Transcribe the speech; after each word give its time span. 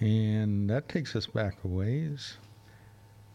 And 0.00 0.68
that 0.70 0.88
takes 0.88 1.14
us 1.14 1.26
back 1.26 1.62
a 1.62 1.68
ways. 1.68 2.38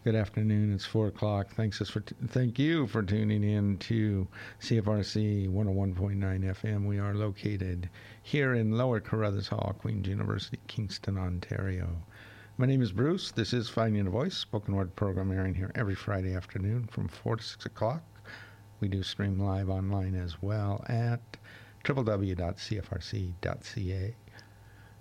Good 0.04 0.16
afternoon. 0.16 0.74
It's 0.74 0.84
four 0.84 1.10
o'clock. 1.10 1.50
Thanks 1.54 1.80
us 1.80 1.92
for 1.92 2.00
t- 2.00 2.16
thank 2.28 2.58
you 2.58 2.88
for 2.88 3.04
tuning 3.04 3.44
in 3.44 3.78
to 3.80 4.28
CFRC 4.62 5.48
101.9 5.48 6.18
FM. 6.18 6.86
We 6.86 6.98
are 6.98 7.14
located 7.14 7.88
here 8.24 8.56
in 8.56 8.72
Lower 8.72 9.00
Carruthers 9.00 9.48
Hall, 9.48 9.76
Queen's 9.78 10.08
University, 10.08 10.58
Kingston, 10.66 11.20
Ontario. 11.20 11.88
My 12.58 12.66
name 12.66 12.82
is 12.82 12.92
Bruce. 12.92 13.30
This 13.32 13.54
is 13.54 13.70
Finding 13.70 14.08
a 14.08 14.10
Voice, 14.10 14.36
spoken 14.36 14.76
word 14.76 14.96
program 14.96 15.32
airing 15.32 15.54
here 15.54 15.72
every 15.76 15.94
Friday 15.94 16.34
afternoon 16.34 16.88
from 16.88 17.08
4 17.08 17.36
to 17.36 17.44
6 17.44 17.68
o'clock. 17.68 18.02
We 18.80 18.88
do 18.88 19.04
stream 19.04 19.38
live 19.40 19.70
online 19.70 20.16
as 20.16 20.42
well 20.42 20.84
at 20.90 21.22
www.cfrc.ca. 21.84 22.36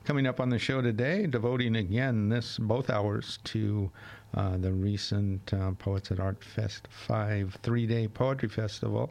Coming 0.04 0.26
up 0.26 0.38
on 0.38 0.50
the 0.50 0.58
show 0.58 0.82
today, 0.82 1.26
devoting 1.26 1.76
again 1.76 2.28
this 2.28 2.58
both 2.58 2.90
hours 2.90 3.38
to 3.44 3.90
uh, 4.34 4.58
the 4.58 4.70
recent 4.70 5.52
uh, 5.54 5.70
Poets 5.72 6.10
at 6.10 6.20
Art 6.20 6.44
Fest 6.44 6.88
5 6.90 7.56
three 7.62 7.86
day 7.86 8.06
poetry 8.08 8.50
festival. 8.50 9.10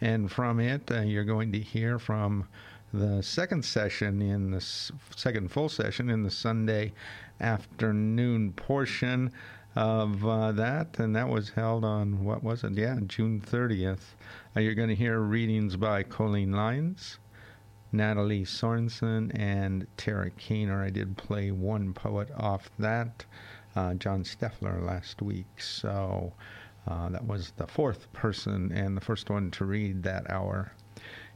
And 0.00 0.30
from 0.30 0.58
it, 0.58 0.90
uh, 0.90 1.02
you're 1.02 1.24
going 1.24 1.52
to 1.52 1.60
hear 1.60 2.00
from 2.00 2.48
the 2.92 3.22
second 3.22 3.64
session 3.64 4.20
in 4.20 4.50
the 4.50 4.56
s- 4.56 4.90
second 5.14 5.52
full 5.52 5.68
session 5.68 6.10
in 6.10 6.24
the 6.24 6.30
Sunday 6.32 6.92
afternoon 7.40 8.52
portion 8.54 9.30
of 9.76 10.26
uh, 10.26 10.50
that, 10.52 10.98
and 10.98 11.14
that 11.14 11.28
was 11.28 11.50
held 11.50 11.84
on 11.84 12.24
what 12.24 12.42
was 12.42 12.64
it? 12.64 12.72
Yeah, 12.72 12.98
June 13.06 13.40
30th. 13.40 14.14
Uh, 14.56 14.60
you're 14.60 14.74
going 14.74 14.88
to 14.88 14.94
hear 14.96 15.20
readings 15.20 15.76
by 15.76 16.02
Colleen 16.02 16.52
Lyons, 16.52 17.18
Natalie 17.94 18.44
Sorensen, 18.44 19.30
and 19.38 19.86
Tara 19.96 20.30
Kaner. 20.32 20.84
I 20.84 20.90
did 20.90 21.16
play 21.16 21.52
one 21.52 21.94
poet 21.94 22.28
off 22.36 22.68
that, 22.78 23.24
uh, 23.76 23.94
John 23.94 24.24
Steffler, 24.24 24.84
last 24.84 25.22
week. 25.22 25.46
So 25.60 26.32
uh, 26.88 27.08
that 27.10 27.24
was 27.24 27.52
the 27.56 27.68
fourth 27.68 28.12
person 28.12 28.72
and 28.72 28.96
the 28.96 29.00
first 29.00 29.30
one 29.30 29.50
to 29.52 29.64
read 29.64 30.02
that 30.02 30.28
hour. 30.28 30.72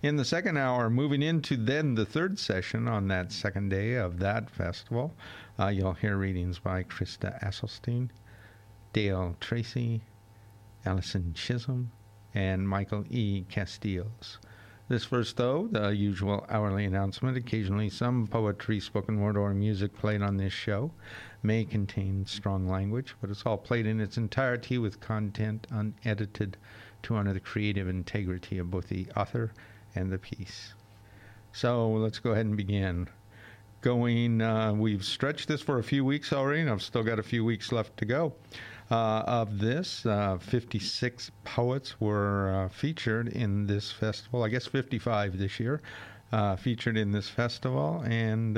In 0.03 0.17
the 0.17 0.25
second 0.25 0.57
hour, 0.57 0.91
moving 0.91 1.23
into 1.23 1.57
then 1.57 1.95
the 1.95 2.07
third 2.07 2.39
session 2.41 2.89
on 2.89 3.07
that 3.09 3.31
second 3.31 3.69
day 3.69 3.95
of 3.95 4.19
that 4.19 4.51
festival, 4.51 5.15
uh, 5.61 5.69
you'll 5.69 5.95
hear 5.95 6.17
readings 6.17 6.59
by 6.59 6.83
Krista 6.83 7.41
Asselstein, 7.43 8.09
Dale 8.93 9.37
Tracy, 9.39 10.03
Allison 10.85 11.35
Chisholm, 11.35 11.93
and 12.35 12.69
Michael 12.69 13.05
E. 13.11 13.45
Casteels. 13.49 14.39
This 14.89 15.05
first, 15.05 15.37
though, 15.37 15.69
the 15.71 15.91
usual 15.91 16.47
hourly 16.49 16.87
announcement. 16.87 17.37
Occasionally, 17.37 17.91
some 17.91 18.27
poetry, 18.27 18.81
spoken 18.81 19.21
word, 19.21 19.37
or 19.37 19.53
music 19.53 19.95
played 19.95 20.23
on 20.23 20.39
this 20.39 20.55
show 20.55 20.93
may 21.43 21.67
contain 21.67 22.25
strong 22.25 22.67
language, 22.67 23.15
but 23.21 23.29
it's 23.29 23.45
all 23.45 23.59
played 23.59 23.87
in 23.87 24.01
its 24.01 24.17
entirety 24.17 24.79
with 24.79 24.99
content 24.99 25.67
unedited 25.71 26.57
to 27.03 27.17
honor 27.17 27.35
the 27.35 27.41
creative 27.41 27.87
integrity 27.87 28.57
of 28.57 28.71
both 28.71 28.89
the 28.89 29.07
author 29.15 29.53
and 29.95 30.11
the 30.11 30.17
piece. 30.17 30.73
So 31.53 31.91
let's 31.91 32.19
go 32.19 32.31
ahead 32.31 32.47
and 32.47 32.57
begin. 32.57 33.09
Going, 33.83 34.41
uh, 34.41 34.73
we've 34.73 35.05
stretched 35.05 35.49
this 35.49 35.61
for 35.61 35.79
a 35.79 35.85
few 35.85 36.03
weeks 36.03 36.33
already, 36.33 36.63
and 36.63 36.71
I've 36.71 36.83
still 36.83 37.03
got 37.03 37.19
a 37.19 37.23
few 37.23 37.45
weeks 37.45 37.73
left 37.73 37.99
to 37.99 38.07
go. 38.07 38.33
Uh, 38.91 39.23
of 39.27 39.59
this, 39.59 40.07
uh, 40.07 40.39
56 40.41 41.31
poets 41.45 42.01
were 42.01 42.55
uh, 42.55 42.69
featured 42.69 43.29
in 43.29 43.67
this 43.67 43.93
festival. 43.93 44.43
I 44.43 44.49
guess 44.49 44.67
55 44.67 45.39
this 45.39 45.61
year 45.61 45.83
featured 46.59 46.97
in 46.97 47.13
this 47.13 47.29
festival, 47.29 48.03
and 48.07 48.57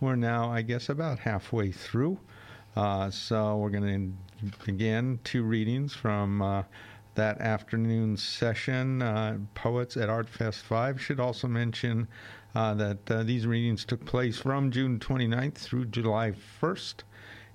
we're 0.00 0.16
now, 0.16 0.50
I 0.50 0.62
guess, 0.62 0.88
about 0.88 1.18
halfway 1.20 1.70
through. 1.70 2.18
So 2.76 3.56
we're 3.56 3.70
going 3.70 4.16
to 4.42 4.64
begin 4.64 5.20
two 5.22 5.42
readings 5.44 5.94
from 5.94 6.64
that 7.14 7.40
afternoon 7.40 8.16
session. 8.16 9.02
Uh, 9.02 9.38
Poets 9.54 9.96
at 9.96 10.08
Art 10.08 10.28
Fest 10.28 10.60
5 10.62 11.00
should 11.00 11.20
also 11.20 11.48
mention 11.48 12.08
uh, 12.54 12.74
that 12.74 13.10
uh, 13.10 13.22
these 13.22 13.46
readings 13.46 13.84
took 13.84 14.04
place 14.04 14.38
from 14.38 14.70
June 14.70 14.98
29th 14.98 15.54
through 15.54 15.86
July 15.86 16.32
1st. 16.62 17.02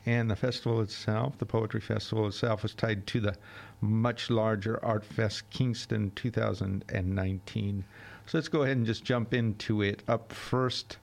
And 0.05 0.29
the 0.29 0.35
festival 0.35 0.81
itself, 0.81 1.37
the 1.39 1.47
Poetry 1.47 1.81
Festival 1.81 2.27
itself, 2.27 2.61
was 2.61 2.75
tied 2.75 3.07
to 3.07 3.19
the 3.19 3.35
much 3.81 4.29
larger 4.29 4.83
Art 4.85 5.03
Fest 5.03 5.49
Kingston 5.49 6.11
2019. 6.15 7.83
So 8.27 8.37
let's 8.37 8.47
go 8.47 8.63
ahead 8.63 8.77
and 8.77 8.85
just 8.85 9.03
jump 9.03 9.33
into 9.33 9.81
it. 9.81 10.03
Up 10.07 10.31
first 10.31 10.97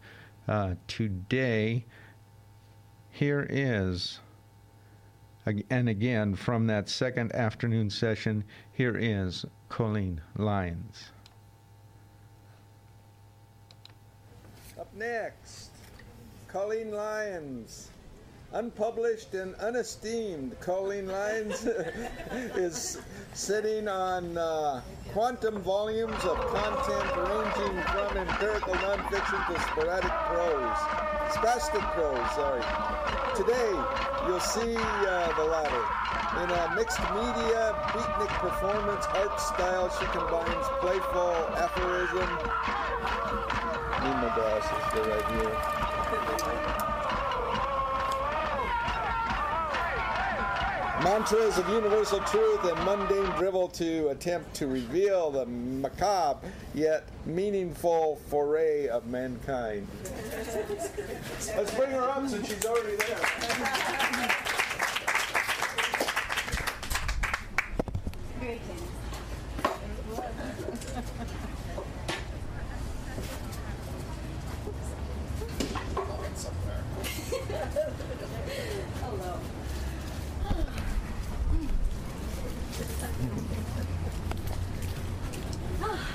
uh, 0.47 0.75
today, 0.87 1.85
here 3.11 3.47
is, 3.51 4.21
and 5.45 5.89
again 5.89 6.37
from 6.37 6.69
that 6.69 6.89
second 6.89 7.35
afternoon 7.35 7.91
session, 7.91 8.45
here 8.73 8.97
is 8.97 9.45
Colleen 9.69 10.21
Lyons. 10.37 11.11
Up 14.79 14.93
next, 14.95 15.71
Colleen 16.49 16.93
Lyons. 16.93 17.91
Unpublished 18.55 19.33
and 19.33 19.55
unesteemed, 19.61 20.55
Colleen 20.61 21.07
Lyons 21.07 21.65
is 22.55 23.01
sitting 23.33 23.89
on 23.89 24.37
uh, 24.37 24.83
quantum 25.15 25.63
volumes 25.63 26.23
of 26.25 26.37
content 26.53 27.17
ranging 27.17 27.83
from 27.85 28.17
empirical 28.19 28.75
nonfiction 28.75 29.47
to 29.47 29.59
sporadic 29.63 30.13
prose, 30.29 30.77
spastic 31.33 31.81
prose, 31.95 32.31
sorry. 32.37 32.61
Today, 33.35 33.73
you'll 34.29 34.39
see 34.41 34.77
uh, 34.77 35.33
the 35.33 35.45
latter. 35.45 35.85
In 36.45 36.51
a 36.51 36.75
mixed 36.77 37.01
media 37.01 37.73
beatnik 37.89 38.29
performance 38.39 39.07
art 39.15 39.41
style, 39.41 39.89
she 39.99 40.05
combines 40.13 40.67
playful 40.81 41.37
aphorism. 41.57 42.29
Need 44.05 44.17
my 44.21 44.31
glasses, 44.35 44.85
they're 44.93 45.09
right 45.09 45.27
here. 45.41 46.72
Mantras 51.03 51.59
of 51.59 51.69
universal 51.69 52.21
truth 52.21 52.65
and 52.65 52.79
mundane 52.85 53.29
drivel 53.37 53.67
to 53.67 54.09
attempt 54.11 54.55
to 54.55 54.69
reveal 54.69 55.33
the 55.33 55.45
macabre 55.47 56.47
yet 56.75 57.09
meaningful 57.27 58.21
foray 58.29 58.87
of 58.87 59.07
mankind. 59.09 59.89
Let's 61.57 61.75
bring 61.75 61.91
her 61.91 62.09
up 62.09 62.29
since 62.29 62.49
she's 62.49 62.65
already 62.65 62.97
there. 62.97 63.19
Hello. 79.01 79.39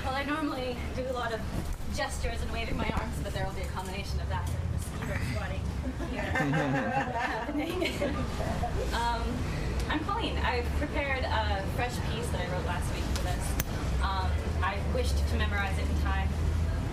Well, 0.04 0.14
I 0.14 0.24
normally 0.24 0.76
do 0.96 1.02
a 1.02 1.12
lot 1.28 1.38
of 1.38 1.96
gestures 1.96 2.40
and 2.40 2.50
waving 2.52 2.76
my 2.76 2.88
arms, 2.88 3.12
but 3.22 3.34
there 3.34 3.44
will 3.44 3.52
be 3.52 3.60
a 3.60 3.72
combination 3.76 4.18
of 4.20 4.28
that 4.30 4.48
and 4.48 4.56
the 4.72 4.80
ski 4.80 5.34
squatting 5.34 5.60
here 6.10 6.22
happening. 7.20 7.84
um, 8.94 9.20
I'm 9.90 10.00
Colleen. 10.08 10.38
I've 10.38 10.64
prepared 10.78 11.24
a 11.24 11.62
fresh 11.76 11.92
piece 12.08 12.26
that 12.28 12.40
I 12.40 12.48
wrote 12.48 12.64
last 12.64 12.88
week 12.94 13.04
for 13.12 13.24
this. 13.24 13.44
Um, 14.00 14.30
I 14.62 14.78
wished 14.94 15.18
to 15.18 15.36
memorize 15.36 15.76
it 15.76 15.84
in 15.84 16.00
time, 16.00 16.28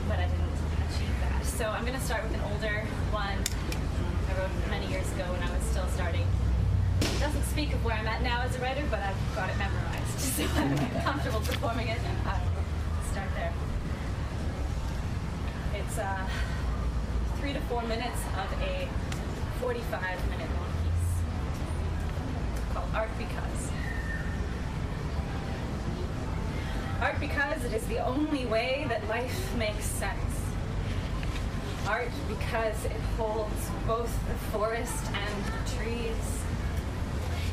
but 0.09 0.19
I 0.19 0.28
didn't 0.28 0.51
achieve 0.91 1.16
that. 1.22 1.45
So 1.45 1.69
I'm 1.69 1.85
going 1.85 1.97
to 1.97 2.06
start 2.06 2.24
with 2.24 2.34
an 2.34 2.41
older 2.51 2.83
one 3.15 3.39
I 3.39 4.39
wrote 4.39 4.51
many 4.69 4.88
years 4.88 5.10
ago 5.13 5.24
when 5.31 5.44
I 5.44 5.50
was 5.56 5.63
still 5.63 5.88
starting. 5.95 6.27
It 7.00 7.19
doesn't 7.21 7.44
speak 7.44 7.71
of 7.71 7.86
where 7.86 7.95
I'm 7.95 8.07
at 8.07 8.21
now 8.21 8.42
as 8.42 8.54
a 8.57 8.60
writer, 8.60 8.83
but 8.92 9.00
I've 9.00 9.15
got 9.33 9.50
it 9.50 9.56
memorized, 9.57 10.19
so 10.19 10.44
I'm 10.60 10.75
comfortable 11.04 11.39
performing 11.39 11.88
it, 11.88 12.00
and 12.04 12.27
I'll 12.27 12.44
start 13.13 13.30
there. 13.36 13.54
Uh, 15.97 16.27
three 17.39 17.53
to 17.53 17.59
four 17.62 17.81
minutes 17.83 18.19
of 18.38 18.62
a 18.62 18.89
45 19.62 20.30
minute 20.30 20.50
long 20.50 20.71
piece 20.83 22.74
called 22.74 22.89
Art 22.94 23.09
Because. 23.18 23.71
Art 27.00 27.18
because 27.21 27.63
it 27.63 27.71
is 27.71 27.86
the 27.86 28.06
only 28.06 28.45
way 28.45 28.86
that 28.89 29.07
life 29.07 29.56
makes 29.56 29.86
sense. 29.86 30.19
Art 31.88 32.12
because 32.27 32.83
it 32.83 33.00
holds 33.18 33.69
both 33.88 34.12
the 34.27 34.36
forest 34.51 35.06
and 35.13 35.45
the 35.45 35.77
trees. 35.77 36.41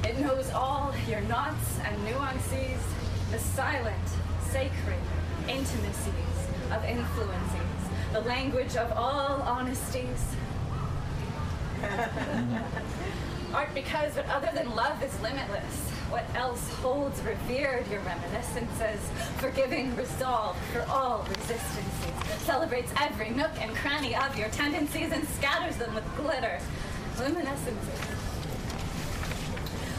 It 0.02 0.18
knows 0.18 0.50
all 0.50 0.92
your 1.08 1.20
knots 1.22 1.78
and 1.84 2.04
nuances, 2.04 2.82
the 3.30 3.38
silent, 3.38 4.08
sacred 4.50 4.98
intimacies 5.48 6.32
of 6.72 6.84
influences, 6.84 7.61
the 8.12 8.20
language 8.20 8.76
of 8.76 8.92
all 8.92 9.40
honesties. 9.42 10.36
Art 13.54 13.74
because, 13.74 14.14
but 14.14 14.26
other 14.28 14.50
than 14.54 14.74
love 14.76 15.02
is 15.02 15.18
limitless. 15.22 15.88
What 16.10 16.24
else 16.34 16.68
holds 16.74 17.18
revered 17.22 17.88
your 17.90 18.00
reminiscences? 18.00 19.00
Forgiving 19.38 19.96
resolve 19.96 20.58
for 20.72 20.82
all 20.90 21.26
resistances. 21.26 22.42
Celebrates 22.44 22.92
every 23.00 23.30
nook 23.30 23.50
and 23.58 23.74
cranny 23.76 24.14
of 24.14 24.38
your 24.38 24.50
tendencies 24.50 25.10
and 25.10 25.26
scatters 25.28 25.76
them 25.76 25.94
with 25.94 26.04
glitter. 26.16 26.58
Luminescences. 27.16 28.12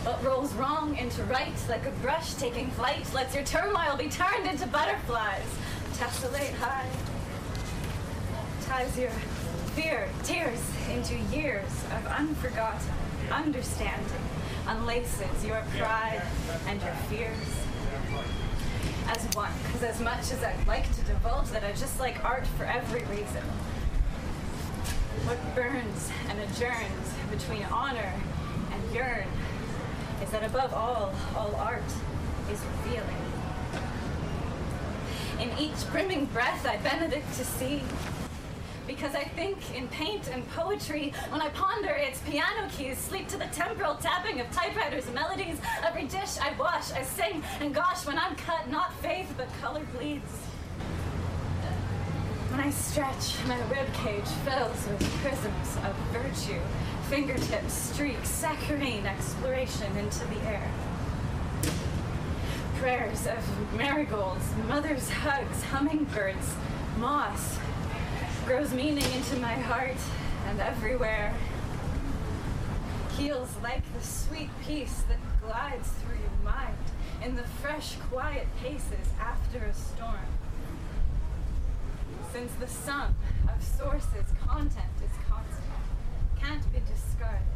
What 0.06 0.24
rolls 0.24 0.54
wrong 0.54 0.96
into 0.98 1.24
right 1.24 1.52
like 1.68 1.88
a 1.88 1.92
brush 2.02 2.36
taking 2.36 2.70
flight 2.72 3.12
lets 3.14 3.34
your 3.34 3.44
turmoil 3.44 3.98
be 3.98 4.10
turned 4.10 4.46
into 4.46 4.68
butterflies. 4.68 5.48
Tessellate 5.98 6.54
high. 6.56 7.03
Ties 8.74 8.98
your 8.98 9.12
fear, 9.76 10.10
tears 10.24 10.60
into 10.90 11.16
years 11.32 11.70
of 11.96 12.08
unforgotten 12.08 12.90
understanding. 13.32 14.24
Unlaces 14.68 15.46
your 15.46 15.62
pride 15.78 16.24
and 16.68 16.82
your 16.82 16.96
fears 17.08 17.38
as 19.10 19.36
one. 19.36 19.52
Because 19.68 19.84
as 19.84 20.00
much 20.00 20.32
as 20.32 20.44
I'd 20.44 20.66
like 20.66 20.92
to 20.96 21.02
divulge 21.04 21.52
that 21.52 21.64
I 21.64 21.72
just 21.74 22.00
like 22.00 22.26
art 22.26 22.48
for 22.48 22.64
every 22.64 23.02
reason, 23.02 23.44
what 25.26 25.38
burns 25.54 26.10
and 26.30 26.40
adjourns 26.40 27.14
between 27.30 27.64
honor 27.66 28.12
and 28.72 28.92
yearn 28.92 29.28
is 30.24 30.32
that 30.32 30.44
above 30.44 30.74
all, 30.74 31.14
all 31.38 31.54
art 31.58 31.84
is 32.52 32.60
revealing. 32.82 33.24
In 35.40 35.52
each 35.60 35.88
brimming 35.92 36.26
breath 36.26 36.66
I 36.66 36.78
benedict 36.78 37.36
to 37.36 37.46
see 37.46 37.84
because 38.88 39.16
I 39.16 39.24
think 39.24 39.58
in 39.76 39.88
paint 39.88 40.30
and 40.30 40.48
poetry, 40.50 41.14
when 41.30 41.42
I 41.42 41.50
ponder 41.50 41.90
its 41.90 42.20
piano 42.20 42.70
keys, 42.72 42.98
sleep 42.98 43.28
to 43.30 43.38
the 43.38 43.46
temporal 43.48 43.96
tapping 43.96 44.40
of 44.40 44.52
typewriters 44.52 45.10
melodies. 45.12 45.58
Every 45.84 46.06
dish 46.06 46.38
I 46.42 46.54
wash, 46.58 46.92
I 46.92 47.04
sing, 47.04 47.44
and 47.60 47.74
gosh, 47.74 48.06
when 48.06 48.18
I'm 48.18 48.36
cut, 48.36 48.70
not 48.70 48.94
faith, 49.00 49.34
but 49.38 49.48
color 49.62 49.86
bleeds. 49.98 50.32
When 52.50 52.60
I 52.60 52.70
stretch, 52.70 53.36
my 53.48 53.58
ribcage 53.62 54.28
fills 54.46 54.88
with 54.88 55.12
prisms 55.24 55.76
of 55.88 55.96
virtue, 56.12 56.60
fingertips 57.10 57.74
streak 57.74 58.24
saccharine 58.24 59.08
exploration 59.08 59.98
into 59.98 60.26
the 60.26 60.40
air. 60.48 60.72
Prayers 62.78 63.26
of 63.26 63.74
marigolds, 63.74 64.46
mother's 64.68 65.10
hugs, 65.10 65.64
hummingbirds, 65.64 66.56
moss, 67.00 67.58
grows 68.46 68.74
meaning 68.74 69.06
into 69.16 69.38
my 69.38 69.54
heart 69.54 69.96
and 70.48 70.60
everywhere. 70.60 71.34
Heals 73.18 73.50
like 73.64 73.82
the 73.94 74.06
sweet 74.06 74.50
peace 74.66 75.04
that 75.08 75.18
glides 75.42 75.88
through 76.02 76.18
your 76.20 76.54
mind 76.54 76.78
in 77.24 77.38
the 77.38 77.44
fresh, 77.44 77.96
quiet 78.12 78.48
paces 78.62 79.08
after 79.20 79.60
a 79.60 79.74
storm. 79.74 80.28
Since 82.34 82.52
the 82.56 82.68
sum 82.68 83.16
of 83.48 83.64
sources, 83.64 84.26
content 84.46 84.92
is 84.98 85.12
constant, 85.30 85.64
can't 86.42 86.74
be 86.74 86.80
discarded. 86.80 87.48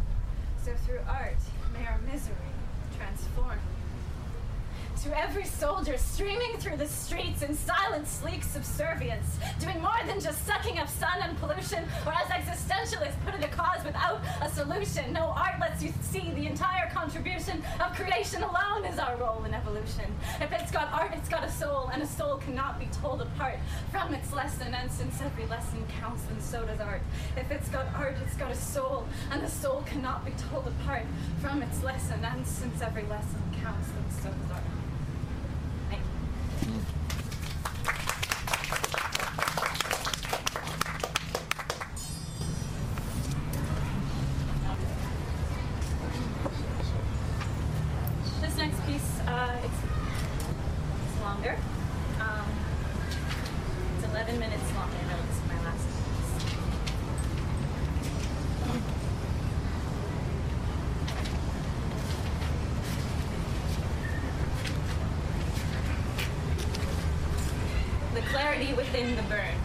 So 0.64 0.74
through 0.86 1.02
art, 1.10 1.36
may 1.74 1.86
our 1.86 2.00
misery 2.00 2.36
transform 2.98 3.60
to 5.04 5.16
every 5.18 5.46
soldier 5.46 5.96
streaming 5.98 6.58
through 6.58 6.76
the 6.76 6.88
streets 6.88 7.44
in 7.44 7.54
silent, 7.54 8.08
sleek 8.08 8.44
subservience, 8.44 9.38
doing 9.60 9.80
more 9.80 10.00
than 10.08 10.20
just 10.20 10.46
sucking 10.48 10.80
up 10.80 10.88
sun 10.88 11.22
and 11.22 11.38
pollution, 11.38 11.84
or 12.06 12.14
as 12.14 12.28
existentialists 12.28 13.14
put 13.24 13.36
it, 13.36 13.44
a 13.44 13.48
cause 13.50 13.84
without 13.86 14.22
a 14.42 14.50
solution. 14.50 15.14
No 15.14 15.34
art 15.38 15.60
lets 15.60 15.84
you 15.84 15.94
see 16.02 16.32
the 16.32 16.48
entire 16.48 16.90
contribution 16.90 17.62
of 17.80 17.94
creation 17.96 18.42
alone 18.42 18.86
is 18.86 18.98
our 18.98 19.16
role 19.18 19.44
in 19.46 19.54
evolution. 19.54 20.06
If 20.42 20.52
it's 20.52 20.72
got 20.72 20.92
art, 20.92 21.12
it's 21.14 21.30
got 21.30 21.44
a 21.44 21.52
soul, 21.52 21.90
and 21.94 22.02
a 22.02 22.08
soul 22.08 22.38
cannot 22.38 22.80
be 22.80 22.88
told 22.88 23.22
apart 23.22 23.60
from 23.92 24.14
its 24.16 24.34
lesson, 24.34 24.74
and 24.74 24.92
since 24.92 25.22
every 25.22 25.46
lesson 25.46 25.86
counts, 26.00 26.24
then 26.24 26.42
so 26.42 26.66
does 26.66 26.80
art. 26.80 27.02
If 27.36 27.52
it's 27.52 27.70
got 27.70 27.86
art, 27.96 28.16
it's 28.26 28.36
got 28.36 28.52
a 28.52 28.56
soul, 28.56 29.06
and 29.32 29.44
the 29.44 29.50
soul 29.50 29.84
cannot 29.86 30.26
be 30.26 30.32
told 30.50 30.68
apart 30.68 31.04
from 31.40 31.62
its 31.62 31.84
lesson, 31.84 32.26
and 32.26 32.48
since 32.48 32.82
every 32.82 33.04
lesson 33.04 33.42
counts, 33.62 33.90
then 33.90 34.24
so 34.24 34.30
does 34.30 34.52
art. 34.52 34.64
within 68.78 69.16
the 69.16 69.22
burn. 69.24 69.58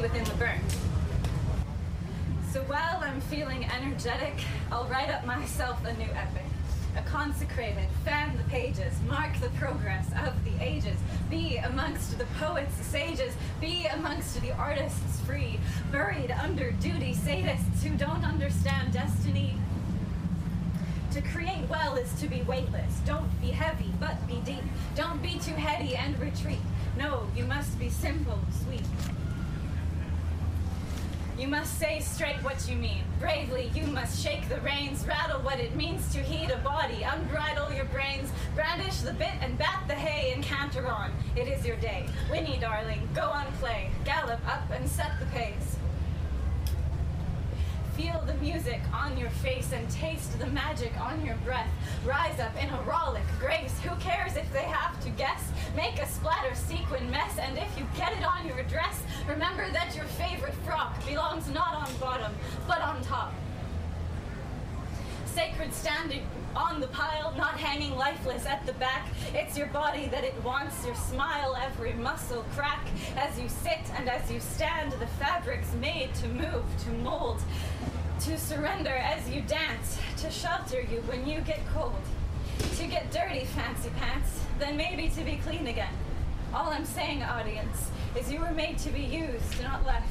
within 0.00 0.24
the 0.24 0.34
burn. 0.34 0.60
So 2.52 2.62
while 2.62 3.00
I'm 3.02 3.20
feeling 3.22 3.64
energetic, 4.00 4.44
I'll 4.72 4.86
write 4.86 5.10
up 5.10 5.26
myself 5.26 5.84
a 5.84 5.92
new 5.94 6.08
epic. 6.14 6.46
A 6.96 7.02
consecrated, 7.02 7.86
fan 8.04 8.34
the 8.36 8.44
pages, 8.44 8.94
mark 9.06 9.38
the 9.40 9.50
progress 9.50 10.08
of 10.24 10.32
the 10.44 10.52
ages, 10.64 10.96
be 11.28 11.58
amongst 11.58 12.18
the 12.18 12.24
poets, 12.38 12.74
sages, 12.86 13.34
be 13.60 13.86
amongst 13.92 14.40
the 14.40 14.52
artists 14.52 15.20
free, 15.20 15.60
buried 15.92 16.30
under 16.30 16.70
duty 16.72 17.14
sadists 17.14 17.82
who 17.82 17.94
don't 17.96 18.24
understand 18.24 18.92
destiny. 18.92 19.54
To 21.12 21.20
create 21.20 21.68
well 21.68 21.96
is 21.96 22.12
to 22.20 22.26
be 22.26 22.42
weightless. 22.42 23.00
Don't 23.04 23.40
be 23.40 23.48
heavy, 23.48 23.92
but 24.00 24.26
be 24.26 24.40
deep. 24.46 24.64
Don't 24.96 25.22
be 25.22 25.38
too 25.38 25.54
heady 25.54 25.94
and 25.94 26.18
retreat. 26.18 26.60
No, 26.96 27.26
you 27.36 27.44
must 27.44 27.78
be 27.78 27.90
simple, 27.90 28.38
sweet. 28.64 28.86
You 31.40 31.48
must 31.48 31.78
say 31.78 32.00
straight 32.00 32.36
what 32.44 32.68
you 32.68 32.76
mean. 32.76 33.02
Bravely, 33.18 33.70
you 33.74 33.86
must 33.86 34.22
shake 34.22 34.46
the 34.50 34.60
reins, 34.60 35.06
rattle 35.06 35.40
what 35.40 35.58
it 35.58 35.74
means 35.74 36.12
to 36.12 36.18
heat 36.18 36.50
a 36.50 36.58
body, 36.58 37.02
unbridle 37.02 37.74
your 37.74 37.86
brains, 37.86 38.30
brandish 38.54 38.98
the 38.98 39.14
bit 39.14 39.32
and 39.40 39.56
bat 39.56 39.84
the 39.88 39.94
hay 39.94 40.34
and 40.34 40.44
canter 40.44 40.86
on. 40.86 41.10
It 41.36 41.48
is 41.48 41.64
your 41.64 41.76
day. 41.76 42.04
Winnie, 42.30 42.58
darling, 42.60 43.08
go 43.14 43.22
on 43.22 43.46
play, 43.52 43.88
gallop 44.04 44.46
up 44.46 44.70
and 44.70 44.86
set 44.86 45.12
the 45.18 45.24
pace. 45.34 45.79
Feel 48.00 48.22
the 48.26 48.32
music 48.34 48.80
on 48.94 49.18
your 49.18 49.28
face 49.28 49.72
and 49.74 49.88
taste 49.90 50.38
the 50.38 50.46
magic 50.46 50.98
on 50.98 51.22
your 51.22 51.36
breath. 51.44 51.68
Rise 52.06 52.40
up 52.40 52.50
in 52.56 52.66
heroic 52.66 53.24
grace. 53.38 53.78
Who 53.80 53.94
cares 53.96 54.36
if 54.36 54.50
they 54.54 54.62
have 54.62 54.98
to 55.04 55.10
guess? 55.10 55.52
Make 55.76 55.98
a 55.98 56.08
splatter 56.08 56.54
sequin 56.54 57.10
mess, 57.10 57.36
and 57.38 57.58
if 57.58 57.68
you 57.78 57.86
get 57.98 58.14
it 58.14 58.24
on 58.24 58.46
your 58.46 58.62
dress, 58.62 59.02
remember 59.28 59.70
that 59.72 59.94
your 59.94 60.06
favorite 60.06 60.54
frock 60.64 60.94
belongs 61.06 61.50
not 61.50 61.74
on 61.74 61.94
bottom, 62.00 62.32
but 62.66 62.80
on 62.80 63.02
top. 63.02 63.34
Sacred 65.34 65.72
standing 65.72 66.26
on 66.56 66.80
the 66.80 66.88
pile, 66.88 67.32
not 67.36 67.54
hanging 67.54 67.96
lifeless 67.96 68.46
at 68.46 68.66
the 68.66 68.72
back. 68.74 69.06
It's 69.32 69.56
your 69.56 69.68
body 69.68 70.08
that 70.08 70.24
it 70.24 70.34
wants, 70.42 70.84
your 70.84 70.96
smile, 70.96 71.56
every 71.56 71.92
muscle 71.92 72.44
crack. 72.56 72.84
As 73.16 73.38
you 73.38 73.48
sit 73.48 73.80
and 73.96 74.08
as 74.08 74.30
you 74.30 74.40
stand, 74.40 74.92
the 74.92 75.06
fabric's 75.06 75.72
made 75.74 76.12
to 76.16 76.28
move, 76.28 76.64
to 76.84 76.90
mold, 77.02 77.40
to 78.20 78.36
surrender 78.36 78.90
as 78.90 79.30
you 79.30 79.42
dance, 79.42 79.98
to 80.18 80.30
shelter 80.30 80.80
you 80.80 81.00
when 81.02 81.26
you 81.26 81.40
get 81.42 81.60
cold. 81.74 81.94
To 82.76 82.86
get 82.86 83.10
dirty, 83.12 83.44
fancy 83.44 83.90
pants, 83.98 84.40
then 84.58 84.76
maybe 84.76 85.08
to 85.10 85.22
be 85.22 85.36
clean 85.44 85.68
again. 85.68 85.94
All 86.52 86.70
I'm 86.70 86.84
saying, 86.84 87.22
audience, 87.22 87.90
is 88.18 88.32
you 88.32 88.40
were 88.40 88.50
made 88.50 88.78
to 88.78 88.90
be 88.90 89.02
used, 89.02 89.62
not 89.62 89.86
left. 89.86 90.08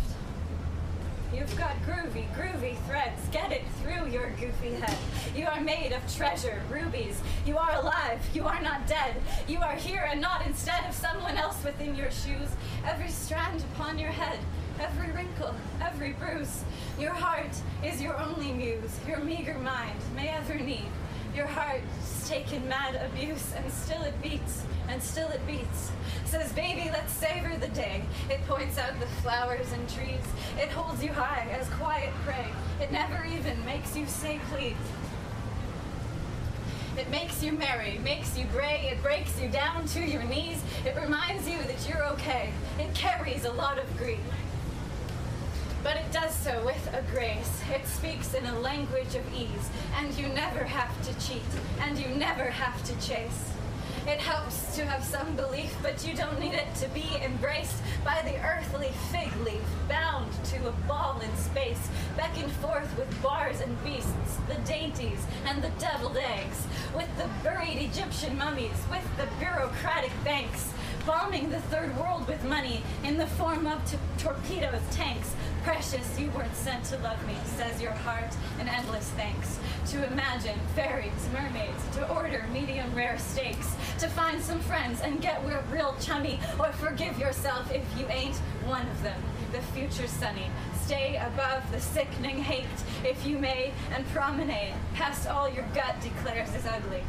You've 1.33 1.55
got 1.57 1.75
groovy, 1.83 2.25
groovy 2.33 2.75
threads. 2.87 3.21
Get 3.31 3.51
it 3.51 3.61
through 3.81 4.09
your 4.09 4.31
goofy 4.31 4.73
head. 4.73 4.97
You 5.35 5.45
are 5.45 5.61
made 5.61 5.91
of 5.91 6.15
treasure, 6.15 6.59
rubies. 6.71 7.21
You 7.45 7.57
are 7.57 7.75
alive. 7.75 8.19
You 8.33 8.45
are 8.47 8.59
not 8.61 8.87
dead. 8.87 9.15
You 9.47 9.59
are 9.59 9.75
here 9.75 10.07
and 10.09 10.19
not 10.19 10.47
instead 10.47 10.83
of 10.87 10.95
someone 10.95 11.37
else 11.37 11.63
within 11.63 11.95
your 11.95 12.09
shoes. 12.09 12.49
Every 12.83 13.09
strand 13.09 13.63
upon 13.75 13.99
your 13.99 14.09
head, 14.09 14.39
every 14.79 15.11
wrinkle, 15.11 15.53
every 15.81 16.13
bruise. 16.13 16.63
Your 16.99 17.13
heart 17.13 17.55
is 17.83 18.01
your 18.01 18.17
only 18.17 18.51
muse. 18.51 18.99
Your 19.07 19.19
meager 19.19 19.57
mind 19.59 19.99
may 20.15 20.29
ever 20.29 20.55
need. 20.55 20.89
Your 21.35 21.47
heart's 21.47 22.27
taken 22.27 22.67
mad 22.67 22.99
abuse, 23.11 23.53
and 23.55 23.71
still 23.71 24.01
it 24.03 24.19
beats, 24.21 24.63
and 24.87 25.01
still 25.01 25.29
it 25.29 25.45
beats. 25.45 25.91
Says, 26.25 26.51
baby, 26.53 26.89
let's 26.91 27.13
savor 27.13 27.55
the 27.57 27.69
day. 27.69 28.03
It 28.29 28.45
points 28.47 28.77
out 28.77 28.99
the 28.99 29.07
flowers 29.21 29.71
and 29.71 29.87
trees. 29.89 30.21
It 30.57 30.69
holds 30.69 31.03
you 31.03 31.11
high 31.11 31.47
as 31.51 31.67
quiet 31.69 32.13
prey. 32.25 32.47
It 32.81 32.91
never 32.91 33.25
even 33.25 33.63
makes 33.65 33.95
you 33.95 34.05
say 34.05 34.39
please. 34.51 34.75
It 36.97 37.09
makes 37.09 37.41
you 37.41 37.53
merry, 37.53 37.97
makes 37.99 38.37
you 38.37 38.45
gray, 38.45 38.89
it 38.91 39.01
breaks 39.01 39.39
you 39.39 39.47
down 39.47 39.85
to 39.87 40.01
your 40.01 40.23
knees. 40.23 40.61
It 40.85 40.99
reminds 40.99 41.47
you 41.47 41.57
that 41.59 41.87
you're 41.87 42.05
okay. 42.07 42.51
It 42.77 42.93
carries 42.93 43.45
a 43.45 43.51
lot 43.53 43.79
of 43.79 43.97
grief. 43.97 44.19
But 45.83 45.95
it 45.95 46.11
does 46.11 46.35
so 46.35 46.63
with 46.65 46.93
a 46.93 47.01
grace. 47.13 47.61
It 47.73 47.85
speaks 47.87 48.33
in 48.33 48.45
a 48.45 48.59
language 48.59 49.15
of 49.15 49.33
ease, 49.33 49.69
and 49.95 50.13
you 50.17 50.27
never 50.29 50.63
have 50.63 50.91
to 51.07 51.25
cheat, 51.25 51.41
and 51.79 51.97
you 51.97 52.07
never 52.09 52.45
have 52.45 52.83
to 52.83 53.07
chase. 53.07 53.53
It 54.07 54.19
helps 54.19 54.75
to 54.75 54.85
have 54.85 55.03
some 55.03 55.35
belief, 55.35 55.75
but 55.81 56.05
you 56.05 56.15
don't 56.15 56.39
need 56.39 56.53
it 56.53 56.73
to 56.75 56.89
be 56.89 57.07
embraced 57.23 57.81
by 58.03 58.21
the 58.23 58.43
earthly 58.43 58.89
fig 59.11 59.29
leaf, 59.45 59.61
bound 59.87 60.31
to 60.45 60.67
a 60.67 60.71
ball 60.87 61.21
in 61.21 61.35
space, 61.37 61.89
back 62.17 62.37
and 62.37 62.51
forth 62.53 62.89
with 62.97 63.21
bars 63.21 63.61
and 63.61 63.83
beasts, 63.83 64.37
the 64.47 64.55
dainties 64.65 65.25
and 65.45 65.61
the 65.61 65.69
deviled 65.79 66.17
eggs, 66.17 66.65
with 66.95 67.09
the 67.17 67.29
buried 67.43 67.77
Egyptian 67.77 68.37
mummies, 68.37 68.81
with 68.89 69.05
the 69.17 69.27
bureaucratic 69.37 70.11
banks, 70.23 70.73
bombing 71.09 71.49
the 71.49 71.59
third 71.73 71.97
world 71.97 72.27
with 72.27 72.43
money 72.43 72.83
in 73.03 73.17
the 73.17 73.25
form 73.25 73.65
of 73.65 73.83
t- 73.89 73.97
torpedoes, 74.19 74.79
tanks. 74.91 75.33
Precious, 75.63 76.19
you 76.19 76.29
weren't 76.29 76.55
sent 76.55 76.85
to 76.85 76.95
love 76.99 77.17
me, 77.25 77.33
says 77.57 77.81
your 77.81 77.93
heart, 77.93 78.31
and 78.59 78.69
endless 78.69 79.09
thanks. 79.17 79.57
To 79.87 80.05
imagine 80.05 80.59
fairies, 80.75 81.27
mermaids, 81.33 81.83
to 81.93 82.07
order 82.13 82.45
medium 82.53 82.93
rare 82.93 83.17
steaks, 83.17 83.75
to 83.97 84.07
find 84.07 84.39
some 84.39 84.59
friends 84.59 85.01
and 85.01 85.19
get 85.19 85.41
real 85.71 85.95
chummy, 85.99 86.39
or 86.59 86.71
forgive 86.73 87.17
yourself 87.17 87.71
if 87.73 87.83
you 87.97 88.05
ain't 88.09 88.37
one 88.67 88.87
of 88.87 89.01
them. 89.01 89.19
The 89.51 89.61
future's 89.73 90.11
sunny. 90.11 90.45
Stay 90.85 91.19
above 91.33 91.63
the 91.71 91.81
sickening 91.81 92.37
hate, 92.43 92.67
if 93.03 93.25
you 93.25 93.39
may, 93.39 93.71
and 93.95 94.07
promenade 94.09 94.75
past 94.93 95.27
all 95.27 95.49
your 95.49 95.65
gut 95.73 95.99
declares 96.01 96.53
is 96.53 96.67
ugly. 96.67 97.01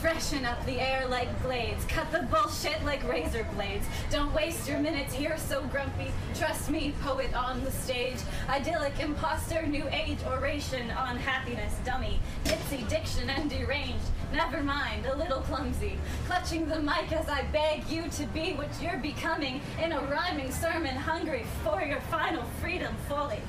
Freshen 0.00 0.46
up 0.46 0.64
the 0.64 0.80
air 0.80 1.06
like 1.08 1.28
blades. 1.42 1.84
Cut 1.84 2.10
the 2.10 2.22
bullshit 2.22 2.82
like 2.86 3.06
razor 3.06 3.46
blades. 3.54 3.86
Don't 4.10 4.32
waste 4.32 4.66
your 4.66 4.78
minutes 4.78 5.12
here 5.12 5.36
so 5.36 5.62
grumpy. 5.64 6.10
Trust 6.34 6.70
me, 6.70 6.94
poet 7.02 7.34
on 7.34 7.62
the 7.64 7.70
stage. 7.70 8.16
Idyllic 8.48 8.98
imposter, 8.98 9.66
new 9.66 9.86
age 9.92 10.16
oration 10.26 10.90
on 10.92 11.18
happiness, 11.18 11.74
dummy. 11.84 12.18
Ditzy 12.44 12.88
diction 12.88 13.28
and 13.28 13.50
deranged. 13.50 14.06
Never 14.32 14.62
mind, 14.62 15.04
a 15.04 15.14
little 15.16 15.42
clumsy. 15.42 15.98
Clutching 16.26 16.66
the 16.66 16.80
mic 16.80 17.12
as 17.12 17.28
I 17.28 17.42
beg 17.52 17.86
you 17.90 18.08
to 18.08 18.24
be 18.28 18.54
what 18.54 18.70
you're 18.80 18.96
becoming 18.96 19.60
in 19.84 19.92
a 19.92 20.00
rhyming 20.04 20.50
sermon, 20.50 20.96
hungry 20.96 21.44
for 21.62 21.82
your 21.82 22.00
final 22.02 22.44
freedom 22.62 22.94
fully. 23.06 23.40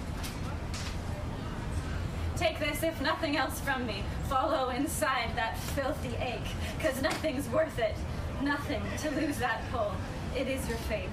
Take 2.42 2.58
this, 2.58 2.82
if 2.82 3.00
nothing 3.04 3.38
else 3.38 3.60
from 3.60 3.86
me. 3.86 4.04
Follow 4.28 4.70
inside 4.70 5.30
that 5.36 5.60
filthy 5.76 6.16
ache, 6.20 6.40
cause 6.80 7.00
nothing's 7.00 7.48
worth 7.50 7.78
it. 7.78 7.96
Nothing 8.42 8.82
to 9.04 9.12
lose 9.12 9.38
that 9.38 9.62
pull. 9.72 9.94
It 10.36 10.48
is 10.48 10.68
your 10.68 10.80
fate. 10.90 11.10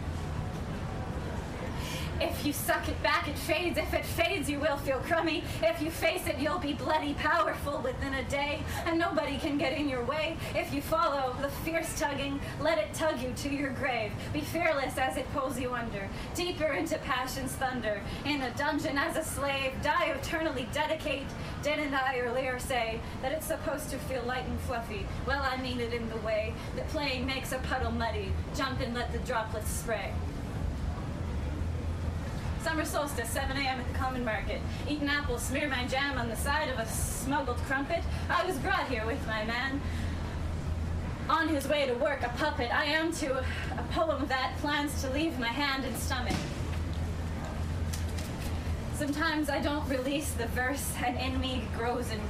If 2.21 2.45
you 2.45 2.53
suck 2.53 2.89
it 2.89 3.01
back, 3.03 3.29
it 3.29 3.39
fades. 3.39 3.79
If 3.79 3.95
it 3.95 4.05
fades, 4.05 4.51
you 4.51 4.59
will 4.59 4.77
feel 4.79 4.99
crummy. 5.01 5.45
If 5.63 5.81
you 5.81 5.91
face 5.91 6.27
it, 6.27 6.39
you'll 6.39 6.59
be 6.59 6.73
bloody 6.73 7.15
powerful 7.15 7.79
within 7.79 8.15
a 8.15 8.25
day, 8.25 8.61
and 8.87 8.99
nobody 8.99 9.39
can 9.39 9.57
get 9.57 9.73
in 9.73 9.89
your 9.89 10.05
way. 10.05 10.37
If 10.55 10.75
you 10.75 10.83
follow 10.83 11.37
the 11.41 11.49
fierce 11.49 11.99
tugging, 11.99 12.41
let 12.61 12.79
it 12.79 12.93
tug 12.93 13.21
you 13.21 13.33
to 13.37 13.49
your 13.49 13.71
grave. 13.71 14.13
Be 14.33 14.41
fearless 14.41 14.99
as 14.99 15.17
it 15.17 15.33
pulls 15.33 15.61
you 15.61 15.73
under, 15.73 16.09
deeper 16.35 16.73
into 16.73 16.99
passion's 16.99 17.53
thunder. 17.53 18.03
In 18.25 18.43
a 18.43 18.51
dungeon 18.57 18.99
as 18.99 19.17
a 19.17 19.23
slave, 19.23 19.73
die 19.83 20.07
eternally 20.07 20.69
dedicate. 20.73 21.27
Didn't 21.63 21.95
I 21.95 22.19
earlier 22.19 22.59
say 22.59 23.01
that 23.23 23.31
it's 23.31 23.47
supposed 23.47 23.91
to 23.91 23.99
feel 23.99 24.23
light 24.25 24.47
and 24.47 24.61
fluffy? 24.61 25.07
Well, 25.27 25.43
I 25.43 25.61
mean 25.63 25.81
it 25.81 25.93
in 25.93 26.09
the 26.09 26.17
way 26.19 26.53
that 26.75 26.89
playing 26.89 27.27
makes 27.27 27.53
a 27.53 27.59
puddle 27.59 27.93
muddy. 27.93 28.33
Jump 28.57 28.81
and 28.81 28.95
let 28.95 29.13
the 29.13 29.19
droplets 29.21 29.71
spray. 29.71 30.13
Summer 32.63 32.85
solstice, 32.85 33.31
7 33.31 33.57
a.m. 33.57 33.81
at 33.81 33.93
the 33.93 33.99
common 33.99 34.25
market. 34.25 34.61
Eat 34.89 35.01
an 35.01 35.09
apple, 35.09 35.39
smear 35.39 35.69
my 35.69 35.87
jam 35.87 36.19
on 36.19 36.29
the 36.29 36.37
side 36.37 36.69
of 36.69 36.79
a 36.79 36.87
smuggled 36.87 37.59
crumpet. 37.59 38.03
I 38.29 38.45
was 38.45 38.59
brought 38.59 38.89
here 38.89 39.07
with 39.07 39.25
my 39.27 39.45
man. 39.45 39.81
On 41.31 41.49
his 41.49 41.69
way 41.69 41.87
to 41.87 41.95
work, 41.95 42.23
a 42.23 42.31
puppet. 42.31 42.75
I 42.75 42.87
am 42.87 43.13
to 43.15 43.39
a 43.39 43.83
poem 43.93 44.27
that 44.29 44.57
plans 44.59 45.03
to 45.03 45.11
leave 45.11 45.39
my 45.39 45.49
hand 45.49 45.85
and 45.85 45.97
stomach. 45.97 46.35
Sometimes 48.95 49.49
I 49.49 49.61
don't 49.61 49.89
release 49.89 50.33
the 50.33 50.47
verse, 50.49 50.93
and 51.05 51.17
in 51.19 51.41
me 51.41 51.63
grows 51.77 52.11
and 52.11 52.21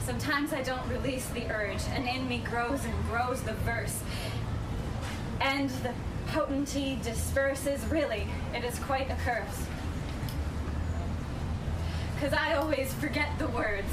sometimes 0.00 0.52
I 0.52 0.62
don't 0.62 0.86
release 0.88 1.26
the 1.28 1.48
urge, 1.50 1.82
and 1.94 2.06
in 2.06 2.28
me 2.28 2.42
grows 2.50 2.84
and 2.84 2.94
grows 3.04 3.40
the 3.42 3.54
verse. 3.54 4.02
And 5.40 5.70
the 5.70 5.94
potency 6.28 6.98
disperses, 7.02 7.84
really, 7.86 8.26
it 8.54 8.64
is 8.64 8.78
quite 8.80 9.10
a 9.10 9.16
curse. 9.24 9.66
Because 12.14 12.32
I 12.32 12.54
always 12.54 12.92
forget 12.94 13.28
the 13.38 13.48
words. 13.48 13.92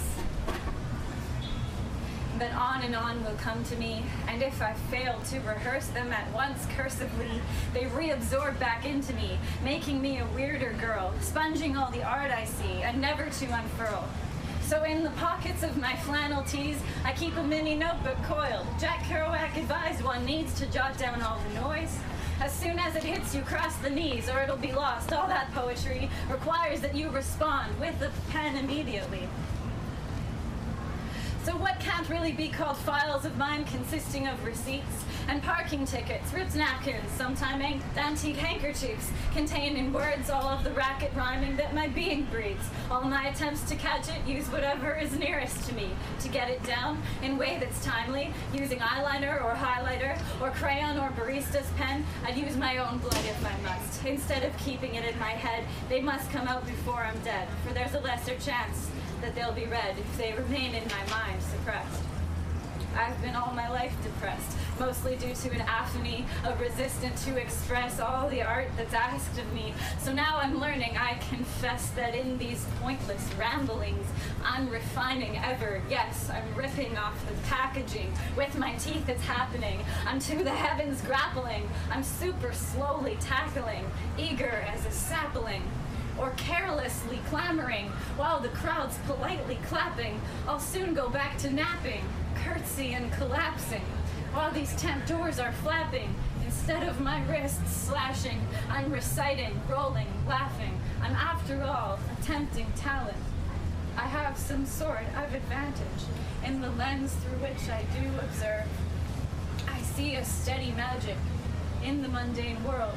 But 2.37 2.51
on 2.53 2.83
and 2.83 2.95
on 2.95 3.23
will 3.23 3.35
come 3.37 3.63
to 3.65 3.75
me, 3.77 4.03
and 4.27 4.43
if 4.43 4.61
I 4.61 4.73
fail 4.91 5.19
to 5.29 5.39
rehearse 5.39 5.87
them 5.87 6.11
at 6.11 6.31
once 6.33 6.65
cursively, 6.67 7.41
they 7.73 7.85
reabsorb 7.85 8.59
back 8.59 8.85
into 8.85 9.13
me, 9.13 9.39
making 9.63 10.01
me 10.01 10.19
a 10.19 10.25
weirder 10.35 10.73
girl, 10.73 11.13
sponging 11.19 11.77
all 11.77 11.89
the 11.89 12.03
art 12.03 12.29
I 12.29 12.45
see, 12.45 12.83
and 12.83 13.01
never 13.01 13.25
to 13.27 13.45
unfurl. 13.45 14.07
So 14.61 14.83
in 14.83 15.01
the 15.01 15.09
pockets 15.11 15.63
of 15.63 15.77
my 15.77 15.95
flannel 15.95 16.43
tees, 16.43 16.77
I 17.05 17.13
keep 17.13 17.37
a 17.37 17.43
mini 17.43 17.73
notebook 17.73 18.21
coiled. 18.23 18.67
Jack 18.77 18.99
Kerouac 19.05 19.55
advised 19.55 20.03
one 20.03 20.25
needs 20.25 20.53
to 20.59 20.65
jot 20.67 20.97
down 20.97 21.21
all 21.21 21.39
the 21.39 21.61
noise. 21.61 21.97
As 22.39 22.53
soon 22.53 22.77
as 22.77 22.95
it 22.95 23.03
hits 23.03 23.33
you, 23.33 23.41
cross 23.41 23.75
the 23.77 23.89
knees, 23.89 24.29
or 24.29 24.39
it'll 24.41 24.57
be 24.57 24.71
lost. 24.71 25.11
All 25.11 25.27
that 25.27 25.51
poetry 25.53 26.09
requires 26.29 26.81
that 26.81 26.95
you 26.95 27.09
respond 27.09 27.77
with 27.79 27.99
the 27.99 28.11
pen 28.29 28.55
immediately. 28.57 29.27
So 31.47 31.55
what 31.55 31.79
can't 31.79 32.09
really 32.09 32.33
be 32.33 32.49
called 32.49 32.75
files 32.75 33.23
of 33.23 33.37
mine 33.37 33.63
consisting 33.63 34.27
of 34.27 34.43
receipts 34.43 35.05
and 35.29 35.41
parking 35.41 35.85
tickets, 35.85 36.33
ripped 36.33 36.57
napkins, 36.57 37.09
sometime 37.11 37.61
antique 37.95 38.35
handkerchiefs, 38.35 39.09
containing 39.33 39.93
words 39.93 40.29
all 40.29 40.43
of 40.43 40.65
the 40.65 40.71
racket 40.71 41.13
rhyming 41.15 41.55
that 41.55 41.73
my 41.73 41.87
being 41.87 42.25
breeds. 42.25 42.65
All 42.91 43.05
my 43.05 43.27
attempts 43.27 43.61
to 43.69 43.77
catch 43.77 44.09
it 44.09 44.27
use 44.27 44.45
whatever 44.47 44.93
is 44.93 45.17
nearest 45.17 45.65
to 45.69 45.73
me 45.73 45.91
to 46.19 46.27
get 46.27 46.49
it 46.49 46.61
down 46.63 47.01
in 47.23 47.37
way 47.37 47.57
that's 47.61 47.81
timely, 47.81 48.33
using 48.53 48.79
eyeliner 48.79 49.41
or 49.41 49.53
highlighter 49.53 50.19
or 50.41 50.49
crayon 50.49 50.97
or 50.97 51.11
barista's 51.11 51.69
pen. 51.77 52.05
I'd 52.25 52.35
use 52.35 52.57
my 52.57 52.79
own 52.79 52.97
blood 52.97 53.23
if 53.23 53.45
I 53.45 53.57
must. 53.61 54.03
Instead 54.05 54.43
of 54.43 54.57
keeping 54.57 54.95
it 54.95 55.05
in 55.05 55.17
my 55.17 55.31
head, 55.31 55.63
they 55.87 56.01
must 56.01 56.29
come 56.29 56.49
out 56.49 56.67
before 56.67 57.05
I'm 57.05 57.19
dead, 57.19 57.47
for 57.65 57.73
there's 57.73 57.93
a 57.93 58.01
lesser 58.01 58.35
chance 58.37 58.91
that 59.21 59.35
they'll 59.35 59.53
be 59.53 59.65
read 59.65 59.97
if 59.97 60.17
they 60.17 60.33
remain 60.33 60.75
in 60.75 60.83
my 60.85 61.09
mind 61.09 61.41
suppressed. 61.41 62.03
I've 62.97 63.21
been 63.21 63.35
all 63.35 63.53
my 63.53 63.69
life 63.69 63.93
depressed, 64.03 64.57
mostly 64.79 65.15
due 65.17 65.33
to 65.33 65.51
an 65.51 65.61
aphony 65.61 66.25
of 66.43 66.59
resistance 66.59 67.23
to 67.25 67.37
express 67.37 67.99
all 67.99 68.27
the 68.29 68.41
art 68.41 68.69
that's 68.75 68.93
asked 68.93 69.37
of 69.37 69.53
me. 69.53 69.73
So 69.99 70.11
now 70.11 70.39
I'm 70.41 70.59
learning, 70.59 70.97
I 70.97 71.19
confess 71.29 71.89
that 71.91 72.15
in 72.15 72.39
these 72.39 72.65
pointless 72.81 73.29
ramblings, 73.37 74.07
I'm 74.43 74.67
refining 74.69 75.37
ever. 75.37 75.81
Yes, 75.89 76.29
I'm 76.31 76.55
ripping 76.55 76.97
off 76.97 77.13
the 77.27 77.35
packaging. 77.47 78.11
With 78.35 78.57
my 78.57 78.73
teeth, 78.75 79.07
it's 79.07 79.23
happening. 79.23 79.79
I'm 80.07 80.19
to 80.19 80.43
the 80.43 80.49
heavens 80.49 81.01
grappling. 81.01 81.69
I'm 81.91 82.03
super 82.03 82.51
slowly 82.51 83.17
tackling, 83.19 83.85
eager 84.17 84.65
as 84.73 84.85
a 84.85 84.91
sapling 84.91 85.61
or 86.19 86.31
carelessly 86.31 87.19
clamoring 87.29 87.87
while 88.15 88.39
the 88.39 88.49
crowd's 88.49 88.97
politely 89.05 89.57
clapping. 89.67 90.19
I'll 90.47 90.59
soon 90.59 90.93
go 90.93 91.09
back 91.09 91.37
to 91.39 91.51
napping, 91.51 92.03
curtsy 92.35 92.93
and 92.93 93.11
collapsing. 93.13 93.83
while 94.33 94.51
these 94.51 94.75
tent 94.75 95.05
doors 95.07 95.39
are 95.39 95.51
flapping. 95.51 96.13
Instead 96.45 96.87
of 96.87 96.99
my 97.01 97.23
wrists 97.27 97.75
slashing, 97.75 98.39
I'm 98.69 98.91
reciting, 98.91 99.59
rolling, 99.69 100.07
laughing. 100.27 100.79
I'm 101.01 101.13
after 101.13 101.63
all 101.63 101.97
a 102.11 102.23
tempting 102.23 102.71
talent. 102.75 103.17
I 103.97 104.01
have 104.01 104.37
some 104.37 104.65
sort 104.65 105.03
of 105.15 105.33
advantage 105.33 106.03
in 106.45 106.61
the 106.61 106.69
lens 106.71 107.13
through 107.13 107.39
which 107.39 107.69
I 107.69 107.83
do 107.99 108.07
observe. 108.19 108.67
I 109.67 109.81
see 109.81 110.15
a 110.15 110.25
steady 110.25 110.71
magic 110.73 111.17
in 111.83 112.01
the 112.01 112.07
mundane 112.09 112.63
world 112.63 112.95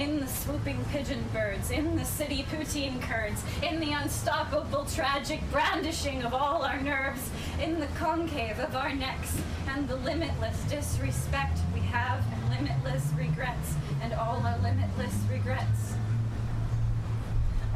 in 0.00 0.20
the 0.20 0.26
swooping 0.28 0.84
pigeon 0.92 1.24
birds, 1.32 1.70
in 1.70 1.96
the 1.96 2.04
city 2.04 2.46
poutine 2.50 3.00
curds, 3.02 3.42
in 3.62 3.80
the 3.80 3.90
unstoppable 3.92 4.84
tragic 4.84 5.40
brandishing 5.50 6.22
of 6.22 6.32
all 6.32 6.62
our 6.62 6.80
nerves, 6.80 7.30
in 7.60 7.80
the 7.80 7.86
concave 7.98 8.58
of 8.60 8.76
our 8.76 8.94
necks, 8.94 9.36
and 9.70 9.88
the 9.88 9.96
limitless 9.96 10.56
disrespect 10.70 11.58
we 11.74 11.80
have, 11.80 12.22
and 12.32 12.64
limitless 12.64 13.10
regrets, 13.16 13.74
and 14.00 14.12
all 14.14 14.40
our 14.46 14.58
limitless 14.58 15.14
regrets. 15.30 15.94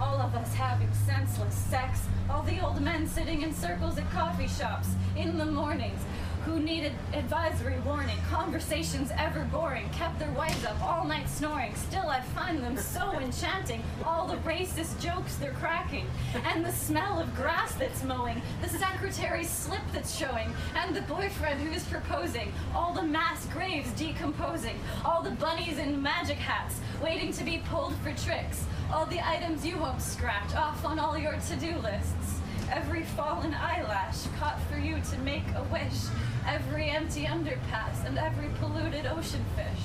All 0.01 0.21
of 0.21 0.35
us 0.35 0.55
having 0.55 0.93
senseless 1.07 1.55
sex, 1.55 2.07
all 2.31 2.43
the 2.43 2.61
old 2.61 2.81
men 2.81 3.07
sitting 3.07 3.43
in 3.43 3.53
circles 3.53 3.99
at 3.99 4.09
coffee 4.11 4.49
shops 4.49 4.89
in 5.17 5.39
the 5.39 5.47
mornings, 5.47 6.01
who 6.45 6.59
needed 6.59 6.93
advisory 7.13 7.79
warning, 7.81 8.17
conversations 8.29 9.13
ever 9.17 9.45
boring, 9.53 9.89
kept 9.91 10.19
their 10.19 10.31
wives 10.33 10.65
up 10.65 10.81
all 10.83 11.07
night 11.07 11.29
snoring. 11.29 11.75
Still, 11.75 12.09
I 12.09 12.21
find 12.21 12.63
them 12.63 12.77
so 12.77 13.13
enchanting. 13.21 13.83
All 14.05 14.27
the 14.27 14.37
racist 14.39 15.01
jokes 15.01 15.37
they're 15.37 15.53
cracking, 15.53 16.07
and 16.45 16.65
the 16.65 16.73
smell 16.73 17.21
of 17.21 17.35
grass 17.37 17.75
that's 17.75 18.03
mowing, 18.03 18.43
the 18.61 18.69
secretary's 18.69 19.51
slip 19.51 19.83
that's 19.93 20.17
showing, 20.17 20.53
and 20.75 20.97
the 20.97 21.03
boyfriend 21.03 21.61
who's 21.61 21.85
proposing, 21.85 22.53
all 22.75 22.93
the 22.93 23.03
mass 23.03 23.47
graves 23.47 23.91
decomposing, 23.93 24.79
all 25.05 25.23
the 25.23 25.31
bunnies 25.31 25.79
in 25.79 26.03
magic 26.03 26.39
hats 26.39 26.81
waiting 27.01 27.33
to 27.33 27.45
be 27.45 27.63
pulled 27.71 27.95
for 27.97 28.13
tricks, 28.25 28.65
all 28.93 29.07
the 29.07 29.27
items 29.27 29.65
you 29.65 29.79
won't 29.79 30.03
scratch 30.03 30.55
off 30.55 30.85
on 30.85 30.99
all 30.99 31.17
your 31.17 31.33
to 31.49 31.57
do 31.57 31.77
lists 31.79 32.42
every 32.73 33.03
fallen 33.03 33.53
eyelash 33.53 34.27
caught 34.39 34.59
for 34.71 34.79
you 34.79 34.99
to 35.11 35.19
make 35.19 35.45
a 35.57 35.63
wish, 35.65 36.07
every 36.49 36.89
empty 36.89 37.25
underpass 37.25 38.05
and 38.07 38.19
every 38.19 38.49
polluted 38.61 39.07
ocean 39.07 39.45
fish. 39.55 39.85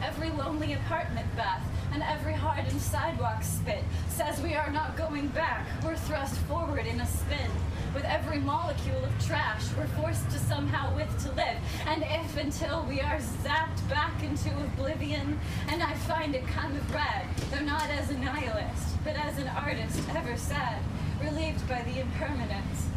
Every 0.00 0.30
lonely 0.30 0.74
apartment 0.74 1.26
bath 1.34 1.64
and 1.92 2.04
every 2.04 2.34
hardened 2.34 2.80
sidewalk 2.80 3.42
spit 3.42 3.82
says 4.08 4.40
we 4.40 4.54
are 4.54 4.70
not 4.70 4.96
going 4.96 5.26
back. 5.28 5.66
We're 5.84 5.96
thrust 5.96 6.36
forward 6.42 6.86
in 6.86 7.00
a 7.00 7.06
spin. 7.06 7.50
With 7.94 8.04
every 8.04 8.38
molecule 8.38 9.02
of 9.02 9.26
trash, 9.26 9.64
we're 9.76 9.88
forced 10.00 10.30
to 10.30 10.38
somehow 10.38 10.94
with 10.94 11.10
to 11.24 11.32
live. 11.32 11.58
And 11.86 12.04
if 12.04 12.36
until 12.36 12.84
we 12.88 13.00
are 13.00 13.18
zapped 13.42 13.88
back 13.88 14.22
into 14.22 14.50
oblivion, 14.56 15.40
and 15.68 15.82
I 15.82 15.94
find 15.94 16.34
it 16.36 16.46
kind 16.46 16.76
of 16.76 16.94
rad, 16.94 17.26
though 17.50 17.64
not 17.64 17.90
as 17.90 18.10
a 18.10 18.14
nihilist, 18.18 19.02
but 19.02 19.16
as 19.16 19.38
an 19.38 19.48
artist 19.48 20.00
ever 20.14 20.36
sad, 20.36 20.80
relieved 21.22 21.68
by 21.68 21.82
the 21.82 22.00
impermanence, 22.00 22.88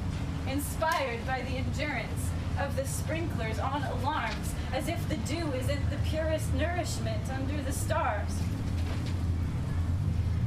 inspired 0.47 1.25
by 1.25 1.41
the 1.41 1.57
endurance 1.57 2.29
of 2.59 2.75
the 2.75 2.85
sprinklers 2.85 3.59
on 3.59 3.83
alarms, 3.83 4.53
as 4.73 4.87
if 4.87 5.07
the 5.09 5.15
dew 5.17 5.51
isn't 5.53 5.89
the 5.89 5.97
purest 6.05 6.53
nourishment 6.53 7.29
under 7.33 7.61
the 7.63 7.71
stars. 7.71 8.31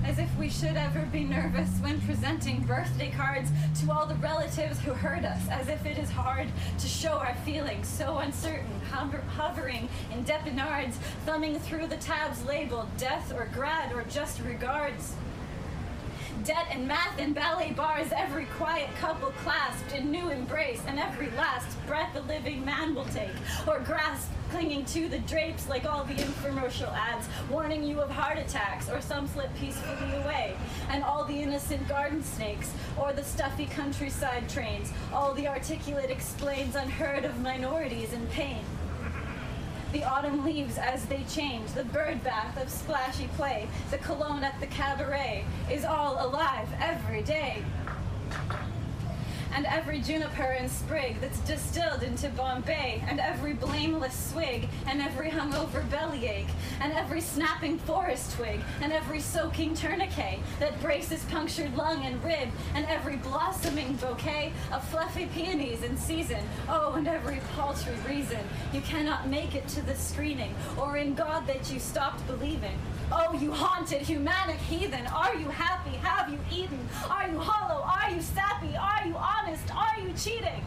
As 0.04 0.19
if 0.19 0.28
we 0.38 0.50
should 0.50 0.76
ever 0.76 1.09
be 1.11 1.25
nervous 1.25 1.71
when 1.81 1.99
presenting 2.02 2.61
birthday 2.64 3.11
cards 3.11 3.50
to 3.81 3.90
all 3.90 4.07
the 4.07 4.14
relatives 4.16 4.78
who 4.81 4.93
hurt 4.93 5.25
us, 5.25 5.49
as 5.49 5.69
if 5.69 5.87
it 5.87 5.97
is 5.97 6.11
hard 6.11 6.47
to 6.78 6.87
show 6.87 7.12
our 7.12 7.35
feelings, 7.37 7.88
so 7.88 8.19
uncertain, 8.19 8.81
hover- 8.90 9.25
hovering 9.35 9.88
in 10.12 10.22
depinards, 10.25 10.94
thumbing 11.25 11.59
through 11.59 11.87
the 11.87 11.96
tabs 11.96 12.44
labeled 12.44 12.88
death 12.98 13.33
or 13.35 13.48
grad 13.55 13.92
or 13.94 14.05
just 14.05 14.40
regards 14.42 15.14
debt 16.44 16.66
and 16.70 16.87
math 16.87 17.18
and 17.18 17.35
ballet 17.35 17.72
bars, 17.72 18.09
every 18.14 18.44
quiet 18.57 18.88
couple 18.96 19.30
clasped 19.42 19.94
in 19.94 20.11
new 20.11 20.28
embrace, 20.28 20.83
and 20.87 20.98
every 20.98 21.30
last 21.30 21.76
breath 21.87 22.14
a 22.16 22.20
living 22.20 22.64
man 22.64 22.94
will 22.94 23.07
take, 23.07 23.30
or 23.66 23.80
grasp 23.80 24.30
clinging 24.50 24.85
to 24.85 25.09
the 25.09 25.18
drapes 25.20 25.68
like 25.68 25.87
all 25.87 26.04
the 26.04 26.14
infomercial 26.14 26.92
ads, 26.92 27.26
warning 27.50 27.83
you 27.83 28.00
of 28.00 28.11
heart 28.11 28.38
attacks, 28.38 28.90
or 28.90 29.00
some 29.00 29.26
slip 29.26 29.52
peacefully 29.57 30.12
away, 30.22 30.54
and 30.90 31.02
all 31.02 31.24
the 31.24 31.42
innocent 31.42 31.87
garden 31.88 32.22
snakes, 32.22 32.72
or 32.98 33.12
the 33.12 33.24
stuffy 33.24 33.66
countryside 33.66 34.46
trains, 34.48 34.92
all 35.12 35.33
the 35.35 35.48
articulate 35.48 36.11
explains 36.11 36.76
unheard 36.76 37.24
of 37.24 37.40
minorities 37.40 38.12
in 38.12 38.26
pain 38.28 38.64
the 39.94 40.02
autumn 40.02 40.44
leaves 40.44 40.76
as 40.76 41.07
they 41.07 41.22
change, 41.30 41.70
the 41.70 41.85
bird 41.85 42.22
bath 42.24 42.61
of 42.61 42.68
splashy 42.68 43.28
play, 43.37 43.68
the 43.92 43.98
cologne 43.98 44.42
at 44.42 44.59
the 44.59 44.66
cabaret 44.66 45.44
is 45.70 45.85
all 45.85 46.26
alive 46.26 46.68
every 46.80 47.22
day 47.22 47.62
and 49.55 49.67
every 49.67 50.01
juniper 50.01 50.43
and 50.43 50.71
sprig 50.71 51.21
that's 51.21 51.38
distilled 51.40 52.03
into 52.03 52.29
Bombay, 52.31 53.03
and 53.09 53.21
every 53.21 53.55
blameless 53.55 54.31
swig, 54.33 54.69
and 54.87 55.01
every 55.01 55.31
hungover 55.31 55.88
bellyache, 55.90 56.49
and 56.81 56.93
every 56.93 57.21
snapping 57.21 57.79
forest 57.79 58.33
twig, 58.33 58.61
and 58.83 58.93
every 58.93 59.21
soaking 59.21 59.75
tourniquet 59.75 60.40
that 60.59 60.81
braces 60.81 61.25
punctured 61.25 61.77
lung 61.77 62.05
and 62.05 62.23
rib, 62.25 62.49
and 62.75 62.85
every 62.87 63.17
blossoming 63.17 63.95
bouquet 63.95 64.53
of 64.73 64.83
fluffy 64.88 65.27
peonies 65.27 65.83
in 65.83 65.97
season. 65.97 66.43
Oh, 66.69 66.95
and 66.95 67.07
every 67.07 67.40
paltry 67.55 67.95
reason 68.09 68.40
you 68.73 68.81
cannot 68.81 69.29
make 69.29 69.55
it 69.55 69.69
to 69.69 69.83
the 69.83 69.95
screening, 69.95 70.55
or 70.77 70.97
in 70.97 71.14
God 71.14 71.47
that 71.47 71.73
you 71.73 71.79
stopped 71.79 72.27
believing. 72.27 72.77
Oh, 73.12 73.38
you 73.38 73.53
haunted, 73.53 74.01
humanic 74.01 74.57
heathen, 74.57 75.07
are 75.09 75.37
you 75.37 75.49
happy? 75.49 75.97
Have 75.99 76.31
you 76.31 76.38
eaten? 76.51 76.88
Are 77.09 77.29
you 77.29 77.38
hollow? 77.38 77.83
Are 77.83 78.11
you 78.11 78.21
sappy? 78.21 78.75
Are 78.77 79.07
you 79.07 79.14
honest? 79.14 79.43
Are 79.46 80.00
you 80.00 80.11
cheating? 80.16 80.64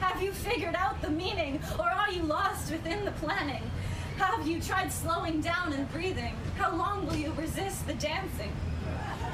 Have 0.00 0.20
you 0.20 0.32
figured 0.32 0.74
out 0.74 1.00
the 1.00 1.10
meaning, 1.10 1.60
or 1.78 1.88
are 1.88 2.10
you 2.10 2.22
lost 2.22 2.72
within 2.72 3.04
the 3.04 3.12
planning? 3.12 3.62
Have 4.18 4.48
you 4.48 4.60
tried 4.60 4.92
slowing 4.92 5.40
down 5.40 5.72
and 5.72 5.88
breathing? 5.92 6.34
How 6.56 6.74
long 6.74 7.06
will 7.06 7.14
you 7.14 7.32
resist 7.34 7.86
the 7.86 7.94
dancing? 7.94 8.52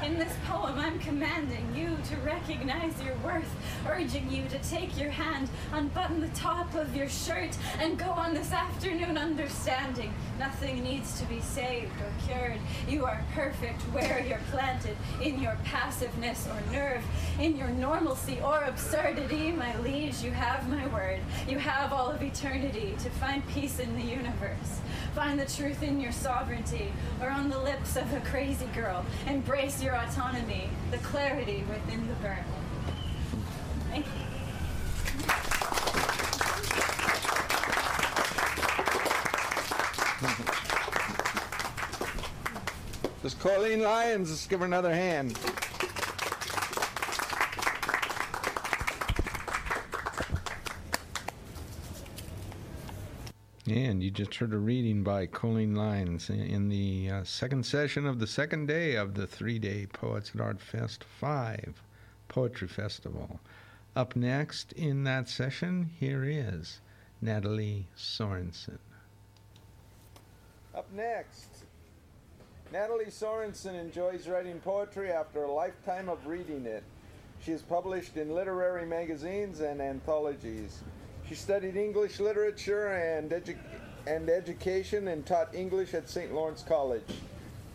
In 0.03 0.17
this 0.17 0.33
poem, 0.47 0.79
I'm 0.79 0.97
commanding 0.97 1.75
you 1.75 1.95
to 2.09 2.15
recognize 2.21 2.99
your 3.03 3.15
worth, 3.17 3.55
urging 3.87 4.31
you 4.31 4.47
to 4.49 4.57
take 4.67 4.99
your 4.99 5.11
hand, 5.11 5.47
unbutton 5.71 6.19
the 6.21 6.29
top 6.29 6.73
of 6.73 6.95
your 6.95 7.07
shirt, 7.07 7.55
and 7.77 7.99
go 7.99 8.09
on 8.09 8.33
this 8.33 8.51
afternoon 8.51 9.15
understanding. 9.15 10.11
Nothing 10.39 10.81
needs 10.81 11.19
to 11.19 11.25
be 11.27 11.39
saved 11.39 11.91
or 12.01 12.11
cured. 12.25 12.57
You 12.89 13.05
are 13.05 13.23
perfect 13.35 13.79
where 13.93 14.25
you're 14.27 14.41
planted, 14.49 14.97
in 15.21 15.39
your 15.39 15.55
passiveness 15.65 16.47
or 16.47 16.73
nerve, 16.73 17.03
in 17.39 17.55
your 17.55 17.69
normalcy 17.69 18.39
or 18.43 18.63
absurdity, 18.63 19.51
my 19.51 19.77
liege. 19.81 20.00
You 20.23 20.31
have 20.31 20.69
my 20.69 20.85
word. 20.87 21.19
You 21.49 21.57
have 21.57 21.91
all 21.91 22.11
of 22.11 22.21
eternity 22.21 22.95
to 22.99 23.09
find 23.09 23.47
peace 23.47 23.79
in 23.79 23.95
the 23.95 24.03
universe. 24.03 24.79
Find 25.15 25.39
the 25.39 25.45
truth 25.45 25.81
in 25.81 25.99
your 25.99 26.11
sovereignty, 26.11 26.93
or 27.19 27.29
on 27.31 27.49
the 27.49 27.57
lips 27.57 27.95
of 27.95 28.13
a 28.13 28.19
crazy 28.19 28.67
girl. 28.67 29.03
Embrace 29.25 29.81
your 29.81 29.95
autonomy, 29.95 30.69
the 30.91 30.99
clarity 30.99 31.63
within 31.67 32.07
the 32.07 32.13
burn. 32.15 32.45
Thank 33.89 34.05
you. 34.05 34.11
Does 43.23 43.33
Colleen 43.33 43.81
Lyons 43.81 44.29
let's 44.29 44.45
give 44.45 44.59
her 44.59 44.65
another 44.67 44.93
hand? 44.93 45.39
And 53.71 54.03
you 54.03 54.11
just 54.11 54.35
heard 54.35 54.53
a 54.53 54.57
reading 54.57 55.01
by 55.01 55.27
Colleen 55.27 55.75
Lyons 55.75 56.29
in- 56.29 56.67
the 56.67 57.09
uh, 57.09 57.23
second 57.23 57.65
session 57.65 58.05
of 58.05 58.19
the 58.19 58.27
second 58.27 58.65
day 58.65 58.95
of 58.95 59.13
the 59.13 59.25
three 59.25 59.59
day 59.59 59.85
Poets 59.85 60.31
at 60.35 60.41
Art 60.41 60.59
Fest 60.59 61.05
5 61.05 61.81
Poetry 62.27 62.67
Festival. 62.67 63.39
Up 63.95 64.13
next 64.13 64.73
in 64.73 65.05
that 65.05 65.29
session, 65.29 65.89
here 65.97 66.25
is 66.25 66.81
Natalie 67.21 67.87
Sorensen. 67.95 68.79
Up 70.75 70.91
next, 70.93 71.63
Natalie 72.73 73.05
Sorensen 73.05 73.79
enjoys 73.79 74.27
writing 74.27 74.59
poetry 74.59 75.13
after 75.13 75.45
a 75.45 75.51
lifetime 75.51 76.09
of 76.09 76.27
reading 76.27 76.65
it. 76.65 76.83
She 77.39 77.53
is 77.53 77.61
published 77.61 78.17
in 78.17 78.35
literary 78.35 78.85
magazines 78.85 79.61
and 79.61 79.81
anthologies. 79.81 80.81
She 81.31 81.37
studied 81.37 81.77
English 81.77 82.19
literature 82.19 82.87
and, 82.87 83.31
edu- 83.31 83.55
and 84.05 84.29
education 84.29 85.07
and 85.07 85.25
taught 85.25 85.55
English 85.55 85.93
at 85.93 86.09
St. 86.09 86.33
Lawrence 86.33 86.61
College. 86.61 87.07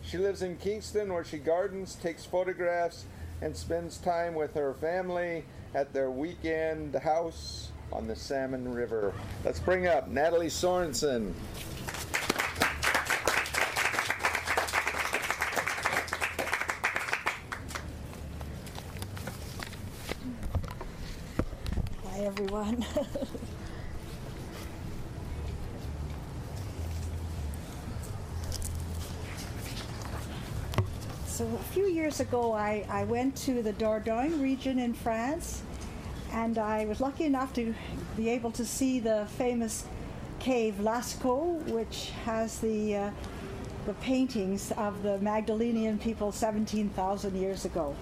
She 0.03 0.19
lives 0.19 0.43
in 0.43 0.57
Kingston 0.57 1.11
where 1.11 1.23
she 1.23 1.39
gardens, 1.39 1.95
takes 1.95 2.23
photographs, 2.23 3.05
and 3.41 3.57
spends 3.57 3.97
time 3.97 4.35
with 4.35 4.53
her 4.53 4.75
family 4.75 5.43
at 5.73 5.91
their 5.91 6.11
weekend 6.11 6.93
house 6.97 7.71
on 7.91 8.05
the 8.05 8.15
Salmon 8.15 8.75
River. 8.75 9.11
Let's 9.43 9.59
bring 9.59 9.87
up 9.87 10.07
Natalie 10.07 10.49
Sorensen. 10.49 11.33
Hi, 22.05 22.19
everyone. 22.19 22.85
so, 31.37 31.45
a 31.45 31.71
few 31.71 31.85
years 31.85 32.19
ago, 32.19 32.51
I, 32.53 32.83
I 32.89 33.03
went 33.03 33.35
to 33.45 33.61
the 33.61 33.71
Dordogne 33.73 34.41
region 34.41 34.79
in 34.79 34.95
France, 34.95 35.61
and 36.33 36.57
I 36.57 36.85
was 36.85 36.99
lucky 36.99 37.25
enough 37.25 37.53
to 37.53 37.75
be 38.15 38.29
able 38.29 38.49
to 38.53 38.65
see 38.65 38.99
the 38.99 39.27
famous 39.37 39.85
cave 40.39 40.77
Lascaux, 40.79 41.63
which 41.67 42.09
has 42.25 42.57
the 42.57 42.95
uh, 42.95 43.11
the 43.85 43.93
paintings 44.01 44.71
of 44.77 45.03
the 45.03 45.19
Magdalenian 45.19 45.99
people 45.99 46.31
17,000 46.31 47.35
years 47.35 47.65
ago. 47.65 47.95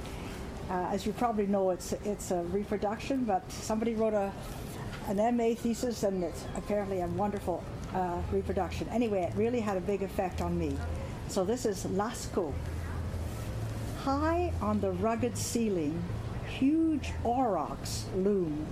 Uh, 0.70 0.88
as 0.94 1.06
you 1.06 1.12
probably 1.12 1.46
know, 1.46 1.72
it's 1.72 1.92
it's 2.06 2.32
a 2.32 2.42
reproduction, 2.44 3.26
but 3.26 3.52
somebody 3.52 3.96
wrote 3.96 4.14
a 4.14 4.32
an 5.10 5.18
MA 5.36 5.56
thesis, 5.56 6.04
and 6.04 6.24
it's 6.24 6.46
apparently 6.56 7.02
a 7.02 7.08
wonderful 7.08 7.62
uh, 7.94 8.18
reproduction. 8.32 8.88
Anyway, 8.94 9.24
it 9.24 9.36
really 9.36 9.60
had 9.60 9.76
a 9.76 9.82
big 9.82 10.04
effect 10.04 10.40
on 10.40 10.58
me. 10.58 10.78
So 11.28 11.44
this 11.44 11.66
is 11.66 11.86
Lascaux. 11.88 12.54
High 14.06 14.54
on 14.62 14.82
the 14.82 14.92
rugged 14.92 15.36
ceiling, 15.36 16.04
huge 16.48 17.12
aurochs 17.24 18.06
loom. 18.16 18.68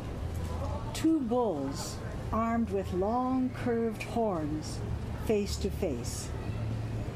Two 0.93 1.21
bulls, 1.21 1.97
armed 2.31 2.69
with 2.69 2.93
long 2.93 3.49
curved 3.49 4.03
horns, 4.03 4.77
face 5.25 5.55
to 5.55 5.71
face. 5.71 6.29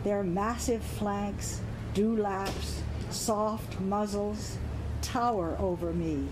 Their 0.04 0.24
massive 0.24 0.82
flanks, 0.82 1.62
dewlaps, 1.94 2.82
soft 3.12 3.80
muzzles, 3.82 4.58
tower 5.04 5.56
over 5.60 5.94
me. 5.94 6.28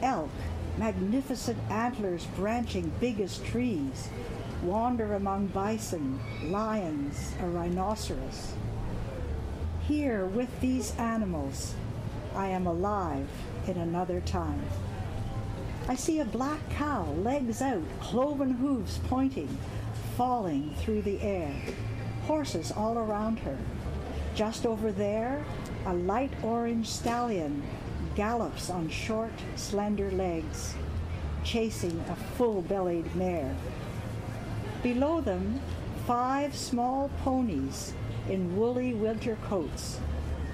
Elk, 0.00 0.30
magnificent 0.78 1.58
antlers 1.68 2.24
branching 2.36 2.90
big 3.00 3.20
as 3.20 3.36
trees, 3.40 4.08
wander 4.62 5.12
among 5.12 5.48
bison, 5.48 6.18
lions, 6.44 7.34
a 7.42 7.46
rhinoceros. 7.46 8.54
Here, 9.88 10.26
with 10.26 10.60
these 10.60 10.96
animals, 10.96 11.76
I 12.34 12.48
am 12.48 12.66
alive 12.66 13.28
in 13.68 13.76
another 13.76 14.20
time. 14.20 14.60
I 15.86 15.94
see 15.94 16.18
a 16.18 16.24
black 16.24 16.58
cow, 16.70 17.04
legs 17.22 17.62
out, 17.62 17.84
cloven 18.00 18.50
hooves 18.50 18.98
pointing, 19.06 19.56
falling 20.16 20.74
through 20.78 21.02
the 21.02 21.20
air. 21.20 21.54
Horses 22.26 22.72
all 22.72 22.98
around 22.98 23.38
her. 23.38 23.56
Just 24.34 24.66
over 24.66 24.90
there, 24.90 25.44
a 25.86 25.94
light 25.94 26.32
orange 26.42 26.88
stallion 26.88 27.62
gallops 28.16 28.70
on 28.70 28.88
short, 28.88 29.38
slender 29.54 30.10
legs, 30.10 30.74
chasing 31.44 32.04
a 32.10 32.16
full 32.36 32.62
bellied 32.62 33.14
mare. 33.14 33.54
Below 34.82 35.20
them, 35.20 35.60
five 36.08 36.56
small 36.56 37.08
ponies 37.22 37.94
in 38.28 38.56
woolly 38.56 38.92
winter 38.92 39.36
coats 39.44 40.00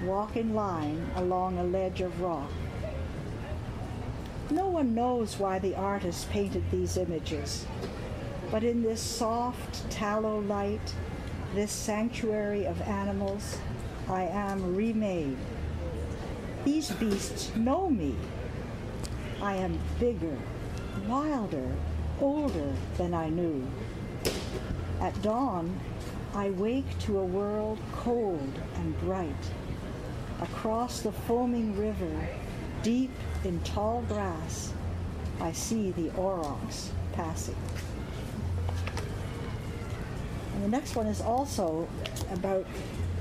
walk 0.03 0.35
in 0.35 0.53
line 0.53 1.09
along 1.15 1.57
a 1.57 1.63
ledge 1.63 2.01
of 2.01 2.21
rock. 2.21 2.51
No 4.51 4.67
one 4.67 4.93
knows 4.93 5.39
why 5.39 5.59
the 5.59 5.75
artist 5.75 6.29
painted 6.29 6.63
these 6.69 6.97
images, 6.97 7.65
but 8.51 8.63
in 8.63 8.83
this 8.83 9.01
soft 9.01 9.89
tallow 9.89 10.39
light, 10.41 10.93
this 11.55 11.71
sanctuary 11.71 12.65
of 12.65 12.81
animals, 12.81 13.57
I 14.09 14.23
am 14.23 14.75
remade. 14.75 15.37
These 16.65 16.91
beasts 16.91 17.55
know 17.55 17.89
me. 17.89 18.15
I 19.41 19.55
am 19.55 19.79
bigger, 19.99 20.37
wilder, 21.07 21.69
older 22.21 22.73
than 22.97 23.13
I 23.13 23.29
knew. 23.29 23.65
At 25.01 25.19
dawn, 25.21 25.79
I 26.35 26.49
wake 26.49 26.97
to 27.01 27.19
a 27.19 27.23
world 27.23 27.77
cold 27.91 28.59
and 28.75 28.99
bright. 29.01 29.29
Across 30.41 31.01
the 31.01 31.11
foaming 31.11 31.77
river, 31.77 32.27
deep 32.81 33.11
in 33.43 33.59
tall 33.61 34.03
grass, 34.07 34.73
I 35.39 35.51
see 35.51 35.91
the 35.91 36.09
aurochs 36.17 36.89
passing. 37.11 37.55
And 40.55 40.63
the 40.63 40.69
next 40.69 40.95
one 40.95 41.05
is 41.05 41.21
also 41.21 41.87
about 42.31 42.65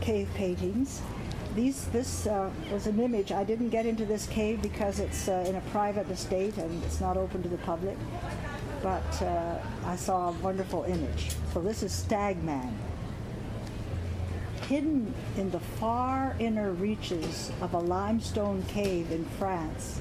cave 0.01 0.31
paintings. 0.35 1.03
These, 1.55 1.85
this 1.89 2.27
uh, 2.27 2.51
was 2.73 2.87
an 2.87 2.99
image. 2.99 3.31
I 3.31 3.45
didn't 3.45 3.69
get 3.69 3.85
into 3.85 4.07
this 4.07 4.27
cave 4.27 4.63
because 4.63 5.01
it's 5.01 5.29
uh, 5.29 5.45
in 5.47 5.57
a 5.57 5.61
private 5.71 6.11
estate 6.11 6.57
and 6.57 6.83
it's 6.85 7.01
not 7.01 7.19
open 7.19 7.43
to 7.43 7.49
the 7.51 7.59
public. 7.59 7.99
But 8.83 9.23
uh, 9.23 9.59
I 9.85 9.97
saw 9.97 10.31
a 10.31 10.33
wonderful 10.33 10.85
image. 10.85 11.33
So 11.53 11.61
this 11.61 11.83
is 11.83 11.93
Stagman. 11.93 12.75
Hidden 14.73 15.13
in 15.37 15.51
the 15.51 15.61
far 15.61 16.35
inner 16.39 16.73
reaches 16.73 17.53
of 17.61 17.75
a 17.75 17.79
limestone 17.79 18.63
cave 18.69 19.13
in 19.13 19.27
France 19.39 20.01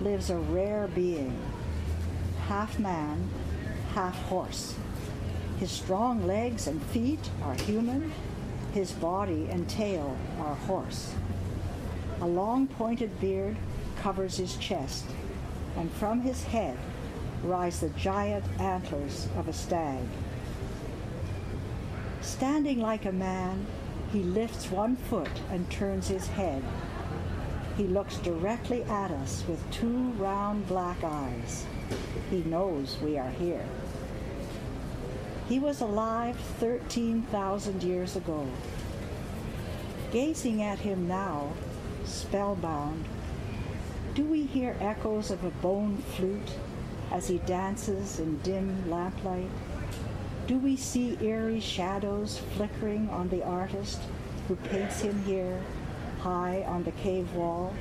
lives 0.00 0.30
a 0.30 0.38
rare 0.38 0.88
being, 0.94 1.38
half 2.48 2.78
man, 2.78 3.28
half 3.92 4.16
horse. 4.30 4.74
His 5.60 5.70
strong 5.70 6.26
legs 6.26 6.68
and 6.68 6.82
feet 6.84 7.28
are 7.42 7.52
human, 7.52 8.10
his 8.72 8.92
body 8.92 9.46
and 9.50 9.68
tail 9.68 10.16
are 10.40 10.54
horse. 10.54 11.12
A 12.22 12.26
long 12.26 12.68
pointed 12.68 13.20
beard 13.20 13.58
covers 13.96 14.38
his 14.38 14.56
chest, 14.56 15.04
and 15.76 15.92
from 15.92 16.22
his 16.22 16.44
head 16.44 16.78
rise 17.44 17.80
the 17.80 17.90
giant 17.90 18.46
antlers 18.58 19.28
of 19.36 19.48
a 19.48 19.52
stag. 19.52 20.06
Standing 22.22 22.78
like 22.78 23.04
a 23.04 23.12
man, 23.12 23.66
he 24.12 24.22
lifts 24.22 24.70
one 24.70 24.96
foot 24.96 25.40
and 25.50 25.70
turns 25.70 26.08
his 26.08 26.28
head. 26.28 26.62
He 27.76 27.84
looks 27.84 28.18
directly 28.18 28.82
at 28.84 29.10
us 29.10 29.42
with 29.48 29.70
two 29.70 30.10
round 30.18 30.68
black 30.68 31.02
eyes. 31.02 31.64
He 32.30 32.42
knows 32.44 32.98
we 33.02 33.16
are 33.16 33.30
here. 33.30 33.64
He 35.48 35.58
was 35.58 35.80
alive 35.80 36.36
13,000 36.60 37.82
years 37.82 38.14
ago. 38.16 38.46
Gazing 40.12 40.62
at 40.62 40.78
him 40.80 41.08
now, 41.08 41.54
spellbound, 42.04 43.06
do 44.14 44.24
we 44.24 44.44
hear 44.44 44.76
echoes 44.78 45.30
of 45.30 45.42
a 45.42 45.50
bone 45.50 45.96
flute 45.96 46.56
as 47.10 47.28
he 47.28 47.38
dances 47.38 48.20
in 48.20 48.38
dim 48.40 48.90
lamplight? 48.90 49.48
Do 50.52 50.58
we 50.58 50.76
see 50.76 51.16
eerie 51.22 51.60
shadows 51.60 52.42
flickering 52.54 53.08
on 53.08 53.30
the 53.30 53.42
artist 53.42 54.02
who 54.46 54.56
paints 54.56 55.00
him 55.00 55.24
here, 55.24 55.58
high 56.20 56.62
on 56.64 56.84
the 56.84 56.90
cave 56.90 57.32
wall? 57.32 57.72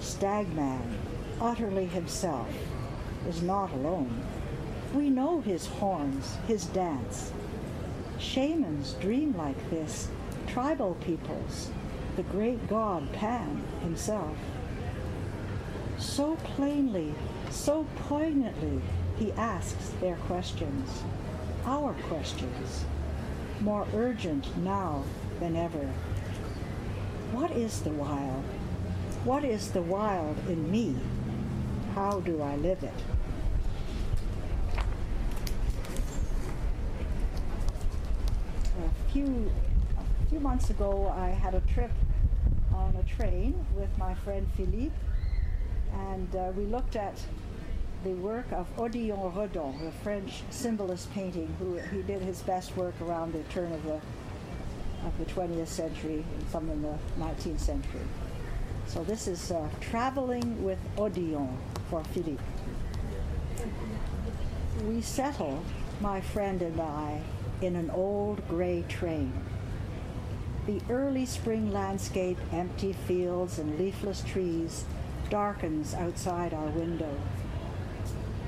Stagman, 0.00 0.98
utterly 1.40 1.86
himself, 1.86 2.46
is 3.26 3.40
not 3.40 3.72
alone. 3.72 4.22
We 4.92 5.08
know 5.08 5.40
his 5.40 5.66
horns, 5.66 6.36
his 6.46 6.66
dance. 6.66 7.32
Shamans 8.18 8.92
dream 9.00 9.34
like 9.34 9.70
this, 9.70 10.08
tribal 10.46 10.96
peoples, 10.96 11.70
the 12.16 12.22
great 12.24 12.68
god 12.68 13.10
Pan 13.14 13.64
himself. 13.80 14.36
So 15.96 16.36
plainly, 16.36 17.14
so 17.48 17.86
poignantly, 17.96 18.82
he 19.18 19.32
asks 19.32 19.90
their 20.00 20.16
questions, 20.16 21.02
our 21.64 21.94
questions, 22.08 22.84
more 23.60 23.86
urgent 23.94 24.56
now 24.58 25.04
than 25.40 25.56
ever. 25.56 25.90
What 27.32 27.50
is 27.52 27.80
the 27.80 27.90
wild? 27.90 28.44
What 29.24 29.44
is 29.44 29.70
the 29.70 29.82
wild 29.82 30.36
in 30.48 30.70
me? 30.70 30.96
How 31.94 32.20
do 32.20 32.42
I 32.42 32.56
live 32.56 32.82
it? 32.82 32.94
A 38.78 39.12
few, 39.12 39.50
a 39.98 40.28
few 40.28 40.40
months 40.40 40.70
ago, 40.70 41.14
I 41.16 41.28
had 41.28 41.54
a 41.54 41.60
trip 41.60 41.92
on 42.74 42.96
a 42.96 43.02
train 43.04 43.64
with 43.76 43.96
my 43.98 44.14
friend 44.14 44.48
Philippe, 44.56 44.96
and 45.92 46.34
uh, 46.34 46.52
we 46.56 46.64
looked 46.64 46.96
at 46.96 47.14
the 48.04 48.14
work 48.14 48.50
of 48.52 48.66
Odilon 48.76 49.32
Redon, 49.32 49.84
the 49.84 49.92
French 50.02 50.42
symbolist 50.50 51.12
painting, 51.12 51.54
who 51.58 51.76
he 51.76 52.02
did 52.02 52.20
his 52.22 52.42
best 52.42 52.76
work 52.76 52.94
around 53.00 53.32
the 53.32 53.42
turn 53.44 53.72
of 53.72 53.82
the 53.84 54.00
of 55.04 55.18
the 55.18 55.24
20th 55.24 55.66
century 55.66 56.24
and 56.38 56.48
some 56.48 56.70
in 56.70 56.80
the 56.80 56.96
19th 57.18 57.58
century. 57.58 58.06
So 58.86 59.02
this 59.02 59.26
is 59.26 59.50
uh, 59.50 59.68
Traveling 59.80 60.62
with 60.62 60.78
Odilon 60.96 61.56
for 61.90 62.04
Philippe. 62.04 62.42
We 64.86 65.00
settle, 65.00 65.62
my 66.00 66.20
friend 66.20 66.62
and 66.62 66.80
I, 66.80 67.20
in 67.60 67.74
an 67.74 67.90
old 67.90 68.46
gray 68.48 68.84
train. 68.88 69.32
The 70.66 70.80
early 70.88 71.26
spring 71.26 71.72
landscape, 71.72 72.38
empty 72.52 72.92
fields 72.92 73.58
and 73.58 73.78
leafless 73.78 74.22
trees, 74.22 74.84
darkens 75.30 75.94
outside 75.94 76.54
our 76.54 76.68
window. 76.68 77.12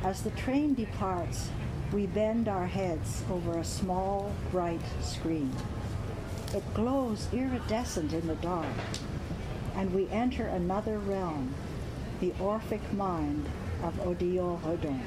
As 0.05 0.21
the 0.21 0.31
train 0.33 0.75
departs, 0.75 1.49
we 1.91 2.07
bend 2.07 2.47
our 2.47 2.67
heads 2.67 3.23
over 3.31 3.57
a 3.57 3.65
small, 3.65 4.31
bright 4.51 4.83
screen. 5.01 5.51
It 6.55 6.63
glows 6.75 7.27
iridescent 7.33 8.13
in 8.13 8.27
the 8.27 8.35
dark, 8.35 8.67
and 9.75 9.95
we 9.95 10.07
enter 10.11 10.47
another 10.47 10.99
realm, 10.99 11.55
the 12.21 12.35
Orphic 12.39 12.93
mind 12.93 13.47
of 13.83 13.95
Odilon 14.01 14.61
Redon. 14.61 15.01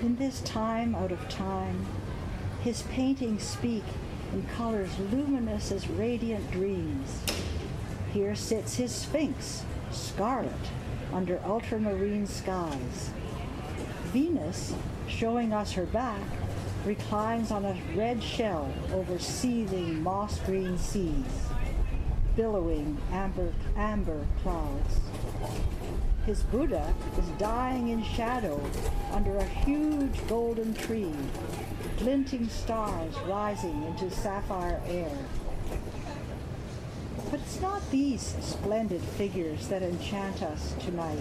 In 0.00 0.16
this 0.16 0.40
time 0.40 0.94
out 0.94 1.12
of 1.12 1.28
time, 1.28 1.84
his 2.64 2.80
paintings 2.84 3.42
speak 3.42 3.84
in 4.32 4.46
colors 4.56 4.98
luminous 5.12 5.70
as 5.70 5.86
radiant 5.86 6.50
dreams. 6.50 7.20
Here 8.10 8.34
sits 8.34 8.76
his 8.76 8.90
Sphinx, 8.90 9.64
scarlet, 9.90 10.52
under 11.12 11.38
ultramarine 11.44 12.26
skies. 12.26 13.10
Venus, 14.12 14.74
showing 15.08 15.52
us 15.52 15.72
her 15.72 15.86
back, 15.86 16.20
reclines 16.84 17.50
on 17.50 17.64
a 17.64 17.76
red 17.94 18.22
shell 18.22 18.72
over 18.92 19.18
seething 19.18 20.02
moss 20.02 20.40
green 20.40 20.76
seas, 20.76 21.24
billowing 22.36 22.96
amber, 23.12 23.52
amber 23.76 24.24
clouds. 24.42 25.00
His 26.26 26.42
Buddha 26.44 26.94
is 27.18 27.26
dying 27.38 27.88
in 27.88 28.02
shadow 28.02 28.60
under 29.12 29.36
a 29.36 29.44
huge 29.44 30.26
golden 30.28 30.72
tree, 30.74 31.12
glinting 31.98 32.48
stars 32.48 33.14
rising 33.26 33.82
into 33.84 34.10
sapphire 34.10 34.80
air. 34.86 35.16
But 37.32 37.40
it's 37.40 37.62
not 37.62 37.90
these 37.90 38.36
splendid 38.42 39.00
figures 39.00 39.66
that 39.68 39.82
enchant 39.82 40.42
us 40.42 40.74
tonight, 40.80 41.16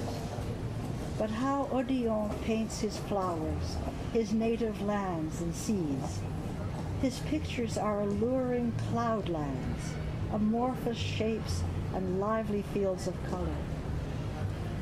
but 1.18 1.30
how 1.30 1.70
Odilon 1.72 2.30
paints 2.44 2.82
his 2.82 2.98
flowers, 2.98 3.78
his 4.12 4.34
native 4.34 4.82
lands 4.82 5.40
and 5.40 5.56
seas. 5.56 6.20
His 7.02 7.20
pictures 7.20 7.78
are 7.78 8.02
alluring 8.02 8.74
cloudlands, 8.92 9.94
amorphous 10.34 10.98
shapes 10.98 11.64
and 11.96 12.20
lively 12.20 12.64
fields 12.74 13.08
of 13.08 13.16
color. 13.30 13.56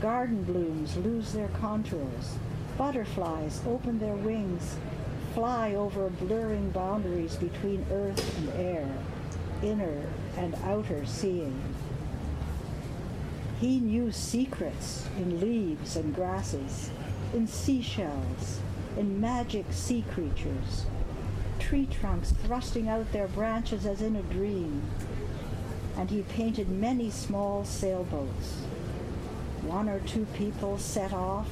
Garden 0.01 0.41
blooms 0.45 0.97
lose 0.97 1.31
their 1.31 1.49
contours. 1.49 2.37
Butterflies 2.75 3.61
open 3.67 3.99
their 3.99 4.15
wings, 4.15 4.77
fly 5.35 5.75
over 5.75 6.09
blurring 6.09 6.71
boundaries 6.71 7.35
between 7.35 7.85
earth 7.91 8.39
and 8.39 8.49
air, 8.59 8.89
inner 9.63 10.03
and 10.37 10.55
outer 10.63 11.05
seeing. 11.05 11.61
He 13.59 13.79
knew 13.79 14.11
secrets 14.11 15.07
in 15.17 15.41
leaves 15.41 15.95
and 15.95 16.15
grasses, 16.15 16.89
in 17.33 17.45
seashells, 17.45 18.59
in 18.97 19.19
magic 19.19 19.65
sea 19.71 20.03
creatures, 20.13 20.85
tree 21.59 21.87
trunks 21.87 22.31
thrusting 22.31 22.87
out 22.87 23.11
their 23.11 23.27
branches 23.27 23.85
as 23.85 24.01
in 24.01 24.15
a 24.15 24.21
dream. 24.23 24.81
And 25.97 26.09
he 26.09 26.21
painted 26.21 26.69
many 26.69 27.09
small 27.09 27.65
sailboats. 27.65 28.61
One 29.63 29.89
or 29.89 29.99
two 29.99 30.25
people 30.33 30.77
set 30.77 31.11
off 31.11 31.49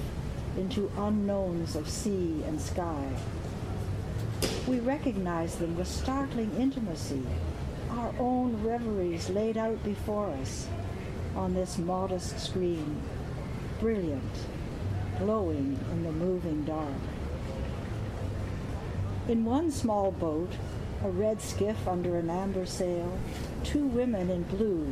into 0.58 0.92
unknowns 0.98 1.76
of 1.76 1.90
sea 1.90 2.42
and 2.48 2.60
sky. 2.60 3.10
We 4.66 4.80
recognize 4.80 5.56
them 5.56 5.78
with 5.78 5.88
startling 5.88 6.52
intimacy, 6.58 7.24
our 7.98 8.14
own 8.20 8.64
reveries 8.64 9.30
laid 9.30 9.58
out 9.58 9.84
before 9.84 10.30
us 10.42 10.68
on 11.36 11.54
this 11.54 11.80
modest 11.80 12.40
screen, 12.40 13.02
brilliant, 13.80 14.46
glowing 15.18 15.80
in 15.92 16.04
the 16.04 16.12
moving 16.12 16.64
dark. 16.64 16.94
In 19.28 19.44
one 19.44 19.72
small 19.72 20.12
boat, 20.12 20.52
a 21.04 21.10
red 21.10 21.42
skiff 21.42 21.88
under 21.88 22.18
an 22.18 22.30
amber 22.30 22.66
sail, 22.68 23.18
two 23.64 23.86
women 23.86 24.30
in 24.30 24.44
blue, 24.44 24.86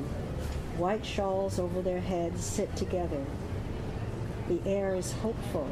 white 0.77 1.05
shawls 1.05 1.59
over 1.59 1.81
their 1.81 2.01
heads, 2.01 2.43
sit 2.43 2.75
together. 2.75 3.23
The 4.47 4.59
air 4.65 4.95
is 4.95 5.11
hopeful, 5.11 5.69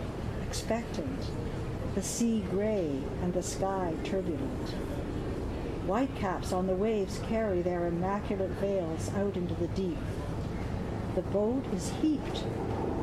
expectant, 0.47 1.19
the 1.95 2.03
sea 2.03 2.41
gray 2.51 3.01
and 3.21 3.33
the 3.33 3.43
sky 3.43 3.95
turbulent. 4.03 4.75
Whitecaps 5.85 6.53
on 6.53 6.65
the 6.65 6.75
waves 6.75 7.19
carry 7.27 7.61
their 7.61 7.87
immaculate 7.87 8.51
veils 8.51 9.11
out 9.15 9.35
into 9.35 9.53
the 9.55 9.67
deep. 9.67 9.97
The 11.13 11.23
boat 11.23 11.65
is 11.73 11.91
heaped 12.01 12.45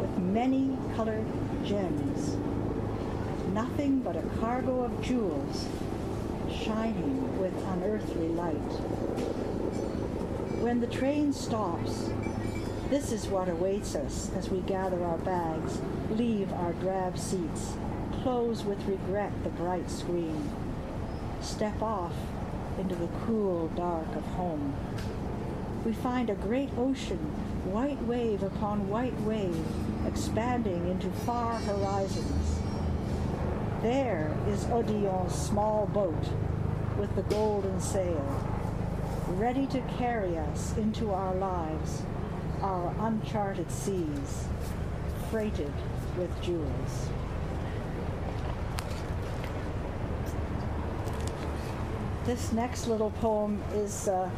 with 0.00 0.18
many 0.18 0.78
colored 0.96 1.26
gems, 1.62 2.38
nothing 3.52 4.00
but 4.00 4.16
a 4.16 4.22
cargo 4.40 4.82
of 4.82 5.02
jewels 5.02 5.68
shining 6.50 7.38
with 7.38 7.52
unearthly 7.68 8.28
light. 8.28 8.54
When 10.62 10.80
the 10.80 10.86
train 10.86 11.34
stops, 11.34 12.08
this 12.88 13.12
is 13.12 13.26
what 13.26 13.50
awaits 13.50 13.94
us 13.94 14.30
as 14.38 14.48
we 14.48 14.60
gather 14.60 15.04
our 15.04 15.18
bags, 15.18 15.82
leave 16.12 16.50
our 16.54 16.72
drab 16.74 17.18
seats, 17.18 17.74
close 18.22 18.64
with 18.64 18.82
regret 18.86 19.32
the 19.44 19.50
bright 19.50 19.90
screen, 19.90 20.50
step 21.42 21.82
off 21.82 22.14
into 22.80 22.94
the 22.94 23.08
cool 23.26 23.68
dark 23.76 24.08
of 24.16 24.24
home. 24.24 24.74
We 25.84 25.92
find 25.92 26.30
a 26.30 26.34
great 26.34 26.70
ocean, 26.78 27.18
white 27.66 28.02
wave 28.04 28.42
upon 28.42 28.88
white 28.88 29.18
wave, 29.20 29.66
expanding 30.06 30.88
into 30.88 31.10
far 31.26 31.56
horizons. 31.56 32.60
There 33.82 34.34
is 34.48 34.64
Odilon's 34.64 35.34
small 35.34 35.86
boat 35.86 36.24
with 36.98 37.14
the 37.14 37.22
golden 37.22 37.80
sail, 37.80 38.24
ready 39.28 39.66
to 39.68 39.80
carry 39.98 40.38
us 40.38 40.76
into 40.78 41.12
our 41.12 41.34
lives, 41.34 42.02
our 42.62 42.94
uncharted 43.00 43.70
seas, 43.70 44.44
freighted 45.30 45.72
with 46.18 46.30
jewels. 46.42 47.10
This 52.30 52.52
next 52.52 52.86
little 52.86 53.10
poem 53.10 53.60
is 53.74 54.06
uh, 54.06 54.30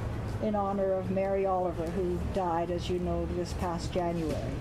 in 0.42 0.54
honor 0.54 0.94
of 0.94 1.10
Mary 1.10 1.44
Oliver, 1.44 1.84
who 1.90 2.18
died, 2.32 2.70
as 2.70 2.88
you 2.88 2.98
know, 2.98 3.28
this 3.36 3.52
past 3.52 3.92
January. 3.92 4.54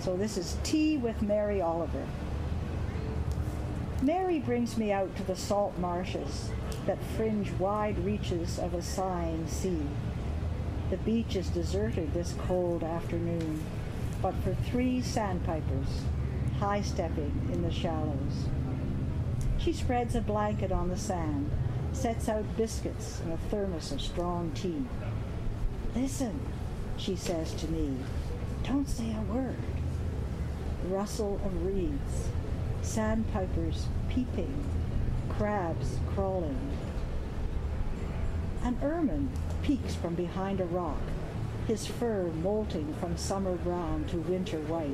So 0.00 0.16
this 0.16 0.36
is 0.36 0.56
Tea 0.64 0.96
with 0.96 1.22
Mary 1.22 1.60
Oliver. 1.60 2.04
Mary 4.02 4.40
brings 4.40 4.76
me 4.76 4.90
out 4.90 5.14
to 5.14 5.22
the 5.22 5.36
salt 5.36 5.78
marshes 5.78 6.50
that 6.86 6.98
fringe 7.16 7.52
wide 7.52 8.00
reaches 8.00 8.58
of 8.58 8.74
a 8.74 8.82
sighing 8.82 9.46
sea. 9.46 9.82
The 10.90 10.96
beach 10.96 11.36
is 11.36 11.48
deserted 11.50 12.12
this 12.12 12.34
cold 12.48 12.82
afternoon, 12.82 13.62
but 14.20 14.34
for 14.42 14.54
three 14.54 15.00
sandpipers, 15.00 16.02
high-stepping 16.58 17.50
in 17.52 17.62
the 17.62 17.70
shallows. 17.70 18.48
She 19.56 19.72
spreads 19.72 20.16
a 20.16 20.20
blanket 20.20 20.72
on 20.72 20.88
the 20.88 20.98
sand, 20.98 21.48
sets 21.94 22.28
out 22.28 22.44
biscuits 22.56 23.20
and 23.20 23.32
a 23.32 23.36
thermos 23.48 23.92
of 23.92 24.00
strong 24.00 24.50
tea. 24.52 24.84
Listen, 25.94 26.38
she 26.96 27.16
says 27.16 27.54
to 27.54 27.70
me, 27.70 27.96
don't 28.64 28.88
say 28.88 29.14
a 29.14 29.32
word. 29.32 29.56
Rustle 30.88 31.40
of 31.44 31.64
reeds, 31.64 32.28
sandpipers 32.82 33.86
peeping, 34.08 34.64
crabs 35.30 35.98
crawling. 36.14 36.58
An 38.62 38.78
ermine 38.82 39.30
peeks 39.62 39.94
from 39.94 40.14
behind 40.14 40.60
a 40.60 40.64
rock, 40.66 41.00
his 41.66 41.86
fur 41.86 42.24
molting 42.42 42.92
from 43.00 43.16
summer 43.16 43.56
brown 43.56 44.04
to 44.06 44.16
winter 44.18 44.58
white. 44.60 44.90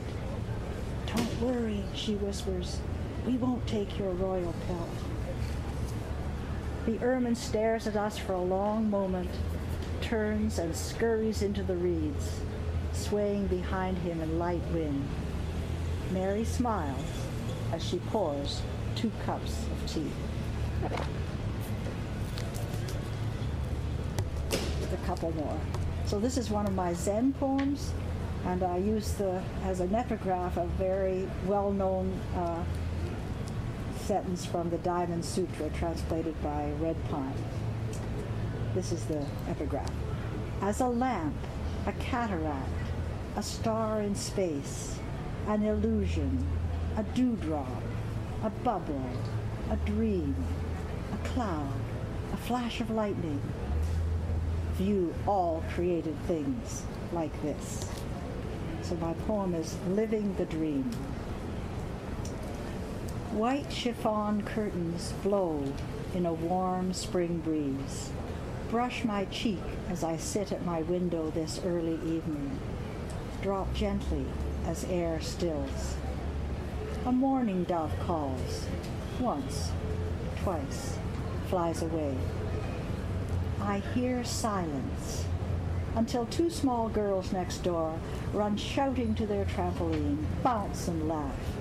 Don't 1.06 1.40
worry, 1.40 1.82
she 1.94 2.14
whispers, 2.14 2.78
we 3.26 3.36
won't 3.36 3.66
take 3.66 3.98
your 3.98 4.10
royal 4.10 4.54
pelt. 4.66 5.09
The 6.86 6.98
ermine 7.02 7.34
stares 7.34 7.86
at 7.86 7.96
us 7.96 8.16
for 8.18 8.32
a 8.32 8.40
long 8.40 8.88
moment, 8.90 9.30
turns 10.00 10.58
and 10.58 10.74
scurries 10.74 11.42
into 11.42 11.62
the 11.62 11.76
reeds, 11.76 12.40
swaying 12.92 13.48
behind 13.48 13.98
him 13.98 14.20
in 14.20 14.38
light 14.38 14.62
wind. 14.72 15.06
Mary 16.10 16.44
smiles 16.44 17.04
as 17.72 17.84
she 17.84 17.98
pours 18.08 18.62
two 18.96 19.12
cups 19.24 19.64
of 19.70 19.90
tea. 19.90 20.10
A 24.92 25.06
couple 25.06 25.32
more. 25.32 25.58
So 26.06 26.18
this 26.18 26.36
is 26.36 26.50
one 26.50 26.66
of 26.66 26.74
my 26.74 26.92
Zen 26.94 27.32
poems. 27.34 27.92
And 28.46 28.62
I 28.62 28.78
use 28.78 29.12
the 29.12 29.42
as 29.64 29.80
an 29.80 29.94
epigraph 29.94 30.56
a 30.56 30.64
very 30.78 31.28
well-known 31.46 32.18
uh, 32.34 32.64
sentence 34.00 34.46
from 34.46 34.70
the 34.70 34.78
Diamond 34.78 35.24
Sutra, 35.24 35.68
translated 35.70 36.40
by 36.42 36.72
Red 36.78 36.96
Pine. 37.08 37.34
This 38.74 38.92
is 38.92 39.04
the 39.04 39.24
epigraph. 39.48 39.90
As 40.62 40.80
a 40.80 40.86
lamp, 40.86 41.36
a 41.86 41.92
cataract, 41.92 42.68
a 43.36 43.42
star 43.42 44.02
in 44.02 44.14
space, 44.14 44.98
an 45.46 45.64
illusion, 45.64 46.46
a 46.96 47.02
dewdrop, 47.02 47.82
a 48.42 48.50
bubble, 48.50 49.10
a 49.70 49.76
dream, 49.76 50.34
a 51.12 51.28
cloud, 51.28 51.72
a 52.32 52.36
flash 52.36 52.80
of 52.80 52.90
lightning. 52.90 53.40
View 54.74 55.14
all 55.26 55.62
created 55.74 56.16
things 56.26 56.84
like 57.12 57.42
this. 57.42 57.88
So 58.82 58.96
my 58.96 59.12
poem 59.26 59.54
is 59.54 59.76
Living 59.90 60.34
the 60.36 60.46
Dream. 60.46 60.90
White 63.32 63.72
chiffon 63.72 64.42
curtains 64.42 65.14
blow 65.22 65.62
in 66.16 66.26
a 66.26 66.32
warm 66.32 66.92
spring 66.92 67.38
breeze. 67.38 68.10
Brush 68.70 69.04
my 69.04 69.24
cheek 69.26 69.62
as 69.88 70.02
I 70.02 70.16
sit 70.16 70.50
at 70.50 70.66
my 70.66 70.82
window 70.82 71.30
this 71.30 71.60
early 71.64 71.94
evening. 71.94 72.58
Drop 73.40 73.72
gently 73.72 74.26
as 74.66 74.84
air 74.86 75.20
stills. 75.20 75.94
A 77.06 77.12
mourning 77.12 77.62
dove 77.62 77.92
calls, 78.00 78.66
once, 79.20 79.70
twice, 80.42 80.98
flies 81.48 81.82
away. 81.82 82.16
I 83.60 83.78
hear 83.94 84.24
silence 84.24 85.24
until 85.94 86.26
two 86.26 86.50
small 86.50 86.88
girls 86.88 87.32
next 87.32 87.58
door 87.58 87.96
run 88.32 88.56
shouting 88.56 89.14
to 89.14 89.26
their 89.26 89.44
trampoline, 89.44 90.24
bounce 90.42 90.88
and 90.88 91.08
laugh. 91.08 91.59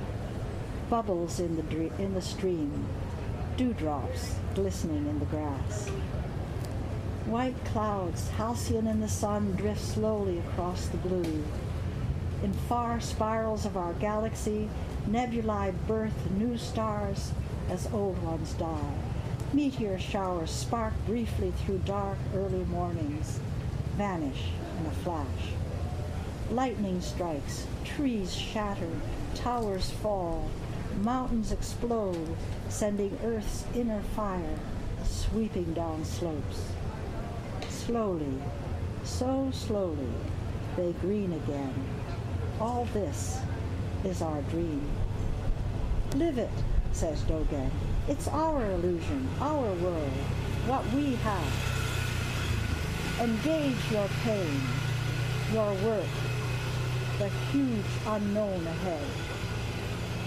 Bubbles 0.90 1.40
in 1.40 1.56
the, 1.56 1.62
dre- 1.64 1.92
in 2.00 2.16
the 2.16 2.22
stream, 2.22 2.88
dewdrops 3.58 4.34
glistening 4.56 5.08
in 5.08 5.20
the 5.20 5.26
grass. 5.26 5.88
White 7.28 7.64
clouds, 7.66 8.28
halcyon 8.30 8.88
in 8.88 9.00
the 9.00 9.08
sun, 9.08 9.52
drift 9.52 9.82
slowly 9.82 10.40
across 10.40 10.88
the 10.88 10.98
blue. 10.98 11.44
In 12.42 12.54
far 12.54 13.00
spirals 13.00 13.66
of 13.68 13.78
our 13.78 13.94
galaxy, 13.94 14.68
nebulae 15.06 15.74
birth 15.86 16.32
new 16.32 16.58
stars 16.58 17.34
as 17.70 17.88
old 17.94 18.20
ones 18.24 18.54
die. 18.54 18.96
Meteor 19.54 20.00
showers 20.00 20.50
spark 20.50 20.94
briefly 21.06 21.52
through 21.52 21.80
dark 21.86 22.18
early 22.34 22.66
mornings, 22.66 23.40
vanish 23.96 24.46
in 24.80 24.88
a 24.88 24.92
flash. 25.04 25.54
Lightning 26.50 27.00
strikes, 27.00 27.68
trees 27.86 28.34
shatter, 28.34 28.90
towers 29.36 29.92
fall, 30.02 30.50
mountains 31.04 31.52
explode, 31.52 32.36
sending 32.70 33.18
Earth's 33.24 33.66
inner 33.74 34.02
fire 34.16 34.58
sweeping 35.04 35.74
down 35.74 36.04
slopes. 36.06 36.72
Slowly, 37.70 38.34
so 39.04 39.50
slowly, 39.52 40.10
they 40.76 40.92
green 41.02 41.34
again. 41.34 41.74
All 42.60 42.86
this 42.94 43.40
is 44.04 44.22
our 44.22 44.42
dream. 44.44 44.88
Live 46.16 46.38
it, 46.38 46.50
says 46.92 47.22
Dogen. 47.24 47.70
It's 48.08 48.28
our 48.28 48.66
illusion, 48.72 49.28
our 49.40 49.74
world, 49.76 50.12
what 50.68 50.86
we 50.94 51.16
have. 51.16 51.80
Engage 53.22 53.92
your 53.92 54.08
pain, 54.24 54.62
your 55.54 55.74
work, 55.86 56.06
the 57.20 57.30
huge 57.52 57.86
unknown 58.08 58.66
ahead. 58.66 59.29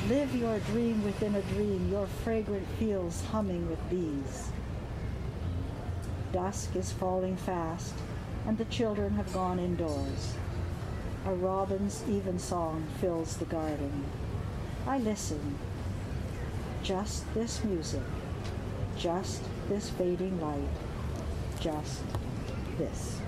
Live 0.08 0.34
your 0.34 0.58
dream 0.58 1.04
within 1.04 1.36
a 1.36 1.42
dream, 1.42 1.88
your 1.88 2.08
fragrant 2.24 2.66
fields 2.76 3.22
humming 3.26 3.70
with 3.70 3.78
bees. 3.88 4.50
Dusk 6.32 6.74
is 6.74 6.90
falling 6.90 7.36
fast, 7.36 7.94
and 8.44 8.58
the 8.58 8.64
children 8.64 9.12
have 9.14 9.32
gone 9.32 9.60
indoors. 9.60 10.34
A 11.24 11.32
robin's 11.32 12.02
evensong 12.08 12.84
fills 13.00 13.36
the 13.36 13.44
garden. 13.44 14.04
I 14.88 14.98
listen. 14.98 15.56
Just 16.82 17.32
this 17.32 17.62
music, 17.62 18.02
just 18.98 19.40
this 19.68 19.88
fading 19.90 20.40
light, 20.40 20.68
just 21.60 22.02
this. 22.76 23.20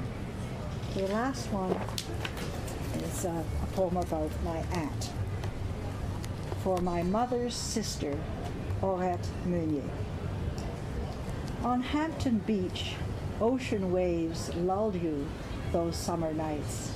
The 0.95 1.07
last 1.07 1.47
one 1.53 1.77
is 3.01 3.27
uh, 3.27 3.45
a 3.63 3.67
poem 3.77 3.97
about 3.97 4.31
my 4.43 4.59
aunt. 4.73 5.11
For 6.65 6.81
my 6.81 7.03
mother's 7.03 7.53
sister, 7.53 8.19
Aurette 8.83 9.29
Meunier. 9.45 9.83
On 11.63 11.83
Hampton 11.83 12.39
Beach, 12.39 12.95
ocean 13.39 13.93
waves 13.93 14.49
lulled 14.55 14.95
you 14.95 15.27
those 15.73 15.95
summer 15.95 16.33
nights, 16.33 16.91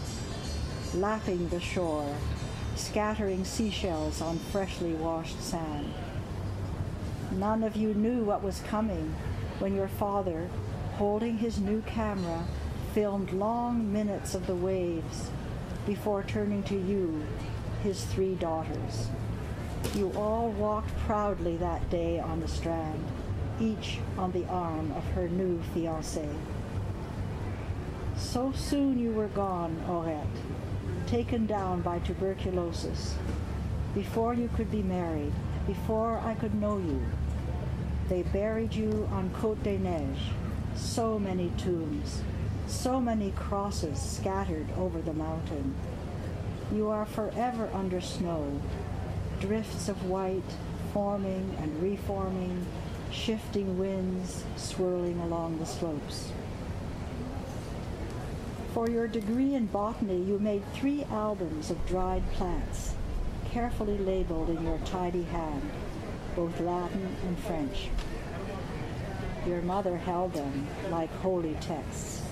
lapping 0.95 1.51
the 1.51 1.61
shore, 1.61 2.17
scattering 2.77 3.45
seashells 3.45 4.23
on 4.23 4.39
freshly 4.39 4.95
washed 4.95 5.43
sand. 5.43 5.93
None 7.33 7.63
of 7.63 7.77
you 7.77 7.93
knew 7.93 8.25
what 8.25 8.43
was 8.43 8.63
coming 8.71 9.15
when 9.59 9.77
your 9.77 9.89
father, 9.89 10.49
holding 10.95 11.37
his 11.37 11.61
new 11.61 11.83
camera, 11.83 12.47
filmed 12.95 13.35
long 13.35 13.93
minutes 13.93 14.35
of 14.35 14.47
the 14.47 14.55
waves 14.55 15.29
before 15.87 16.23
turning 16.23 16.63
to 16.63 16.75
you, 16.75 17.23
his 17.83 18.03
three 18.07 18.35
daughters. 18.35 19.09
You 19.95 20.13
all 20.17 20.51
walked 20.51 20.97
proudly 21.07 21.57
that 21.57 21.89
day 21.91 22.21
on 22.21 22.41
the 22.41 22.49
strand, 22.49 23.05
each 23.61 23.99
on 24.17 24.33
the 24.33 24.47
arm 24.47 24.93
of 24.93 25.05
her 25.13 25.29
new 25.29 25.61
fiancé. 25.75 26.29
So 28.17 28.53
soon 28.53 28.99
you 28.99 29.13
were 29.13 29.29
gone, 29.29 29.83
Aurette, 29.89 30.27
taken 31.07 31.47
down 31.47 31.81
by 31.81 31.99
tuberculosis, 32.01 33.15
before 33.95 34.35
you 34.35 34.49
could 34.57 34.71
be 34.71 34.83
married, 34.83 35.33
before 35.67 36.19
I 36.19 36.35
could 36.35 36.55
know 36.55 36.79
you. 36.79 37.01
They 38.09 38.23
buried 38.23 38.75
you 38.75 39.09
on 39.13 39.31
Côte 39.31 39.63
des 39.63 39.79
Neiges, 39.79 40.19
so 40.75 41.19
many 41.19 41.51
tombs, 41.57 42.23
so 42.67 43.01
many 43.01 43.31
crosses 43.33 44.01
scattered 44.01 44.67
over 44.77 45.01
the 45.01 45.13
mountain. 45.13 45.75
You 46.73 46.89
are 46.89 47.07
forever 47.07 47.71
under 47.73 48.01
snow, 48.01 48.61
drifts 49.41 49.89
of 49.89 50.09
white 50.09 50.43
forming 50.93 51.57
and 51.61 51.83
reforming, 51.83 52.67
shifting 53.11 53.79
winds 53.79 54.45
swirling 54.57 55.19
along 55.21 55.59
the 55.59 55.67
slopes. 55.67 56.33
For 58.75 58.89
your 58.89 59.09
degree 59.09 59.55
in 59.55 59.67
botany, 59.67 60.23
you 60.23 60.39
made 60.39 60.63
three 60.75 61.05
albums 61.05 61.71
of 61.71 61.87
dried 61.87 62.23
plants, 62.33 62.95
carefully 63.51 63.99
labeled 63.99 64.51
in 64.51 64.63
your 64.65 64.79
tidy 64.85 65.23
hand, 65.25 65.71
both 66.37 66.61
Latin 66.61 67.17
and 67.27 67.39
French. 67.41 67.89
Your 69.47 69.63
mother 69.63 69.97
held 69.97 70.35
them 70.35 70.67
like 70.91 71.11
holy 71.17 71.55
texts. 71.61 72.23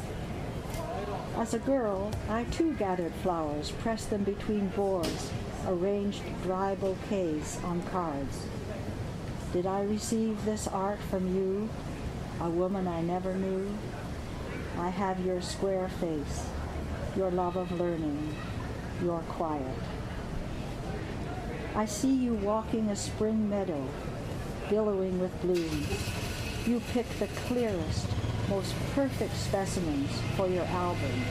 As 1.37 1.55
a 1.55 1.59
girl, 1.59 2.11
I 2.29 2.45
too 2.45 2.75
gathered 2.75 3.15
flowers, 3.23 3.71
pressed 3.71 4.11
them 4.11 4.25
between 4.25 4.69
boards, 4.69 5.31
arranged 5.67 6.23
dry 6.43 6.75
bouquets 6.75 7.63
on 7.65 7.83
cards. 7.85 8.47
Did 9.53 9.67
I 9.67 9.83
receive 9.83 10.45
this 10.45 10.67
art 10.69 10.99
from 11.11 11.35
you, 11.35 11.69
a 12.41 12.51
woman 12.51 12.87
I 12.87 13.01
never 13.01 13.35
knew? 13.35 13.69
I 14.79 14.91
have 14.91 15.25
your 15.25 15.41
square 15.41 15.89
face, 15.89 16.47
your 17.17 17.31
love 17.31 17.57
of 17.57 17.73
learning, 17.81 18.35
your 19.03 19.21
quiet. 19.21 19.79
I 21.75 21.87
see 21.87 22.15
you 22.15 22.35
walking 22.35 22.89
a 22.91 22.97
spring 22.97 23.49
meadow, 23.49 23.87
billowing 24.69 25.19
with 25.21 25.41
blooms. 25.41 25.89
You 26.67 26.81
pick 26.93 27.09
the 27.19 27.29
clearest, 27.47 28.07
most 28.49 28.75
perfect 28.95 29.37
specimens 29.37 30.11
for 30.37 30.49
your 30.49 30.65
album. 30.65 31.23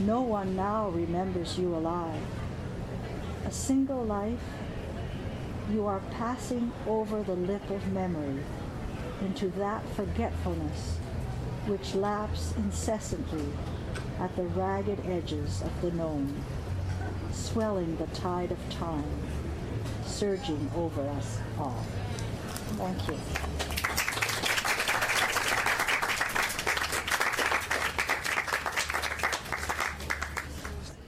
No 0.00 0.20
one 0.22 0.56
now 0.56 0.88
remembers 0.88 1.58
you 1.58 1.74
alive. 1.74 2.22
A 3.46 3.50
single 3.50 4.02
life, 4.04 4.40
you 5.70 5.86
are 5.86 6.00
passing 6.12 6.72
over 6.86 7.22
the 7.22 7.34
lip 7.34 7.68
of 7.70 7.92
memory 7.92 8.42
into 9.20 9.48
that 9.50 9.86
forgetfulness 9.90 10.98
which 11.66 11.94
laps 11.94 12.54
incessantly 12.56 13.46
at 14.18 14.34
the 14.36 14.44
ragged 14.44 15.00
edges 15.06 15.62
of 15.62 15.82
the 15.82 15.90
known, 15.92 16.34
swelling 17.32 17.96
the 17.96 18.06
tide 18.08 18.50
of 18.50 18.58
time, 18.70 19.04
surging 20.04 20.70
over 20.74 21.02
us 21.08 21.38
all. 21.58 21.84
Thank 22.76 23.08
you. 23.08 23.63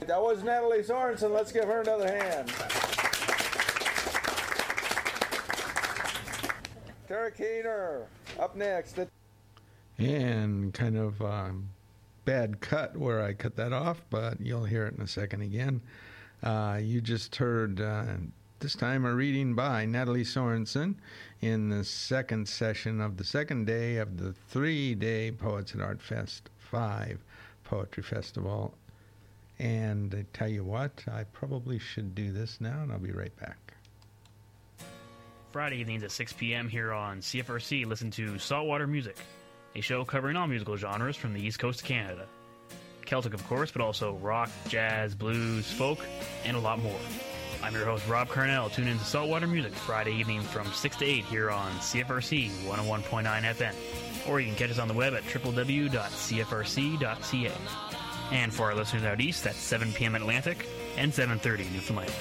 That 0.07 0.21
was 0.21 0.41
Natalie 0.41 0.83
Sorensen. 0.83 1.33
Let's 1.33 1.51
give 1.51 1.65
her 1.65 1.81
another 1.81 2.07
hand. 2.07 2.49
Tara 7.09 7.29
Keener, 7.29 8.07
up 8.39 8.55
next. 8.55 8.99
And 9.97 10.73
kind 10.73 10.97
of 10.97 11.21
um, 11.21 11.71
bad 12.23 12.61
cut 12.61 12.95
where 12.95 13.21
I 13.21 13.33
cut 13.33 13.57
that 13.57 13.73
off, 13.73 14.01
but 14.09 14.39
you'll 14.39 14.63
hear 14.63 14.85
it 14.85 14.95
in 14.95 15.01
a 15.01 15.07
second 15.07 15.41
again. 15.41 15.81
Uh, 16.41 16.79
you 16.81 17.01
just 17.01 17.35
heard 17.35 17.81
uh, 17.81 18.05
this 18.59 18.75
time 18.75 19.05
a 19.05 19.13
reading 19.13 19.55
by 19.55 19.85
Natalie 19.85 20.23
Sorensen 20.23 20.95
in 21.41 21.67
the 21.67 21.83
second 21.83 22.47
session 22.47 23.01
of 23.01 23.17
the 23.17 23.25
second 23.25 23.67
day 23.67 23.97
of 23.97 24.15
the 24.15 24.31
three 24.31 24.95
day 24.95 25.31
Poets 25.31 25.75
at 25.75 25.81
Art 25.81 26.01
Fest 26.01 26.49
5 26.59 27.19
Poetry 27.65 28.03
Festival. 28.03 28.73
And 29.59 30.13
I 30.13 30.25
tell 30.37 30.47
you 30.47 30.63
what, 30.63 31.03
I 31.11 31.23
probably 31.23 31.79
should 31.79 32.13
do 32.13 32.31
this 32.31 32.61
now, 32.61 32.81
and 32.83 32.91
I'll 32.91 32.99
be 32.99 33.11
right 33.11 33.35
back. 33.39 33.73
Friday 35.51 35.77
evenings 35.77 36.03
at 36.03 36.11
6 36.11 36.33
p.m. 36.33 36.69
here 36.69 36.93
on 36.93 37.21
CFRC, 37.21 37.85
listen 37.85 38.11
to 38.11 38.37
Saltwater 38.37 38.85
Music, 38.85 39.17
a 39.75 39.81
show 39.81 40.05
covering 40.05 40.35
all 40.35 40.45
musical 40.45 40.77
genres 40.77 41.15
from 41.15 41.33
the 41.33 41.41
East 41.41 41.57
Coast 41.57 41.81
of 41.81 41.87
Canada. 41.87 42.27
Celtic, 43.05 43.33
of 43.33 43.43
course, 43.47 43.71
but 43.71 43.81
also 43.81 44.13
rock, 44.15 44.51
jazz, 44.67 45.15
blues, 45.15 45.71
folk, 45.71 46.05
and 46.43 46.55
a 46.55 46.59
lot 46.59 46.79
more. 46.79 46.99
I'm 47.63 47.73
your 47.73 47.85
host, 47.85 48.07
Rob 48.07 48.27
Carnell. 48.27 48.71
Tune 48.71 48.87
in 48.87 48.99
to 48.99 49.03
Saltwater 49.03 49.47
Music 49.47 49.73
Friday 49.73 50.13
evening 50.13 50.41
from 50.41 50.71
6 50.71 50.95
to 50.97 51.05
8 51.05 51.25
here 51.25 51.49
on 51.49 51.71
CFRC 51.79 52.51
101.9 52.67 53.23
FM. 53.23 53.73
Or 54.29 54.39
you 54.39 54.47
can 54.47 54.55
catch 54.55 54.69
us 54.69 54.77
on 54.77 54.87
the 54.87 54.93
web 54.93 55.15
at 55.15 55.23
www.cfrc.ca. 55.23 55.97
And 58.31 58.53
for 58.53 58.65
our 58.65 58.75
listeners 58.75 59.03
out 59.03 59.21
east, 59.21 59.43
that's 59.43 59.57
7 59.57 59.93
p.m. 59.93 60.15
Atlantic 60.15 60.67
and 60.97 61.11
7.30 61.11 61.71
Newfoundland. 61.71 62.11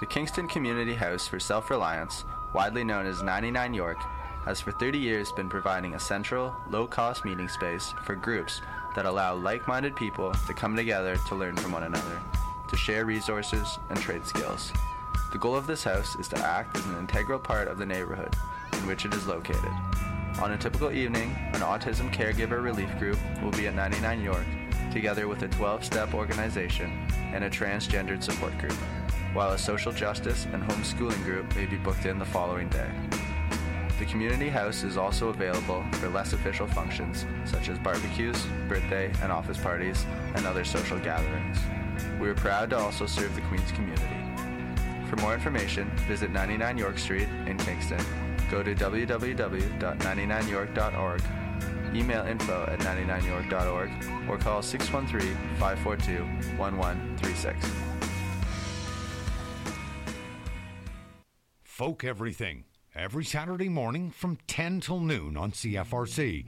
The 0.00 0.06
Kingston 0.06 0.48
Community 0.48 0.94
House 0.94 1.28
for 1.28 1.38
Self 1.38 1.68
Reliance, 1.68 2.24
widely 2.54 2.84
known 2.84 3.04
as 3.04 3.22
99 3.22 3.74
York, 3.74 3.98
has 4.46 4.58
for 4.58 4.72
30 4.72 4.98
years 4.98 5.30
been 5.32 5.50
providing 5.50 5.94
a 5.94 6.00
central, 6.00 6.56
low 6.70 6.86
cost 6.86 7.26
meeting 7.26 7.48
space 7.48 7.92
for 8.04 8.14
groups 8.14 8.62
that 8.96 9.04
allow 9.04 9.34
like 9.34 9.68
minded 9.68 9.94
people 9.94 10.32
to 10.46 10.54
come 10.54 10.74
together 10.74 11.18
to 11.28 11.34
learn 11.34 11.54
from 11.54 11.72
one 11.72 11.82
another, 11.82 12.18
to 12.70 12.76
share 12.78 13.04
resources 13.04 13.78
and 13.90 14.00
trade 14.00 14.26
skills. 14.26 14.72
The 15.32 15.38
goal 15.38 15.54
of 15.54 15.68
this 15.68 15.84
house 15.84 16.16
is 16.16 16.26
to 16.28 16.38
act 16.38 16.76
as 16.76 16.84
an 16.86 16.98
integral 16.98 17.38
part 17.38 17.68
of 17.68 17.78
the 17.78 17.86
neighborhood 17.86 18.34
in 18.72 18.86
which 18.88 19.04
it 19.04 19.14
is 19.14 19.28
located. 19.28 19.70
On 20.42 20.50
a 20.50 20.58
typical 20.58 20.90
evening, 20.90 21.36
an 21.52 21.60
autism 21.60 22.12
caregiver 22.12 22.60
relief 22.60 22.90
group 22.98 23.16
will 23.40 23.52
be 23.52 23.68
at 23.68 23.76
99 23.76 24.22
York, 24.22 24.46
together 24.90 25.28
with 25.28 25.42
a 25.42 25.48
12 25.48 25.84
step 25.84 26.14
organization 26.14 27.06
and 27.32 27.44
a 27.44 27.50
transgendered 27.50 28.24
support 28.24 28.58
group, 28.58 28.72
while 29.32 29.52
a 29.52 29.58
social 29.58 29.92
justice 29.92 30.46
and 30.52 30.64
homeschooling 30.64 31.22
group 31.22 31.54
may 31.54 31.66
be 31.66 31.76
booked 31.76 32.06
in 32.06 32.18
the 32.18 32.24
following 32.24 32.68
day. 32.68 32.90
The 34.00 34.06
community 34.06 34.48
house 34.48 34.82
is 34.82 34.96
also 34.96 35.28
available 35.28 35.84
for 35.92 36.08
less 36.08 36.32
official 36.32 36.66
functions, 36.66 37.24
such 37.44 37.68
as 37.68 37.78
barbecues, 37.78 38.44
birthday 38.66 39.12
and 39.22 39.30
office 39.30 39.58
parties, 39.58 40.04
and 40.34 40.44
other 40.44 40.64
social 40.64 40.98
gatherings. 40.98 41.58
We 42.18 42.28
are 42.28 42.34
proud 42.34 42.70
to 42.70 42.78
also 42.78 43.06
serve 43.06 43.32
the 43.36 43.42
Queen's 43.42 43.70
community. 43.70 44.19
For 45.10 45.16
more 45.16 45.34
information, 45.34 45.90
visit 46.06 46.30
99 46.30 46.78
York 46.78 46.96
Street 46.96 47.28
in 47.46 47.58
Kingston. 47.58 48.00
Go 48.48 48.62
to 48.62 48.76
www.99york.org, 48.76 51.22
email 51.96 52.24
info 52.26 52.64
at 52.70 52.78
99york.org, 52.78 53.90
or 54.28 54.38
call 54.38 54.62
613 54.62 55.36
542 55.58 56.22
1136. 56.56 57.72
Folk 61.64 62.04
Everything, 62.04 62.62
every 62.94 63.24
Saturday 63.24 63.68
morning 63.68 64.12
from 64.12 64.38
10 64.46 64.78
till 64.80 65.00
noon 65.00 65.36
on 65.36 65.50
CFRC. 65.50 66.46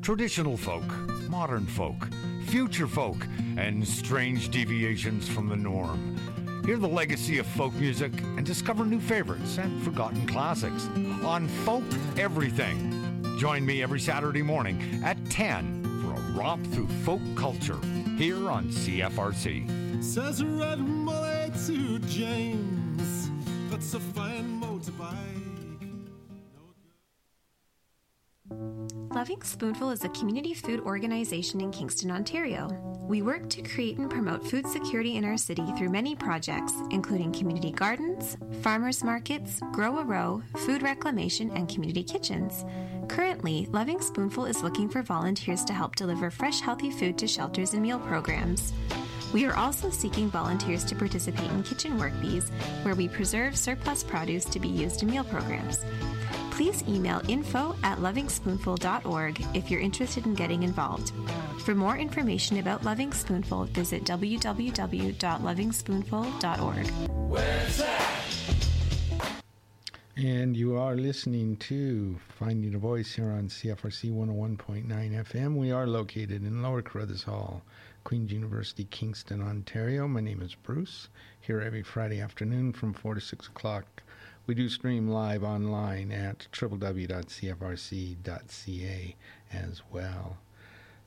Traditional 0.00 0.56
folk, 0.56 0.90
modern 1.28 1.66
folk, 1.66 2.08
future 2.46 2.86
folk, 2.86 3.26
and 3.58 3.86
strange 3.86 4.48
deviations 4.48 5.28
from 5.28 5.48
the 5.48 5.56
norm. 5.56 6.16
Hear 6.70 6.78
the 6.78 6.86
legacy 6.86 7.38
of 7.38 7.46
folk 7.46 7.74
music 7.74 8.12
and 8.22 8.46
discover 8.46 8.84
new 8.84 9.00
favorites 9.00 9.58
and 9.58 9.82
forgotten 9.82 10.24
classics 10.28 10.86
on 11.24 11.48
Folk 11.64 11.82
Everything. 12.16 13.36
Join 13.40 13.66
me 13.66 13.82
every 13.82 13.98
Saturday 13.98 14.42
morning 14.42 15.02
at 15.04 15.18
10 15.30 15.82
for 16.00 16.12
a 16.12 16.38
romp 16.38 16.64
through 16.68 16.86
folk 17.04 17.22
culture 17.34 17.80
here 18.16 18.48
on 18.48 18.68
CFRC. 18.68 20.00
Says 20.00 20.44
red 20.44 20.78
mullet 20.78 21.52
to 21.66 21.98
James. 22.06 23.30
That's 23.68 23.94
a 23.94 23.98
fine 23.98 24.60
motorbike. 24.60 25.39
Loving 29.20 29.42
Spoonful 29.42 29.90
is 29.90 30.02
a 30.02 30.08
community 30.08 30.54
food 30.54 30.80
organization 30.80 31.60
in 31.60 31.70
Kingston, 31.70 32.10
Ontario. 32.10 32.70
We 33.06 33.20
work 33.20 33.50
to 33.50 33.60
create 33.60 33.98
and 33.98 34.08
promote 34.08 34.42
food 34.46 34.66
security 34.66 35.16
in 35.16 35.26
our 35.26 35.36
city 35.36 35.66
through 35.76 35.90
many 35.90 36.14
projects, 36.14 36.72
including 36.90 37.30
community 37.30 37.70
gardens, 37.70 38.38
farmers 38.62 39.04
markets, 39.04 39.60
Grow 39.72 39.98
a 39.98 40.04
Row, 40.04 40.42
food 40.56 40.82
reclamation, 40.82 41.50
and 41.50 41.68
community 41.68 42.02
kitchens. 42.02 42.64
Currently, 43.08 43.66
Loving 43.72 44.00
Spoonful 44.00 44.46
is 44.46 44.62
looking 44.62 44.88
for 44.88 45.02
volunteers 45.02 45.66
to 45.66 45.74
help 45.74 45.96
deliver 45.96 46.30
fresh, 46.30 46.62
healthy 46.62 46.90
food 46.90 47.18
to 47.18 47.26
shelters 47.26 47.74
and 47.74 47.82
meal 47.82 47.98
programs. 47.98 48.72
We 49.34 49.44
are 49.44 49.54
also 49.54 49.90
seeking 49.90 50.30
volunteers 50.30 50.82
to 50.86 50.94
participate 50.94 51.50
in 51.50 51.62
Kitchen 51.62 51.98
Work 51.98 52.18
Bees, 52.22 52.48
where 52.84 52.94
we 52.94 53.06
preserve 53.06 53.54
surplus 53.54 54.02
produce 54.02 54.46
to 54.46 54.58
be 54.58 54.68
used 54.68 55.02
in 55.02 55.10
meal 55.10 55.24
programs. 55.24 55.84
Please 56.60 56.84
email 56.86 57.22
info 57.26 57.74
at 57.82 57.96
lovingspoonful.org 58.00 59.42
if 59.54 59.70
you're 59.70 59.80
interested 59.80 60.26
in 60.26 60.34
getting 60.34 60.62
involved. 60.62 61.14
For 61.60 61.74
more 61.74 61.96
information 61.96 62.58
about 62.58 62.84
Loving 62.84 63.14
Spoonful, 63.14 63.64
visit 63.64 64.04
www.lovingspoonful.org. 64.04 66.86
Where's 67.30 67.78
that? 67.78 68.14
And 70.18 70.54
you 70.54 70.76
are 70.76 70.96
listening 70.96 71.56
to 71.56 72.20
Finding 72.38 72.74
a 72.74 72.78
Voice 72.78 73.14
here 73.14 73.30
on 73.30 73.48
CFRC 73.48 74.12
101.9 74.12 74.86
FM. 74.86 75.56
We 75.56 75.72
are 75.72 75.86
located 75.86 76.44
in 76.44 76.60
Lower 76.60 76.82
Carruthers 76.82 77.22
Hall, 77.22 77.62
Queen's 78.04 78.32
University, 78.32 78.84
Kingston, 78.90 79.40
Ontario. 79.40 80.06
My 80.06 80.20
name 80.20 80.42
is 80.42 80.54
Bruce, 80.56 81.08
here 81.40 81.62
every 81.62 81.82
Friday 81.82 82.20
afternoon 82.20 82.74
from 82.74 82.92
4 82.92 83.14
to 83.14 83.20
6 83.22 83.46
o'clock. 83.46 84.02
We 84.46 84.54
do 84.54 84.68
stream 84.68 85.08
live 85.08 85.44
online 85.44 86.10
at 86.10 86.48
www.cfrc.ca 86.52 87.06
as 89.52 89.82
well. 89.92 90.38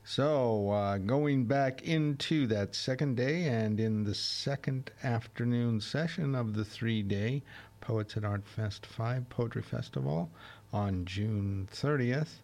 So, 0.06 0.70
uh, 0.70 0.98
going 0.98 1.46
back 1.46 1.82
into 1.82 2.46
that 2.48 2.74
second 2.74 3.16
day 3.16 3.44
and 3.44 3.80
in 3.80 4.04
the 4.04 4.14
second 4.14 4.90
afternoon 5.02 5.80
session 5.80 6.34
of 6.34 6.54
the 6.54 6.64
three 6.64 7.02
day 7.02 7.42
Poets 7.80 8.16
at 8.16 8.24
Art 8.24 8.46
Fest 8.46 8.86
5 8.86 9.28
Poetry 9.28 9.62
Festival 9.62 10.30
on 10.72 11.04
June 11.04 11.68
30th. 11.72 12.40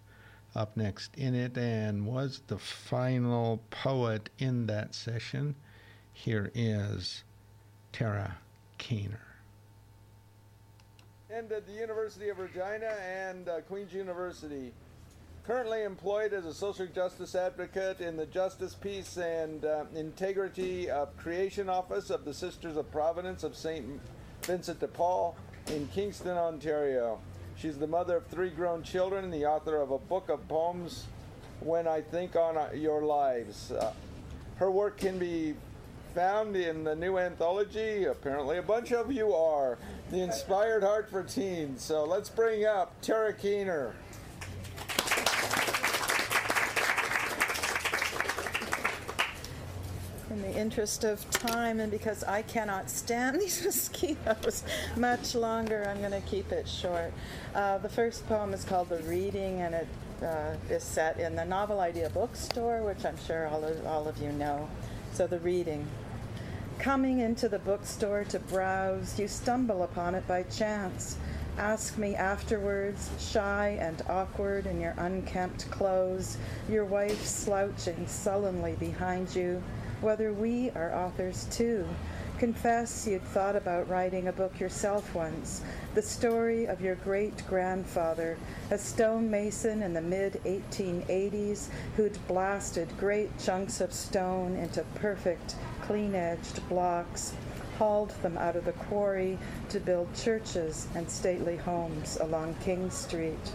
Up 0.55 0.77
next 0.77 1.15
in 1.17 1.35
it 1.35 1.57
and 1.57 2.07
was 2.07 2.43
the 2.49 2.59
final 2.59 3.63
poet 3.71 4.29
in 4.39 4.67
that 4.67 4.95
session. 4.95 5.55
Here 6.13 6.51
is 6.55 7.25
Tara 7.93 8.39
Keener. 8.79 9.30
And 11.33 11.53
at 11.53 11.65
the 11.65 11.73
University 11.73 12.29
of 12.29 12.41
Regina 12.41 12.87
and 12.87 13.49
uh, 13.49 13.61
Queen's 13.61 13.93
University. 13.93 14.73
Currently 15.47 15.85
employed 15.85 16.33
as 16.33 16.45
a 16.45 16.53
social 16.53 16.87
justice 16.87 17.37
advocate 17.37 18.01
in 18.01 18.17
the 18.17 18.27
Justice, 18.27 18.75
Peace, 18.75 19.17
and 19.17 19.65
uh, 19.65 19.85
Integrity 19.95 20.91
of 20.91 21.17
Creation 21.17 21.69
Office 21.69 22.11
of 22.11 22.25
the 22.25 22.35
Sisters 22.35 22.77
of 22.77 22.91
Providence 22.91 23.45
of 23.45 23.55
St. 23.55 23.85
Vincent 24.43 24.81
de 24.81 24.89
Paul 24.89 25.37
in 25.69 25.87
Kingston, 25.95 26.37
Ontario. 26.37 27.21
She's 27.57 27.79
the 27.79 27.87
mother 27.87 28.17
of 28.17 28.27
three 28.27 28.51
grown 28.51 28.83
children 28.83 29.23
and 29.23 29.33
the 29.33 29.47
author 29.47 29.77
of 29.77 29.93
a 29.93 29.99
book 29.99 30.31
of 30.31 30.49
poems, 30.49 31.07
When 31.61 31.87
I 31.87 32.01
Think 32.01 32.35
on 32.35 32.77
Your 32.77 33.03
Lives. 33.03 33.71
Uh, 33.71 33.93
her 34.57 34.71
work 34.71 34.99
can 34.99 35.17
be 35.17 35.55
found 36.15 36.57
in 36.57 36.85
the 36.85 36.95
new 36.95 37.19
anthology. 37.19 38.05
Apparently, 38.05 38.59
a 38.59 38.63
bunch 38.63 38.93
of 38.93 39.13
you 39.13 39.33
are. 39.33 39.79
The 40.11 40.23
Inspired 40.23 40.83
Heart 40.83 41.09
for 41.09 41.23
Teens. 41.23 41.83
So 41.83 42.05
let's 42.05 42.29
bring 42.29 42.65
up 42.65 43.01
Tara 43.01 43.33
Keener. 43.33 43.95
in 50.31 50.43
the 50.43 50.57
interest 50.57 51.03
of 51.03 51.29
time 51.31 51.81
and 51.81 51.91
because 51.91 52.23
I 52.23 52.43
cannot 52.43 52.89
stand 52.89 53.41
these 53.41 53.65
mosquitoes 53.65 54.63
much 54.97 55.35
longer, 55.35 55.85
I'm 55.89 55.99
going 55.99 56.13
to 56.13 56.21
keep 56.29 56.53
it 56.53 56.69
short. 56.69 57.13
Uh, 57.53 57.79
the 57.79 57.89
first 57.89 58.27
poem 58.29 58.53
is 58.53 58.65
called 58.65 58.91
The 58.91 59.03
Reading 59.03 59.61
and 59.61 59.75
it 59.75 59.89
uh, 60.23 60.55
is 60.69 60.85
set 60.85 61.19
in 61.19 61.35
the 61.35 61.45
Novel 61.45 61.81
Idea 61.81 62.11
bookstore, 62.11 62.83
which 62.85 63.05
I'm 63.05 63.19
sure 63.27 63.49
all 63.49 63.65
of, 63.65 63.87
all 63.87 64.07
of 64.07 64.19
you 64.19 64.31
know. 64.31 64.69
So, 65.13 65.27
The 65.27 65.41
Reading. 65.41 65.85
Coming 66.81 67.19
into 67.19 67.47
the 67.47 67.59
bookstore 67.59 68.25
to 68.31 68.39
browse, 68.39 69.19
you 69.19 69.29
stumble 69.29 69.83
upon 69.83 70.15
it 70.15 70.27
by 70.27 70.45
chance. 70.45 71.19
Ask 71.59 71.99
me 71.99 72.15
afterwards, 72.15 73.11
shy 73.19 73.77
and 73.79 74.03
awkward 74.09 74.65
in 74.65 74.81
your 74.81 74.95
unkempt 74.97 75.71
clothes, 75.71 76.39
your 76.71 76.87
wife 76.87 77.23
slouching 77.27 78.07
sullenly 78.07 78.77
behind 78.81 79.37
you, 79.37 79.63
whether 80.01 80.33
we 80.33 80.71
are 80.71 80.95
authors 80.95 81.47
too. 81.51 81.87
Confess 82.39 83.07
you'd 83.07 83.25
thought 83.25 83.57
about 83.57 83.87
writing 83.91 84.29
a 84.29 84.33
book 84.33 84.59
yourself 84.59 85.15
once, 85.15 85.61
the 85.93 86.01
story 86.01 86.65
of 86.65 86.81
your 86.81 86.95
great 86.95 87.47
grandfather, 87.47 88.39
a 88.71 88.79
stonemason 88.79 89.83
in 89.83 89.93
the 89.93 90.01
mid 90.01 90.41
1880s 90.47 91.69
who'd 91.97 92.27
blasted 92.27 92.89
great 92.99 93.39
chunks 93.39 93.83
of 93.83 93.93
stone 93.93 94.57
into 94.57 94.83
perfect, 94.95 95.57
clean 95.91 96.15
edged 96.15 96.69
blocks, 96.69 97.35
hauled 97.77 98.11
them 98.23 98.39
out 98.39 98.55
of 98.55 98.65
the 98.65 98.71
quarry 98.71 99.37
to 99.69 99.81
build 99.81 100.07
churches 100.15 100.87
and 100.95 101.11
stately 101.11 101.57
homes 101.57 102.17
along 102.21 102.55
King 102.63 102.89
Street. 102.91 103.53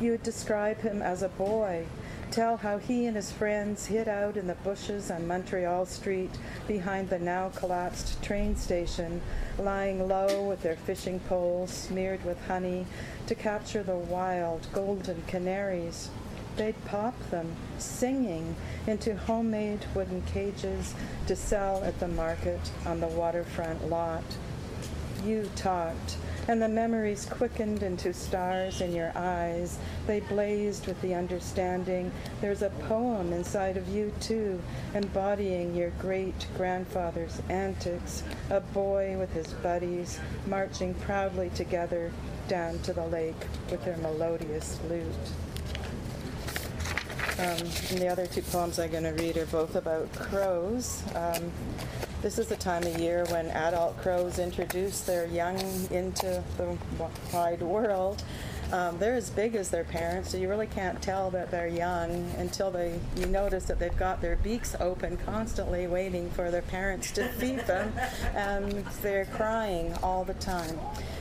You'd 0.00 0.22
describe 0.22 0.80
him 0.80 1.02
as 1.02 1.22
a 1.22 1.28
boy 1.28 1.84
tell 2.30 2.56
how 2.56 2.78
he 2.78 3.04
and 3.04 3.14
his 3.14 3.30
friends 3.30 3.84
hid 3.84 4.08
out 4.08 4.38
in 4.38 4.46
the 4.46 4.54
bushes 4.54 5.10
on 5.10 5.26
Montreal 5.26 5.84
Street 5.84 6.30
behind 6.66 7.10
the 7.10 7.18
now 7.18 7.50
collapsed 7.50 8.22
train 8.22 8.56
station, 8.56 9.20
lying 9.58 10.08
low 10.08 10.48
with 10.48 10.62
their 10.62 10.76
fishing 10.76 11.20
poles 11.20 11.70
smeared 11.70 12.24
with 12.24 12.42
honey 12.46 12.86
to 13.26 13.34
capture 13.34 13.82
the 13.82 13.98
wild 13.98 14.66
golden 14.72 15.22
canaries. 15.26 16.08
They'd 16.56 16.84
pop 16.84 17.18
them, 17.30 17.54
singing, 17.78 18.54
into 18.86 19.16
homemade 19.16 19.84
wooden 19.94 20.22
cages 20.22 20.94
to 21.26 21.34
sell 21.34 21.82
at 21.82 21.98
the 21.98 22.08
market 22.08 22.60
on 22.86 23.00
the 23.00 23.08
waterfront 23.08 23.88
lot. 23.88 24.24
You 25.24 25.48
talked 25.56 26.16
and 26.48 26.60
the 26.60 26.68
memories 26.68 27.26
quickened 27.26 27.82
into 27.82 28.12
stars 28.12 28.80
in 28.80 28.92
your 28.92 29.12
eyes. 29.14 29.78
They 30.06 30.20
blazed 30.20 30.86
with 30.86 31.00
the 31.00 31.14
understanding 31.14 32.12
there's 32.40 32.62
a 32.62 32.70
poem 32.70 33.32
inside 33.32 33.76
of 33.76 33.88
you, 33.88 34.12
too, 34.20 34.60
embodying 34.94 35.74
your 35.74 35.90
great 35.98 36.46
grandfather's 36.56 37.40
antics, 37.48 38.22
a 38.50 38.60
boy 38.60 39.16
with 39.18 39.32
his 39.32 39.52
buddies 39.54 40.20
marching 40.46 40.94
proudly 40.94 41.50
together 41.50 42.12
down 42.48 42.78
to 42.80 42.92
the 42.92 43.06
lake 43.06 43.46
with 43.70 43.82
their 43.84 43.96
melodious 43.98 44.78
lute. 44.88 45.04
Um, 47.38 47.46
and 47.90 47.98
the 47.98 48.08
other 48.08 48.26
two 48.26 48.42
poems 48.42 48.78
I'm 48.78 48.90
going 48.90 49.02
to 49.04 49.10
read 49.10 49.36
are 49.36 49.46
both 49.46 49.74
about 49.74 50.12
crows. 50.12 51.02
Um, 51.16 51.50
this 52.22 52.38
is 52.38 52.46
the 52.46 52.56
time 52.56 52.84
of 52.84 52.98
year 52.98 53.26
when 53.28 53.48
adult 53.48 53.98
crows 53.98 54.38
introduce 54.38 55.00
their 55.00 55.26
young 55.26 55.58
into 55.90 56.42
the 56.56 56.78
wide 57.32 57.60
world. 57.60 58.22
Um, 58.72 58.98
they're 58.98 59.14
as 59.14 59.30
big 59.30 59.56
as 59.56 59.68
their 59.68 59.84
parents, 59.84 60.30
so 60.30 60.38
you 60.38 60.48
really 60.48 60.66
can't 60.66 61.00
tell 61.02 61.30
that 61.30 61.50
they're 61.50 61.68
young 61.68 62.30
until 62.38 62.70
they 62.70 62.98
you 63.16 63.26
notice 63.26 63.64
that 63.66 63.78
they've 63.78 63.96
got 63.98 64.20
their 64.20 64.36
beaks 64.36 64.74
open, 64.80 65.16
constantly 65.18 65.86
waiting 65.86 66.30
for 66.30 66.50
their 66.50 66.62
parents 66.62 67.10
to 67.12 67.28
feed 67.38 67.60
them, 67.60 67.92
and 68.34 68.72
they're 69.02 69.26
crying 69.26 69.94
all 70.02 70.24
the 70.24 70.34
time. 70.34 70.78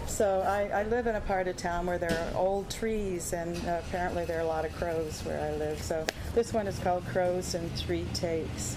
So 0.08 0.42
I, 0.42 0.82
I, 0.82 0.84
live 0.84 1.08
in 1.08 1.16
a 1.16 1.22
part 1.22 1.48
of 1.48 1.58
town 1.58 1.86
where 1.86 1.98
there 1.98 2.12
are 2.12 2.38
old 2.38 2.70
trees, 2.70 3.34
and 3.34 3.58
uh, 3.68 3.82
apparently 3.88 4.26
there 4.26 4.38
are 4.38 4.42
a 4.42 4.48
lot 4.48 4.64
of 4.64 4.74
crows 4.76 5.22
where 5.22 5.40
I 5.40 5.56
live. 5.58 5.82
So 5.82 6.06
this 6.36 6.54
one 6.54 6.68
is 6.68 6.78
called 6.80 7.06
Crows 7.08 7.56
in 7.56 7.70
Three 7.72 8.06
Takes. 8.14 8.76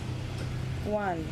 One. 0.85 1.27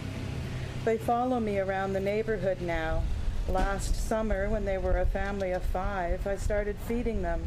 They 0.85 0.99
follow 0.99 1.41
me 1.41 1.59
around 1.59 1.95
the 1.95 2.01
neighborhood 2.01 2.61
now. 2.61 3.03
Last 3.49 3.95
summer, 3.95 4.51
when 4.51 4.65
they 4.65 4.79
were 4.79 4.99
a 4.99 5.07
family 5.07 5.53
of 5.53 5.63
five, 5.63 6.27
I 6.27 6.37
started 6.37 6.77
feeding 6.87 7.23
them. 7.23 7.43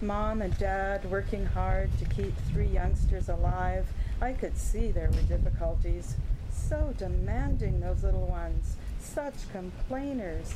Mom 0.00 0.40
and 0.40 0.56
dad 0.56 1.04
working 1.10 1.44
hard 1.44 1.90
to 1.98 2.04
keep 2.06 2.34
three 2.52 2.68
youngsters 2.68 3.28
alive. 3.28 3.86
I 4.22 4.32
could 4.32 4.56
see 4.56 4.90
there 4.90 5.10
were 5.10 5.22
difficulties. 5.22 6.16
So 6.50 6.94
demanding, 6.96 7.80
those 7.80 8.02
little 8.02 8.26
ones. 8.26 8.76
Such 8.98 9.34
complainers. 9.52 10.54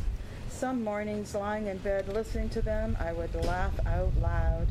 Some 0.58 0.84
mornings, 0.84 1.34
lying 1.34 1.66
in 1.66 1.78
bed 1.78 2.08
listening 2.08 2.48
to 2.50 2.62
them, 2.62 2.96
I 3.00 3.12
would 3.12 3.34
laugh 3.34 3.74
out 3.86 4.16
loud. 4.16 4.68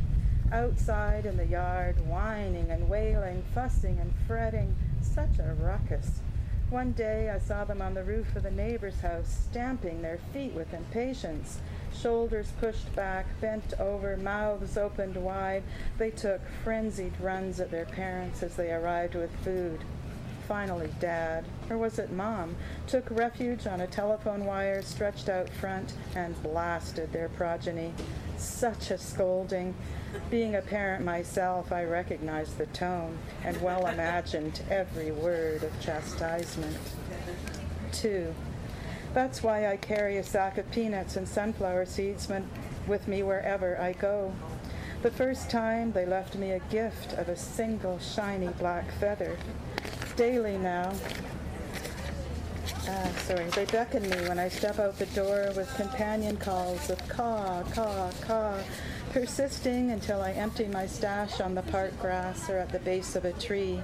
Outside 0.49 1.25
in 1.25 1.35
the 1.35 1.45
yard, 1.45 2.07
whining 2.07 2.71
and 2.71 2.87
wailing, 2.87 3.43
fussing 3.53 3.99
and 3.99 4.13
fretting. 4.25 4.77
Such 5.01 5.39
a 5.39 5.53
ruckus. 5.59 6.21
One 6.69 6.93
day 6.93 7.29
I 7.29 7.37
saw 7.37 7.65
them 7.65 7.81
on 7.81 7.95
the 7.95 8.03
roof 8.03 8.33
of 8.33 8.43
the 8.43 8.51
neighbor's 8.51 9.01
house, 9.01 9.27
stamping 9.49 10.01
their 10.01 10.19
feet 10.31 10.53
with 10.53 10.73
impatience. 10.73 11.59
Shoulders 11.93 12.53
pushed 12.61 12.95
back, 12.95 13.25
bent 13.41 13.73
over, 13.77 14.15
mouths 14.15 14.77
opened 14.77 15.17
wide, 15.17 15.63
they 15.97 16.11
took 16.11 16.39
frenzied 16.63 17.19
runs 17.19 17.59
at 17.59 17.71
their 17.71 17.85
parents 17.85 18.41
as 18.41 18.55
they 18.55 18.71
arrived 18.71 19.15
with 19.15 19.35
food. 19.43 19.83
Finally, 20.53 20.91
Dad, 20.99 21.45
or 21.67 21.79
was 21.79 21.97
it 21.97 22.11
Mom, 22.11 22.55
took 22.85 23.09
refuge 23.09 23.65
on 23.65 23.81
a 23.81 23.87
telephone 23.87 24.45
wire 24.45 24.83
stretched 24.83 25.27
out 25.27 25.49
front 25.49 25.93
and 26.15 26.43
blasted 26.43 27.11
their 27.11 27.29
progeny. 27.29 27.91
Such 28.37 28.91
a 28.91 28.99
scolding. 28.99 29.73
Being 30.29 30.53
a 30.53 30.61
parent 30.61 31.03
myself, 31.03 31.71
I 31.71 31.85
recognized 31.85 32.59
the 32.59 32.67
tone 32.67 33.17
and 33.43 33.59
well 33.63 33.87
imagined 33.87 34.61
every 34.69 35.09
word 35.09 35.63
of 35.63 35.79
chastisement. 35.81 36.77
Two, 37.91 38.35
that's 39.15 39.41
why 39.41 39.67
I 39.67 39.77
carry 39.77 40.17
a 40.17 40.23
sack 40.23 40.59
of 40.59 40.69
peanuts 40.69 41.15
and 41.15 41.27
sunflower 41.27 41.87
seeds 41.87 42.29
with 42.87 43.07
me 43.07 43.23
wherever 43.23 43.81
I 43.81 43.93
go. 43.93 44.31
The 45.01 45.09
first 45.09 45.49
time 45.49 45.93
they 45.93 46.05
left 46.05 46.35
me 46.35 46.51
a 46.51 46.59
gift 46.59 47.13
of 47.13 47.27
a 47.27 47.35
single 47.35 47.97
shiny 47.97 48.49
black 48.49 48.91
feather. 48.99 49.35
Daily 50.15 50.57
now, 50.59 50.93
uh, 52.87 53.13
sorry, 53.25 53.45
they 53.55 53.65
beckon 53.65 54.03
me 54.03 54.17
when 54.27 54.37
I 54.37 54.47
step 54.47 54.77
out 54.77 54.99
the 54.99 55.07
door 55.07 55.51
with 55.55 55.73
companion 55.75 56.37
calls 56.37 56.91
of 56.91 56.99
caw, 57.07 57.63
caw, 57.73 58.11
caw, 58.21 58.59
persisting 59.11 59.89
until 59.89 60.21
I 60.21 60.33
empty 60.33 60.67
my 60.67 60.85
stash 60.85 61.41
on 61.41 61.55
the 61.55 61.63
park 61.63 61.99
grass 61.99 62.47
or 62.47 62.59
at 62.59 62.71
the 62.71 62.77
base 62.79 63.15
of 63.15 63.25
a 63.25 63.33
tree. 63.33 63.81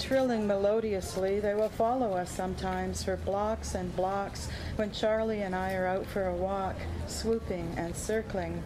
Trilling 0.00 0.48
melodiously, 0.48 1.38
they 1.38 1.54
will 1.54 1.68
follow 1.68 2.14
us 2.14 2.30
sometimes 2.32 3.04
for 3.04 3.16
blocks 3.18 3.76
and 3.76 3.94
blocks 3.94 4.48
when 4.74 4.90
Charlie 4.90 5.42
and 5.42 5.54
I 5.54 5.74
are 5.74 5.86
out 5.86 6.06
for 6.06 6.26
a 6.26 6.34
walk, 6.34 6.74
swooping 7.06 7.74
and 7.76 7.94
circling. 7.94 8.60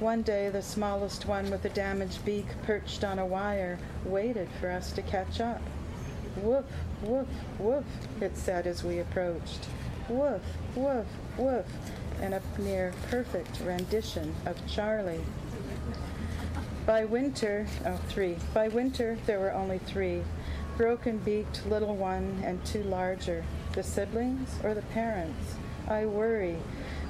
One 0.00 0.22
day, 0.22 0.48
the 0.48 0.62
smallest 0.62 1.26
one 1.26 1.50
with 1.50 1.66
a 1.66 1.70
damaged 1.70 2.24
beak 2.24 2.46
perched 2.62 3.04
on 3.04 3.18
a 3.18 3.26
wire 3.26 3.78
waited 4.06 4.48
for 4.60 4.70
us 4.70 4.92
to 4.92 5.02
catch 5.02 5.42
up. 5.42 5.60
Woof, 6.42 6.64
woof, 7.02 7.26
woof, 7.58 7.84
it 8.20 8.36
said 8.36 8.66
as 8.66 8.84
we 8.84 9.00
approached. 9.00 9.68
Woof, 10.08 10.42
woof, 10.74 11.06
woof, 11.36 11.66
and 12.20 12.34
a 12.34 12.42
near 12.58 12.92
perfect 13.10 13.60
rendition 13.60 14.34
of 14.46 14.56
Charlie. 14.66 15.24
By 16.86 17.04
winter, 17.04 17.66
oh, 17.84 18.00
three. 18.08 18.36
By 18.54 18.68
winter, 18.68 19.18
there 19.26 19.40
were 19.40 19.52
only 19.52 19.78
three 19.78 20.22
broken 20.78 21.18
beaked 21.18 21.66
little 21.66 21.96
one 21.96 22.40
and 22.44 22.64
two 22.64 22.84
larger. 22.84 23.44
The 23.72 23.82
siblings 23.82 24.48
or 24.62 24.74
the 24.74 24.82
parents? 24.82 25.56
I 25.88 26.06
worry, 26.06 26.56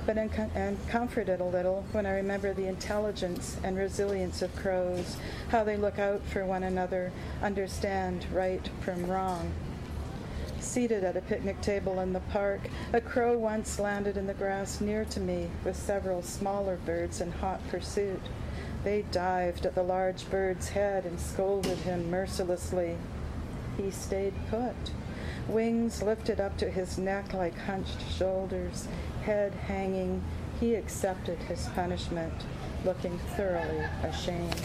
but 0.09 0.17
am 0.17 0.31
and 0.55 0.79
comforted 0.89 1.39
a 1.39 1.45
little 1.45 1.85
when 1.93 2.07
I 2.07 2.13
remember 2.13 2.55
the 2.55 2.67
intelligence 2.67 3.59
and 3.63 3.77
resilience 3.77 4.41
of 4.41 4.57
crows, 4.57 5.19
how 5.51 5.65
they 5.65 5.77
look 5.77 5.99
out 5.99 6.25
for 6.25 6.47
one 6.47 6.63
another, 6.63 7.13
understand 7.43 8.25
right 8.33 8.67
from 8.81 9.07
wrong. 9.07 9.53
Seated 10.61 11.05
at 11.05 11.19
a 11.19 11.21
picnic 11.21 11.61
table 11.61 12.01
in 12.01 12.15
the 12.15 12.21
park, 12.21 12.71
a 12.95 13.03
crow 13.03 13.37
once 13.37 13.79
landed 13.79 14.17
in 14.17 14.27
the 14.27 14.33
grass 14.33 14.81
near 14.81 15.05
to 15.05 15.21
me 15.21 15.51
with 15.63 15.77
several 15.77 16.23
smaller 16.23 16.77
birds 16.87 17.21
in 17.21 17.31
hot 17.31 17.61
pursuit. 17.69 18.23
They 18.85 19.05
dived 19.13 19.67
at 19.67 19.75
the 19.75 19.83
large 19.83 20.31
bird's 20.31 20.71
head 20.71 21.05
and 21.05 21.21
scolded 21.21 21.77
him 21.81 22.11
mercilessly. 22.11 22.97
He 23.77 23.91
stayed 23.91 24.33
put, 24.49 24.75
wings 25.49 26.03
lifted 26.03 26.41
up 26.41 26.57
to 26.59 26.71
his 26.71 26.97
neck 26.97 27.35
like 27.35 27.59
hunched 27.59 28.01
shoulders, 28.17 28.89
head 29.29 29.53
hanging. 29.67 30.23
He 30.59 30.75
accepted 30.75 31.37
his 31.41 31.67
punishment, 31.75 32.33
looking 32.83 33.19
thoroughly 33.37 33.85
ashamed. 34.03 34.57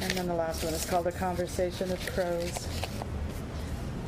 And 0.00 0.10
then 0.14 0.26
the 0.26 0.34
last 0.34 0.64
one 0.64 0.74
is 0.74 0.84
called 0.84 1.06
A 1.06 1.12
Conversation 1.12 1.92
of 1.92 2.04
Crows. 2.08 2.66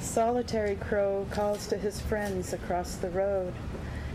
solitary 0.01 0.75
crow 0.75 1.25
calls 1.31 1.68
to 1.68 1.77
his 1.77 2.01
friends 2.01 2.53
across 2.53 2.97
the 2.97 3.11
road. 3.11 3.53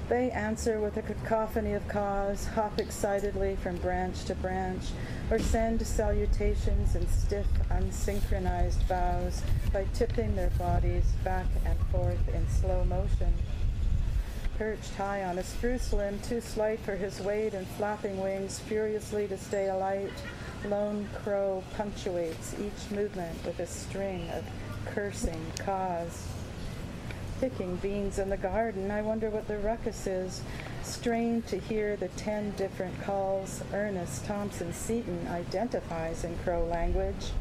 They 0.09 0.29
answer 0.31 0.81
with 0.81 0.97
a 0.97 1.03
cacophony 1.03 1.71
of 1.73 1.87
caws, 1.87 2.45
hop 2.47 2.79
excitedly 2.79 3.55
from 3.63 3.77
branch 3.77 4.25
to 4.25 4.35
branch, 4.35 4.83
or 5.31 5.39
send 5.39 5.87
salutations 5.87 6.95
in 6.95 7.07
stiff, 7.07 7.47
unsynchronized 7.69 8.85
bows 8.89 9.41
by 9.71 9.85
tipping 9.93 10.35
their 10.35 10.49
bodies 10.51 11.05
back 11.23 11.45
and 11.65 11.79
forth 11.91 12.27
in 12.33 12.45
slow 12.49 12.83
motion. 12.83 13.33
Perched 14.59 14.93
high 14.95 15.23
on 15.23 15.39
a 15.39 15.43
spruce 15.43 15.91
limb, 15.91 16.19
too 16.19 16.41
slight 16.41 16.79
for 16.81 16.95
his 16.95 17.19
weight 17.21 17.55
and 17.55 17.65
flapping 17.65 18.21
wings 18.21 18.59
furiously 18.59 19.27
to 19.29 19.37
stay 19.37 19.69
alight, 19.69 20.11
lone 20.65 21.09
crow 21.23 21.63
punctuates 21.75 22.53
each 22.59 22.91
movement 22.91 23.43
with 23.43 23.57
a 23.59 23.65
string 23.65 24.29
of 24.29 24.43
cursing 24.93 25.43
caws 25.57 26.27
picking 27.39 27.77
beans 27.77 28.19
in 28.19 28.29
the 28.29 28.37
garden. 28.37 28.91
I 28.91 29.01
wonder 29.01 29.29
what 29.29 29.47
the 29.47 29.57
ruckus 29.59 30.07
is. 30.07 30.41
Strained 30.83 31.47
to 31.47 31.57
hear 31.57 31.95
the 31.95 32.09
ten 32.09 32.51
different 32.51 32.99
calls 33.01 33.63
Ernest 33.73 34.25
Thompson 34.25 34.73
Seton 34.73 35.27
identifies 35.27 36.23
in 36.23 36.37
crow 36.39 36.65
language. 36.65 37.31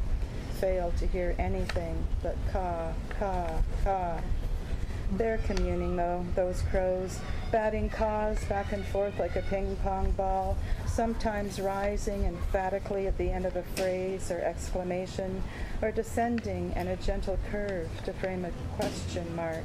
Fail 0.59 0.93
to 0.99 1.07
hear 1.07 1.35
anything 1.37 2.05
but 2.21 2.35
caw, 2.51 2.93
caw, 3.17 3.61
caw. 3.83 4.19
They're 5.13 5.39
communing, 5.39 5.95
though, 5.95 6.23
those 6.35 6.61
crows, 6.69 7.19
batting 7.51 7.89
caws 7.89 8.43
back 8.45 8.71
and 8.71 8.85
forth 8.85 9.17
like 9.17 9.35
a 9.35 9.41
ping 9.41 9.75
pong 9.77 10.11
ball, 10.11 10.55
sometimes 10.85 11.59
rising 11.59 12.25
emphatically 12.25 13.07
at 13.07 13.17
the 13.17 13.31
end 13.31 13.45
of 13.45 13.55
a 13.55 13.63
phrase 13.63 14.29
or 14.29 14.39
exclamation, 14.39 15.41
or 15.81 15.91
descending 15.91 16.73
in 16.73 16.89
a 16.89 16.95
gentle 16.95 17.39
curve 17.49 17.89
to 18.05 18.13
frame 18.13 18.45
a 18.45 18.51
question 18.75 19.35
mark. 19.35 19.63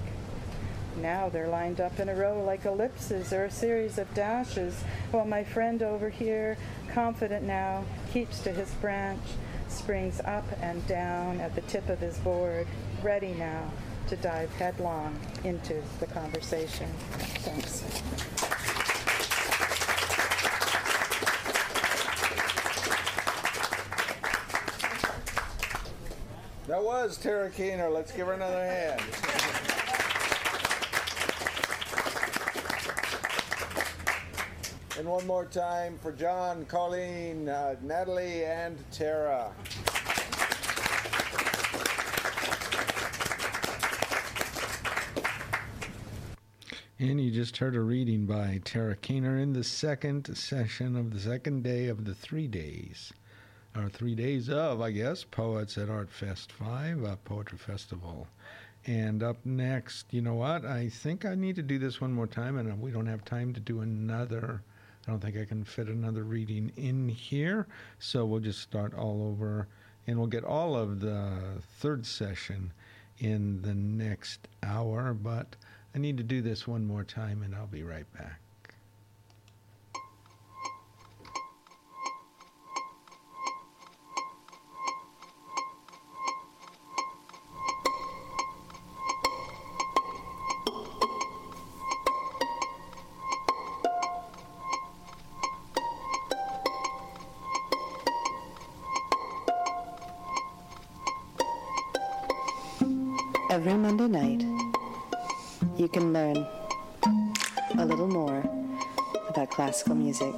Now 0.97 1.29
they're 1.29 1.49
lined 1.49 1.81
up 1.81 2.01
in 2.01 2.09
a 2.09 2.15
row 2.15 2.43
like 2.43 2.65
ellipses 2.65 3.31
or 3.31 3.45
a 3.45 3.51
series 3.51 3.99
of 3.99 4.13
dashes, 4.15 4.83
while 5.11 5.27
my 5.27 5.45
friend 5.45 5.83
over 5.83 6.09
here, 6.09 6.57
confident 6.91 7.45
now, 7.45 7.85
keeps 8.15 8.41
to 8.45 8.51
his 8.51 8.71
branch, 8.75 9.21
springs 9.69 10.23
up 10.25 10.47
and 10.63 10.87
down 10.87 11.39
at 11.41 11.55
the 11.55 11.61
tip 11.63 11.91
of 11.91 11.99
his 11.99 12.17
board, 12.19 12.67
ready 13.03 13.35
now 13.35 13.71
to 14.15 14.23
dive 14.23 14.51
headlong 14.55 15.19
into 15.43 15.83
the 15.99 16.07
conversation. 16.07 16.89
Thanks. 17.43 17.81
That 26.69 26.83
was 26.83 27.17
Tara 27.17 27.51
Keener. 27.51 27.91
Let's 27.91 28.13
give 28.13 28.29
her 28.29 28.35
another 28.35 28.65
hand. 28.65 29.01
And 34.97 35.09
one 35.09 35.27
more 35.27 35.47
time 35.47 35.99
for 36.01 36.13
John, 36.13 36.67
Colleen, 36.67 37.49
uh, 37.49 37.75
Natalie, 37.83 38.45
and 38.45 38.79
Tara. 38.93 39.51
And 46.97 47.21
you 47.21 47.33
just 47.33 47.57
heard 47.57 47.75
a 47.75 47.81
reading 47.81 48.25
by 48.25 48.61
Tara 48.65 48.95
Keener 48.95 49.37
in 49.37 49.53
the 49.53 49.65
second 49.65 50.37
session 50.37 50.95
of 50.95 51.13
the 51.13 51.19
second 51.19 51.65
day 51.65 51.89
of 51.89 52.05
the 52.05 52.15
three 52.15 52.47
days, 52.47 53.13
or 53.75 53.89
three 53.89 54.15
days 54.15 54.49
of, 54.49 54.81
I 54.81 54.93
guess, 54.93 55.25
Poets 55.25 55.77
at 55.77 55.91
Art 55.91 56.09
Fest 56.09 56.53
5, 56.53 57.03
a 57.03 57.17
poetry 57.17 57.59
festival. 57.59 58.29
And 58.87 59.25
up 59.25 59.45
next, 59.45 60.15
you 60.15 60.23
know 60.23 60.37
what? 60.37 60.65
I 60.65 60.89
think 60.89 61.25
I 61.25 61.35
need 61.35 61.57
to 61.57 61.63
do 61.63 61.81
this 61.81 62.01
one 62.01 62.13
more 62.13 62.29
time, 62.29 62.57
and 62.59 62.81
we 62.81 62.93
don't 62.93 63.07
have 63.07 63.25
time 63.25 63.53
to 63.55 63.61
do 63.61 63.81
another. 63.81 64.63
I 65.09 65.11
don't 65.11 65.21
think 65.21 65.37
I 65.37 65.47
can 65.47 65.65
fit 65.65 65.89
another 65.89 66.23
reading 66.23 66.71
in 66.77 67.09
here, 67.09 67.67
so 67.99 68.25
we'll 68.25 68.39
just 68.39 68.61
start 68.61 68.95
all 68.95 69.27
over, 69.27 69.67
and 70.07 70.17
we'll 70.17 70.29
get 70.29 70.45
all 70.45 70.77
of 70.77 71.01
the 71.01 71.61
third 71.81 72.07
session 72.07 72.73
in 73.19 73.63
the 73.63 73.75
next 73.75 74.47
hour, 74.63 75.13
but 75.13 75.57
I 75.95 75.99
need 75.99 76.17
to 76.17 76.25
do 76.25 76.43
this 76.43 76.67
one 76.67 76.85
more 76.85 77.05
time, 77.05 77.43
and 77.43 77.55
I'll 77.55 77.67
be 77.67 77.85
right 77.85 78.11
back. 78.13 78.44
Classical 109.75 109.97
music 109.97 110.33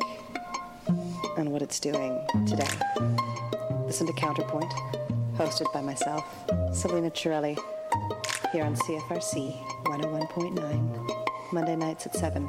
and 1.36 1.52
what 1.52 1.60
it's 1.60 1.78
doing 1.78 2.26
today. 2.46 2.66
Listen 3.84 4.06
to 4.06 4.12
Counterpoint, 4.14 4.72
hosted 5.34 5.70
by 5.74 5.82
myself, 5.82 6.24
Selena 6.72 7.10
Chirelli, 7.10 7.58
here 8.50 8.64
on 8.64 8.74
CFRC 8.74 9.54
101.9, 9.84 11.52
Monday 11.52 11.76
nights 11.76 12.06
at 12.06 12.14
7. 12.14 12.48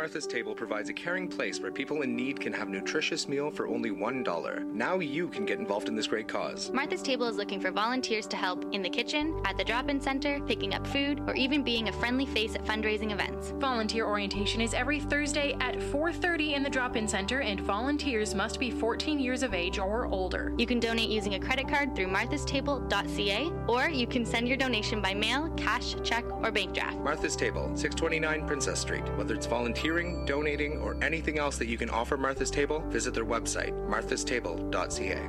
Martha's 0.00 0.26
Table 0.26 0.54
provides 0.54 0.88
a 0.88 0.94
caring 0.94 1.28
place 1.28 1.60
where 1.60 1.70
people 1.70 2.00
in 2.00 2.16
need 2.16 2.40
can 2.40 2.54
have 2.54 2.70
nutritious 2.70 3.28
meal 3.28 3.50
for 3.50 3.68
only 3.68 3.90
$1. 3.90 4.64
Now 4.72 4.98
you 4.98 5.28
can 5.28 5.44
get 5.44 5.58
involved 5.58 5.88
in 5.88 5.94
this 5.94 6.06
great 6.06 6.26
cause. 6.26 6.72
Martha's 6.72 7.02
Table 7.02 7.26
is 7.26 7.36
looking 7.36 7.60
for 7.60 7.70
volunteers 7.70 8.26
to 8.28 8.36
help 8.38 8.64
in 8.72 8.80
the 8.80 8.88
kitchen, 8.88 9.38
at 9.44 9.58
the 9.58 9.62
drop 9.62 9.90
in 9.90 10.00
center, 10.00 10.40
picking 10.46 10.72
up 10.72 10.86
food, 10.86 11.20
or 11.26 11.34
even 11.34 11.62
being 11.62 11.88
a 11.88 11.92
friendly 11.92 12.24
face 12.24 12.54
at 12.54 12.64
fundraising 12.64 13.12
events. 13.12 13.52
Volunteer 13.58 14.06
orientation 14.06 14.62
is 14.62 14.72
every 14.72 15.00
Thursday 15.00 15.54
at 15.60 15.78
4:30 15.92 16.54
in 16.54 16.62
the 16.62 16.70
drop-in 16.70 17.06
center 17.06 17.42
and 17.42 17.60
volunteers 17.60 18.34
must 18.34 18.58
be 18.58 18.70
14 18.70 19.18
years 19.18 19.42
of 19.42 19.52
age 19.52 19.78
or 19.78 20.06
older. 20.06 20.54
You 20.56 20.66
can 20.66 20.80
donate 20.80 21.10
using 21.10 21.34
a 21.34 21.38
credit 21.38 21.68
card 21.68 21.94
through 21.94 22.08
marthastable.ca 22.08 23.52
or 23.68 23.90
you 23.90 24.06
can 24.06 24.24
send 24.24 24.48
your 24.48 24.56
donation 24.56 25.02
by 25.02 25.12
mail, 25.12 25.50
cash, 25.58 25.94
check, 26.02 26.24
or 26.42 26.50
bank 26.50 26.72
draft. 26.72 26.96
Martha's 27.00 27.36
Table, 27.36 27.70
629 27.74 28.46
Princess 28.46 28.80
Street. 28.80 29.04
Whether 29.18 29.34
it's 29.34 29.46
volunteering, 29.90 30.24
donating, 30.24 30.78
or 30.78 30.96
anything 31.02 31.38
else 31.38 31.58
that 31.58 31.66
you 31.66 31.76
can 31.76 31.90
offer 31.90 32.16
Martha's 32.16 32.50
Table, 32.50 32.80
visit 32.88 33.12
their 33.14 33.24
website, 33.24 33.72
marthastable.ca. 33.88 35.28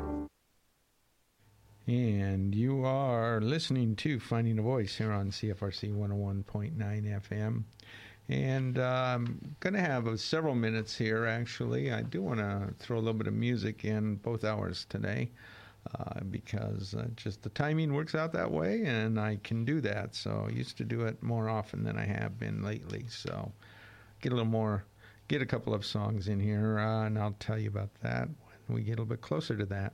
And 1.88 2.54
you 2.54 2.86
are 2.86 3.42
listening 3.42 3.96
to 3.98 4.20
Finding 4.20 4.60
a 4.60 4.62
Voice 4.62 4.96
here 4.96 5.12
on 5.12 5.32
CFRC 5.32 5.94
101.9 5.94 6.76
FM. 6.78 7.64
And 8.30 8.78
I'm 8.78 9.56
going 9.60 9.74
to 9.74 9.82
have 9.82 10.20
several 10.20 10.56
minutes 10.56 10.96
here, 10.96 11.26
actually. 11.26 11.92
I 11.92 12.04
do 12.04 12.22
want 12.22 12.40
to 12.40 12.74
throw 12.78 12.98
a 12.98 13.02
little 13.02 13.16
bit 13.16 13.28
of 13.28 13.34
music 13.34 13.84
in 13.84 14.16
both 14.18 14.44
hours 14.44 14.86
today 14.90 15.32
uh, 16.00 16.22
because 16.30 16.94
uh, 16.94 17.08
just 17.16 17.42
the 17.42 17.50
timing 17.50 17.94
works 17.94 18.14
out 18.14 18.32
that 18.34 18.52
way, 18.52 18.84
and 18.86 19.20
I 19.20 19.40
can 19.44 19.66
do 19.66 19.82
that. 19.82 20.14
So 20.16 20.46
I 20.48 20.52
used 20.52 20.78
to 20.78 20.86
do 20.86 21.02
it 21.02 21.22
more 21.24 21.50
often 21.50 21.84
than 21.84 21.98
I 21.98 22.06
have 22.06 22.40
been 22.40 22.64
lately. 22.64 23.06
So 23.10 23.52
get 24.22 24.32
a 24.32 24.36
little 24.36 24.50
more, 24.50 24.84
get 25.28 25.42
a 25.42 25.46
couple 25.46 25.74
of 25.74 25.86
songs 25.86 26.28
in 26.28 26.40
here, 26.40 26.80
uh, 26.80 27.06
and 27.06 27.18
I'll 27.18 27.36
tell 27.40 27.58
you 27.58 27.70
about 27.70 27.90
that 28.02 28.30
when 28.68 28.76
we 28.76 28.84
get 28.84 28.92
a 28.92 29.02
little 29.02 29.06
bit 29.06 29.22
closer 29.22 29.58
to 29.58 29.66
that. 29.66 29.94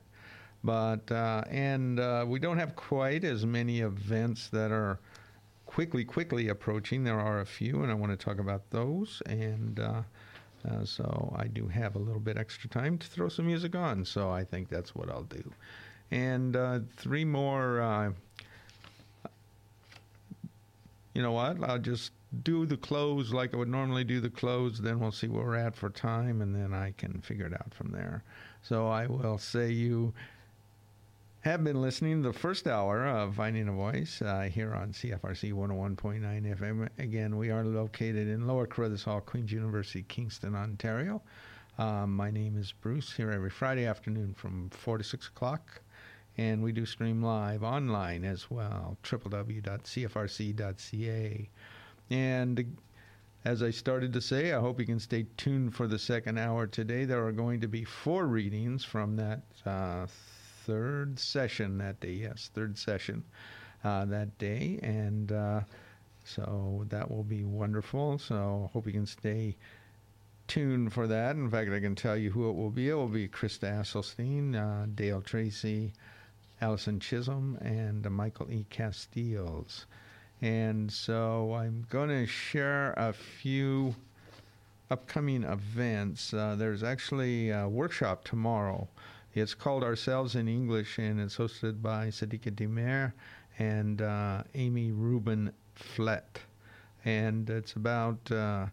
But, 0.62 1.10
uh, 1.10 1.44
and 1.48 2.00
uh, 2.00 2.24
we 2.28 2.38
don't 2.38 2.58
have 2.58 2.76
quite 2.76 3.24
as 3.24 3.46
many 3.46 3.80
events 3.80 4.48
that 4.48 4.72
are 4.72 4.98
quickly, 5.66 6.04
quickly 6.04 6.48
approaching. 6.48 7.04
There 7.04 7.20
are 7.20 7.40
a 7.40 7.46
few, 7.46 7.82
and 7.82 7.90
I 7.90 7.94
want 7.94 8.18
to 8.18 8.22
talk 8.22 8.38
about 8.38 8.68
those. 8.70 9.22
And 9.26 9.78
uh, 9.78 10.02
uh, 10.68 10.84
so 10.84 11.34
I 11.38 11.46
do 11.46 11.68
have 11.68 11.94
a 11.94 11.98
little 12.00 12.20
bit 12.20 12.36
extra 12.36 12.68
time 12.68 12.98
to 12.98 13.06
throw 13.06 13.28
some 13.28 13.46
music 13.46 13.76
on. 13.76 14.04
So 14.04 14.30
I 14.30 14.44
think 14.44 14.68
that's 14.68 14.94
what 14.94 15.08
I'll 15.08 15.22
do. 15.22 15.52
And 16.10 16.56
uh, 16.56 16.80
three 16.96 17.24
more. 17.24 18.12
You 21.14 21.22
know 21.22 21.32
what? 21.32 21.62
I'll 21.62 21.78
just 21.78 22.12
do 22.42 22.66
the 22.66 22.76
close 22.76 23.32
like 23.32 23.54
I 23.54 23.56
would 23.56 23.68
normally 23.68 24.04
do 24.04 24.20
the 24.20 24.30
close. 24.30 24.78
Then 24.78 25.00
we'll 25.00 25.12
see 25.12 25.28
where 25.28 25.44
we're 25.44 25.56
at 25.56 25.76
for 25.76 25.90
time, 25.90 26.42
and 26.42 26.54
then 26.54 26.74
I 26.74 26.92
can 26.96 27.20
figure 27.20 27.46
it 27.46 27.54
out 27.54 27.72
from 27.72 27.90
there. 27.90 28.22
So 28.62 28.88
I 28.88 29.06
will 29.06 29.38
say 29.38 29.70
you 29.70 30.12
have 31.40 31.64
been 31.64 31.80
listening 31.80 32.22
to 32.22 32.28
the 32.28 32.38
first 32.38 32.66
hour 32.66 33.06
of 33.06 33.36
Finding 33.36 33.68
a 33.68 33.72
Voice 33.72 34.20
uh, 34.20 34.50
here 34.52 34.74
on 34.74 34.92
CFRC 34.92 35.52
101.9 35.52 36.58
FM. 36.58 36.88
Again, 36.98 37.36
we 37.36 37.50
are 37.50 37.64
located 37.64 38.28
in 38.28 38.46
Lower 38.46 38.66
Carruthers 38.66 39.04
Hall, 39.04 39.20
Queen's 39.20 39.52
University, 39.52 40.04
Kingston, 40.08 40.54
Ontario. 40.54 41.22
Um, 41.78 42.14
my 42.14 42.30
name 42.30 42.56
is 42.58 42.72
Bruce, 42.72 43.12
here 43.12 43.30
every 43.30 43.50
Friday 43.50 43.86
afternoon 43.86 44.34
from 44.34 44.68
4 44.70 44.98
to 44.98 45.04
6 45.04 45.28
o'clock. 45.28 45.80
And 46.36 46.62
we 46.62 46.72
do 46.72 46.84
stream 46.84 47.22
live 47.22 47.62
online 47.62 48.24
as 48.24 48.50
well, 48.50 48.96
www.cfrc.ca. 49.02 49.68
And 52.10 52.76
as 53.44 53.62
I 53.62 53.70
started 53.70 54.12
to 54.14 54.20
say, 54.20 54.52
I 54.52 54.60
hope 54.60 54.80
you 54.80 54.86
can 54.86 55.00
stay 55.00 55.26
tuned 55.36 55.74
for 55.74 55.86
the 55.86 55.98
second 55.98 56.38
hour 56.38 56.66
today. 56.66 57.04
There 57.04 57.26
are 57.26 57.32
going 57.32 57.60
to 57.60 57.68
be 57.68 57.84
four 57.84 58.26
readings 58.26 58.84
from 58.84 59.16
that 59.16 59.42
uh, 59.64 60.06
third 60.66 61.18
session 61.18 61.78
that 61.78 62.00
day. 62.00 62.12
Yes, 62.12 62.50
third 62.54 62.76
session 62.78 63.24
uh, 63.84 64.04
that 64.06 64.36
day. 64.38 64.78
And 64.82 65.32
uh, 65.32 65.60
so 66.24 66.84
that 66.88 67.10
will 67.10 67.24
be 67.24 67.44
wonderful. 67.44 68.18
So 68.18 68.68
I 68.68 68.72
hope 68.72 68.86
you 68.86 68.92
can 68.92 69.06
stay 69.06 69.56
tuned 70.46 70.92
for 70.92 71.06
that. 71.06 71.36
In 71.36 71.50
fact, 71.50 71.70
I 71.70 71.80
can 71.80 71.94
tell 71.94 72.16
you 72.16 72.30
who 72.30 72.48
it 72.50 72.54
will 72.54 72.70
be. 72.70 72.88
It 72.88 72.94
will 72.94 73.08
be 73.08 73.28
Krista 73.28 73.80
Asselstein, 73.80 74.54
uh, 74.54 74.86
Dale 74.94 75.22
Tracy, 75.22 75.92
Allison 76.60 77.00
Chisholm, 77.00 77.56
and 77.60 78.10
Michael 78.10 78.50
E. 78.50 78.66
Casteels. 78.70 79.84
And 80.40 80.92
so 80.92 81.54
I'm 81.54 81.84
going 81.90 82.10
to 82.10 82.26
share 82.26 82.92
a 82.96 83.12
few 83.12 83.94
upcoming 84.90 85.42
events. 85.42 86.32
Uh, 86.32 86.54
there's 86.56 86.82
actually 86.82 87.50
a 87.50 87.68
workshop 87.68 88.24
tomorrow. 88.24 88.88
It's 89.34 89.54
called 89.54 89.84
Ourselves 89.84 90.36
in 90.36 90.48
English, 90.48 90.98
and 90.98 91.20
it's 91.20 91.36
hosted 91.36 91.82
by 91.82 92.08
Sadiqa 92.08 92.54
de 92.54 92.66
Meijer 92.66 93.12
and 93.58 94.00
uh, 94.00 94.42
Amy 94.54 94.92
Rubin 94.92 95.52
Flett. 95.74 96.40
And 97.04 97.48
it's 97.50 97.74
about 97.74 98.30
uh, 98.30 98.66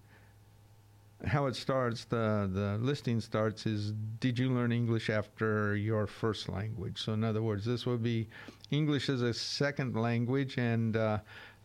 how 1.25 1.47
it 1.47 1.55
starts. 1.55 2.05
The, 2.05 2.49
the 2.51 2.77
listing 2.81 3.21
starts 3.21 3.65
is 3.65 3.93
Did 4.19 4.37
you 4.39 4.49
learn 4.49 4.71
English 4.71 5.09
after 5.09 5.75
your 5.75 6.07
first 6.07 6.49
language? 6.49 7.03
So, 7.03 7.13
in 7.13 7.23
other 7.23 7.41
words, 7.41 7.65
this 7.65 7.85
would 7.85 8.03
be 8.03 8.27
English 8.71 9.09
as 9.09 9.21
a 9.21 9.33
second 9.33 9.95
language, 9.95 10.57
and 10.57 10.95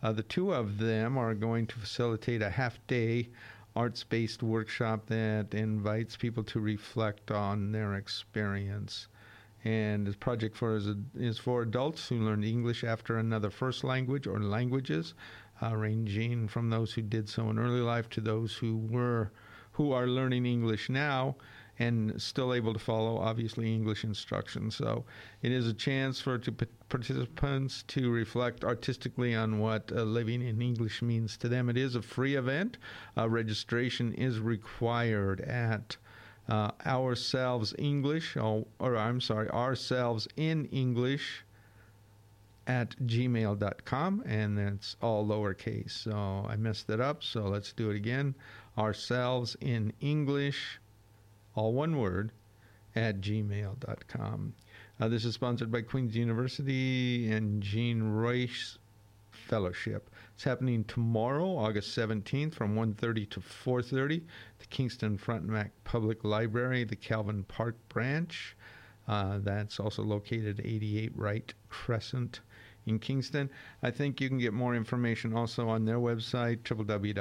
uh, 0.03 0.11
the 0.11 0.23
two 0.23 0.53
of 0.53 0.77
them 0.77 1.17
are 1.17 1.33
going 1.33 1.67
to 1.67 1.79
facilitate 1.79 2.41
a 2.41 2.49
half 2.49 2.79
day 2.87 3.29
arts 3.75 4.03
based 4.03 4.43
workshop 4.43 5.05
that 5.07 5.53
invites 5.53 6.17
people 6.17 6.43
to 6.43 6.59
reflect 6.59 7.31
on 7.31 7.71
their 7.71 7.95
experience. 7.95 9.07
And 9.63 10.07
this 10.07 10.15
project 10.15 10.57
for 10.57 10.75
is, 10.75 10.87
is 11.15 11.37
for 11.37 11.61
adults 11.61 12.07
who 12.09 12.17
learned 12.17 12.43
English 12.43 12.83
after 12.83 13.17
another 13.17 13.51
first 13.51 13.83
language 13.83 14.25
or 14.25 14.39
languages, 14.39 15.13
uh, 15.61 15.75
ranging 15.75 16.47
from 16.47 16.69
those 16.69 16.93
who 16.93 17.03
did 17.03 17.29
so 17.29 17.49
in 17.49 17.59
early 17.59 17.81
life 17.81 18.09
to 18.09 18.21
those 18.21 18.55
who 18.55 18.77
were 18.77 19.31
who 19.73 19.93
are 19.93 20.07
learning 20.07 20.45
English 20.45 20.89
now 20.89 21.35
and 21.81 22.21
still 22.21 22.53
able 22.53 22.73
to 22.73 22.79
follow 22.79 23.17
obviously 23.17 23.73
English 23.73 24.03
instruction. 24.03 24.69
So 24.69 25.03
it 25.41 25.51
is 25.51 25.67
a 25.67 25.73
chance 25.73 26.21
for 26.21 26.37
to 26.37 26.51
participants 26.89 27.83
to 27.87 28.11
reflect 28.11 28.63
artistically 28.63 29.33
on 29.33 29.57
what 29.57 29.91
uh, 29.91 30.03
living 30.03 30.43
in 30.43 30.61
English 30.61 31.01
means 31.01 31.37
to 31.37 31.49
them. 31.49 31.69
It 31.69 31.77
is 31.77 31.95
a 31.95 32.01
free 32.03 32.35
event. 32.35 32.77
Uh, 33.17 33.27
registration 33.27 34.13
is 34.13 34.39
required 34.39 35.41
at 35.41 35.97
uh, 36.47 36.69
ourselves 36.85 37.73
English, 37.79 38.37
or, 38.37 38.67
or 38.77 38.95
I'm 38.95 39.19
sorry, 39.19 39.49
ourselves 39.49 40.27
in 40.35 40.65
English 40.65 41.43
at 42.67 42.95
gmail.com, 43.07 44.23
and 44.27 44.55
that's 44.55 44.97
all 45.01 45.25
lowercase. 45.25 46.03
So 46.03 46.45
I 46.47 46.55
messed 46.57 46.91
it 46.91 47.01
up, 47.01 47.23
so 47.23 47.45
let's 47.45 47.73
do 47.73 47.89
it 47.89 47.95
again. 47.95 48.35
Ourselves 48.77 49.57
in 49.61 49.93
English, 49.99 50.79
all 51.55 51.73
one 51.73 51.97
word, 51.97 52.31
at 52.95 53.21
gmail.com. 53.21 54.53
Uh, 54.99 55.07
this 55.07 55.25
is 55.25 55.33
sponsored 55.33 55.71
by 55.71 55.81
Queen's 55.81 56.15
University 56.15 57.31
and 57.31 57.63
Jean 57.63 58.03
Royce 58.03 58.77
Fellowship. 59.31 60.09
It's 60.35 60.43
happening 60.43 60.83
tomorrow, 60.83 61.57
August 61.57 61.97
17th, 61.97 62.53
from 62.53 62.75
1.30 62.75 63.29
to 63.31 63.39
4.30, 63.39 64.21
the 64.59 64.65
Kingston 64.67 65.17
Frontenac 65.17 65.71
Public 65.83 66.23
Library, 66.23 66.83
the 66.83 66.95
Calvin 66.95 67.43
Park 67.43 67.75
branch. 67.89 68.55
Uh, 69.07 69.39
that's 69.39 69.79
also 69.79 70.03
located 70.03 70.61
88 70.63 71.11
Wright 71.15 71.53
Crescent 71.69 72.41
in 72.85 72.99
Kingston. 72.99 73.49
I 73.83 73.91
think 73.91 74.19
you 74.21 74.27
can 74.27 74.37
get 74.37 74.53
more 74.53 74.75
information 74.75 75.33
also 75.33 75.69
on 75.69 75.85
their 75.85 75.99
website, 75.99 76.59
www.kfpl.ca. 76.63 77.19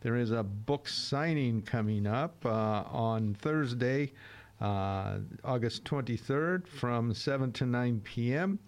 There 0.00 0.16
is 0.16 0.30
a 0.30 0.42
book 0.42 0.88
signing 0.88 1.62
coming 1.62 2.06
up 2.06 2.44
uh, 2.44 2.84
on 2.90 3.34
Thursday, 3.34 4.12
uh, 4.60 5.18
August 5.44 5.84
23rd 5.84 6.66
from 6.66 7.14
7 7.14 7.52
to 7.52 7.66
9 7.66 8.00
p.m. 8.00 8.58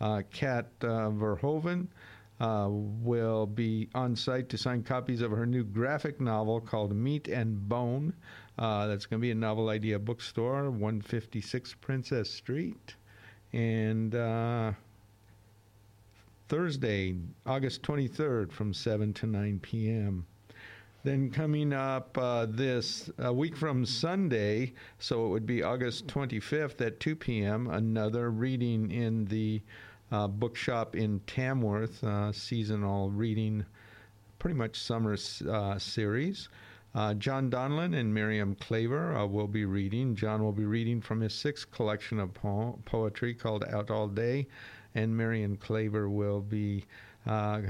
Uh, 0.00 0.22
Kat 0.30 0.66
uh, 0.82 1.10
Verhoeven 1.10 1.88
uh, 2.40 2.68
will 2.70 3.46
be 3.46 3.88
on 3.94 4.14
site 4.14 4.48
to 4.48 4.58
sign 4.58 4.82
copies 4.82 5.22
of 5.22 5.30
her 5.32 5.46
new 5.46 5.64
graphic 5.64 6.20
novel 6.20 6.60
called 6.60 6.94
Meat 6.94 7.26
and 7.28 7.68
Bone. 7.68 8.14
Uh, 8.58 8.86
that's 8.86 9.06
going 9.06 9.20
to 9.20 9.22
be 9.22 9.30
a 9.30 9.34
Novel 9.34 9.68
Idea 9.68 9.98
bookstore, 9.98 10.70
156 10.70 11.74
Princess 11.80 12.30
Street. 12.30 12.94
And 13.52 14.14
uh, 14.14 14.72
Thursday, 16.48 17.16
August 17.46 17.82
23rd, 17.82 18.52
from 18.52 18.72
7 18.74 19.12
to 19.14 19.26
9 19.26 19.60
p.m. 19.60 20.26
Then 21.04 21.30
coming 21.30 21.72
up 21.72 22.18
uh, 22.18 22.46
this 22.48 23.08
a 23.18 23.32
week 23.32 23.56
from 23.56 23.86
Sunday, 23.86 24.74
so 24.98 25.26
it 25.26 25.28
would 25.28 25.46
be 25.46 25.62
August 25.62 26.06
25th 26.08 26.84
at 26.84 27.00
2 27.00 27.16
p.m., 27.16 27.68
another 27.68 28.30
reading 28.30 28.90
in 28.90 29.24
the 29.26 29.62
uh, 30.10 30.26
bookshop 30.26 30.96
in 30.96 31.20
Tamworth, 31.20 32.02
uh, 32.02 32.32
seasonal 32.32 33.10
reading, 33.10 33.64
pretty 34.38 34.56
much 34.56 34.80
summer 34.80 35.16
uh, 35.48 35.78
series. 35.78 36.48
Uh, 36.94 37.14
John 37.14 37.50
Donlan 37.50 37.94
and 37.94 38.12
Miriam 38.12 38.54
Claver 38.54 39.16
uh, 39.16 39.26
will 39.26 39.46
be 39.46 39.64
reading. 39.64 40.14
John 40.14 40.42
will 40.42 40.52
be 40.52 40.64
reading 40.64 41.00
from 41.00 41.20
his 41.20 41.34
sixth 41.34 41.70
collection 41.70 42.18
of 42.18 42.32
po- 42.32 42.78
poetry 42.84 43.34
called 43.34 43.64
Out 43.64 43.90
All 43.90 44.08
Day, 44.08 44.46
and 44.94 45.16
Miriam 45.16 45.56
Claver 45.56 46.08
will 46.08 46.40
be 46.40 46.84
uh, 47.26 47.60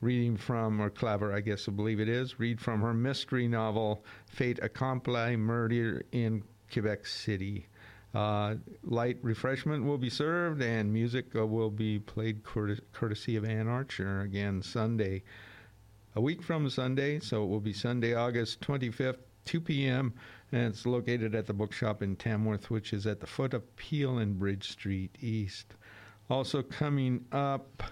reading 0.00 0.36
from, 0.36 0.80
or 0.82 0.90
Claver, 0.90 1.32
I 1.32 1.40
guess 1.40 1.68
I 1.68 1.72
believe 1.72 2.00
it 2.00 2.08
is, 2.08 2.38
read 2.40 2.60
from 2.60 2.80
her 2.82 2.92
mystery 2.92 3.46
novel 3.46 4.04
Fate 4.26 4.58
Accompli 4.60 5.36
Murder 5.36 6.04
in 6.12 6.42
Quebec 6.72 7.06
City. 7.06 7.68
Uh, 8.12 8.56
light 8.82 9.18
refreshment 9.22 9.84
will 9.84 9.98
be 9.98 10.10
served, 10.10 10.62
and 10.62 10.92
music 10.92 11.26
uh, 11.34 11.46
will 11.46 11.70
be 11.70 12.00
played 12.00 12.42
courtesy 12.44 13.36
of 13.36 13.44
Ann 13.44 13.68
Archer 13.68 14.20
again 14.20 14.62
Sunday 14.62 15.22
a 16.16 16.20
week 16.20 16.42
from 16.42 16.70
Sunday, 16.70 17.18
so 17.18 17.42
it 17.42 17.48
will 17.48 17.60
be 17.60 17.72
Sunday, 17.72 18.14
August 18.14 18.60
25th, 18.60 19.18
2 19.46 19.60
p.m., 19.60 20.12
and 20.52 20.68
it's 20.68 20.86
located 20.86 21.34
at 21.34 21.46
the 21.46 21.52
bookshop 21.52 22.02
in 22.02 22.14
Tamworth, 22.14 22.70
which 22.70 22.92
is 22.92 23.06
at 23.06 23.20
the 23.20 23.26
foot 23.26 23.52
of 23.52 23.76
Peel 23.76 24.18
and 24.18 24.38
Bridge 24.38 24.70
Street 24.70 25.10
East. 25.20 25.74
Also 26.30 26.62
coming 26.62 27.24
up 27.32 27.82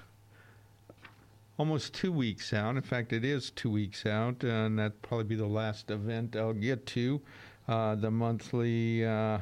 almost 1.59 1.95
two 1.95 2.13
weeks 2.13 2.53
out. 2.53 2.77
In 2.77 2.83
fact, 2.83 3.13
it 3.13 3.25
is 3.25 3.51
two 3.51 3.71
weeks 3.71 4.07
out, 4.07 4.45
and 4.45 4.79
that'll 4.79 4.97
probably 5.03 5.25
be 5.25 5.35
the 5.35 5.47
last 5.47 5.91
event 5.91 6.37
I'll 6.37 6.53
get 6.53 6.87
to. 6.87 7.21
Uh, 7.67 7.97
the 7.97 8.11
monthly 8.11 9.05
uh, 9.05 9.39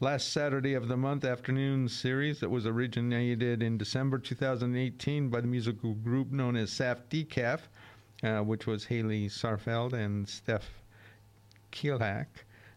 last 0.00 0.32
Saturday 0.32 0.74
of 0.74 0.88
the 0.88 0.96
month 0.96 1.24
afternoon 1.24 1.88
series 1.88 2.40
that 2.40 2.50
was 2.50 2.66
originated 2.66 3.62
in 3.62 3.78
December 3.78 4.18
2018 4.18 5.28
by 5.28 5.40
the 5.40 5.46
musical 5.46 5.94
group 5.94 6.30
known 6.30 6.56
as 6.56 6.70
SAF 6.70 6.98
Decaf 7.10 7.60
uh, 8.22 8.40
which 8.40 8.66
was 8.66 8.84
Haley 8.84 9.28
Sarfeld 9.28 9.92
and 9.92 10.28
Steph 10.28 10.68
Kielhack. 11.72 12.26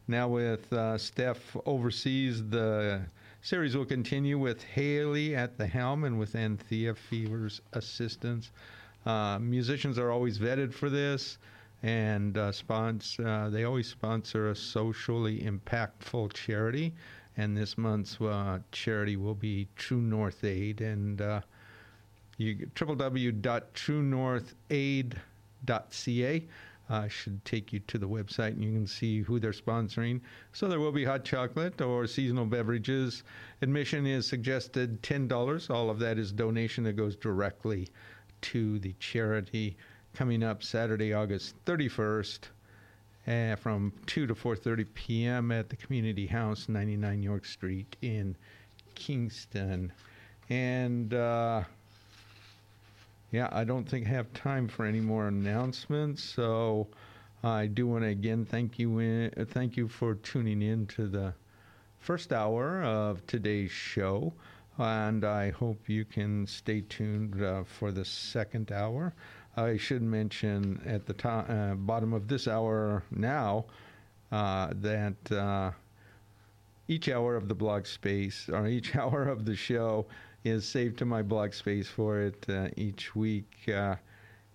Now, 0.08 0.28
with 0.28 0.72
uh, 0.74 0.98
Steph 0.98 1.56
overseas, 1.66 2.48
the 2.50 3.02
series 3.42 3.76
will 3.76 3.86
continue 3.86 4.38
with 4.38 4.64
Haley 4.64 5.36
at 5.36 5.58
the 5.58 5.66
helm 5.66 6.04
and 6.04 6.20
with 6.20 6.36
Anthea 6.36 6.94
Fever's 6.94 7.62
assistance. 7.74 8.52
Uh, 9.06 9.40
musicians 9.40 9.98
are 9.98 10.12
always 10.12 10.38
vetted 10.38 10.74
for 10.74 10.90
this, 10.90 11.38
and 11.82 12.38
uh, 12.38 12.52
uh, 12.70 13.50
they 13.50 13.64
always 13.64 13.88
sponsor 13.88 14.50
a 14.50 14.56
socially 14.56 15.40
impactful 15.40 16.34
charity. 16.34 16.94
And 17.38 17.58
this 17.58 17.78
month's 17.78 18.20
uh, 18.20 18.60
charity 18.72 19.16
will 19.16 19.36
be 19.36 19.68
True 19.76 20.02
North 20.02 20.44
Aid, 20.44 20.82
and 20.82 21.22
you 22.38 22.70
www.truenorthaid.ca 25.66 26.48
uh, 26.92 27.08
should 27.08 27.44
take 27.46 27.72
you 27.72 27.80
to 27.80 27.98
the 27.98 28.08
website 28.08 28.50
and 28.50 28.64
you 28.64 28.74
can 28.74 28.86
see 28.86 29.22
who 29.22 29.40
they're 29.40 29.52
sponsoring. 29.52 30.20
So 30.52 30.68
there 30.68 30.80
will 30.80 30.92
be 30.92 31.06
hot 31.06 31.24
chocolate 31.24 31.80
or 31.82 32.06
seasonal 32.06 32.46
beverages. 32.46 33.24
Admission 33.62 34.06
is 34.06 34.28
suggested 34.28 35.02
$10. 35.02 35.70
All 35.70 35.90
of 35.90 36.00
that 36.00 36.18
is 36.18 36.34
donation 36.34 36.84
that 36.84 36.98
goes 36.98 37.16
directly 37.16 37.88
to 38.42 38.78
the 38.80 38.94
charity 39.00 39.78
coming 40.14 40.44
up 40.44 40.64
Saturday, 40.64 41.14
August 41.14 41.56
31st. 41.66 42.40
Uh, 43.28 43.56
from 43.56 43.94
2 44.08 44.26
to 44.26 44.34
4.30 44.34 44.88
p.m. 44.96 45.52
at 45.52 45.70
the 45.70 45.76
Community 45.76 46.26
House, 46.26 46.68
99 46.68 47.22
York 47.22 47.46
Street 47.46 47.96
in 48.02 48.36
Kingston. 48.96 49.94
And 50.50 51.14
uh, 51.14 51.64
yeah, 53.32 53.48
I 53.52 53.64
don't 53.64 53.88
think 53.88 54.08
I 54.08 54.10
have 54.10 54.32
time 54.34 54.68
for 54.68 54.86
any 54.86 55.00
more 55.00 55.28
announcements. 55.28 56.22
So 56.24 56.88
I 57.44 57.68
do 57.68 57.88
want 57.88 58.04
to 58.04 58.10
again 58.10 58.46
thank 58.46 58.78
you 58.78 59.00
in, 59.00 59.32
thank 59.52 59.78
you 59.78 59.88
for 59.88 60.16
tuning 60.16 60.62
in 60.62 60.86
to 60.88 61.08
the 61.08 61.34
first 62.00 62.34
hour 62.34 62.84
of 62.84 63.26
today's 63.28 63.72
show, 63.72 64.34
and 64.78 65.24
I 65.24 65.52
hope 65.52 65.88
you 65.88 66.04
can 66.04 66.46
stay 66.46 66.82
tuned 66.82 67.42
uh, 67.42 67.64
for 67.64 67.92
the 67.92 68.04
second 68.04 68.72
hour. 68.72 69.14
I 69.56 69.78
should 69.78 70.02
mention 70.02 70.82
at 70.86 71.06
the 71.06 71.14
top, 71.14 71.50
uh, 71.50 71.76
bottom 71.76 72.14
of 72.14 72.28
this 72.28 72.48
hour 72.48 73.04
now 73.12 73.66
uh, 74.32 74.74
that 74.76 75.32
uh, 75.32 75.72
each 76.88 77.08
hour 77.10 77.36
of 77.36 77.48
the 77.48 77.56
blog 77.56 77.86
space 77.86 78.50
or 78.50 78.68
each 78.68 78.96
hour 78.98 79.24
of 79.24 79.46
the 79.46 79.56
show 79.56 80.06
is 80.44 80.68
saved 80.68 80.98
to 81.00 81.06
my 81.06 81.22
blog 81.22 81.54
space 81.54 81.88
for 81.88 82.20
it 82.22 82.46
uh, 82.50 82.68
each 82.76 83.16
week. 83.16 83.52
Uh, 83.68 83.96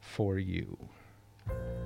For 0.00 0.38
You. 0.38 0.76
You 1.46 1.83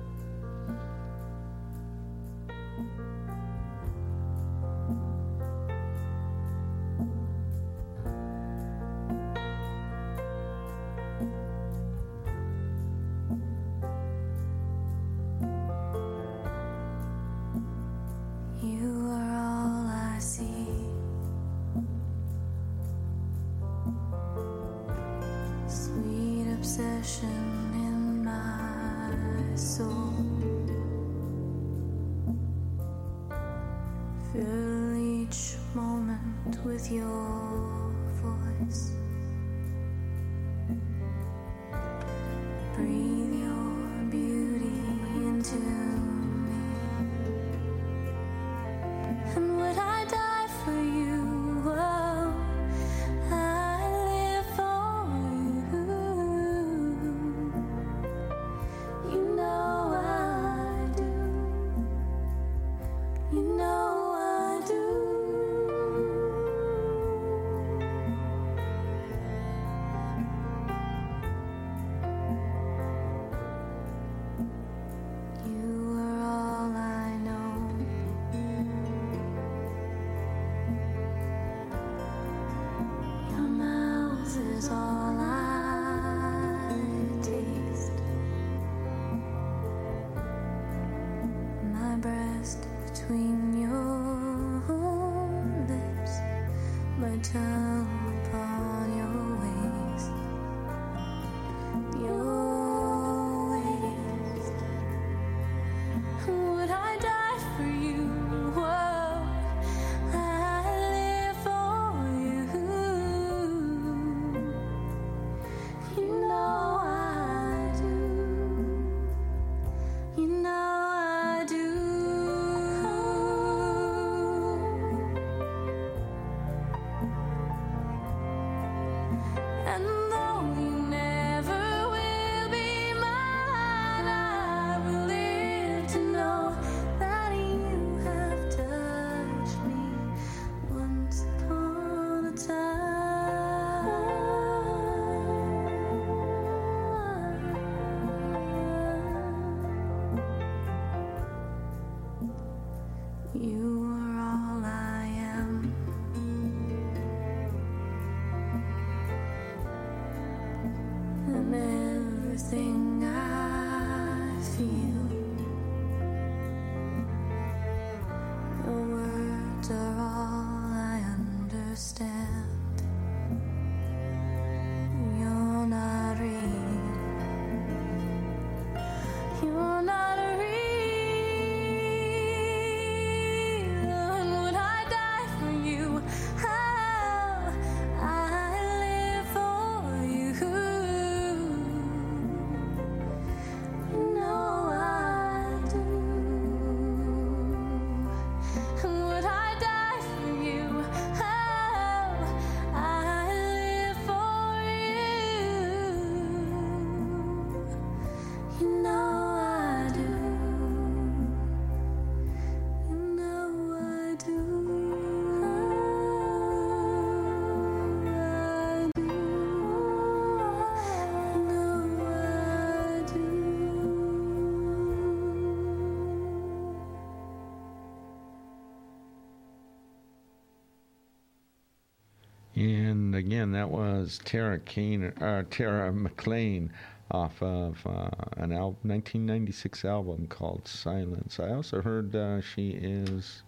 again, 233.19 233.51
that 233.51 233.69
was 233.69 234.19
Tara 234.23 234.57
Kane, 234.59 235.03
uh, 235.21 235.43
Tara 235.51 235.91
MacLean 235.91 236.71
off 237.11 237.41
of 237.43 237.85
uh, 237.85 238.09
an 238.37 238.51
al- 238.51 238.77
1996 238.81 239.83
album 239.83 240.25
called 240.27 240.67
Silence. 240.67 241.39
I 241.39 241.49
also 241.49 241.81
heard 241.81 242.15
uh, 242.15 242.41
she 242.41 242.69
is 242.71 243.43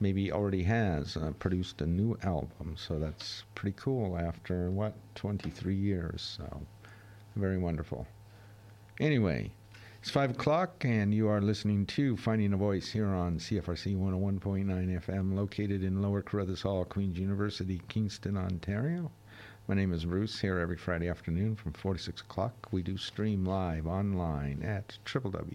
maybe 0.00 0.32
already 0.32 0.64
has 0.64 1.16
uh, 1.16 1.30
produced 1.38 1.80
a 1.80 1.86
new 1.86 2.18
album, 2.24 2.74
so 2.76 2.98
that's 2.98 3.44
pretty 3.54 3.76
cool 3.78 4.18
after 4.18 4.70
what 4.70 4.94
23 5.14 5.74
years. 5.74 6.36
So 6.36 6.62
very 7.36 7.58
wonderful. 7.58 8.06
Anyway, 9.00 9.52
it's 10.04 10.10
5 10.10 10.32
o'clock, 10.32 10.84
and 10.84 11.14
you 11.14 11.28
are 11.28 11.40
listening 11.40 11.86
to 11.86 12.14
Finding 12.14 12.52
a 12.52 12.58
Voice 12.58 12.90
here 12.90 13.08
on 13.08 13.38
CFRC 13.38 13.96
101.9 13.96 15.00
FM, 15.02 15.34
located 15.34 15.82
in 15.82 16.02
Lower 16.02 16.20
Carruthers 16.20 16.60
Hall, 16.60 16.84
Queen's 16.84 17.18
University, 17.18 17.80
Kingston, 17.88 18.36
Ontario. 18.36 19.10
My 19.66 19.74
name 19.74 19.94
is 19.94 20.04
Bruce, 20.04 20.38
here 20.38 20.58
every 20.58 20.76
Friday 20.76 21.08
afternoon 21.08 21.56
from 21.56 21.72
4 21.72 21.94
to 21.94 21.98
6 21.98 22.20
o'clock. 22.20 22.52
We 22.70 22.82
do 22.82 22.98
stream 22.98 23.46
live 23.46 23.86
online 23.86 24.62
at 24.62 24.98
www.cfrc.ca. 25.06 25.46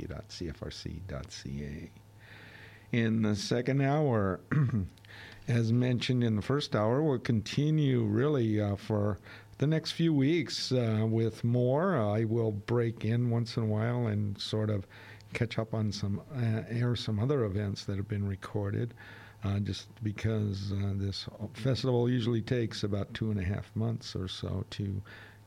In 2.92 3.22
the 3.22 3.36
second 3.36 3.82
hour, 3.84 4.40
as 5.48 5.72
mentioned 5.72 6.24
in 6.24 6.36
the 6.36 6.42
first 6.42 6.76
hour, 6.76 7.04
we'll 7.04 7.20
continue 7.20 8.02
really 8.02 8.60
uh, 8.60 8.78
for 8.78 9.20
the 9.60 9.68
next 9.68 9.92
few 9.92 10.14
weeks 10.14 10.72
uh, 10.72 11.06
with 11.08 11.44
more. 11.44 11.98
I 11.98 12.24
will 12.24 12.52
break 12.52 13.06
in 13.06 13.30
once 13.30 13.58
in 13.58 13.64
a 13.64 13.66
while 13.68 14.08
and 14.08 14.40
sort 14.40 14.70
of 14.70 14.88
catch 15.34 15.60
up 15.60 15.74
on 15.74 15.92
some, 15.92 16.22
uh, 16.36 16.64
air 16.70 16.96
some 16.96 17.20
other 17.20 17.44
events 17.44 17.86
that 17.86 17.98
have 17.98 18.08
been 18.08 18.28
recorded. 18.28 18.94
Uh, 19.42 19.60
just 19.60 19.88
because 20.04 20.74
uh, 20.74 20.92
this 20.96 21.26
festival 21.54 22.10
usually 22.10 22.42
takes 22.42 22.84
about 22.84 23.14
two 23.14 23.32
and 23.32 23.40
a 23.40 23.44
half 23.44 23.74
months 23.74 24.14
or 24.14 24.28
so 24.28 24.66
to 24.70 25.02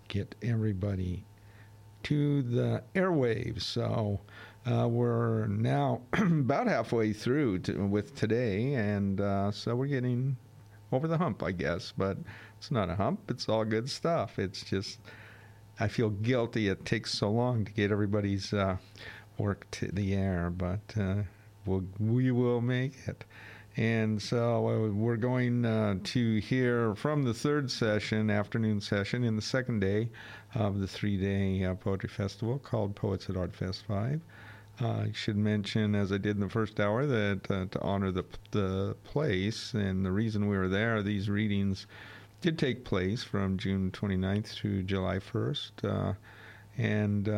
get 0.08 0.34
everybody 0.40 1.24
to 2.02 2.40
the 2.42 2.82
airwaves. 2.94 3.62
So 3.62 4.20
uh, 4.64 4.88
we're 4.88 5.46
now 5.46 6.00
about 6.12 6.68
halfway 6.68 7.12
through 7.12 7.58
to, 7.60 7.86
with 7.86 8.14
today, 8.14 8.74
and 8.74 9.20
uh, 9.20 9.50
so 9.50 9.74
we're 9.74 9.86
getting 9.86 10.36
over 10.90 11.06
the 11.06 11.18
hump, 11.18 11.42
I 11.42 11.52
guess. 11.52 11.92
But 11.96 12.16
it's 12.62 12.70
not 12.70 12.88
a 12.88 12.94
hump; 12.94 13.28
it's 13.28 13.48
all 13.48 13.64
good 13.64 13.90
stuff. 13.90 14.38
It's 14.38 14.62
just 14.62 15.00
I 15.80 15.88
feel 15.88 16.10
guilty 16.10 16.68
it 16.68 16.84
takes 16.84 17.12
so 17.12 17.28
long 17.28 17.64
to 17.64 17.72
get 17.72 17.90
everybody's 17.90 18.52
uh, 18.52 18.76
work 19.36 19.66
to 19.72 19.88
the 19.88 20.14
air, 20.14 20.48
but 20.48 20.78
uh, 20.96 21.22
we'll, 21.66 21.82
we 21.98 22.30
will 22.30 22.60
make 22.60 22.92
it. 23.08 23.24
And 23.76 24.22
so 24.22 24.68
uh, 24.68 24.88
we're 24.90 25.16
going 25.16 25.64
uh, 25.64 25.96
to 26.04 26.38
hear 26.38 26.94
from 26.94 27.24
the 27.24 27.34
third 27.34 27.68
session, 27.68 28.30
afternoon 28.30 28.80
session, 28.80 29.24
in 29.24 29.34
the 29.34 29.42
second 29.42 29.80
day 29.80 30.10
of 30.54 30.78
the 30.78 30.86
three 30.86 31.16
day 31.16 31.64
uh, 31.64 31.74
poetry 31.74 32.10
festival 32.10 32.60
called 32.60 32.94
Poets 32.94 33.28
at 33.28 33.36
Art 33.36 33.56
Fest 33.56 33.82
5. 33.88 34.20
Uh, 34.80 34.86
I 34.86 35.10
should 35.12 35.36
mention, 35.36 35.96
as 35.96 36.12
I 36.12 36.18
did 36.18 36.36
in 36.36 36.40
the 36.40 36.48
first 36.48 36.78
hour, 36.78 37.06
that 37.06 37.50
uh, 37.50 37.66
to 37.72 37.80
honor 37.80 38.12
the, 38.12 38.24
the 38.52 38.94
place 39.02 39.74
and 39.74 40.06
the 40.06 40.12
reason 40.12 40.46
we 40.46 40.56
were 40.56 40.68
there, 40.68 41.02
these 41.02 41.28
readings 41.28 41.88
did 42.42 42.58
take 42.58 42.84
place 42.84 43.22
from 43.22 43.56
June 43.56 43.90
29th 43.92 44.56
to 44.56 44.82
July 44.82 45.18
1st. 45.18 45.70
Uh, 45.84 46.12
and 46.76 47.28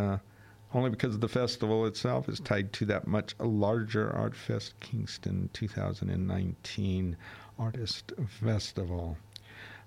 only 0.73 0.91
because 0.91 1.19
the 1.19 1.29
festival 1.29 1.87
itself 1.87 2.29
is 2.29 2.41
tied 2.41 2.73
to 2.73 2.85
that 2.87 3.07
much 3.07 3.37
larger 3.39 4.11
Art 4.11 4.35
Fest 4.35 4.75
Kingston 4.81 5.51
2019 5.53 7.17
Artist 7.59 8.13
Festival. 8.27 9.17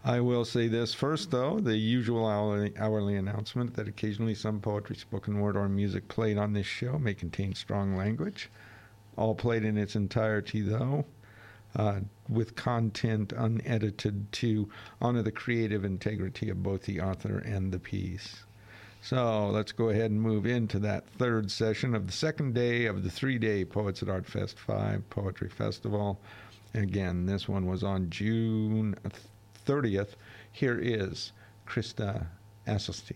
I 0.03 0.21
will 0.21 0.45
say 0.45 0.67
this 0.67 0.93
first, 0.93 1.31
though 1.31 1.59
the 1.59 1.75
usual 1.75 2.25
hourly, 2.27 2.77
hourly, 2.77 3.15
announcement 3.15 3.73
that 3.73 3.87
occasionally 3.87 4.35
some 4.35 4.61
poetry, 4.61 4.95
spoken 4.95 5.39
word, 5.39 5.57
or 5.57 5.67
music 5.67 6.07
played 6.07 6.37
on 6.37 6.53
this 6.53 6.67
show 6.67 6.97
may 6.97 7.13
contain 7.13 7.55
strong 7.55 7.97
language. 7.97 8.49
All 9.17 9.35
played 9.35 9.65
in 9.65 9.77
its 9.77 9.95
entirety, 9.95 10.61
though, 10.61 11.05
uh, 11.77 11.99
with 12.27 12.55
content 12.55 13.31
unedited 13.31 14.31
to 14.33 14.67
honor 14.99 15.21
the 15.21 15.31
creative 15.31 15.85
integrity 15.85 16.49
of 16.49 16.63
both 16.63 16.81
the 16.83 16.99
author 16.99 17.37
and 17.37 17.71
the 17.71 17.79
piece. 17.79 18.43
So 19.01 19.49
let's 19.49 19.71
go 19.71 19.89
ahead 19.89 20.09
and 20.11 20.21
move 20.21 20.45
into 20.47 20.79
that 20.79 21.07
third 21.07 21.51
session 21.51 21.93
of 21.93 22.07
the 22.07 22.11
second 22.11 22.55
day 22.55 22.87
of 22.87 23.03
the 23.03 23.11
three 23.11 23.37
day 23.37 23.63
Poets 23.63 24.01
at 24.01 24.09
Art 24.09 24.25
Fest 24.25 24.59
5 24.59 25.07
Poetry 25.11 25.49
Festival. 25.49 26.19
Again, 26.73 27.25
this 27.25 27.47
one 27.47 27.67
was 27.67 27.83
on 27.83 28.09
June 28.09 28.95
30th. 29.65 30.15
Here 30.51 30.79
is 30.81 31.31
Krista 31.67 32.25
Asselstein. 32.67 33.13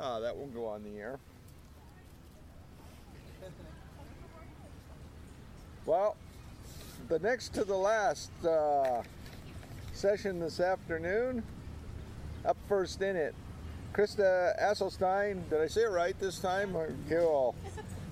Ah, 0.00 0.18
that 0.18 0.34
won't 0.34 0.54
go 0.54 0.66
on 0.66 0.82
the 0.82 0.98
air. 0.98 1.20
Well, 5.86 6.16
the 7.08 7.18
next 7.18 7.52
to 7.54 7.64
the 7.64 7.76
last 7.76 8.30
uh, 8.44 9.02
session 9.92 10.40
this 10.40 10.60
afternoon 10.60 11.42
up 12.44 12.56
first 12.68 13.02
in 13.02 13.16
it. 13.16 13.34
Krista 13.92 14.60
Asselstein, 14.60 15.48
did 15.50 15.60
I 15.60 15.66
say 15.68 15.82
it 15.82 15.90
right 15.90 16.18
this 16.18 16.38
time? 16.38 16.76
Cool. 17.08 17.54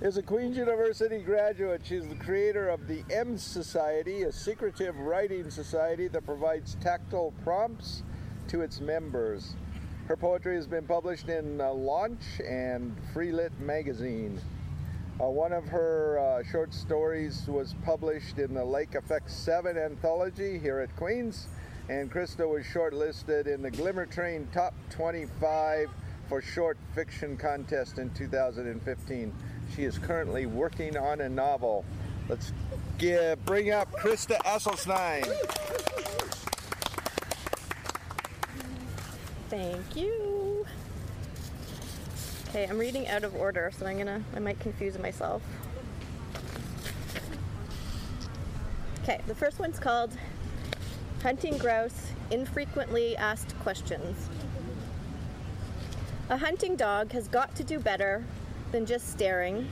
Is 0.01 0.16
a 0.16 0.23
Queen's 0.23 0.57
University 0.57 1.18
graduate. 1.18 1.81
She's 1.85 2.07
the 2.07 2.14
creator 2.16 2.68
of 2.68 2.87
the 2.87 3.03
M 3.11 3.39
Society, 3.39 4.23
a 4.23 4.33
secretive 4.33 4.99
writing 4.99 5.51
society 5.51 6.09
that 6.09 6.25
provides 6.25 6.77
tactile 6.81 7.33
prompts 7.43 8.03
to 8.49 8.61
its 8.61 8.81
members. 8.81 9.55
Her 10.07 10.16
poetry 10.16 10.57
has 10.57 10.66
been 10.66 10.87
published 10.87 11.29
in 11.29 11.61
uh, 11.61 11.73
Launch 11.73 12.41
and 12.47 12.97
Freelit 13.14 13.57
magazine. 13.61 14.41
Uh, 15.20 15.28
one 15.28 15.52
of 15.52 15.64
her 15.66 16.18
uh, 16.18 16.42
short 16.50 16.72
stories 16.72 17.46
was 17.46 17.74
published 17.84 18.38
in 18.38 18.54
the 18.54 18.64
Lake 18.64 18.94
Effect 18.94 19.30
7 19.30 19.76
anthology 19.76 20.58
here 20.58 20.80
at 20.80 20.94
Queen's 20.96 21.48
and 21.88 22.10
Krista 22.10 22.48
was 22.48 22.64
shortlisted 22.64 23.46
in 23.46 23.60
the 23.62 23.70
Glimmer 23.70 24.06
Train 24.06 24.48
Top 24.52 24.74
25 24.90 25.90
for 26.28 26.40
Short 26.40 26.78
Fiction 26.94 27.36
Contest 27.36 27.98
in 27.98 28.10
2015. 28.10 29.32
She 29.74 29.84
is 29.84 29.98
currently 29.98 30.46
working 30.46 30.96
on 30.96 31.20
a 31.20 31.28
novel. 31.28 31.84
Let's 32.28 32.52
give, 32.98 33.44
bring 33.44 33.72
up 33.72 33.90
Krista 33.92 34.38
Asselstein. 34.38 35.26
Thank 39.50 39.96
you. 39.96 40.32
Okay, 42.53 42.66
I'm 42.66 42.78
reading 42.78 43.09
out 43.09 43.24
of 43.24 43.34
order, 43.34 43.72
so 43.74 43.86
I'm 43.86 43.96
gonna, 43.96 44.22
I 44.36 44.38
might 44.38 44.61
confuse 44.61 44.98
myself. 44.98 45.40
Okay, 49.03 49.22
the 49.26 49.34
first 49.34 49.59
one's 49.59 49.78
called 49.78 50.12
Hunting 51.22 51.57
grouse, 51.57 52.12
infrequently 52.30 53.16
asked 53.16 53.59
questions. 53.61 54.28
A 56.28 56.36
hunting 56.36 56.76
dog 56.76 57.12
has 57.12 57.26
got 57.26 57.57
to 57.57 57.64
do 57.64 57.78
better 57.78 58.22
than 58.70 58.84
just 58.84 59.11
staring. 59.11 59.66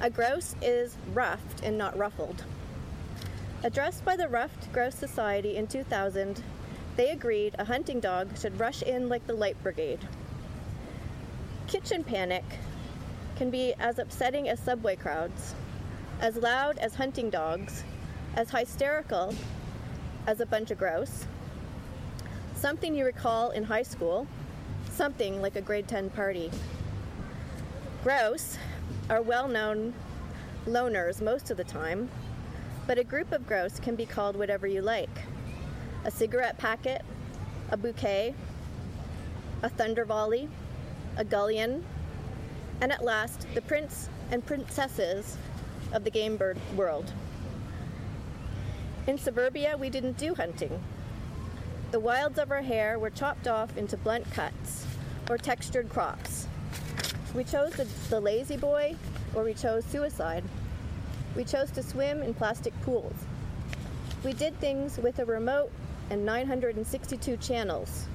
A 0.00 0.08
grouse 0.08 0.56
is 0.62 0.96
ruffed 1.12 1.62
and 1.62 1.76
not 1.76 1.98
ruffled. 1.98 2.44
Addressed 3.62 4.06
by 4.06 4.16
the 4.16 4.28
Ruffed 4.28 4.72
Grouse 4.72 4.94
Society 4.94 5.56
in 5.56 5.66
2000, 5.66 6.42
they 6.96 7.10
agreed 7.10 7.54
a 7.58 7.66
hunting 7.66 8.00
dog 8.00 8.38
should 8.38 8.58
rush 8.58 8.80
in 8.80 9.10
like 9.10 9.26
the 9.26 9.34
Light 9.34 9.62
Brigade. 9.62 10.00
Kitchen 11.74 12.04
panic 12.04 12.44
can 13.34 13.50
be 13.50 13.74
as 13.80 13.98
upsetting 13.98 14.48
as 14.48 14.60
subway 14.60 14.94
crowds, 14.94 15.56
as 16.20 16.36
loud 16.36 16.78
as 16.78 16.94
hunting 16.94 17.30
dogs, 17.30 17.82
as 18.36 18.48
hysterical 18.48 19.34
as 20.28 20.38
a 20.38 20.46
bunch 20.46 20.70
of 20.70 20.78
grouse, 20.78 21.26
something 22.54 22.94
you 22.94 23.04
recall 23.04 23.50
in 23.50 23.64
high 23.64 23.82
school, 23.82 24.28
something 24.92 25.42
like 25.42 25.56
a 25.56 25.60
grade 25.60 25.88
10 25.88 26.10
party. 26.10 26.48
Grouse 28.04 28.56
are 29.10 29.20
well 29.20 29.48
known 29.48 29.94
loners 30.66 31.20
most 31.20 31.50
of 31.50 31.56
the 31.56 31.64
time, 31.64 32.08
but 32.86 32.98
a 32.98 33.04
group 33.04 33.32
of 33.32 33.48
grouse 33.48 33.80
can 33.80 33.96
be 33.96 34.06
called 34.06 34.36
whatever 34.36 34.68
you 34.68 34.80
like 34.80 35.22
a 36.04 36.10
cigarette 36.12 36.56
packet, 36.56 37.02
a 37.72 37.76
bouquet, 37.76 38.32
a 39.64 39.68
thunder 39.68 40.04
volley, 40.04 40.48
a 41.16 41.24
gullion, 41.24 41.84
and 42.80 42.92
at 42.92 43.04
last, 43.04 43.46
the 43.54 43.62
prince 43.62 44.08
and 44.30 44.44
princesses 44.44 45.36
of 45.92 46.04
the 46.04 46.10
game 46.10 46.36
bird 46.36 46.58
world. 46.76 47.12
In 49.06 49.18
suburbia, 49.18 49.76
we 49.76 49.90
didn't 49.90 50.16
do 50.16 50.34
hunting. 50.34 50.82
The 51.90 52.00
wilds 52.00 52.38
of 52.38 52.50
our 52.50 52.62
hair 52.62 52.98
were 52.98 53.10
chopped 53.10 53.46
off 53.46 53.76
into 53.76 53.96
blunt 53.96 54.30
cuts 54.32 54.86
or 55.28 55.38
textured 55.38 55.88
crops. 55.88 56.48
We 57.34 57.44
chose 57.44 57.72
the, 57.74 57.86
the 58.10 58.20
lazy 58.20 58.56
boy 58.56 58.96
or 59.34 59.44
we 59.44 59.54
chose 59.54 59.84
suicide. 59.84 60.44
We 61.36 61.44
chose 61.44 61.70
to 61.72 61.82
swim 61.82 62.22
in 62.22 62.34
plastic 62.34 62.72
pools. 62.82 63.14
We 64.24 64.32
did 64.32 64.58
things 64.58 64.98
with 64.98 65.18
a 65.18 65.24
remote 65.24 65.70
and 66.10 66.24
962 66.24 67.36
channels. 67.38 68.06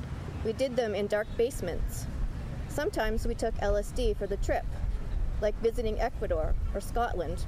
We 0.44 0.54
did 0.54 0.76
them 0.76 0.96
in 0.96 1.08
dark 1.08 1.28
basements. 1.38 2.08
Sometimes 2.80 3.28
we 3.28 3.36
took 3.36 3.54
LSD 3.56 4.16
for 4.16 4.26
the 4.26 4.38
trip, 4.38 4.66
like 5.42 5.54
visiting 5.62 6.00
Ecuador 6.00 6.56
or 6.74 6.80
Scotland. 6.80 7.44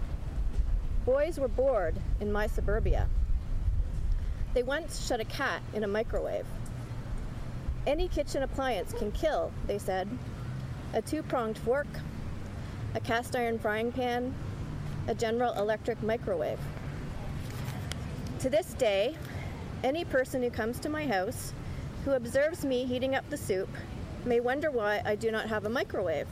Boys 1.06 1.40
were 1.40 1.48
bored 1.48 1.96
in 2.20 2.34
my 2.34 2.48
suburbia. 2.48 3.08
They 4.54 4.62
once 4.62 5.08
shut 5.08 5.22
a 5.22 5.24
cat 5.24 5.62
in 5.74 5.86
a 5.86 5.88
microwave. 5.88 6.46
Any 7.88 8.10
kitchen 8.10 8.44
appliance 8.44 8.92
can 8.92 9.14
kill, 9.14 9.54
they 9.68 9.78
said. 9.78 10.10
A 10.94 11.02
two 11.02 11.24
pronged 11.24 11.58
fork, 11.58 11.88
a 12.94 13.00
cast 13.00 13.34
iron 13.34 13.58
frying 13.58 13.94
pan, 13.94 14.36
a 15.08 15.16
General 15.16 15.54
Electric 15.54 16.04
microwave. 16.04 16.60
To 18.40 18.50
this 18.50 18.74
day, 18.74 19.16
any 19.82 20.04
person 20.04 20.44
who 20.44 20.50
comes 20.50 20.78
to 20.82 20.90
my 20.90 21.08
house 21.08 21.54
who 22.04 22.12
observes 22.12 22.66
me 22.66 22.86
heating 22.86 23.16
up 23.16 23.30
the 23.30 23.38
soup 23.38 23.70
may 24.26 24.40
wonder 24.40 24.70
why 24.70 25.02
I 25.06 25.16
do 25.16 25.32
not 25.32 25.48
have 25.48 25.66
a 25.66 25.70
microwave, 25.70 26.28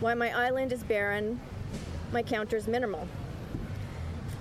why 0.00 0.14
my 0.14 0.36
island 0.36 0.72
is 0.72 0.82
barren, 0.82 1.40
my 2.12 2.22
counter's 2.22 2.66
minimal. 2.66 3.06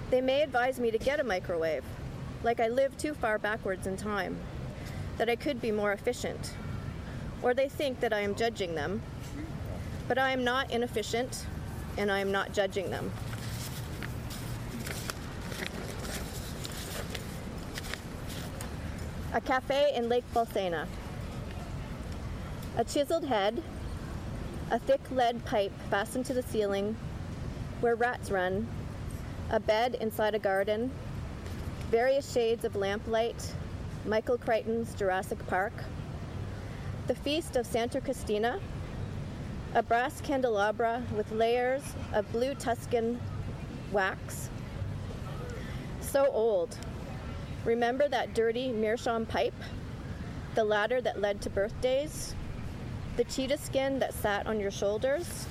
They 0.10 0.22
may 0.22 0.42
advise 0.42 0.80
me 0.80 0.92
to 0.92 0.98
get 0.98 1.20
a 1.20 1.24
microwave, 1.24 1.84
like 2.44 2.60
I 2.60 2.68
live 2.68 2.98
too 2.98 3.14
far 3.14 3.38
backwards 3.38 3.88
in 3.88 3.98
time, 3.98 4.38
that 5.18 5.30
I 5.30 5.36
could 5.36 5.62
be 5.62 5.72
more 5.72 5.94
efficient. 5.94 6.54
Or 7.42 7.54
they 7.54 7.70
think 7.70 8.00
that 8.00 8.14
I 8.14 8.22
am 8.22 8.36
judging 8.36 8.76
them, 8.76 9.02
but 10.08 10.18
I 10.18 10.32
am 10.32 10.44
not 10.44 10.72
inefficient 10.72 11.46
and 11.98 12.12
I 12.12 12.20
am 12.20 12.32
not 12.32 12.54
judging 12.54 12.90
them. 12.90 13.12
A 19.34 19.42
cafe 19.42 19.92
in 19.96 20.08
Lake 20.08 20.24
Bolsena. 20.34 20.88
A 22.78 22.84
chiseled 22.84 23.24
head, 23.24 23.64
a 24.70 24.78
thick 24.78 25.00
lead 25.10 25.46
pipe 25.46 25.72
fastened 25.90 26.26
to 26.26 26.34
the 26.34 26.44
ceiling 26.44 26.98
where 27.80 27.96
rats 27.96 28.30
run, 28.30 28.68
a 29.50 29.62
bed 29.62 29.96
inside 30.02 30.36
a 30.36 30.40
garden, 30.40 30.92
various 31.90 32.30
shades 32.34 32.66
of 32.66 32.76
lamplight, 32.76 33.54
Michael 34.06 34.38
Crichton's 34.38 34.94
Jurassic 34.94 35.40
Park, 35.48 35.72
the 37.08 37.16
Feast 37.16 37.56
of 37.56 37.66
Santa 37.66 38.02
Cristina, 38.02 38.60
a 39.74 39.82
brass 39.82 40.20
candelabra 40.20 41.02
with 41.16 41.32
layers 41.32 41.84
of 42.12 42.30
blue 42.34 42.56
Tuscan 42.56 43.18
wax. 43.94 44.50
So 46.02 46.28
old. 46.30 46.78
Remember 47.64 48.10
that 48.10 48.34
dirty 48.34 48.74
meerschaum 48.74 49.26
pipe? 49.26 49.56
The 50.56 50.64
ladder 50.66 51.00
that 51.00 51.22
led 51.22 51.42
to 51.44 51.50
birthdays? 51.50 52.36
The 53.18 53.24
cheetah 53.24 53.60
skin 53.60 54.00
that 54.00 54.14
sat 54.14 54.46
on 54.46 54.60
your 54.60 54.72
shoulders? 54.72 55.48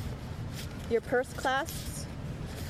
Your 0.91 1.01
purse 1.01 1.33
clasps? 1.33 2.05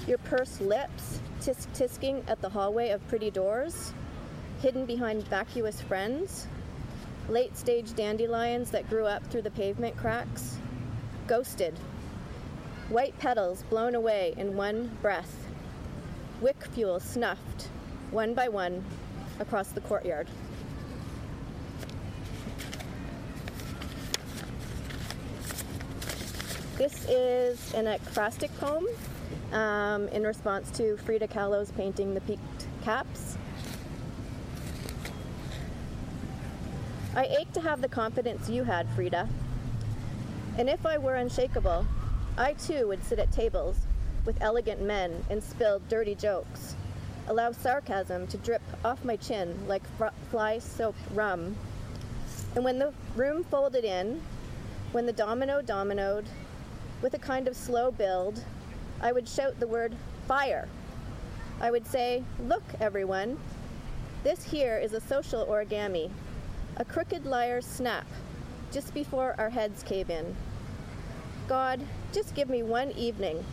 Your 0.06 0.18
purse 0.18 0.60
lips 0.60 1.18
tisk 1.40 1.66
tisking 1.74 2.22
at 2.28 2.40
the 2.40 2.48
hallway 2.48 2.90
of 2.90 3.06
pretty 3.08 3.32
doors? 3.32 3.92
Hidden 4.62 4.86
behind 4.86 5.26
vacuous 5.26 5.80
friends? 5.80 6.46
Late 7.28 7.56
stage 7.56 7.94
dandelions 7.94 8.70
that 8.70 8.88
grew 8.88 9.04
up 9.04 9.26
through 9.26 9.42
the 9.42 9.50
pavement 9.50 9.96
cracks? 9.96 10.58
Ghosted. 11.26 11.76
White 12.88 13.18
petals 13.18 13.64
blown 13.70 13.96
away 13.96 14.34
in 14.36 14.56
one 14.56 14.96
breath. 15.02 15.48
Wick 16.40 16.66
fuel 16.70 17.00
snuffed, 17.00 17.68
one 18.12 18.32
by 18.32 18.48
one, 18.48 18.84
across 19.40 19.70
the 19.70 19.80
courtyard. 19.80 20.28
This 26.76 27.08
is 27.08 27.72
an 27.74 27.86
acrostic 27.86 28.50
poem 28.58 28.84
um, 29.52 30.08
in 30.08 30.24
response 30.24 30.72
to 30.72 30.96
Frida 30.96 31.28
Kahlo's 31.28 31.70
painting 31.70 32.14
The 32.14 32.20
Peaked 32.22 32.66
Caps. 32.82 33.38
I 37.14 37.26
ache 37.26 37.52
to 37.52 37.60
have 37.60 37.80
the 37.80 37.88
confidence 37.88 38.48
you 38.48 38.64
had, 38.64 38.88
Frida. 38.96 39.28
And 40.58 40.68
if 40.68 40.84
I 40.84 40.98
were 40.98 41.14
unshakable, 41.14 41.86
I 42.36 42.54
too 42.54 42.88
would 42.88 43.04
sit 43.04 43.20
at 43.20 43.30
tables 43.30 43.76
with 44.24 44.42
elegant 44.42 44.82
men 44.82 45.24
and 45.30 45.44
spill 45.44 45.80
dirty 45.88 46.16
jokes, 46.16 46.74
allow 47.28 47.52
sarcasm 47.52 48.26
to 48.26 48.36
drip 48.38 48.62
off 48.84 49.04
my 49.04 49.14
chin 49.14 49.56
like 49.68 49.84
fly 50.28 50.58
soap 50.58 50.96
rum. 51.12 51.54
And 52.56 52.64
when 52.64 52.80
the 52.80 52.92
room 53.14 53.44
folded 53.44 53.84
in, 53.84 54.20
when 54.90 55.06
the 55.06 55.12
domino 55.12 55.62
dominoed, 55.62 56.24
with 57.04 57.12
a 57.12 57.18
kind 57.18 57.46
of 57.46 57.54
slow 57.54 57.90
build, 57.90 58.42
I 59.02 59.12
would 59.12 59.28
shout 59.28 59.60
the 59.60 59.66
word 59.66 59.94
fire. 60.26 60.66
I 61.60 61.70
would 61.70 61.86
say, 61.86 62.24
Look, 62.40 62.62
everyone, 62.80 63.36
this 64.22 64.42
here 64.42 64.78
is 64.78 64.94
a 64.94 65.02
social 65.02 65.44
origami, 65.44 66.10
a 66.78 66.84
crooked 66.86 67.26
liar's 67.26 67.66
snap, 67.66 68.06
just 68.72 68.94
before 68.94 69.34
our 69.36 69.50
heads 69.50 69.82
cave 69.82 70.08
in. 70.08 70.34
God, 71.46 71.78
just 72.10 72.34
give 72.34 72.48
me 72.48 72.62
one 72.62 72.90
evening 72.92 73.44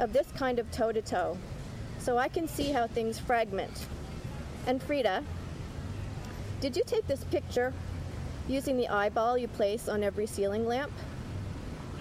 of 0.00 0.12
this 0.12 0.26
kind 0.32 0.58
of 0.58 0.68
toe 0.72 0.90
to 0.90 1.00
toe, 1.00 1.38
so 2.00 2.18
I 2.18 2.26
can 2.26 2.48
see 2.48 2.72
how 2.72 2.88
things 2.88 3.20
fragment. 3.20 3.86
And 4.66 4.82
Frida, 4.82 5.22
did 6.60 6.76
you 6.76 6.82
take 6.84 7.06
this 7.06 7.22
picture 7.22 7.72
using 8.48 8.76
the 8.76 8.88
eyeball 8.88 9.38
you 9.38 9.46
place 9.46 9.88
on 9.88 10.02
every 10.02 10.26
ceiling 10.26 10.66
lamp? 10.66 10.90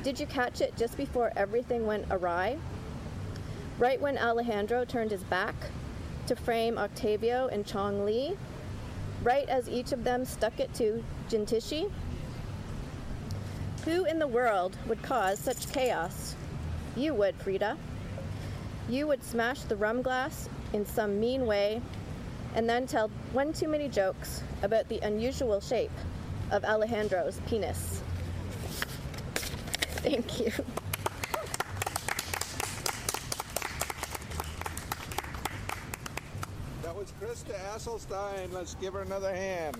Did 0.02 0.18
you 0.18 0.26
catch 0.28 0.62
it 0.62 0.78
just 0.78 0.96
before 0.96 1.34
everything 1.36 1.86
went 1.86 2.06
awry? 2.10 2.58
Right 3.78 4.00
when 4.00 4.18
Alejandro 4.18 4.86
turned 4.86 5.12
his 5.12 5.24
back 5.26 5.56
to 6.28 6.38
frame 6.38 6.78
Octavio 6.78 7.48
and 7.48 7.66
Chong 7.66 8.06
Li? 8.06 8.38
Right 9.24 9.50
as 9.50 9.68
each 9.68 9.92
of 9.92 10.06
them 10.06 10.24
stuck 10.24 10.62
it 10.62 10.74
to 10.76 11.04
Jintishi? 11.30 11.92
Who 13.84 14.06
in 14.06 14.20
the 14.20 14.28
world 14.28 14.78
would 14.88 15.02
cause 15.04 15.38
such 15.38 15.70
chaos? 15.74 16.36
You 16.96 17.14
would, 17.16 17.36
Frida. 17.36 17.78
You 18.88 19.06
would 19.08 19.24
smash 19.24 19.62
the 19.64 19.76
rum 19.76 20.02
glass 20.02 20.48
in 20.72 20.86
some 20.86 21.20
mean 21.20 21.46
way 21.46 21.82
and 22.56 22.70
then 22.70 22.88
tell 22.88 23.10
one 23.34 23.52
too 23.52 23.68
many 23.68 23.90
jokes 23.90 24.44
about 24.64 24.88
the 24.88 25.00
unusual 25.00 25.60
shape 25.60 25.92
of 26.52 26.64
Alejandro's 26.64 27.42
penis. 27.48 28.02
Thank 30.02 30.40
you. 30.40 30.52
That 36.84 36.96
was 36.96 37.12
Krista 37.22 37.54
Asselstein. 37.76 38.54
Let's 38.54 38.76
give 38.76 38.94
her 38.94 39.02
another 39.02 39.36
hand. 39.36 39.78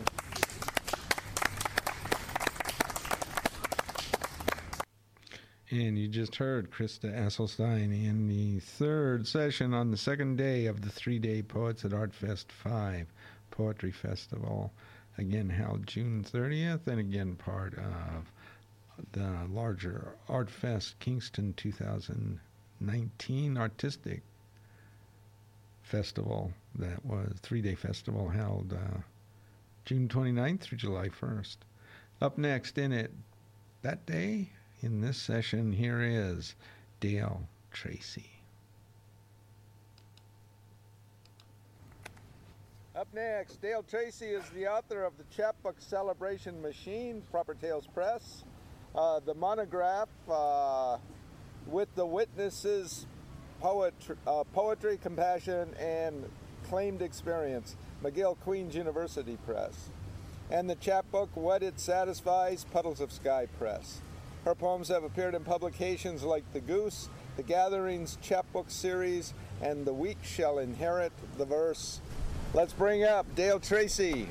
And 5.72 5.98
you 5.98 6.08
just 6.08 6.36
heard 6.36 6.70
Krista 6.72 7.14
Asselstein 7.16 7.94
in 7.94 8.28
the 8.28 8.60
third 8.60 9.26
session 9.26 9.74
on 9.74 9.92
the 9.92 9.98
second 9.98 10.36
day 10.36 10.66
of 10.66 10.82
the 10.82 10.90
three 10.90 11.20
day 11.20 11.42
Poets 11.44 11.86
at 11.86 11.94
Art 11.94 12.14
Fest 12.14 12.52
5 12.52 13.08
Poetry 13.52 13.92
Festival. 13.92 14.74
Again, 15.18 15.50
held 15.50 15.88
June 15.88 16.26
30th, 16.30 16.88
and 16.88 17.00
again, 17.00 17.36
part 17.36 17.76
of 17.76 18.32
the 19.12 19.46
larger 19.50 20.16
Art 20.28 20.50
Fest 20.50 21.00
Kingston 21.00 21.54
2019 21.54 23.58
Artistic 23.58 24.22
Festival 25.84 26.52
that 26.76 27.06
was 27.06 27.34
three 27.42 27.62
day 27.62 27.76
festival 27.76 28.30
held 28.30 28.74
uh, 28.74 29.00
June 29.86 30.08
29th 30.08 30.60
through 30.60 30.78
July 30.78 31.10
1st. 31.10 31.58
Up 32.22 32.38
next 32.38 32.78
in 32.78 32.92
it 32.92 33.12
that 33.82 34.06
day 34.06 34.50
in 34.82 35.02
this 35.02 35.18
session, 35.18 35.74
here 35.74 36.02
is 36.02 36.56
Dale 37.00 37.48
Tracy. 37.72 38.30
Up 42.96 43.08
next, 43.14 43.62
Dale 43.62 43.84
Tracy 43.84 44.26
is 44.26 44.48
the 44.50 44.68
author 44.68 45.04
of 45.04 45.18
the 45.18 45.24
chapbook 45.36 45.76
Celebration 45.80 46.62
Machine, 46.62 47.22
Proper 47.32 47.54
Tales 47.54 47.88
Press, 47.88 48.44
uh, 48.96 49.20
the 49.20 49.34
monograph 49.34 50.10
uh, 50.30 50.98
with 51.68 51.94
the 51.96 52.06
witnesses, 52.06 53.06
poetry, 53.62 54.16
uh, 54.26 54.44
poetry, 54.54 54.98
compassion, 54.98 55.70
and 55.80 56.26
claimed 56.68 57.02
experience, 57.02 57.76
McGill 58.04 58.38
Queen's 58.40 58.76
University 58.76 59.38
Press, 59.46 59.90
and 60.52 60.70
the 60.70 60.76
chapbook 60.76 61.30
What 61.36 61.64
It 61.64 61.80
Satisfies, 61.80 62.66
Puddles 62.66 63.02
of 63.02 63.12
Sky 63.12 63.48
Press. 63.58 64.02
Her 64.46 64.56
poems 64.56 64.88
have 64.88 65.04
appeared 65.04 65.36
in 65.36 65.44
publications 65.44 66.24
like 66.24 66.44
The 66.54 66.62
Goose, 66.62 67.10
The 67.36 67.44
Gatherings 67.44 68.18
Chapbook 68.22 68.70
Series, 68.72 69.34
and 69.62 69.86
The 69.86 69.94
Weak 69.94 70.18
Shall 70.24 70.60
Inherit 70.60 71.12
the 71.38 71.46
Verse. 71.46 72.00
Let's 72.54 72.74
bring 72.74 73.04
up 73.04 73.26
Dale 73.36 73.60
Tracy. 73.60 74.28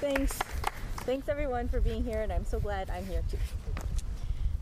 Thanks. 0.00 0.38
Thanks 1.06 1.28
everyone 1.28 1.68
for 1.68 1.82
being 1.82 2.02
here, 2.02 2.22
and 2.22 2.32
I'm 2.32 2.46
so 2.46 2.58
glad 2.58 2.88
I'm 2.88 3.04
here 3.04 3.20
too. 3.30 3.36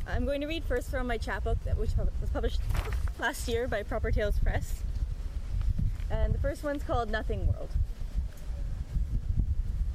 I'm 0.08 0.24
going 0.24 0.40
to 0.40 0.48
read 0.48 0.64
first 0.64 0.90
from 0.90 1.06
my 1.06 1.16
chapbook 1.16 1.56
which 1.76 1.90
was 1.96 2.30
published 2.32 2.60
last 3.20 3.46
year 3.46 3.68
by 3.68 3.84
Proper 3.84 4.10
Tales 4.10 4.40
Press. 4.40 4.82
And 6.10 6.34
the 6.34 6.38
first 6.38 6.64
one's 6.64 6.82
called 6.82 7.12
Nothing 7.12 7.46
World. 7.46 7.68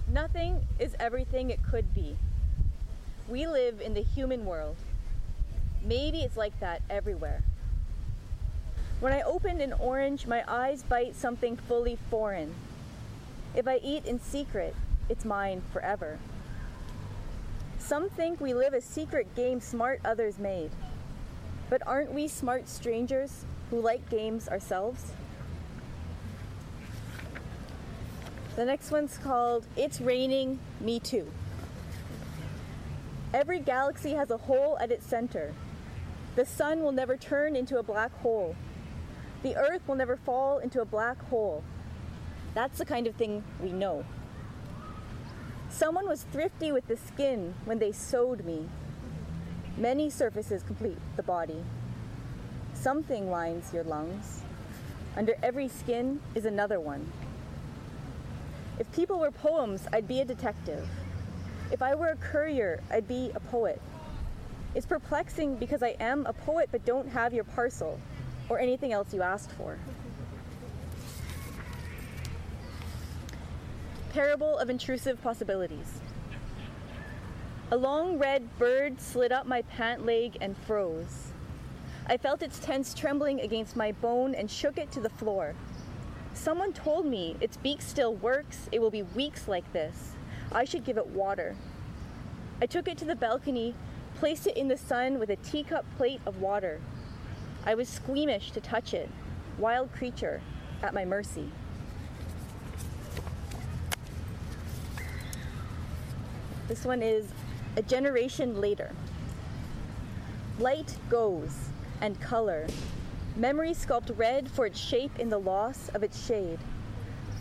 Nothing 0.10 0.62
is 0.80 0.96
everything 1.02 1.50
it 1.50 1.62
could 1.62 1.94
be. 1.94 2.16
We 3.28 3.46
live 3.46 3.82
in 3.82 3.94
the 3.94 4.02
human 4.02 4.46
world. 4.46 4.78
Maybe 5.84 6.22
it's 6.22 6.38
like 6.38 6.58
that 6.62 6.82
everywhere. 6.90 7.44
When 9.02 9.12
I 9.12 9.22
open 9.22 9.60
an 9.60 9.74
orange, 9.74 10.28
my 10.28 10.46
eyes 10.48 10.82
bite 10.82 11.14
something 11.14 11.58
fully 11.58 11.98
foreign. 12.10 12.56
If 13.54 13.68
I 13.68 13.82
eat 13.84 14.06
in 14.06 14.22
secret, 14.22 14.74
it's 15.10 15.26
mine 15.26 15.62
forever. 15.74 16.20
Some 17.88 18.10
think 18.10 18.42
we 18.42 18.54
live 18.54 18.74
a 18.74 18.82
secret 18.82 19.34
game 19.34 19.62
smart 19.62 20.02
others 20.04 20.38
made. 20.40 20.72
But 21.70 21.82
aren't 21.88 22.12
we 22.12 22.28
smart 22.28 22.68
strangers 22.68 23.46
who 23.70 23.80
like 23.80 24.10
games 24.10 24.50
ourselves? 24.50 25.14
The 28.58 28.66
next 28.66 28.92
one's 28.92 29.18
called 29.18 29.68
It's 29.78 30.02
Raining, 30.02 30.60
Me 30.82 31.00
Too. 31.00 31.32
Every 33.34 33.62
galaxy 33.62 34.12
has 34.16 34.32
a 34.32 34.38
hole 34.38 34.78
at 34.82 34.92
its 34.92 35.08
center. 35.08 35.54
The 36.36 36.46
sun 36.46 36.82
will 36.82 36.92
never 36.92 37.16
turn 37.16 37.56
into 37.56 37.80
a 37.80 37.84
black 37.84 38.12
hole. 38.20 38.58
The 39.44 39.56
earth 39.56 39.88
will 39.88 39.96
never 39.96 40.18
fall 40.18 40.58
into 40.58 40.82
a 40.82 40.86
black 40.86 41.22
hole. 41.30 41.64
That's 42.54 42.80
the 42.80 42.86
kind 42.86 43.08
of 43.08 43.16
thing 43.16 43.46
we 43.64 43.72
know. 43.72 44.04
Someone 45.78 46.08
was 46.08 46.24
thrifty 46.32 46.72
with 46.72 46.88
the 46.88 46.98
skin 46.98 47.54
when 47.66 47.78
they 47.78 47.92
sewed 47.92 48.44
me. 48.44 48.68
Many 49.78 50.10
surfaces 50.10 50.64
complete 50.64 50.98
the 51.16 51.22
body. 51.22 51.64
Something 52.74 53.30
lines 53.30 53.72
your 53.72 53.84
lungs. 53.84 54.42
Under 55.16 55.36
every 55.44 55.68
skin 55.68 56.20
is 56.34 56.46
another 56.46 56.80
one. 56.80 57.08
If 58.80 58.92
people 58.92 59.20
were 59.20 59.30
poems, 59.30 59.88
I'd 59.94 60.08
be 60.08 60.20
a 60.22 60.26
detective. 60.26 60.90
If 61.72 61.84
I 61.84 61.94
were 61.94 62.10
a 62.10 62.16
courier, 62.16 62.82
I'd 62.90 63.08
be 63.08 63.30
a 63.36 63.40
poet. 63.40 63.80
It's 64.74 64.88
perplexing 64.88 65.58
because 65.58 65.84
I 65.84 65.96
am 66.00 66.26
a 66.26 66.34
poet 66.34 66.70
but 66.72 66.86
don't 66.86 67.10
have 67.10 67.36
your 67.36 67.44
parcel 67.44 68.00
or 68.50 68.58
anything 68.58 68.94
else 68.94 69.14
you 69.14 69.22
asked 69.22 69.52
for. 69.52 69.78
Parable 74.10 74.58
of 74.58 74.70
Intrusive 74.70 75.22
Possibilities. 75.22 76.00
A 77.72 77.78
long 77.78 78.18
red 78.18 78.58
bird 78.58 79.02
slid 79.02 79.32
up 79.32 79.46
my 79.46 79.62
pant 79.64 80.06
leg 80.06 80.38
and 80.40 80.58
froze. 80.58 81.34
I 82.08 82.18
felt 82.18 82.42
its 82.42 82.58
tense 82.58 82.94
trembling 82.94 83.42
against 83.42 83.76
my 83.76 83.92
bone 83.92 84.34
and 84.34 84.50
shook 84.50 84.78
it 84.78 84.92
to 84.92 85.02
the 85.02 85.10
floor. 85.10 85.56
Someone 86.34 86.72
told 86.72 87.06
me 87.06 87.36
its 87.42 87.58
beak 87.58 87.82
still 87.82 88.16
works, 88.16 88.70
it 88.72 88.80
will 88.80 88.90
be 88.90 89.04
weeks 89.04 89.48
like 89.48 89.72
this. 89.74 90.14
I 90.52 90.64
should 90.64 90.86
give 90.86 90.98
it 90.98 91.08
water. 91.08 91.56
I 92.62 92.66
took 92.66 92.88
it 92.88 92.98
to 93.00 93.06
the 93.06 93.16
balcony, 93.16 93.76
placed 94.16 94.48
it 94.48 94.56
in 94.56 94.70
the 94.70 94.78
sun 94.78 95.20
with 95.20 95.30
a 95.30 95.36
teacup 95.36 95.86
plate 95.98 96.22
of 96.26 96.40
water. 96.40 96.80
I 97.66 97.76
was 97.76 97.90
squeamish 97.90 98.52
to 98.52 98.62
touch 98.62 98.94
it, 98.94 99.10
wild 99.58 99.92
creature 99.92 100.42
at 100.82 100.94
my 100.94 101.04
mercy. 101.04 101.52
This 106.68 106.84
one 106.84 107.02
is 107.02 107.26
a 107.78 107.82
generation 107.82 108.60
later. 108.60 108.92
Light 110.60 110.98
goes, 111.10 111.70
and 112.02 112.20
color. 112.20 112.68
Memory 113.36 113.72
sculpt 113.72 114.18
red 114.18 114.50
for 114.50 114.66
its 114.66 114.80
shape 114.80 115.18
in 115.20 115.30
the 115.30 115.38
loss 115.38 115.90
of 115.90 116.04
its 116.04 116.26
shade. 116.26 116.60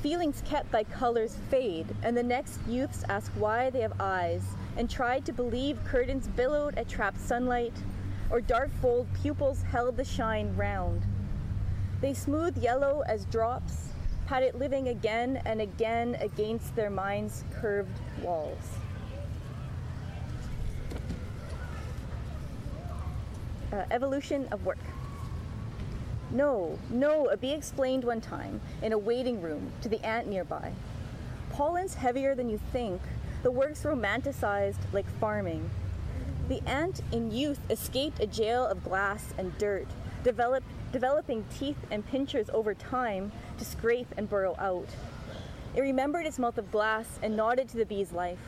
Feelings 0.03 0.43
kept 0.45 0.71
by 0.71 0.85
colors 0.85 1.39
fade, 1.51 1.87
and 2.03 2.17
the 2.17 2.23
next 2.23 2.61
youths 2.69 3.03
ask 3.09 3.33
why 3.33 3.71
they 3.71 3.81
have 3.81 3.99
eyes, 3.99 4.43
and 4.77 4.89
try 4.89 5.19
to 5.21 5.33
believe 5.33 5.85
curtains 5.85 6.29
billowed 6.29 6.77
at 6.77 6.89
trapped 6.89 7.21
sunlight, 7.21 7.73
or 8.31 8.41
dark 8.41 8.71
fold 8.81 9.09
pupils 9.21 9.63
held 9.63 9.97
the 9.97 10.05
shine 10.05 10.55
round. 10.55 11.03
They 12.01 12.15
smooth 12.15 12.59
yellow 12.59 13.03
as 13.07 13.25
drops, 13.25 13.89
pat 14.27 14.43
it 14.43 14.55
living 14.55 14.89
again 14.89 15.41
and 15.47 15.61
again 15.61 16.17
against 16.21 16.77
their 16.77 16.91
minds' 16.91 17.45
curved 17.55 17.99
walls. 18.23 18.79
Uh, 23.77 23.85
evolution 23.91 24.49
of 24.53 24.65
work. 24.65 24.79
No, 26.31 26.79
no, 26.89 27.27
a 27.27 27.37
bee 27.37 27.53
explained 27.53 28.05
one 28.05 28.23
time 28.23 28.59
in 28.81 28.95
a 28.95 28.99
waiting 28.99 29.43
room 29.43 29.71
to 29.83 29.89
the 29.91 30.03
ant 30.03 30.27
nearby. 30.27 30.73
Pollen's 31.51 31.93
heavier 31.93 32.35
than 32.35 32.49
you 32.49 32.59
think. 32.73 33.03
The 33.43 33.51
work's 33.51 33.83
romanticized 33.83 34.79
like 34.95 35.05
farming. 35.21 35.69
The 36.49 36.63
ant 36.67 37.03
in 37.13 37.31
youth 37.31 37.61
escaped 37.69 38.19
a 38.19 38.27
jail 38.27 38.65
of 38.65 38.83
glass 38.83 39.35
and 39.37 39.57
dirt, 39.59 39.89
developed, 40.25 40.69
developing 40.91 41.45
teeth 41.59 41.77
and 41.91 42.07
pinchers 42.07 42.49
over 42.55 42.73
time 42.73 43.31
to 43.59 43.65
scrape 43.67 44.09
and 44.17 44.27
burrow 44.27 44.57
out. 44.59 44.89
It 45.75 45.83
remembered 45.83 46.25
its 46.25 46.39
mouth 46.39 46.57
of 46.57 46.71
glass 46.71 47.19
and 47.23 47.37
nodded 47.37 47.69
to 47.71 47.77
the 47.77 47.85
bee's 47.85 48.13
life. 48.13 48.39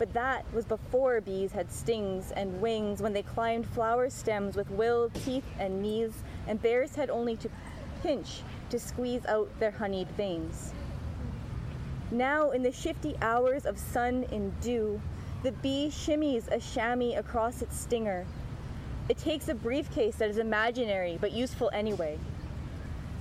But 0.00 0.14
that 0.14 0.50
was 0.54 0.64
before 0.64 1.20
bees 1.20 1.52
had 1.52 1.70
stings 1.70 2.32
and 2.32 2.58
wings 2.62 3.02
when 3.02 3.12
they 3.12 3.22
climbed 3.22 3.66
flower 3.66 4.08
stems 4.08 4.56
with 4.56 4.70
will, 4.70 5.10
teeth, 5.10 5.44
and 5.58 5.82
knees, 5.82 6.14
and 6.48 6.60
bears 6.60 6.94
had 6.94 7.10
only 7.10 7.36
to 7.36 7.50
pinch 8.02 8.40
to 8.70 8.78
squeeze 8.78 9.26
out 9.26 9.50
their 9.60 9.72
honeyed 9.72 10.08
veins. 10.12 10.72
Now, 12.10 12.50
in 12.52 12.62
the 12.62 12.72
shifty 12.72 13.14
hours 13.20 13.66
of 13.66 13.78
sun 13.78 14.24
and 14.32 14.58
dew, 14.62 15.02
the 15.42 15.52
bee 15.52 15.90
shimmies 15.92 16.48
a 16.50 16.58
chamois 16.58 17.18
across 17.18 17.60
its 17.60 17.78
stinger. 17.78 18.24
It 19.10 19.18
takes 19.18 19.48
a 19.48 19.54
briefcase 19.54 20.16
that 20.16 20.30
is 20.30 20.38
imaginary 20.38 21.18
but 21.20 21.32
useful 21.32 21.68
anyway. 21.74 22.18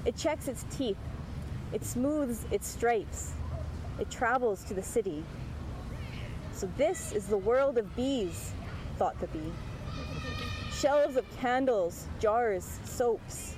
It 0.06 0.16
checks 0.16 0.48
its 0.48 0.64
teeth. 0.72 0.98
It 1.74 1.84
smooths 1.84 2.46
its 2.52 2.70
stripes. 2.70 3.34
It 4.00 4.10
travels 4.10 4.64
to 4.64 4.74
the 4.74 4.82
city. 4.82 5.26
So 6.60 6.70
this 6.76 7.14
is 7.14 7.26
the 7.26 7.38
world 7.38 7.78
of 7.78 7.96
bees, 7.96 8.52
thought 8.98 9.18
the 9.22 9.28
bee. 9.28 9.54
Shelves 10.74 11.16
of 11.16 11.24
candles, 11.38 12.06
jars, 12.20 12.82
soaps. 12.84 13.56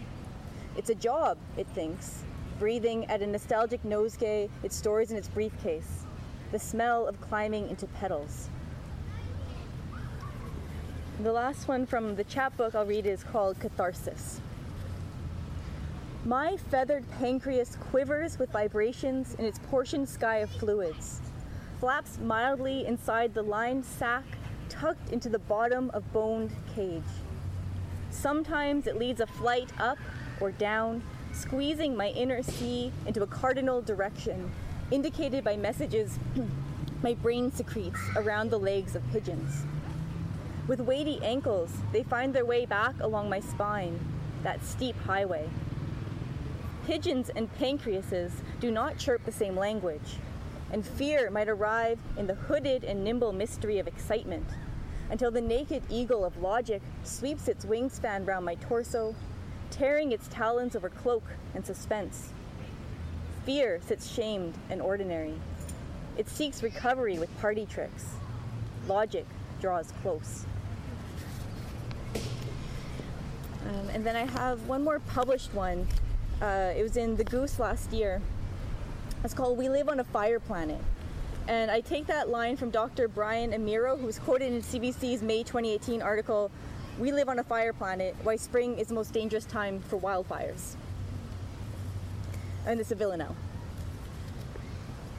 It's 0.77 0.91
a 0.91 0.93
job, 0.93 1.39
it 1.57 1.65
thinks, 1.69 2.23
breathing 2.59 3.05
at 3.05 3.23
a 3.23 3.25
nostalgic 3.25 3.81
nosegay 3.81 4.51
it 4.61 4.71
stores 4.71 5.09
in 5.09 5.17
its 5.17 5.29
briefcase, 5.29 6.05
the 6.51 6.59
smell 6.59 7.07
of 7.07 7.19
climbing 7.21 7.67
into 7.71 7.87
petals. 7.87 8.51
The 11.21 11.31
last 11.31 11.67
one 11.67 11.87
from 11.87 12.15
the 12.15 12.23
chapbook 12.25 12.75
I'll 12.75 12.85
read 12.85 13.07
is 13.07 13.23
called 13.23 13.59
Catharsis. 13.59 14.41
My 16.23 16.55
feathered 16.69 17.09
pancreas 17.13 17.77
quivers 17.77 18.37
with 18.37 18.51
vibrations 18.51 19.33
in 19.39 19.45
its 19.45 19.57
portioned 19.71 20.07
sky 20.07 20.37
of 20.37 20.51
fluids, 20.51 21.19
flaps 21.81 22.19
mildly 22.19 22.85
inside 22.85 23.33
the 23.33 23.41
lined 23.41 23.83
sac 23.83 24.23
tucked 24.69 25.09
into 25.09 25.27
the 25.29 25.39
bottom 25.39 25.89
of 25.95 26.13
boned 26.13 26.51
cage. 26.75 27.01
Sometimes 28.11 28.85
it 28.85 28.97
leads 28.97 29.19
a 29.19 29.25
flight 29.25 29.71
up 29.79 29.97
or 30.39 30.51
down, 30.51 31.01
squeezing 31.33 31.97
my 31.97 32.09
inner 32.09 32.43
sea 32.43 32.91
into 33.07 33.23
a 33.23 33.27
cardinal 33.27 33.81
direction, 33.81 34.51
indicated 34.91 35.43
by 35.43 35.57
messages 35.57 36.19
my 37.01 37.15
brain 37.15 37.51
secretes 37.51 37.99
around 38.15 38.51
the 38.51 38.59
legs 38.59 38.95
of 38.95 39.01
pigeons. 39.11 39.63
With 40.67 40.81
weighty 40.81 41.19
ankles, 41.23 41.71
they 41.91 42.03
find 42.03 42.31
their 42.31 42.45
way 42.45 42.67
back 42.67 42.93
along 42.99 43.27
my 43.27 43.39
spine, 43.39 43.99
that 44.43 44.63
steep 44.63 44.95
highway. 45.07 45.49
Pigeons 46.85 47.31
and 47.35 47.51
pancreases 47.57 48.33
do 48.59 48.69
not 48.69 48.99
chirp 48.99 49.25
the 49.25 49.31
same 49.31 49.57
language, 49.57 50.19
and 50.71 50.85
fear 50.85 51.29
might 51.29 51.49
arrive 51.49 51.99
in 52.17 52.27
the 52.27 52.35
hooded 52.35 52.83
and 52.83 53.03
nimble 53.03 53.33
mystery 53.33 53.77
of 53.79 53.87
excitement 53.87 54.47
until 55.09 55.29
the 55.29 55.41
naked 55.41 55.83
eagle 55.89 56.23
of 56.23 56.41
logic 56.41 56.81
sweeps 57.03 57.49
its 57.49 57.65
wingspan 57.65 58.25
round 58.25 58.45
my 58.45 58.55
torso, 58.55 59.13
tearing 59.69 60.13
its 60.13 60.27
talons 60.29 60.75
over 60.75 60.89
cloak 60.89 61.23
and 61.53 61.65
suspense. 61.65 62.29
Fear 63.45 63.81
sits 63.85 64.09
shamed 64.09 64.53
and 64.69 64.81
ordinary. 64.81 65.33
It 66.17 66.29
seeks 66.29 66.63
recovery 66.63 67.19
with 67.19 67.35
party 67.39 67.65
tricks. 67.65 68.11
Logic 68.87 69.25
draws 69.59 69.91
close. 70.01 70.45
Um, 73.67 73.89
and 73.93 74.05
then 74.05 74.15
I 74.15 74.25
have 74.25 74.65
one 74.67 74.83
more 74.83 74.99
published 74.99 75.53
one. 75.53 75.87
Uh, 76.41 76.73
it 76.75 76.83
was 76.83 76.97
in 76.97 77.17
The 77.17 77.23
Goose 77.23 77.59
last 77.59 77.91
year. 77.91 78.21
It's 79.23 79.35
called 79.35 79.55
We 79.55 79.69
Live 79.69 79.87
on 79.87 79.99
a 79.99 80.03
Fire 80.03 80.39
Planet. 80.39 80.81
And 81.47 81.69
I 81.69 81.81
take 81.81 82.07
that 82.07 82.29
line 82.29 82.57
from 82.57 82.71
Dr. 82.71 83.07
Brian 83.07 83.53
Amiro, 83.53 83.95
who 83.95 84.07
was 84.07 84.17
quoted 84.17 84.51
in 84.51 84.63
CBC's 84.63 85.21
May 85.21 85.43
2018 85.43 86.01
article, 86.01 86.49
We 86.97 87.11
Live 87.11 87.29
on 87.29 87.37
a 87.37 87.43
Fire 87.43 87.71
Planet 87.71 88.15
Why 88.23 88.35
Spring 88.35 88.79
is 88.79 88.87
the 88.87 88.95
Most 88.95 89.13
Dangerous 89.13 89.45
Time 89.45 89.79
for 89.81 89.99
Wildfires. 89.99 90.75
And 92.65 92.79
it's 92.79 92.89
a 92.89 92.95
Villanelle. 92.95 93.35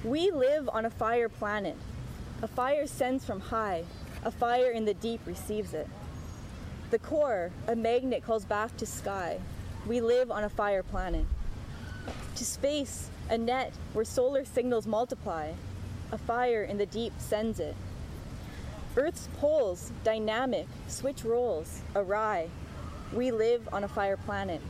We 0.03 0.33
live 0.33 0.69
on 0.69 0.85
a 0.85 0.91
fire 0.91 1.29
planet. 1.29 1.77
A 2.43 2.49
fire 2.49 2.89
sends 2.89 3.25
from 3.25 3.39
high, 3.39 3.85
a 4.25 4.33
fire 4.33 4.73
in 4.73 4.85
the 4.85 4.95
deep 4.95 5.21
receives 5.27 5.75
it. 5.75 5.89
The 6.91 6.99
core, 6.99 7.53
a 7.69 7.77
magnet 7.77 8.25
calls 8.25 8.45
back 8.45 8.77
to 8.79 8.87
sky. 8.87 9.39
We 9.87 10.01
live 10.01 10.33
on 10.33 10.43
a 10.43 10.49
fire 10.49 10.83
planet. 10.83 11.25
To 12.35 12.45
space, 12.45 13.11
a 13.31 13.39
net 13.39 13.73
where 13.93 14.05
solar 14.05 14.45
signals 14.45 14.87
multiply. 14.87 15.53
A 16.11 16.19
fire 16.19 16.65
in 16.65 16.79
the 16.79 16.87
deep 16.87 17.13
sends 17.19 17.61
it. 17.61 17.75
Earth's 18.97 19.29
poles, 19.39 19.91
dynamic, 20.05 20.67
switch 20.87 21.25
roles, 21.25 21.81
awry. 21.95 22.49
We 23.13 23.31
live 23.31 23.69
on 23.73 23.85
a 23.85 23.89
fire 23.89 24.19
planet. 24.19 24.61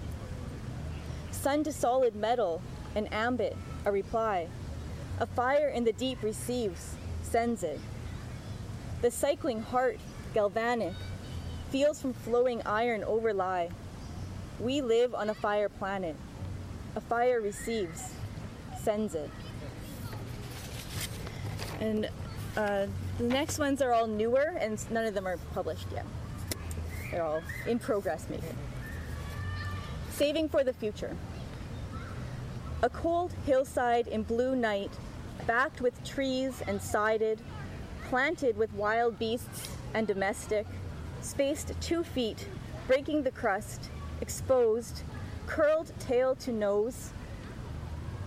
Sun 1.32 1.64
to 1.64 1.72
solid 1.72 2.14
metal, 2.14 2.62
an 2.94 3.08
ambit, 3.08 3.56
a 3.84 3.90
reply. 3.90 4.46
A 5.18 5.26
fire 5.26 5.68
in 5.68 5.84
the 5.84 5.92
deep 5.92 6.22
receives, 6.22 6.94
sends 7.22 7.62
it. 7.62 7.80
The 9.00 9.10
cycling 9.10 9.62
heart, 9.62 9.98
galvanic, 10.34 10.94
feels 11.70 12.00
from 12.00 12.12
flowing 12.12 12.62
iron 12.64 13.02
overlie. 13.02 13.70
We 14.60 14.80
live 14.80 15.14
on 15.14 15.30
a 15.30 15.34
fire 15.34 15.68
planet. 15.68 16.14
A 16.94 17.00
fire 17.00 17.40
receives, 17.40 18.14
sends 18.82 19.14
it. 19.14 19.30
And 21.80 22.08
uh, 22.56 22.86
the 23.18 23.24
next 23.24 23.58
ones 23.58 23.80
are 23.82 23.92
all 23.92 24.06
newer, 24.06 24.56
and 24.60 24.78
none 24.90 25.04
of 25.04 25.14
them 25.14 25.26
are 25.26 25.38
published 25.54 25.86
yet. 25.92 26.06
They're 27.10 27.22
all 27.22 27.42
in 27.66 27.78
progress, 27.78 28.26
maybe. 28.28 28.46
Saving 30.10 30.48
for 30.48 30.64
the 30.64 30.72
future. 30.72 31.16
A 32.82 32.90
cold 32.90 33.32
hillside 33.46 34.08
in 34.08 34.22
blue 34.22 34.56
night, 34.56 34.90
backed 35.46 35.80
with 35.80 36.02
trees 36.04 36.62
and 36.66 36.80
sided, 36.80 37.40
planted 38.08 38.56
with 38.56 38.72
wild 38.74 39.18
beasts 39.18 39.68
and 39.94 40.06
domestic, 40.06 40.66
spaced 41.20 41.72
two 41.80 42.02
feet, 42.02 42.48
breaking 42.86 43.22
the 43.22 43.30
crust, 43.30 43.90
exposed, 44.20 45.02
curled 45.46 45.92
tail 45.98 46.34
to 46.36 46.52
nose. 46.52 47.10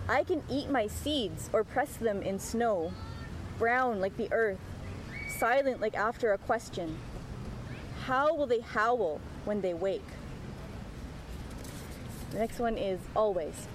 I 0.07 0.23
can 0.23 0.43
eat 0.49 0.69
my 0.69 0.85
seeds 0.85 1.49
or 1.51 1.63
press 1.63 1.97
them 1.97 2.21
in 2.21 2.37
snow, 2.39 2.93
brown 3.57 3.99
like 3.99 4.17
the 4.17 4.31
earth, 4.31 4.59
silent 5.37 5.81
like 5.81 5.95
after 5.95 6.31
a 6.31 6.37
question. 6.37 6.97
How 8.05 8.35
will 8.35 8.45
they 8.45 8.59
howl 8.59 9.19
when 9.45 9.61
they 9.61 9.73
wake? 9.73 10.05
The 12.31 12.37
next 12.37 12.59
one 12.59 12.77
is 12.77 12.99
always. 13.15 13.67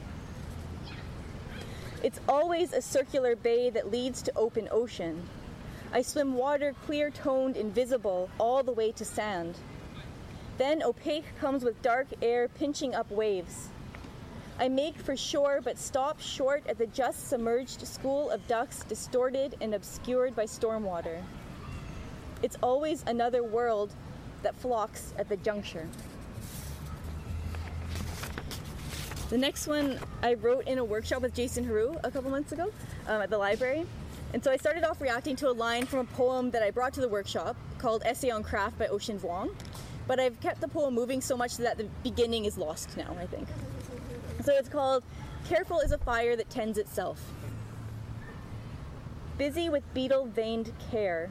It's 2.02 2.20
always 2.28 2.72
a 2.72 2.80
circular 2.80 3.34
bay 3.34 3.68
that 3.70 3.90
leads 3.90 4.22
to 4.22 4.32
open 4.36 4.68
ocean. 4.70 5.28
I 5.92 6.02
swim 6.02 6.34
water 6.34 6.74
clear 6.86 7.10
toned, 7.10 7.56
invisible, 7.56 8.30
all 8.38 8.62
the 8.62 8.72
way 8.72 8.92
to 8.92 9.04
sand. 9.04 9.56
Then 10.58 10.82
opaque 10.82 11.36
comes 11.40 11.64
with 11.64 11.82
dark 11.82 12.06
air 12.22 12.46
pinching 12.46 12.94
up 12.94 13.10
waves. 13.10 13.70
I 14.60 14.68
make 14.68 14.98
for 14.98 15.16
shore 15.16 15.60
but 15.64 15.78
stop 15.78 16.20
short 16.20 16.62
at 16.68 16.76
the 16.76 16.86
just 16.88 17.28
submerged 17.28 17.86
school 17.86 18.28
of 18.28 18.46
ducks 18.46 18.84
distorted 18.84 19.56
and 19.62 19.74
obscured 19.74 20.36
by 20.36 20.44
stormwater. 20.44 21.22
It's 22.42 22.58
always 22.62 23.02
another 23.06 23.42
world 23.42 23.94
that 24.42 24.54
flocks 24.54 25.14
at 25.16 25.30
the 25.30 25.38
juncture. 25.38 25.88
The 29.30 29.38
next 29.38 29.66
one 29.66 29.98
I 30.22 30.34
wrote 30.34 30.66
in 30.66 30.76
a 30.76 30.84
workshop 30.84 31.22
with 31.22 31.34
Jason 31.34 31.64
Heroux 31.64 31.98
a 32.04 32.10
couple 32.10 32.30
months 32.30 32.52
ago 32.52 32.70
um, 33.06 33.22
at 33.22 33.30
the 33.30 33.38
library. 33.38 33.86
And 34.34 34.44
so 34.44 34.50
I 34.50 34.58
started 34.58 34.84
off 34.84 35.00
reacting 35.00 35.36
to 35.36 35.48
a 35.48 35.52
line 35.52 35.86
from 35.86 36.00
a 36.00 36.04
poem 36.04 36.50
that 36.50 36.62
I 36.62 36.70
brought 36.70 36.92
to 36.94 37.00
the 37.00 37.08
workshop 37.08 37.56
called 37.78 38.02
Essay 38.04 38.30
on 38.30 38.42
Craft 38.42 38.78
by 38.78 38.88
Ocean 38.88 39.18
Vuong. 39.18 39.54
But 40.06 40.20
I've 40.20 40.38
kept 40.40 40.60
the 40.60 40.68
poem 40.68 40.92
moving 40.92 41.22
so 41.22 41.34
much 41.34 41.56
that 41.56 41.78
the 41.78 41.84
beginning 42.02 42.44
is 42.44 42.58
lost 42.58 42.94
now, 42.98 43.16
I 43.18 43.24
think. 43.24 43.48
So 44.42 44.54
it's 44.56 44.70
called 44.70 45.04
Careful 45.46 45.80
is 45.80 45.92
a 45.92 45.98
Fire 45.98 46.34
That 46.34 46.48
Tends 46.48 46.78
Itself. 46.78 47.20
Busy 49.36 49.68
with 49.68 49.82
beetle 49.92 50.26
veined 50.26 50.72
care, 50.90 51.30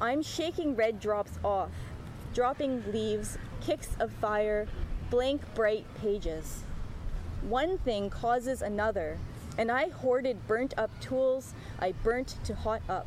I'm 0.00 0.20
shaking 0.20 0.74
red 0.74 0.98
drops 0.98 1.38
off, 1.44 1.70
dropping 2.34 2.90
leaves, 2.90 3.38
kicks 3.60 3.90
of 4.00 4.10
fire, 4.14 4.66
blank 5.10 5.42
bright 5.54 5.86
pages. 6.00 6.64
One 7.42 7.78
thing 7.78 8.10
causes 8.10 8.62
another, 8.62 9.18
and 9.56 9.70
I 9.70 9.90
hoarded 9.90 10.48
burnt 10.48 10.74
up 10.76 10.90
tools 11.00 11.54
I 11.78 11.92
burnt 12.02 12.36
to 12.44 12.54
hot 12.56 12.82
up. 12.88 13.06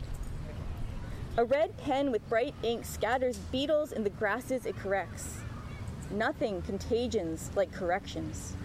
A 1.36 1.44
red 1.44 1.76
pen 1.78 2.11
with 2.11 2.30
bright 2.30 2.56
ink 2.64 2.86
scatters 2.86 3.40
beetles 3.40 3.91
in 3.91 4.06
the 4.06 4.10
grasses 4.10 4.65
it 4.65 4.78
corrects. 4.78 5.40
Nothing 6.10 6.61
contagions 6.61 7.52
like 7.56 7.74
corrections. 7.74 8.56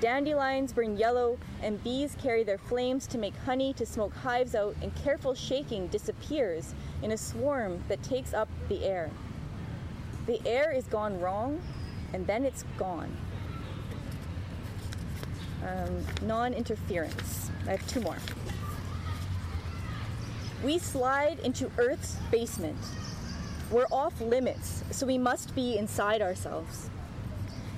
Dandelions 0.00 0.74
burn 0.74 0.98
yellow, 0.98 1.38
and 1.62 1.82
bees 1.82 2.16
carry 2.20 2.44
their 2.44 2.58
flames 2.58 3.06
to 3.06 3.18
make 3.18 3.34
honey 3.38 3.72
to 3.74 3.86
smoke 3.86 4.14
hives 4.14 4.54
out, 4.54 4.76
and 4.82 4.94
careful 4.94 5.34
shaking 5.34 5.86
disappears 5.86 6.74
in 7.02 7.12
a 7.12 7.16
swarm 7.16 7.82
that 7.88 8.02
takes 8.02 8.34
up 8.34 8.48
the 8.68 8.84
air. 8.84 9.10
The 10.26 10.40
air 10.46 10.72
is 10.72 10.84
gone 10.84 11.18
wrong, 11.18 11.62
and 12.12 12.26
then 12.26 12.44
it's 12.44 12.64
gone. 12.76 13.16
Um, 15.66 16.04
non 16.22 16.52
interference. 16.52 17.50
I 17.66 17.70
have 17.70 17.86
two 17.86 18.00
more. 18.00 18.18
We 20.62 20.78
slide 20.78 21.38
into 21.40 21.70
Earth's 21.78 22.16
basement. 22.30 22.76
We're 23.70 23.86
off 23.90 24.20
limits, 24.20 24.84
so 24.90 25.06
we 25.06 25.16
must 25.16 25.54
be 25.54 25.78
inside 25.78 26.20
ourselves. 26.20 26.90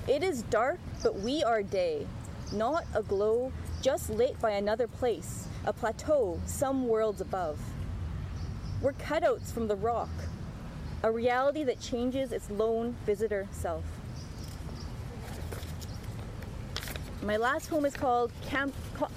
It 0.09 0.23
is 0.23 0.41
dark, 0.41 0.79
but 1.03 1.19
we 1.19 1.43
are 1.43 1.61
day, 1.61 2.07
not 2.51 2.83
a 2.95 3.03
glow, 3.03 3.51
just 3.83 4.09
lit 4.09 4.39
by 4.41 4.53
another 4.53 4.87
place, 4.87 5.47
a 5.65 5.71
plateau 5.71 6.41
some 6.47 6.87
worlds 6.87 7.21
above. 7.21 7.59
We're 8.81 8.93
cutouts 8.93 9.51
from 9.53 9.67
the 9.67 9.75
rock, 9.75 10.09
a 11.03 11.11
reality 11.11 11.63
that 11.65 11.79
changes 11.79 12.31
its 12.31 12.49
lone 12.49 12.95
visitor 13.05 13.47
self. 13.51 13.83
My 17.21 17.37
last 17.37 17.67
home 17.67 17.85
is 17.85 17.93
called 17.93 18.31
Camp- 18.41 18.73
Co- 18.95 19.11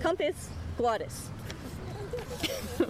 Compass 0.00 0.48
Glottis. 0.78 1.28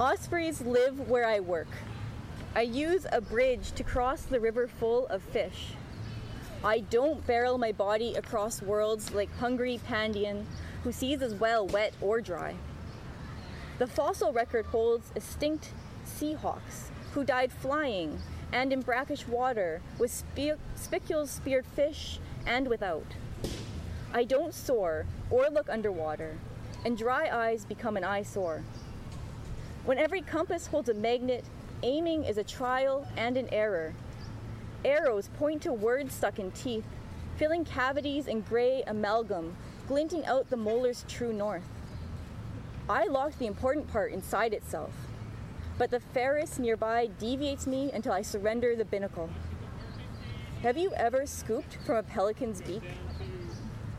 Ospreys 0.00 0.60
live 0.62 1.08
where 1.08 1.24
I 1.24 1.38
work. 1.38 1.68
I 2.52 2.62
use 2.62 3.06
a 3.12 3.20
bridge 3.20 3.70
to 3.72 3.84
cross 3.84 4.22
the 4.22 4.40
river 4.40 4.66
full 4.66 5.06
of 5.06 5.22
fish. 5.22 5.74
I 6.64 6.80
don't 6.80 7.24
barrel 7.24 7.58
my 7.58 7.70
body 7.70 8.16
across 8.16 8.60
worlds 8.60 9.14
like 9.14 9.32
hungry 9.36 9.80
Pandion, 9.86 10.46
who 10.82 10.90
sees 10.90 11.22
as 11.22 11.32
well 11.34 11.68
wet 11.68 11.94
or 12.00 12.20
dry. 12.20 12.56
The 13.78 13.86
fossil 13.86 14.32
record 14.32 14.66
holds 14.66 15.12
extinct 15.14 15.72
seahawks 16.04 16.90
who 17.14 17.22
died 17.22 17.52
flying 17.52 18.18
and 18.52 18.72
in 18.72 18.80
brackish 18.80 19.28
water 19.28 19.80
with 20.00 20.10
spe- 20.10 20.58
spicules 20.74 21.30
speared 21.30 21.64
fish 21.64 22.18
and 22.46 22.66
without. 22.66 23.06
I 24.12 24.24
don't 24.24 24.52
soar 24.52 25.06
or 25.30 25.48
look 25.50 25.68
underwater, 25.68 26.36
and 26.84 26.98
dry 26.98 27.28
eyes 27.32 27.64
become 27.64 27.96
an 27.96 28.02
eyesore. 28.02 28.64
When 29.84 29.98
every 29.98 30.20
compass 30.20 30.66
holds 30.66 30.88
a 30.88 30.94
magnet, 30.94 31.44
aiming 31.82 32.24
is 32.24 32.38
a 32.38 32.44
trial 32.44 33.06
and 33.16 33.36
an 33.36 33.48
error. 33.52 33.94
Arrows 34.84 35.28
point 35.38 35.62
to 35.62 35.72
words 35.72 36.14
stuck 36.14 36.38
in 36.38 36.50
teeth, 36.52 36.84
filling 37.36 37.64
cavities 37.64 38.26
in 38.26 38.40
gray 38.42 38.82
amalgam, 38.86 39.56
glinting 39.88 40.24
out 40.26 40.48
the 40.50 40.56
molar's 40.56 41.04
true 41.08 41.32
north. 41.32 41.64
I 42.88 43.06
locked 43.06 43.38
the 43.38 43.46
important 43.46 43.88
part 43.88 44.12
inside 44.12 44.52
itself, 44.52 44.92
but 45.78 45.90
the 45.90 46.00
ferrous 46.00 46.58
nearby 46.58 47.08
deviates 47.18 47.66
me 47.66 47.90
until 47.92 48.12
I 48.12 48.22
surrender 48.22 48.74
the 48.74 48.84
binnacle. 48.84 49.30
Have 50.62 50.76
you 50.76 50.92
ever 50.94 51.24
scooped 51.24 51.78
from 51.86 51.96
a 51.96 52.02
pelican's 52.02 52.60
beak? 52.60 52.82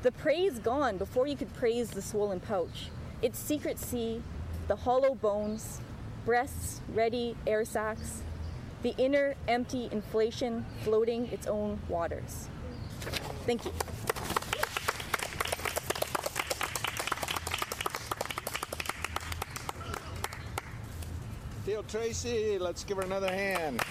The 0.03 0.11
prey's 0.11 0.59
gone 0.59 0.97
before 0.97 1.27
you 1.27 1.35
could 1.35 1.53
praise 1.53 1.91
the 1.91 2.01
swollen 2.01 2.39
pouch. 2.39 2.89
Its 3.21 3.39
secret 3.39 3.79
sea, 3.79 4.21
the 4.67 4.75
hollow 4.75 5.13
bones, 5.13 5.79
breasts, 6.25 6.81
ready 6.93 7.35
air 7.45 7.65
sacs. 7.65 8.23
the 8.81 8.95
inner 8.97 9.35
empty 9.47 9.89
inflation 9.91 10.65
floating 10.83 11.27
its 11.27 11.47
own 11.47 11.79
waters. 11.87 12.49
Thank 13.45 13.65
you. 13.65 13.71
Dale 21.65 21.83
Tracy, 21.83 22.57
let's 22.57 22.83
give 22.83 22.97
her 22.97 23.03
another 23.03 23.31
hand. 23.31 23.81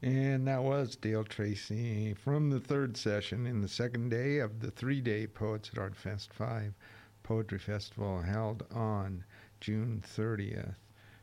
And 0.00 0.28
that 0.48 0.62
was 0.62 0.96
Dale 0.96 1.24
Tracy 1.24 2.14
from 2.14 2.48
the 2.48 2.58
third 2.58 2.96
session 2.96 3.46
in 3.46 3.60
the 3.60 3.68
second 3.68 4.08
day 4.08 4.38
of 4.38 4.60
the 4.60 4.70
three 4.70 5.02
day 5.02 5.26
Poets 5.26 5.68
at 5.70 5.78
Art 5.78 5.94
Fest 5.94 6.32
5 6.32 6.72
Poetry 7.22 7.58
Festival 7.58 8.22
held 8.22 8.64
on 8.72 9.24
June 9.60 10.02
30th. 10.16 10.76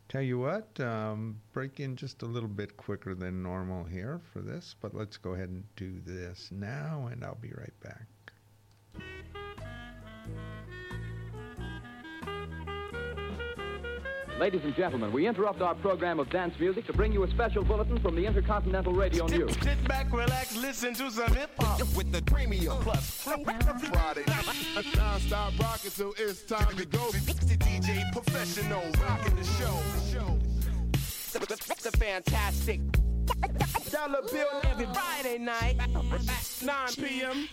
Tell 0.09 0.21
you 0.21 0.37
what, 0.37 0.79
um, 0.79 1.41
break 1.53 1.79
in 1.79 1.95
just 1.95 2.21
a 2.21 2.27
little 2.27 2.47
bit 2.47 2.77
quicker 2.77 3.15
than 3.15 3.41
normal 3.41 3.83
here 3.85 4.21
for 4.31 4.41
this, 4.41 4.75
but 4.79 4.93
let's 4.93 5.17
go 5.17 5.33
ahead 5.33 5.49
and 5.49 5.63
do 5.75 5.99
this 6.05 6.51
now, 6.51 7.09
and 7.11 7.23
I'll 7.23 7.33
be 7.33 7.53
right 7.57 7.79
back. 7.81 8.05
Ladies 14.39 14.65
and 14.65 14.75
gentlemen, 14.75 15.13
we 15.13 15.27
interrupt 15.27 15.61
our 15.61 15.75
program 15.75 16.19
of 16.19 16.29
dance 16.29 16.59
music 16.59 16.85
to 16.87 16.93
bring 16.93 17.13
you 17.13 17.23
a 17.23 17.29
special 17.29 17.63
bulletin 17.63 17.97
from 17.99 18.15
the 18.15 18.25
Intercontinental 18.25 18.91
Radio 18.91 19.27
News. 19.27 19.55
Sit 19.63 19.81
back, 19.87 20.11
relax, 20.11 20.57
listen 20.57 20.93
to 20.95 21.09
some 21.09 21.33
hip 21.33 21.51
hop 21.57 21.79
with 21.95 22.11
the 22.11 22.21
premium 22.23 22.77
plus 22.81 23.21
Friday. 23.21 24.25
Non-stop 24.97 25.57
rocking, 25.57 25.89
so 25.89 26.13
it's 26.17 26.41
time 26.43 26.75
to 26.75 26.85
go. 26.85 27.07
It's 27.13 27.45
the 27.45 27.55
DJ 27.55 28.11
professional 28.11 28.83
rocking 29.01 29.35
the 29.37 29.43
show. 29.45 29.79
It's 31.41 31.85
a 31.85 31.91
fantastic 31.91 32.81
dollar 33.89 34.21
bill 34.31 34.47
every 34.63 34.87
Friday 34.87 35.37
night, 35.37 35.77
9 36.61 36.87
p.m. 36.97 37.47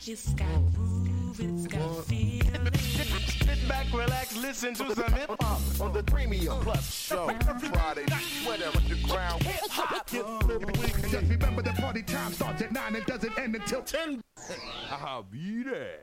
It's 1.44 1.66
got 1.66 1.81
groove, 1.81 2.06
it's 2.09 3.44
Sit 3.44 3.69
back, 3.69 3.93
relax, 3.93 4.36
listen 4.36 4.74
to 4.74 4.94
some 4.94 5.12
hip 5.12 5.28
hop 5.40 5.60
on 5.81 5.93
the 5.93 6.05
premium 6.05 6.60
plus 6.60 6.94
show. 6.94 7.27
Friday, 7.27 8.05
whatever 8.44 8.78
the 8.89 8.94
ground. 9.02 9.43
Hip 9.43 9.69
hop. 9.69 10.06
Just 10.06 11.28
remember 11.28 11.62
the 11.62 11.73
party 11.81 12.02
time 12.02 12.32
starts 12.32 12.62
at 12.62 12.70
9 12.70 12.94
and 12.94 13.06
doesn't 13.06 13.36
end 13.36 13.56
until 13.56 13.82
10. 13.82 14.23
I'll 14.90 15.24
be 15.24 15.64
there. 15.64 15.98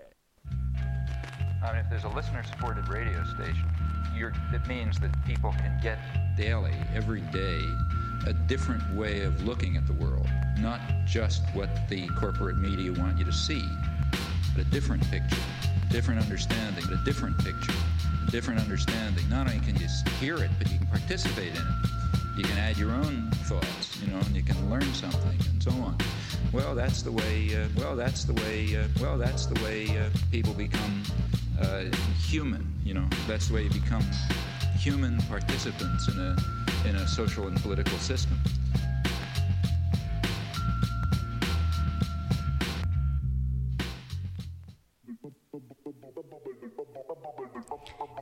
I 1.64 1.72
mean, 1.72 1.86
if 1.86 1.90
there's 1.90 2.04
a 2.04 2.10
listener-supported 2.10 2.90
radio 2.90 3.24
station, 3.36 3.70
you're, 4.18 4.34
it 4.54 4.68
means 4.68 5.00
that 5.00 5.12
people 5.26 5.54
can 5.54 5.80
get 5.82 6.00
daily, 6.36 6.74
every 6.94 7.22
day, 7.22 7.62
a 8.28 8.34
different 8.34 8.84
way 8.94 9.22
of 9.22 9.42
looking 9.46 9.78
at 9.78 9.88
the 9.88 9.94
world. 9.94 10.28
Not 10.58 10.82
just 11.06 11.44
what 11.54 11.70
the 11.88 12.10
corporate 12.10 12.58
media 12.58 12.92
want 12.92 13.18
you 13.18 13.24
to 13.24 13.32
see, 13.32 13.64
but 13.99 13.99
a 14.60 14.64
different 14.66 15.10
picture, 15.10 15.38
different 15.90 16.22
understanding, 16.22 16.84
a 16.92 17.04
different 17.06 17.38
picture, 17.40 17.74
a 18.28 18.32
different 18.32 18.60
understanding. 18.60 19.28
Not 19.30 19.48
only 19.48 19.60
can 19.66 19.76
you 19.78 19.88
hear 20.20 20.38
it, 20.38 20.52
but 20.58 20.70
you 20.72 20.78
can 20.78 20.88
participate 20.88 21.52
in 21.52 21.62
it. 21.62 22.38
You 22.38 22.44
can 22.44 22.58
add 22.58 22.78
your 22.78 22.92
own 22.92 23.32
thoughts, 23.46 24.02
you 24.02 24.12
know, 24.12 24.18
and 24.20 24.36
you 24.36 24.44
can 24.44 24.70
learn 24.70 24.94
something 24.94 25.38
and 25.50 25.64
so 25.64 25.72
on. 25.72 25.98
Well, 26.52 26.76
that's 26.76 27.02
the 27.02 27.12
way. 27.12 27.56
Uh, 27.56 27.68
well, 27.78 27.96
that's 27.96 28.24
the 28.26 28.34
way. 28.34 28.76
Uh, 28.76 28.88
well, 29.02 29.18
that's 29.18 29.46
the 29.46 29.62
way 29.64 29.88
uh, 29.98 30.10
people 30.32 30.54
become 30.54 31.04
uh, 31.62 31.86
human. 32.18 32.74
You 32.84 32.96
know, 32.96 33.08
that's 33.28 33.48
the 33.48 33.56
way 33.56 33.64
you 33.64 33.70
become 33.70 34.04
human 34.78 35.22
participants 35.24 36.08
in 36.08 36.20
a 36.20 36.36
in 36.88 36.96
a 36.96 37.08
social 37.08 37.48
and 37.48 37.62
political 37.62 37.98
system. 38.00 38.38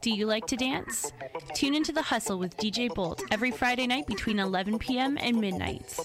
Do 0.07 0.15
you 0.15 0.25
like 0.25 0.47
to 0.47 0.55
dance? 0.55 1.11
Tune 1.53 1.75
into 1.75 1.91
The 1.91 2.01
Hustle 2.01 2.39
with 2.39 2.55
DJ 2.55 2.87
Bolt 2.87 3.21
every 3.29 3.51
Friday 3.51 3.85
night 3.87 4.07
between 4.07 4.39
11 4.39 4.79
p.m. 4.79 5.17
and 5.19 5.41
midnight, 5.41 5.99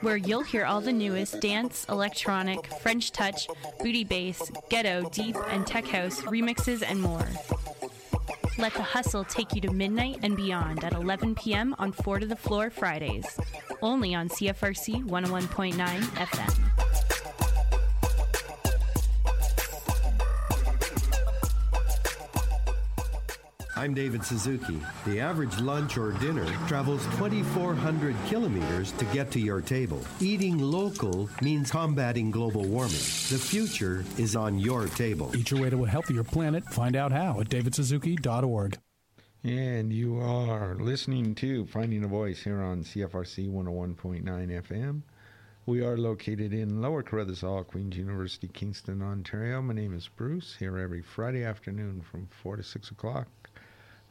where 0.00 0.16
you'll 0.16 0.42
hear 0.42 0.64
all 0.64 0.80
the 0.80 0.94
newest 0.94 1.42
dance, 1.42 1.84
electronic, 1.90 2.66
French 2.80 3.12
touch, 3.12 3.48
booty 3.80 4.02
bass, 4.02 4.50
ghetto, 4.70 5.10
deep, 5.10 5.36
and 5.48 5.66
tech 5.66 5.84
house 5.84 6.22
remixes 6.22 6.82
and 6.82 7.02
more. 7.02 7.28
Let 8.56 8.72
The 8.72 8.82
Hustle 8.82 9.24
take 9.24 9.54
you 9.54 9.60
to 9.60 9.70
midnight 9.70 10.20
and 10.22 10.34
beyond 10.34 10.84
at 10.84 10.94
11 10.94 11.34
p.m. 11.34 11.74
on 11.78 11.92
Four 11.92 12.18
to 12.18 12.24
the 12.24 12.34
Floor 12.34 12.70
Fridays, 12.70 13.26
only 13.82 14.14
on 14.14 14.30
CFRC 14.30 15.04
101.9 15.04 15.74
FM. 15.74 16.71
I'm 23.82 23.94
David 23.94 24.24
Suzuki. 24.24 24.80
The 25.04 25.18
average 25.18 25.58
lunch 25.58 25.98
or 25.98 26.12
dinner 26.12 26.46
travels 26.68 27.04
2,400 27.16 28.14
kilometers 28.28 28.92
to 28.92 29.04
get 29.06 29.32
to 29.32 29.40
your 29.40 29.60
table. 29.60 30.00
Eating 30.20 30.56
local 30.56 31.28
means 31.40 31.72
combating 31.72 32.30
global 32.30 32.62
warming. 32.62 32.92
The 32.92 33.40
future 33.42 34.04
is 34.18 34.36
on 34.36 34.60
your 34.60 34.86
table. 34.86 35.34
Eat 35.36 35.50
your 35.50 35.60
way 35.60 35.70
to 35.70 35.84
a 35.84 35.88
healthier 35.88 36.22
planet. 36.22 36.62
Find 36.66 36.94
out 36.94 37.10
how 37.10 37.40
at 37.40 37.48
davidsuzuki.org. 37.48 38.78
And 39.42 39.92
you 39.92 40.20
are 40.20 40.76
listening 40.76 41.34
to 41.34 41.66
Finding 41.66 42.04
a 42.04 42.06
Voice 42.08 42.40
here 42.44 42.60
on 42.62 42.84
CFRC 42.84 43.50
101.9 43.50 44.22
FM. 44.22 45.02
We 45.66 45.82
are 45.84 45.98
located 45.98 46.54
in 46.54 46.80
Lower 46.80 47.02
Carruthers 47.02 47.40
Hall, 47.40 47.64
Queen's 47.64 47.96
University, 47.96 48.46
Kingston, 48.46 49.02
Ontario. 49.02 49.60
My 49.60 49.74
name 49.74 49.92
is 49.92 50.06
Bruce, 50.06 50.54
here 50.56 50.78
every 50.78 51.02
Friday 51.02 51.42
afternoon 51.42 52.00
from 52.00 52.28
4 52.28 52.58
to 52.58 52.62
6 52.62 52.92
o'clock. 52.92 53.41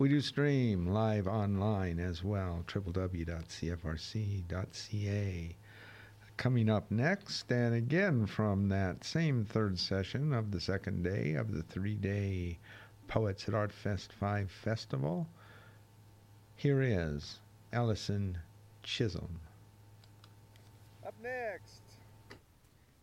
We 0.01 0.09
do 0.09 0.19
stream 0.19 0.87
live 0.87 1.27
online 1.27 1.99
as 1.99 2.23
well, 2.23 2.65
www.cfrc.ca. 2.67 3.15
Coming 6.37 6.69
up 6.71 6.89
next, 6.89 7.51
and 7.51 7.75
again 7.75 8.25
from 8.25 8.69
that 8.69 9.03
same 9.03 9.45
third 9.45 9.77
session 9.77 10.33
of 10.33 10.49
the 10.49 10.59
second 10.59 11.03
day 11.03 11.35
of 11.35 11.53
the 11.53 11.61
three 11.61 11.93
day 11.93 12.57
Poets 13.07 13.47
at 13.47 13.53
Art 13.53 13.71
Fest 13.71 14.11
5 14.11 14.49
Festival, 14.49 15.27
here 16.55 16.81
is 16.81 17.39
Allison 17.71 18.39
Chisholm. 18.81 19.39
Up 21.05 21.13
next, 21.21 21.83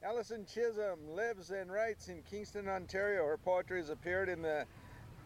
Allison 0.03 0.45
Chisholm 0.53 0.99
lives 1.15 1.53
and 1.53 1.70
writes 1.70 2.09
in 2.09 2.25
Kingston, 2.29 2.69
Ontario. 2.69 3.25
Her 3.25 3.39
poetry 3.39 3.79
has 3.79 3.91
appeared 3.91 4.29
in 4.29 4.43
the 4.43 4.66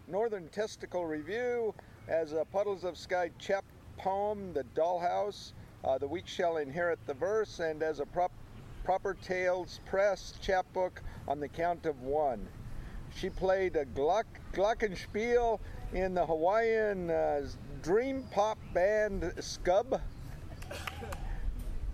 Northern 0.09 0.49
Testicle 0.49 1.07
Review 1.07 1.75
as 2.09 2.33
a 2.33 2.45
Puddles 2.45 2.85
of 2.85 2.99
Sky 2.99 3.31
chap 3.39 3.65
poem, 3.99 4.53
The 4.53 4.65
Dollhouse, 4.75 5.53
uh, 5.85 5.99
The 5.99 6.09
Weak 6.09 6.27
Shall 6.27 6.57
Inherit 6.57 6.99
the 7.07 7.15
Verse, 7.15 7.61
and 7.61 7.83
as 7.83 8.01
a 8.01 8.07
prop, 8.07 8.33
Proper 8.85 9.15
Tales 9.15 9.81
Press 9.87 10.35
chapbook 10.43 11.03
on 11.29 11.39
the 11.39 11.49
Count 11.49 11.87
of 11.87 12.03
One. 12.03 12.49
She 13.15 13.31
played 13.31 13.77
a 13.77 13.85
Glock, 13.85 14.25
Glockenspiel 14.53 15.61
in 15.93 16.15
the 16.15 16.27
Hawaiian 16.27 17.11
uh, 17.11 17.47
dream 17.83 18.25
pop 18.33 18.59
band 18.75 19.23
Scub. 19.39 20.01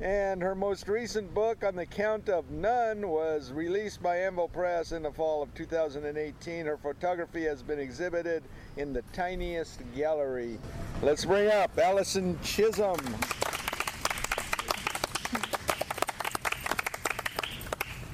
And 0.00 0.40
her 0.42 0.54
most 0.54 0.86
recent 0.86 1.34
book, 1.34 1.64
On 1.64 1.74
the 1.74 1.84
Count 1.84 2.28
of 2.28 2.48
None, 2.52 3.08
was 3.08 3.50
released 3.50 4.00
by 4.00 4.18
Anvil 4.18 4.46
Press 4.46 4.92
in 4.92 5.02
the 5.02 5.10
fall 5.10 5.42
of 5.42 5.52
2018. 5.54 6.66
Her 6.66 6.76
photography 6.76 7.42
has 7.42 7.64
been 7.64 7.80
exhibited 7.80 8.44
in 8.76 8.92
the 8.92 9.02
tiniest 9.12 9.80
gallery. 9.96 10.60
Let's 11.02 11.24
bring 11.24 11.50
up 11.50 11.76
Allison 11.76 12.38
Chisholm. 12.44 13.00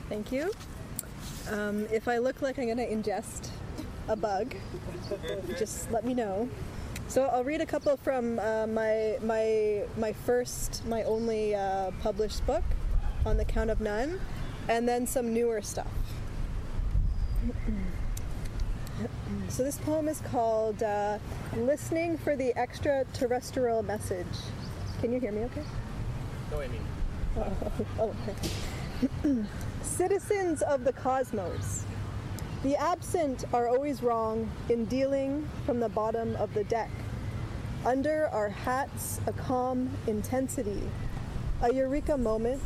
Thank 0.08 0.32
you. 0.32 0.52
Um, 1.50 1.86
if 1.92 2.08
I 2.08 2.16
look 2.16 2.40
like 2.40 2.58
I'm 2.58 2.64
going 2.64 2.78
to 2.78 2.88
ingest 2.88 3.50
a 4.08 4.16
bug, 4.16 4.54
just 5.58 5.90
let 5.90 6.06
me 6.06 6.14
know. 6.14 6.48
So 7.08 7.26
I'll 7.26 7.44
read 7.44 7.60
a 7.60 7.66
couple 7.66 7.96
from 7.98 8.38
uh, 8.38 8.66
my 8.66 9.18
my 9.22 9.82
my 9.96 10.12
first, 10.12 10.84
my 10.86 11.02
only 11.04 11.54
uh, 11.54 11.90
published 12.02 12.44
book, 12.46 12.64
on 13.26 13.36
the 13.36 13.44
count 13.44 13.70
of 13.70 13.80
none, 13.80 14.20
and 14.68 14.88
then 14.88 15.06
some 15.06 15.32
newer 15.32 15.62
stuff. 15.62 15.86
So 19.48 19.62
this 19.62 19.78
poem 19.78 20.08
is 20.08 20.20
called 20.22 20.82
uh, 20.82 21.18
"Listening 21.56 22.16
for 22.18 22.36
the 22.36 22.56
Extraterrestrial 22.56 23.82
Message." 23.82 24.26
Can 25.00 25.12
you 25.12 25.20
hear 25.20 25.32
me? 25.32 25.42
Okay. 25.42 25.62
No, 26.50 26.60
I 26.60 26.68
mean. 26.68 26.80
Oh, 27.36 27.56
oh, 28.00 28.14
okay. 29.24 29.44
Citizens 29.82 30.62
of 30.62 30.84
the 30.84 30.92
cosmos, 30.92 31.84
The 32.64 32.76
absent 32.76 33.44
are 33.52 33.68
always 33.68 34.02
wrong 34.02 34.50
in 34.70 34.86
dealing 34.86 35.46
from 35.66 35.80
the 35.80 35.88
bottom 35.90 36.34
of 36.36 36.54
the 36.54 36.64
deck. 36.64 36.88
Under 37.84 38.28
our 38.28 38.48
hats, 38.48 39.20
a 39.26 39.34
calm 39.34 39.90
intensity, 40.06 40.80
a 41.60 41.74
eureka 41.74 42.16
moment, 42.16 42.62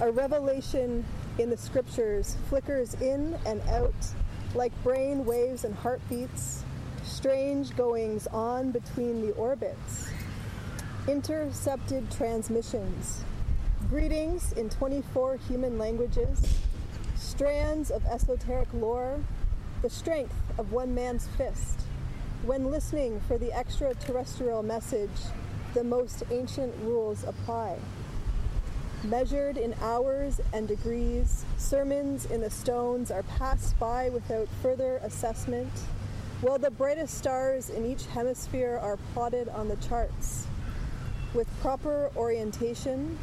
a 0.00 0.10
revelation 0.10 1.04
in 1.38 1.50
the 1.50 1.56
scriptures 1.56 2.36
flickers 2.48 2.94
in 2.94 3.38
and 3.46 3.60
out 3.68 3.94
like 4.56 4.72
brain 4.82 5.24
waves 5.24 5.64
and 5.64 5.72
heartbeats, 5.72 6.64
strange 7.04 7.76
goings 7.76 8.26
on 8.32 8.72
between 8.72 9.24
the 9.24 9.32
orbits, 9.34 10.08
intercepted 11.06 12.10
transmissions, 12.10 13.22
greetings 13.88 14.50
in 14.54 14.68
24 14.68 15.36
human 15.48 15.78
languages, 15.78 16.58
strands 17.28 17.90
of 17.90 18.04
esoteric 18.06 18.72
lore, 18.72 19.20
the 19.82 19.90
strength 19.90 20.34
of 20.56 20.72
one 20.72 20.94
man's 20.94 21.28
fist. 21.36 21.80
When 22.44 22.70
listening 22.70 23.20
for 23.28 23.36
the 23.36 23.52
extraterrestrial 23.52 24.62
message, 24.62 25.10
the 25.74 25.84
most 25.84 26.22
ancient 26.30 26.74
rules 26.82 27.24
apply. 27.24 27.76
Measured 29.04 29.58
in 29.58 29.74
hours 29.82 30.40
and 30.54 30.66
degrees, 30.66 31.44
sermons 31.58 32.24
in 32.24 32.40
the 32.40 32.50
stones 32.50 33.10
are 33.10 33.22
passed 33.24 33.78
by 33.78 34.08
without 34.08 34.48
further 34.62 34.96
assessment, 35.04 35.70
while 36.40 36.58
the 36.58 36.70
brightest 36.70 37.18
stars 37.18 37.68
in 37.68 37.84
each 37.84 38.06
hemisphere 38.06 38.80
are 38.82 38.98
plotted 39.12 39.48
on 39.50 39.68
the 39.68 39.76
charts. 39.76 40.46
With 41.34 41.46
proper 41.60 42.10
orientation, 42.16 43.18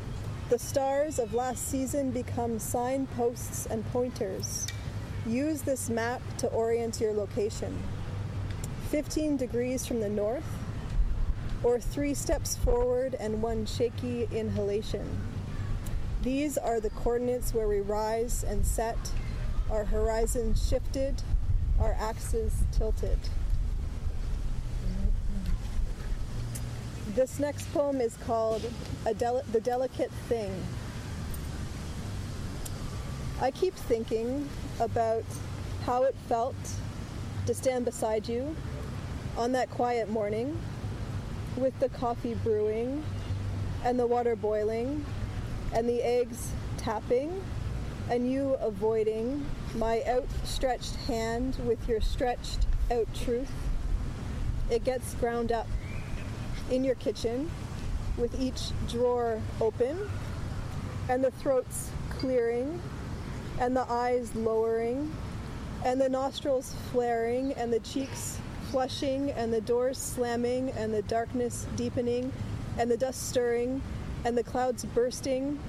the 0.49 0.59
stars 0.59 1.17
of 1.17 1.33
last 1.33 1.69
season 1.69 2.11
become 2.11 2.59
signposts 2.59 3.65
and 3.65 3.83
pointers. 3.91 4.67
Use 5.25 5.63
this 5.63 5.89
map 5.89 6.21
to 6.37 6.47
orient 6.49 7.01
your 7.01 7.13
location. 7.13 7.75
15 8.89 9.37
degrees 9.37 9.87
from 9.87 10.01
the 10.01 10.09
north, 10.09 10.45
or 11.63 11.79
three 11.79 12.13
steps 12.13 12.55
forward 12.55 13.15
and 13.19 13.41
one 13.41 13.65
shaky 13.65 14.27
inhalation. 14.31 15.19
These 16.21 16.59
are 16.59 16.79
the 16.79 16.91
coordinates 16.91 17.51
where 17.51 17.67
we 17.67 17.79
rise 17.79 18.43
and 18.43 18.65
set, 18.67 18.97
our 19.71 19.85
horizon 19.85 20.53
shifted, 20.53 21.23
our 21.79 21.97
axes 21.99 22.53
tilted. 22.71 23.17
This 27.15 27.39
next 27.39 27.73
poem 27.73 28.01
is 28.01 28.17
called 28.27 28.61
Del- 29.17 29.41
The 29.53 29.61
Delicate 29.61 30.11
Thing. 30.27 30.53
I 33.39 33.51
keep 33.51 33.73
thinking 33.73 34.49
about 34.81 35.23
how 35.85 36.03
it 36.03 36.13
felt 36.27 36.57
to 37.45 37.53
stand 37.53 37.85
beside 37.85 38.27
you 38.27 38.53
on 39.37 39.53
that 39.53 39.69
quiet 39.69 40.09
morning 40.09 40.59
with 41.55 41.79
the 41.79 41.87
coffee 41.87 42.33
brewing 42.33 43.01
and 43.85 43.97
the 43.97 44.07
water 44.07 44.35
boiling 44.35 45.05
and 45.71 45.87
the 45.87 46.01
eggs 46.01 46.51
tapping 46.75 47.41
and 48.09 48.29
you 48.29 48.55
avoiding 48.55 49.45
my 49.75 50.03
outstretched 50.05 50.95
hand 51.07 51.55
with 51.65 51.87
your 51.87 52.01
stretched 52.01 52.67
out 52.91 53.07
truth. 53.13 53.53
It 54.69 54.83
gets 54.83 55.13
ground 55.13 55.53
up 55.53 55.67
in 56.71 56.83
your 56.83 56.95
kitchen 56.95 57.49
with 58.17 58.39
each 58.39 58.71
drawer 58.89 59.41
open 59.61 60.09
and 61.09 61.23
the 61.23 61.31
throats 61.31 61.89
clearing 62.09 62.79
and 63.59 63.75
the 63.75 63.85
eyes 63.91 64.33
lowering 64.35 65.11
and 65.83 65.99
the 66.01 66.09
nostrils 66.09 66.75
flaring 66.91 67.53
and 67.53 67.71
the 67.71 67.79
cheeks 67.79 68.39
flushing 68.71 69.31
and 69.31 69.53
the 69.53 69.61
doors 69.61 69.97
slamming 69.97 70.71
and 70.71 70.93
the 70.93 71.01
darkness 71.03 71.67
deepening 71.75 72.31
and 72.77 72.89
the 72.89 72.97
dust 72.97 73.29
stirring 73.29 73.81
and 74.25 74.37
the 74.37 74.43
clouds 74.43 74.83
bursting 74.85 75.59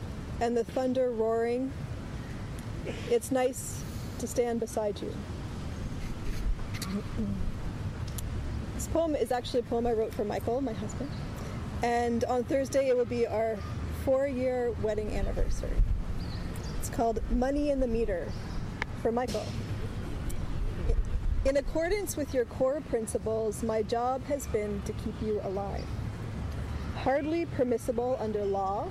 and 0.40 0.56
the 0.56 0.64
thunder 0.64 1.10
roaring. 1.10 1.73
It's 3.10 3.31
nice 3.31 3.82
to 4.18 4.27
stand 4.27 4.60
beside 4.60 5.01
you. 5.01 5.14
This 8.86 8.92
poem 8.92 9.16
is 9.16 9.32
actually 9.32 9.60
a 9.60 9.62
poem 9.64 9.84
I 9.84 9.94
wrote 9.94 10.14
for 10.14 10.24
Michael, 10.24 10.60
my 10.60 10.72
husband. 10.72 11.10
And 11.82 12.22
on 12.26 12.44
Thursday 12.44 12.86
it 12.88 12.96
will 12.96 13.04
be 13.04 13.26
our 13.26 13.56
four 14.04 14.28
year 14.28 14.70
wedding 14.80 15.10
anniversary. 15.10 15.74
It's 16.78 16.88
called 16.88 17.20
Money 17.32 17.70
in 17.70 17.80
the 17.80 17.88
Meter 17.88 18.28
for 19.02 19.10
Michael. 19.10 19.44
In 21.46 21.56
accordance 21.56 22.16
with 22.16 22.32
your 22.32 22.44
core 22.44 22.80
principles, 22.88 23.64
my 23.64 23.82
job 23.82 24.22
has 24.26 24.46
been 24.46 24.80
to 24.82 24.92
keep 24.92 25.20
you 25.20 25.40
alive. 25.42 25.84
Hardly 26.94 27.44
permissible 27.44 28.16
under 28.20 28.44
law, 28.44 28.88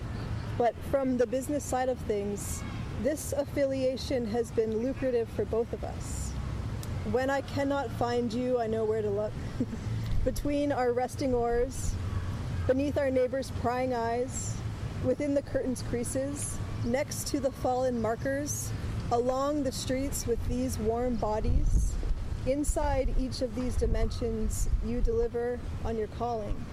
but 0.57 0.75
from 0.91 1.15
the 1.15 1.25
business 1.25 1.63
side 1.63 1.87
of 1.87 1.97
things, 1.99 2.61
this 3.01 3.31
affiliation 3.31 4.25
has 4.25 4.51
been 4.51 4.77
lucrative 4.83 5.29
for 5.29 5.45
both 5.45 5.71
of 5.71 5.85
us. 5.85 6.24
When 7.11 7.29
I 7.29 7.41
cannot 7.41 7.91
find 7.91 8.33
you, 8.33 8.59
I 8.59 8.65
know 8.65 8.83
where 8.83 9.03
to 9.03 9.09
look. 9.09 9.31
Between 10.25 10.71
our 10.71 10.91
resting 10.91 11.35
oars, 11.35 11.93
beneath 12.65 12.97
our 12.97 13.11
neighbors' 13.11 13.51
prying 13.61 13.93
eyes, 13.93 14.57
within 15.03 15.35
the 15.35 15.43
curtain's 15.43 15.83
creases, 15.83 16.57
next 16.83 17.27
to 17.27 17.39
the 17.39 17.51
fallen 17.51 18.01
markers, 18.01 18.71
along 19.11 19.61
the 19.61 19.71
streets 19.71 20.25
with 20.25 20.43
these 20.47 20.79
warm 20.79 21.15
bodies, 21.15 21.93
inside 22.47 23.13
each 23.19 23.43
of 23.43 23.53
these 23.53 23.75
dimensions, 23.75 24.67
you 24.83 24.99
deliver 24.99 25.59
on 25.83 25.95
your 25.95 26.07
calling. 26.07 26.65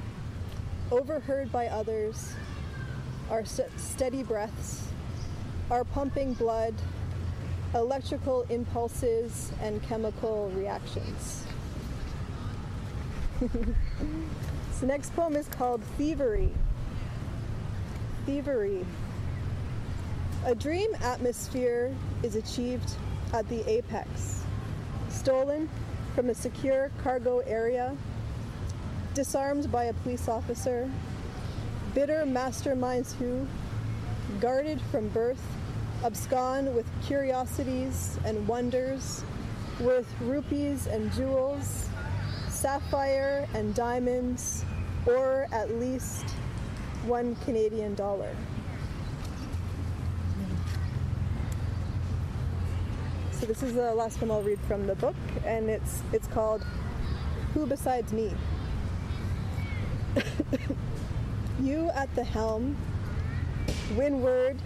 Overheard 0.91 1.53
by 1.53 1.67
others, 1.67 2.33
our 3.31 3.45
st- 3.45 3.69
steady 3.79 4.23
breaths, 4.23 4.89
our 5.71 5.85
pumping 5.85 6.33
blood, 6.33 6.75
electrical 7.74 8.43
impulses, 8.51 9.51
and 9.62 9.82
chemical 9.82 10.51
reactions. 10.55 11.44
this 13.40 14.82
next 14.82 15.15
poem 15.16 15.36
is 15.36 15.49
called 15.49 15.82
Thievery. 15.97 16.51
Thievery. 18.27 18.85
A 20.44 20.55
dream 20.55 20.90
atmosphere 21.03 21.94
is 22.23 22.36
achieved 22.36 22.97
at 23.32 23.49
the 23.49 23.69
apex, 23.70 24.44
stolen 25.09 25.69
from 26.15 26.28
a 26.28 26.35
secure 26.35 26.90
cargo 27.03 27.39
area, 27.40 27.97
disarmed 29.15 29.73
by 29.73 29.85
a 29.85 29.93
police 29.94 30.28
officer, 30.28 30.90
bitter 31.94 32.24
masterminds 32.27 33.15
who, 33.15 33.47
guarded 34.40 34.81
from 34.90 35.09
birth, 35.09 35.43
abscond 36.05 36.74
with 36.74 36.87
curiosities 37.07 38.19
and 38.24 38.47
wonders, 38.49 39.24
worth 39.81 40.07
rupees 40.20 40.87
and 40.87 41.12
jewels, 41.12 41.89
sapphire 42.49 43.47
and 43.55 43.74
diamonds, 43.74 44.65
or 45.07 45.47
at 45.53 45.70
least 45.74 46.31
one 47.07 47.37
Canadian 47.45 47.95
dollar. 47.95 48.35
So 53.33 53.47
this 53.47 53.62
is 53.62 53.74
the 53.74 53.95
last 53.95 54.20
one 54.20 54.31
I'll 54.31 54.43
read 54.43 54.61
from 54.69 54.87
the 54.87 54.95
book, 54.95 55.16
and 55.45 55.69
it's 55.69 56.03
it's 56.12 56.29
called 56.29 56.65
"Who 57.55 57.66
Besides 57.66 58.12
Me." 58.12 58.33
you 61.61 61.91
at 61.95 62.15
the 62.15 62.23
helm, 62.23 62.77
windward 63.97 64.61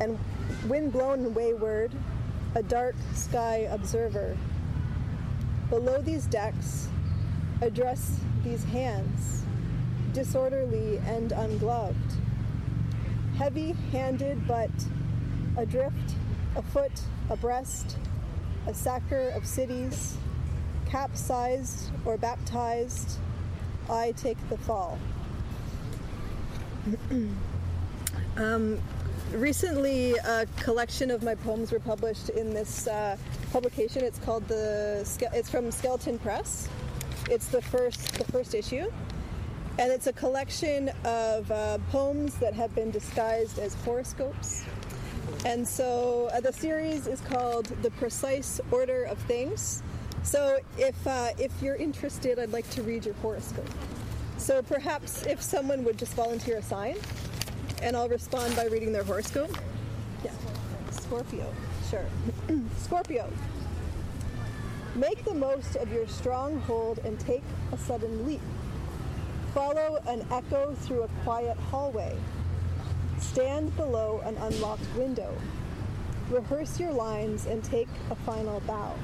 and 0.00 0.18
wind 0.68 0.92
blown 0.92 1.26
and 1.26 1.34
wayward, 1.34 1.92
a 2.54 2.62
dark 2.62 2.94
sky 3.14 3.68
observer. 3.70 4.36
Below 5.70 6.00
these 6.02 6.26
decks, 6.26 6.88
address 7.60 8.20
these 8.44 8.64
hands, 8.64 9.42
disorderly 10.12 10.98
and 11.06 11.32
ungloved, 11.32 12.14
heavy 13.36 13.72
handed 13.92 14.46
but 14.46 14.70
adrift, 15.56 16.14
a 16.54 16.60
afoot, 16.60 16.92
abreast, 17.30 17.98
a 18.66 18.74
sacker 18.74 19.30
of 19.30 19.46
cities, 19.46 20.16
capsized 20.86 21.90
or 22.04 22.16
baptized, 22.16 23.18
I 23.90 24.12
take 24.12 24.38
the 24.48 24.58
fall. 24.58 24.98
um, 28.36 28.80
recently, 29.36 30.12
a 30.12 30.46
collection 30.60 31.10
of 31.10 31.22
my 31.22 31.34
poems 31.34 31.70
were 31.70 31.80
published 31.80 32.30
in 32.30 32.52
this 32.52 32.86
uh, 32.86 33.16
publication. 33.52 34.02
It's 34.02 34.18
called 34.18 34.46
the. 34.48 35.00
It's 35.32 35.50
from 35.50 35.70
Skeleton 35.70 36.18
Press. 36.18 36.68
It's 37.30 37.48
the 37.48 37.62
first 37.62 38.14
the 38.14 38.24
first 38.24 38.54
issue, 38.54 38.90
and 39.78 39.92
it's 39.92 40.06
a 40.06 40.12
collection 40.12 40.90
of 41.04 41.50
uh, 41.50 41.78
poems 41.90 42.34
that 42.36 42.54
have 42.54 42.74
been 42.74 42.90
disguised 42.90 43.58
as 43.58 43.74
horoscopes. 43.74 44.64
And 45.44 45.66
so 45.66 46.28
uh, 46.32 46.40
the 46.40 46.52
series 46.52 47.06
is 47.06 47.20
called 47.20 47.66
The 47.82 47.90
Precise 47.92 48.60
Order 48.70 49.04
of 49.04 49.18
Things. 49.18 49.82
So 50.22 50.58
if, 50.76 51.06
uh, 51.06 51.30
if 51.38 51.52
you're 51.62 51.76
interested, 51.76 52.38
I'd 52.38 52.52
like 52.52 52.68
to 52.70 52.82
read 52.82 53.04
your 53.04 53.14
horoscope. 53.16 53.68
So 54.38 54.62
perhaps 54.62 55.24
if 55.26 55.40
someone 55.40 55.84
would 55.84 55.98
just 55.98 56.14
volunteer 56.14 56.56
a 56.56 56.62
sign, 56.62 56.96
and 57.82 57.96
I'll 57.96 58.08
respond 58.08 58.56
by 58.56 58.66
reading 58.66 58.92
their 58.92 59.04
horoscope. 59.04 59.56
Yeah. 60.24 60.32
Scorpio. 60.90 61.52
Sure. 61.90 62.04
Scorpio. 62.78 63.30
Make 64.94 65.24
the 65.24 65.34
most 65.34 65.76
of 65.76 65.92
your 65.92 66.08
stronghold 66.08 67.00
and 67.04 67.20
take 67.20 67.42
a 67.72 67.78
sudden 67.78 68.26
leap. 68.26 68.40
Follow 69.52 70.02
an 70.08 70.26
echo 70.30 70.74
through 70.74 71.02
a 71.02 71.08
quiet 71.22 71.56
hallway. 71.56 72.16
Stand 73.18 73.74
below 73.76 74.22
an 74.24 74.36
unlocked 74.36 74.86
window. 74.96 75.34
Rehearse 76.30 76.80
your 76.80 76.92
lines 76.92 77.46
and 77.46 77.62
take 77.62 77.88
a 78.10 78.14
final 78.14 78.60
bow. 78.60 78.94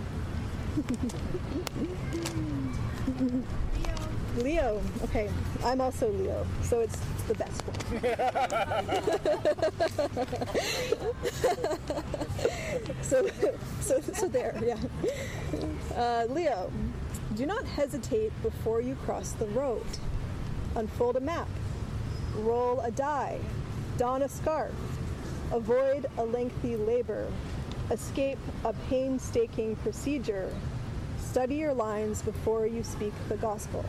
Leo. 4.36 4.80
Okay, 5.04 5.30
I'm 5.64 5.80
also 5.80 6.10
Leo, 6.10 6.46
so 6.62 6.80
it's 6.80 6.98
the 7.28 7.34
best 7.34 7.62
one. 7.66 7.76
so, 13.02 13.28
so, 13.80 14.00
so 14.00 14.28
there, 14.28 14.58
yeah. 14.64 14.78
Uh, 15.96 16.26
Leo, 16.30 16.70
do 17.34 17.46
not 17.46 17.64
hesitate 17.64 18.32
before 18.42 18.80
you 18.80 18.94
cross 18.96 19.32
the 19.32 19.46
road. 19.48 19.84
Unfold 20.76 21.16
a 21.16 21.20
map. 21.20 21.48
Roll 22.36 22.80
a 22.80 22.90
die. 22.90 23.38
Don 23.98 24.22
a 24.22 24.28
scarf. 24.28 24.72
Avoid 25.50 26.06
a 26.16 26.24
lengthy 26.24 26.76
labor. 26.76 27.26
Escape 27.90 28.38
a 28.64 28.72
painstaking 28.88 29.76
procedure. 29.76 30.50
Study 31.32 31.54
your 31.54 31.72
lines 31.72 32.20
before 32.20 32.66
you 32.66 32.82
speak 32.82 33.14
the 33.30 33.38
gospel. 33.38 33.82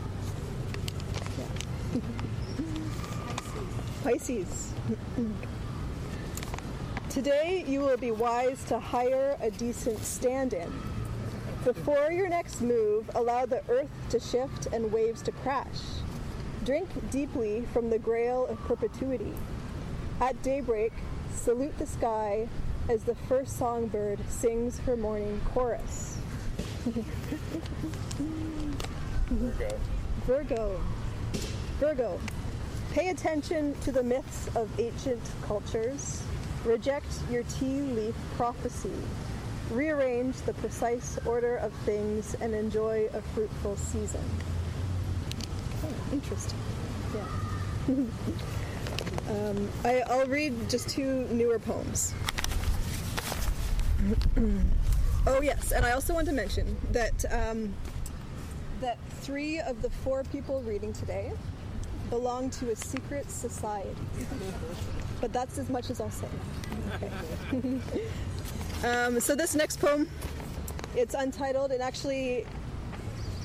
Yeah. 1.38 2.00
Pisces. 4.02 4.72
Today 7.10 7.62
you 7.68 7.80
will 7.80 7.98
be 7.98 8.12
wise 8.12 8.64
to 8.64 8.80
hire 8.80 9.36
a 9.42 9.50
decent 9.50 9.98
stand 9.98 10.54
in. 10.54 10.72
Before 11.64 12.10
your 12.10 12.30
next 12.30 12.62
move, 12.62 13.10
allow 13.14 13.44
the 13.44 13.62
earth 13.68 13.90
to 14.08 14.18
shift 14.18 14.68
and 14.72 14.90
waves 14.90 15.20
to 15.20 15.30
crash. 15.30 15.82
Drink 16.64 16.88
deeply 17.10 17.66
from 17.74 17.90
the 17.90 17.98
grail 17.98 18.46
of 18.46 18.58
perpetuity. 18.60 19.34
At 20.18 20.42
daybreak, 20.42 20.94
salute 21.34 21.76
the 21.76 21.86
sky 21.86 22.48
as 22.88 23.04
the 23.04 23.16
first 23.28 23.58
songbird 23.58 24.18
sings 24.30 24.78
her 24.78 24.96
morning 24.96 25.42
chorus. 25.52 26.13
Virgo. 29.30 29.78
Virgo. 30.26 30.80
Virgo. 31.80 32.20
Pay 32.92 33.08
attention 33.08 33.74
to 33.80 33.90
the 33.90 34.02
myths 34.02 34.48
of 34.54 34.68
ancient 34.78 35.22
cultures. 35.46 36.22
Reject 36.64 37.06
your 37.30 37.42
tea 37.44 37.80
leaf 37.80 38.14
prophecy. 38.36 38.92
Rearrange 39.70 40.36
the 40.42 40.52
precise 40.54 41.18
order 41.26 41.56
of 41.56 41.72
things 41.84 42.34
and 42.40 42.54
enjoy 42.54 43.08
a 43.14 43.20
fruitful 43.20 43.76
season. 43.76 44.24
Oh, 45.84 46.12
interesting. 46.12 46.58
Yeah. 47.14 47.94
um, 49.30 49.68
I, 49.84 50.02
I'll 50.08 50.26
read 50.26 50.68
just 50.68 50.88
two 50.88 51.26
newer 51.30 51.58
poems. 51.58 52.14
oh 55.26 55.40
yes, 55.42 55.72
and 55.72 55.84
I 55.84 55.92
also 55.92 56.14
want 56.14 56.26
to 56.28 56.32
mention 56.32 56.76
that 56.92 57.24
um, 57.30 57.74
that 58.80 58.98
three 59.20 59.60
of 59.60 59.82
the 59.82 59.90
four 59.90 60.24
people 60.24 60.62
reading 60.62 60.92
today 60.92 61.32
belong 62.10 62.50
to 62.50 62.70
a 62.70 62.76
secret 62.76 63.30
society. 63.30 63.94
but 65.20 65.32
that's 65.32 65.58
as 65.58 65.68
much 65.68 65.90
as 65.90 66.00
I'll 66.00 66.10
say. 66.10 66.28
Okay. 66.96 67.80
um, 68.88 69.20
so 69.20 69.34
this 69.34 69.54
next 69.54 69.80
poem, 69.80 70.08
it's 70.94 71.14
untitled, 71.14 71.72
and 71.72 71.82
actually, 71.82 72.46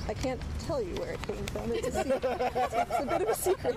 I 0.08 0.14
can't 0.14 0.40
tell 0.66 0.82
you 0.82 0.94
where 0.96 1.12
it 1.12 1.22
came 1.22 1.46
from. 1.46 1.72
It's 1.72 1.88
a, 1.88 2.02
secret. 2.02 2.24
it's 2.54 3.00
a 3.00 3.06
bit 3.06 3.22
of 3.22 3.28
a 3.28 3.34
secret, 3.34 3.76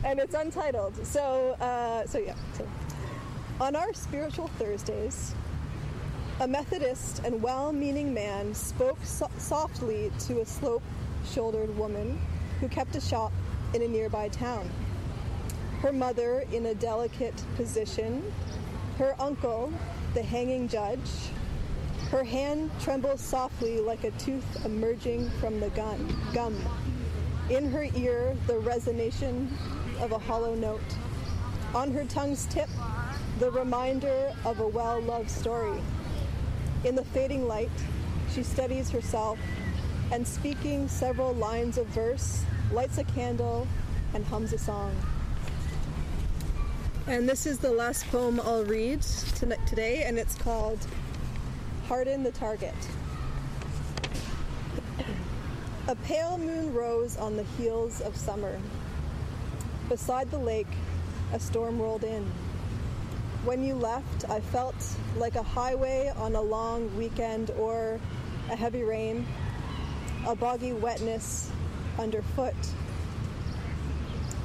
and 0.04 0.20
it's 0.20 0.34
untitled. 0.34 1.06
So, 1.06 1.56
uh, 1.60 2.06
so 2.06 2.18
yeah. 2.18 2.34
So, 2.56 2.66
on 3.60 3.76
our 3.76 3.92
spiritual 3.92 4.48
Thursdays, 4.58 5.34
a 6.40 6.48
Methodist 6.48 7.20
and 7.26 7.42
well-meaning 7.42 8.14
man 8.14 8.54
spoke 8.54 8.98
so- 9.04 9.30
softly 9.36 10.10
to 10.20 10.40
a 10.40 10.46
slope-shouldered 10.46 11.76
woman 11.76 12.18
who 12.58 12.68
kept 12.68 12.96
a 12.96 13.00
shop 13.00 13.32
in 13.74 13.82
a 13.82 13.88
nearby 13.88 14.28
town. 14.28 14.66
Her 15.82 15.92
mother 15.92 16.44
in 16.52 16.66
a 16.66 16.74
delicate 16.74 17.34
position, 17.56 18.32
her 18.96 19.14
uncle, 19.18 19.70
the 20.14 20.22
hanging 20.22 20.66
judge. 20.66 21.10
Her 22.10 22.24
hand 22.24 22.70
trembles 22.80 23.20
softly 23.20 23.78
like 23.78 24.04
a 24.04 24.10
tooth 24.12 24.64
emerging 24.64 25.28
from 25.38 25.60
the 25.60 25.68
gun, 25.70 26.16
gum. 26.32 26.56
In 27.50 27.70
her 27.70 27.86
ear, 27.94 28.34
the 28.46 28.54
resonation 28.54 29.48
of 30.00 30.12
a 30.12 30.18
hollow 30.18 30.54
note. 30.54 30.80
On 31.74 31.92
her 31.92 32.04
tongue's 32.04 32.46
tip, 32.46 32.68
the 33.40 33.50
reminder 33.50 34.34
of 34.44 34.60
a 34.60 34.68
well 34.68 35.00
loved 35.00 35.30
story. 35.30 35.80
In 36.84 36.94
the 36.94 37.04
fading 37.06 37.48
light, 37.48 37.70
she 38.30 38.42
studies 38.42 38.90
herself 38.90 39.38
and, 40.12 40.28
speaking 40.28 40.86
several 40.88 41.32
lines 41.32 41.78
of 41.78 41.86
verse, 41.86 42.44
lights 42.70 42.98
a 42.98 43.04
candle 43.04 43.66
and 44.12 44.26
hums 44.26 44.52
a 44.52 44.58
song. 44.58 44.94
And 47.06 47.26
this 47.26 47.46
is 47.46 47.58
the 47.58 47.72
last 47.72 48.06
poem 48.08 48.40
I'll 48.40 48.64
read 48.64 49.00
tonight, 49.00 49.66
today, 49.66 50.02
and 50.02 50.18
it's 50.18 50.34
called 50.34 50.86
Harden 51.88 52.22
the 52.22 52.32
Target. 52.32 52.74
A 55.88 55.96
pale 56.04 56.36
moon 56.36 56.74
rose 56.74 57.16
on 57.16 57.36
the 57.36 57.44
heels 57.56 58.02
of 58.02 58.14
summer. 58.14 58.60
Beside 59.88 60.30
the 60.30 60.38
lake, 60.38 60.68
a 61.32 61.40
storm 61.40 61.80
rolled 61.80 62.04
in. 62.04 62.30
When 63.44 63.64
you 63.64 63.74
left, 63.74 64.28
I 64.28 64.38
felt 64.38 64.74
like 65.16 65.34
a 65.34 65.42
highway 65.42 66.12
on 66.16 66.34
a 66.34 66.40
long 66.42 66.94
weekend 66.94 67.50
or 67.52 67.98
a 68.50 68.54
heavy 68.54 68.82
rain, 68.82 69.26
a 70.26 70.36
boggy 70.36 70.74
wetness 70.74 71.50
underfoot. 71.98 72.54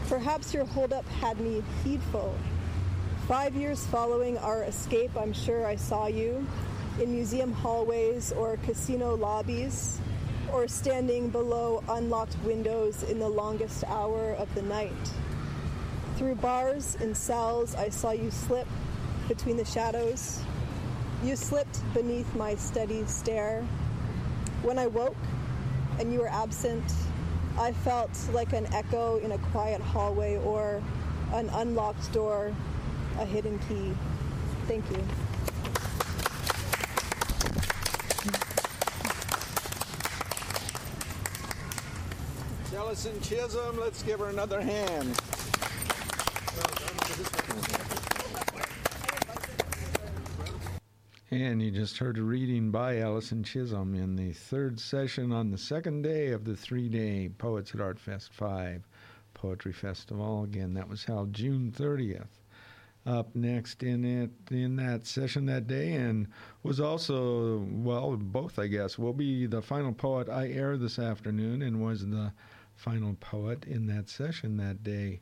Perhaps 0.07 0.53
your 0.53 0.63
holdup 0.63 1.05
had 1.09 1.41
me 1.41 1.61
heedful. 1.83 2.37
Five 3.27 3.53
years 3.57 3.85
following 3.87 4.37
our 4.37 4.63
escape, 4.63 5.11
I'm 5.17 5.33
sure 5.33 5.65
I 5.65 5.75
saw 5.75 6.07
you 6.07 6.47
in 7.01 7.11
museum 7.11 7.51
hallways 7.51 8.31
or 8.31 8.55
casino 8.63 9.13
lobbies, 9.13 9.99
or 10.53 10.69
standing 10.69 11.29
below 11.29 11.83
unlocked 11.89 12.37
windows 12.45 13.03
in 13.03 13.19
the 13.19 13.27
longest 13.27 13.83
hour 13.87 14.31
of 14.35 14.53
the 14.55 14.61
night. 14.61 14.93
Through 16.15 16.35
bars 16.35 16.95
and 17.01 17.17
cells, 17.17 17.75
I 17.75 17.89
saw 17.89 18.11
you 18.11 18.31
slip 18.31 18.67
between 19.27 19.57
the 19.57 19.65
shadows. 19.65 20.41
You 21.23 21.35
slipped 21.35 21.81
beneath 21.93 22.33
my 22.35 22.55
steady 22.55 23.03
stare. 23.05 23.61
When 24.61 24.77
I 24.77 24.87
woke 24.87 25.15
and 25.99 26.11
you 26.11 26.19
were 26.19 26.27
absent, 26.27 26.83
I 27.57 27.71
felt 27.71 28.11
like 28.33 28.53
an 28.53 28.65
echo 28.73 29.17
in 29.17 29.31
a 29.31 29.37
quiet 29.37 29.81
hallway 29.81 30.37
or 30.37 30.83
an 31.33 31.49
unlocked 31.49 32.11
door, 32.11 32.53
a 33.19 33.25
hidden 33.25 33.59
key. 33.67 33.93
Thank 34.67 34.89
you. 34.91 35.03
Allison 42.75 43.19
Chisholm, 43.21 43.79
let's 43.79 44.03
give 44.03 44.19
her 44.19 44.27
another 44.27 44.61
hand. 44.61 45.19
And 51.35 51.61
you 51.61 51.69
just 51.69 51.97
heard 51.97 52.17
a 52.17 52.23
reading 52.23 52.71
by 52.71 52.99
Allison 52.99 53.43
Chisholm 53.43 53.93
in 53.93 54.15
the 54.15 54.31
third 54.31 54.79
session 54.79 55.33
on 55.33 55.51
the 55.51 55.57
second 55.57 56.03
day 56.03 56.29
of 56.29 56.45
the 56.45 56.55
three 56.55 56.87
day 56.87 57.27
Poets 57.27 57.75
at 57.75 57.81
Art 57.81 57.99
Fest 57.99 58.31
5 58.33 58.87
Poetry 59.33 59.73
Festival. 59.73 60.43
Again, 60.43 60.73
that 60.75 60.87
was 60.87 61.03
held 61.03 61.33
June 61.33 61.73
30th. 61.77 62.39
Up 63.05 63.35
next 63.35 63.83
in 63.83 64.05
it 64.05 64.29
in 64.49 64.77
that 64.77 65.05
session 65.05 65.45
that 65.47 65.67
day, 65.67 65.91
and 65.91 66.27
was 66.63 66.79
also 66.79 67.67
well 67.69 68.15
both 68.15 68.57
I 68.57 68.67
guess 68.67 68.97
will 68.97 69.11
be 69.11 69.45
the 69.45 69.61
final 69.61 69.91
poet 69.91 70.29
I 70.29 70.47
air 70.47 70.77
this 70.77 70.97
afternoon, 70.97 71.61
and 71.61 71.83
was 71.83 72.07
the 72.07 72.31
final 72.75 73.13
poet 73.15 73.65
in 73.65 73.87
that 73.87 74.07
session 74.07 74.55
that 74.55 74.83
day. 74.83 75.19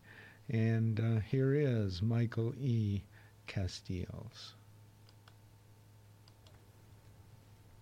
And 0.47 0.99
uh, 0.99 1.21
here 1.21 1.55
is 1.55 2.03
Michael 2.03 2.53
E. 2.61 3.01
Casteels. 3.47 4.53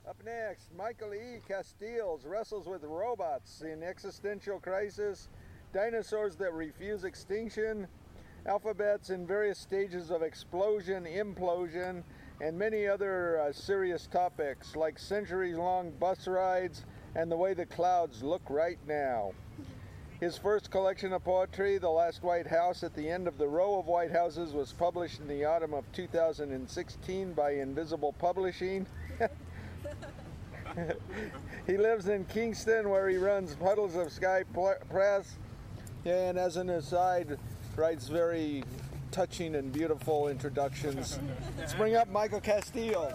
Up 0.04 0.10
next, 0.26 0.74
Michael 0.78 1.14
E. 1.14 1.40
Casteels 1.50 2.22
wrestles 2.26 2.68
with 2.68 2.84
robots 2.84 3.62
in 3.62 3.82
existential 3.82 4.60
crisis, 4.60 5.30
dinosaurs 5.74 6.36
that 6.36 6.54
refuse 6.54 7.04
extinction, 7.04 7.88
alphabets 8.46 9.10
in 9.10 9.26
various 9.26 9.58
stages 9.58 10.12
of 10.12 10.22
explosion, 10.22 11.06
implosion, 11.06 12.04
and 12.42 12.58
many 12.58 12.88
other 12.88 13.40
uh, 13.40 13.52
serious 13.54 14.08
topics 14.08 14.76
like 14.76 15.00
centuries 15.00 15.58
long 15.58 15.92
bus 16.00 16.28
rides 16.28 16.86
and 17.16 17.32
the 17.32 17.38
way 17.38 17.54
the 17.54 17.66
clouds 17.66 18.24
look 18.24 18.42
right 18.50 18.80
now. 18.88 19.32
His 20.20 20.38
first 20.38 20.70
collection 20.70 21.14
of 21.14 21.24
poetry, 21.24 21.80
The 21.80 21.90
Last 21.90 22.22
White 22.22 22.48
House 22.48 22.84
at 22.84 22.94
the 22.94 23.10
End 23.10 23.28
of 23.28 23.40
the 23.40 23.48
Row 23.48 23.80
of 23.80 23.88
White 23.88 24.12
Houses, 24.12 24.54
was 24.54 24.72
published 24.72 25.20
in 25.20 25.28
the 25.28 25.46
autumn 25.46 25.74
of 25.74 25.84
2016 25.94 27.34
by 27.34 27.54
Invisible 27.54 28.14
Publishing. 28.14 28.86
he 31.68 31.78
lives 31.78 32.08
in 32.08 32.26
Kingston 32.26 32.90
where 32.90 33.10
he 33.10 33.18
runs 33.18 33.56
Puddles 33.56 33.96
of 33.96 34.12
Sky 34.12 34.44
Press. 34.90 35.38
And 36.06 36.38
as 36.38 36.58
an 36.58 36.70
aside, 36.70 37.38
writes 37.76 38.08
very 38.08 38.64
touching 39.12 39.56
and 39.56 39.72
beautiful 39.72 40.30
introductions. 40.30 41.20
Let's 41.58 41.74
bring 41.76 41.96
up 41.96 42.10
Michael 42.10 42.42
Casteels. 42.42 43.14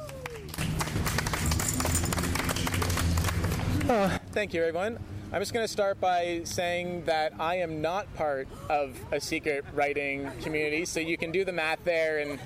Oh, 3.89 4.19
thank 4.33 4.53
you, 4.53 4.63
everyone. 4.63 4.99
I'm 5.33 5.41
just 5.41 5.53
going 5.53 5.65
to 5.65 5.73
start 5.73 6.01
by 6.01 6.43
saying 6.45 7.05
that 7.07 7.33
I 7.39 7.57
am 7.57 7.81
not 7.81 8.13
part 8.15 8.49
of 8.69 8.97
a 9.11 9.21
secret 9.21 9.65
writing 9.75 10.31
community, 10.43 10.85
so 10.85 11.01
you 11.01 11.17
can 11.17 11.33
do 11.33 11.45
the 11.45 11.53
math 11.53 11.83
there 11.85 12.19
and. 12.19 12.39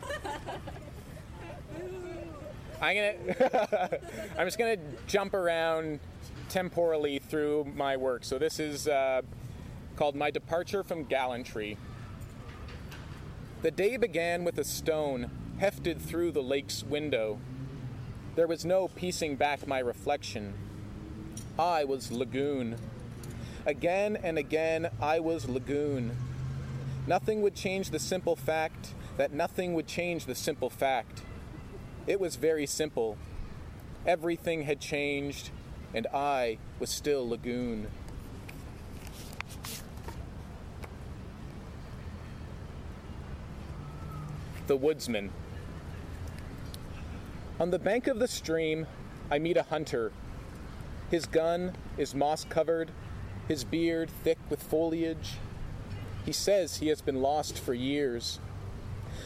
I'm 2.81 2.97
gonna. 2.97 3.98
I'm 4.39 4.47
just 4.47 4.59
gonna 4.59 4.78
jump 5.07 5.35
around 5.35 6.01
temporally 6.48 7.19
through 7.19 7.70
my 7.74 7.97
work. 7.97 8.24
So 8.24 8.39
this 8.39 8.59
is 8.59 8.89
uh, 8.89 9.23
called 9.97 10.16
"My 10.16 10.31
Departure 10.31 10.82
from 10.82 11.05
Gallantry." 11.05 11.77
The 13.62 13.70
day 13.70 13.98
began 13.98 14.44
with 14.44 14.57
a 14.57 14.65
stone 14.65 15.31
hefted 15.59 16.01
through 16.01 16.32
the 16.32 16.43
lake's 16.43 16.82
window. 16.82 17.39
There 18.35 18.47
was 18.47 18.65
no 18.65 18.89
piecing 18.89 19.36
back 19.36 19.66
my 19.66 19.78
reflection. 19.78 20.55
I 21.59 21.85
was 21.85 22.11
lagoon. 22.11 22.77
Again 23.66 24.16
and 24.16 24.39
again, 24.39 24.89
I 25.02 25.20
was 25.20 25.47
lagoon. 25.47 26.16
Nothing 27.07 27.43
would 27.43 27.55
change 27.55 27.90
the 27.90 27.98
simple 27.98 28.36
fact 28.36 28.94
that 29.19 29.35
nothing 29.35 29.74
would 29.74 29.86
change 29.86 30.24
the 30.24 30.35
simple 30.35 30.70
fact. 30.70 31.23
It 32.11 32.19
was 32.19 32.35
very 32.35 32.66
simple. 32.66 33.16
Everything 34.05 34.62
had 34.62 34.81
changed, 34.81 35.51
and 35.95 36.09
I 36.12 36.59
was 36.81 36.91
still 36.91 37.28
lagoon. 37.28 37.87
The 44.66 44.77
Woodsman. 44.77 45.31
On 47.61 47.70
the 47.70 47.78
bank 47.78 48.09
of 48.09 48.19
the 48.19 48.27
stream, 48.27 48.89
I 49.31 49.39
meet 49.39 49.57
a 49.57 49.62
hunter. 49.62 50.11
His 51.12 51.27
gun 51.27 51.74
is 51.97 52.12
moss 52.12 52.45
covered, 52.45 52.91
his 53.47 53.62
beard 53.62 54.11
thick 54.24 54.39
with 54.49 54.61
foliage. 54.61 55.35
He 56.27 56.32
says 56.32 56.78
he 56.78 56.89
has 56.89 57.03
been 57.03 57.23
lost 57.23 57.57
for 57.57 57.73
years. 57.73 58.41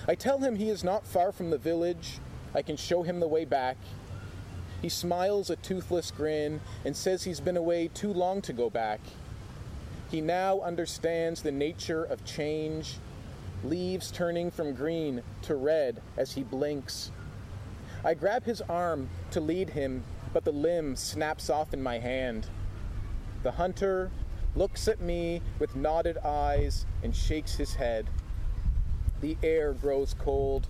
I 0.07 0.15
tell 0.15 0.41
him 0.41 0.57
he 0.57 0.69
is 0.69 0.85
not 0.85 1.07
far 1.07 1.33
from 1.33 1.49
the 1.49 1.57
village. 1.57 2.21
I 2.55 2.63
can 2.63 2.77
show 2.77 3.03
him 3.03 3.21
the 3.21 3.29
way 3.29 3.45
back. 3.45 3.77
He 4.81 4.89
smiles 4.89 5.51
a 5.51 5.57
toothless 5.57 6.11
grin 6.11 6.61
and 6.85 6.97
says 6.97 7.25
he's 7.25 7.41
been 7.41 7.57
away 7.57 7.89
too 7.89 8.13
long 8.13 8.43
to 8.43 8.53
go 8.53 8.71
back. 8.71 9.01
He 10.11 10.21
now 10.21 10.61
understands 10.61 11.43
the 11.43 11.51
nature 11.51 12.05
of 12.05 12.25
change, 12.25 12.99
leaves 13.65 14.11
turning 14.11 14.51
from 14.51 14.75
green 14.75 15.23
to 15.43 15.57
red 15.57 16.01
as 16.17 16.33
he 16.33 16.43
blinks. 16.43 17.11
I 18.05 18.15
grab 18.15 18.45
his 18.45 18.61
arm 18.63 19.09
to 19.31 19.41
lead 19.41 19.71
him, 19.71 20.05
but 20.33 20.45
the 20.45 20.53
limb 20.53 20.95
snaps 20.95 21.49
off 21.49 21.73
in 21.73 21.83
my 21.83 21.99
hand. 21.99 22.47
The 23.43 23.53
hunter 23.53 24.11
looks 24.55 24.87
at 24.87 25.01
me 25.01 25.41
with 25.59 25.75
nodded 25.75 26.19
eyes 26.19 26.87
and 27.03 27.17
shakes 27.17 27.57
his 27.57 27.75
head. 27.75 28.07
The 29.21 29.37
air 29.43 29.73
grows 29.73 30.15
cold. 30.15 30.67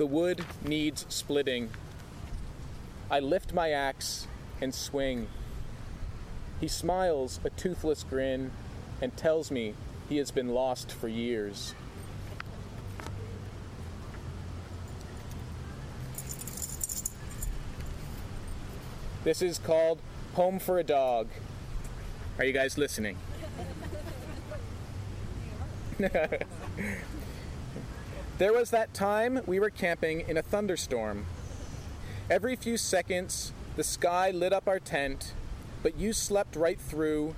The 0.00 0.06
wood 0.06 0.46
needs 0.64 1.04
splitting. 1.10 1.68
I 3.10 3.20
lift 3.20 3.52
my 3.52 3.68
axe 3.68 4.26
and 4.58 4.74
swing. 4.74 5.28
He 6.58 6.68
smiles 6.68 7.38
a 7.44 7.50
toothless 7.50 8.02
grin 8.04 8.50
and 9.02 9.14
tells 9.14 9.50
me 9.50 9.74
he 10.08 10.16
has 10.16 10.30
been 10.30 10.54
lost 10.54 10.90
for 10.90 11.06
years. 11.06 11.74
This 19.22 19.42
is 19.42 19.58
called 19.58 20.00
Home 20.32 20.58
for 20.58 20.78
a 20.78 20.82
Dog. 20.82 21.28
Are 22.38 22.44
you 22.46 22.54
guys 22.54 22.78
listening? 22.78 23.18
there 28.40 28.54
was 28.54 28.70
that 28.70 28.94
time 28.94 29.42
we 29.44 29.60
were 29.60 29.68
camping 29.68 30.26
in 30.26 30.38
a 30.38 30.42
thunderstorm. 30.42 31.26
Every 32.30 32.56
few 32.56 32.78
seconds, 32.78 33.52
the 33.76 33.84
sky 33.84 34.30
lit 34.30 34.50
up 34.50 34.66
our 34.66 34.80
tent, 34.80 35.34
but 35.82 35.98
you 35.98 36.14
slept 36.14 36.56
right 36.56 36.80
through, 36.80 37.34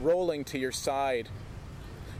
rolling 0.00 0.42
to 0.46 0.58
your 0.58 0.72
side. 0.72 1.28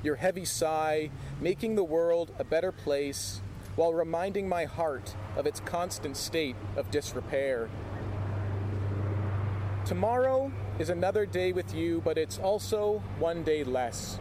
Your 0.05 0.15
heavy 0.15 0.45
sigh 0.45 1.11
making 1.41 1.75
the 1.75 1.83
world 1.83 2.31
a 2.39 2.45
better 2.45 2.71
place 2.71 3.41
while 3.75 3.93
reminding 3.93 4.49
my 4.49 4.67
heart 4.67 5.17
of 5.37 5.45
its 5.45 5.59
constant 5.59 6.17
state 6.17 6.55
of 6.77 6.93
disrepair. 6.93 7.69
Tomorrow 9.85 10.53
is 10.79 10.91
another 10.91 11.27
day 11.27 11.51
with 11.51 11.75
you, 11.75 12.01
but 12.05 12.17
it's 12.17 12.39
also 12.39 13.03
one 13.19 13.43
day 13.43 13.65
less. 13.65 14.21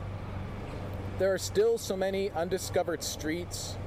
There 1.20 1.32
are 1.32 1.38
still 1.38 1.78
so 1.78 1.96
many 1.96 2.32
undiscovered 2.32 3.04
streets, 3.04 3.78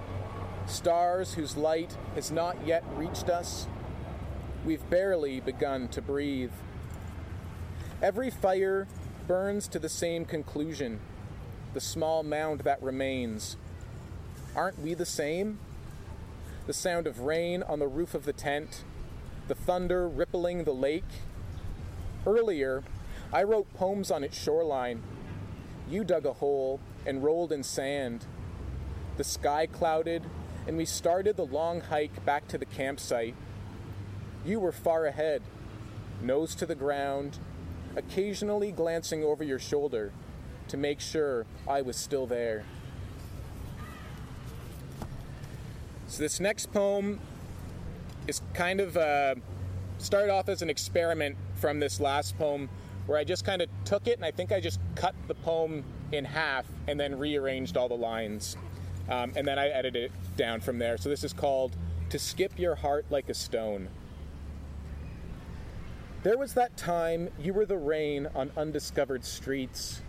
stars 0.66 1.34
whose 1.34 1.56
light 1.56 1.96
has 2.14 2.30
not 2.30 2.56
yet 2.66 2.84
reached 2.96 3.28
us. 3.28 3.66
We've 4.64 4.88
barely 4.88 5.40
begun 5.40 5.88
to 5.88 6.00
breathe. 6.00 6.52
Every 8.02 8.30
fire 8.30 8.86
burns 9.26 9.68
to 9.68 9.78
the 9.78 9.88
same 9.88 10.24
conclusion 10.24 11.00
the 11.74 11.80
small 11.80 12.22
mound 12.22 12.60
that 12.60 12.80
remains. 12.80 13.56
Aren't 14.54 14.78
we 14.78 14.94
the 14.94 15.04
same? 15.04 15.58
The 16.66 16.72
sound 16.72 17.08
of 17.08 17.20
rain 17.20 17.64
on 17.64 17.80
the 17.80 17.88
roof 17.88 18.14
of 18.14 18.24
the 18.24 18.32
tent, 18.32 18.84
the 19.48 19.56
thunder 19.56 20.08
rippling 20.08 20.62
the 20.62 20.72
lake. 20.72 21.02
Earlier, 22.24 22.84
I 23.32 23.42
wrote 23.42 23.74
poems 23.74 24.12
on 24.12 24.22
its 24.22 24.40
shoreline. 24.40 25.02
You 25.90 26.04
dug 26.04 26.24
a 26.24 26.34
hole 26.34 26.78
and 27.04 27.24
rolled 27.24 27.50
in 27.50 27.64
sand. 27.64 28.24
The 29.16 29.24
sky 29.24 29.66
clouded, 29.66 30.22
and 30.66 30.76
we 30.76 30.84
started 30.84 31.36
the 31.36 31.46
long 31.46 31.80
hike 31.80 32.24
back 32.24 32.48
to 32.48 32.58
the 32.58 32.64
campsite. 32.64 33.34
You 34.44 34.60
were 34.60 34.72
far 34.72 35.06
ahead, 35.06 35.42
nose 36.22 36.54
to 36.56 36.66
the 36.66 36.74
ground, 36.74 37.38
occasionally 37.96 38.72
glancing 38.72 39.22
over 39.22 39.44
your 39.44 39.58
shoulder 39.58 40.12
to 40.68 40.76
make 40.76 41.00
sure 41.00 41.46
I 41.68 41.82
was 41.82 41.96
still 41.96 42.26
there. 42.26 42.64
So, 46.06 46.22
this 46.22 46.40
next 46.40 46.72
poem 46.72 47.20
is 48.26 48.40
kind 48.52 48.80
of 48.80 48.96
uh, 48.96 49.34
started 49.98 50.30
off 50.30 50.48
as 50.48 50.62
an 50.62 50.70
experiment 50.70 51.36
from 51.56 51.80
this 51.80 52.00
last 52.00 52.38
poem 52.38 52.68
where 53.06 53.18
I 53.18 53.24
just 53.24 53.44
kind 53.44 53.60
of 53.60 53.68
took 53.84 54.06
it 54.06 54.16
and 54.16 54.24
I 54.24 54.30
think 54.30 54.52
I 54.52 54.60
just 54.60 54.80
cut 54.94 55.14
the 55.28 55.34
poem 55.34 55.84
in 56.12 56.24
half 56.24 56.66
and 56.86 56.98
then 56.98 57.18
rearranged 57.18 57.76
all 57.76 57.88
the 57.88 57.96
lines. 57.96 58.56
Um, 59.08 59.32
and 59.36 59.46
then 59.46 59.58
I 59.58 59.68
edited 59.68 60.04
it 60.04 60.36
down 60.36 60.60
from 60.60 60.78
there. 60.78 60.96
So, 60.96 61.08
this 61.08 61.24
is 61.24 61.32
called 61.32 61.76
To 62.10 62.18
Skip 62.18 62.58
Your 62.58 62.74
Heart 62.74 63.06
Like 63.10 63.28
a 63.28 63.34
Stone. 63.34 63.88
There 66.22 66.38
was 66.38 66.54
that 66.54 66.76
time 66.78 67.28
you 67.38 67.52
were 67.52 67.66
the 67.66 67.76
rain 67.76 68.28
on 68.34 68.50
undiscovered 68.56 69.26
streets. 69.26 70.00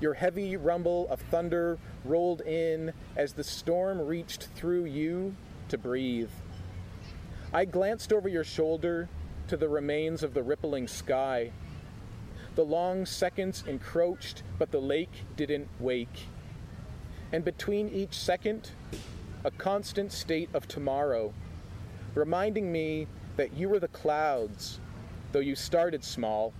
Your 0.00 0.14
heavy 0.14 0.56
rumble 0.56 1.06
of 1.10 1.20
thunder 1.20 1.78
rolled 2.04 2.40
in 2.40 2.94
as 3.14 3.34
the 3.34 3.44
storm 3.44 4.00
reached 4.00 4.44
through 4.54 4.86
you 4.86 5.34
to 5.68 5.76
breathe. 5.76 6.30
I 7.52 7.66
glanced 7.66 8.12
over 8.12 8.28
your 8.28 8.44
shoulder 8.44 9.08
to 9.48 9.56
the 9.56 9.68
remains 9.68 10.22
of 10.22 10.32
the 10.32 10.42
rippling 10.42 10.88
sky. 10.88 11.50
The 12.54 12.64
long 12.64 13.04
seconds 13.04 13.64
encroached, 13.66 14.42
but 14.58 14.70
the 14.70 14.80
lake 14.80 15.24
didn't 15.36 15.68
wake. 15.78 16.26
And 17.32 17.44
between 17.44 17.88
each 17.88 18.14
second, 18.14 18.70
a 19.44 19.50
constant 19.50 20.12
state 20.12 20.48
of 20.54 20.66
tomorrow, 20.66 21.32
reminding 22.14 22.72
me 22.72 23.06
that 23.36 23.52
you 23.54 23.68
were 23.68 23.78
the 23.78 23.88
clouds, 23.88 24.80
though 25.32 25.38
you 25.38 25.54
started 25.54 26.02
small, 26.02 26.52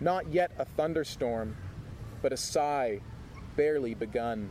not 0.00 0.30
yet 0.32 0.52
a 0.58 0.64
thunderstorm, 0.64 1.56
but 2.22 2.32
a 2.32 2.36
sigh 2.36 3.00
barely 3.56 3.94
begun. 3.94 4.50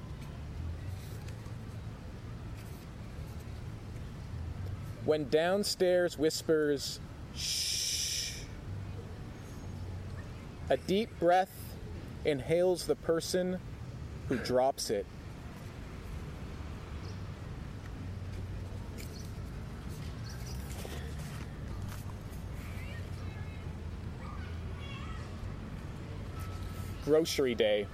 When 5.05 5.29
downstairs 5.29 6.17
whispers, 6.17 6.99
shh, 7.35 8.31
a 10.69 10.77
deep 10.77 11.09
breath 11.19 11.75
inhales 12.25 12.87
the 12.87 12.95
person 12.95 13.59
who 14.27 14.37
drops 14.37 14.89
it. 14.89 15.05
Grocery 27.05 27.53
Day. 27.53 27.85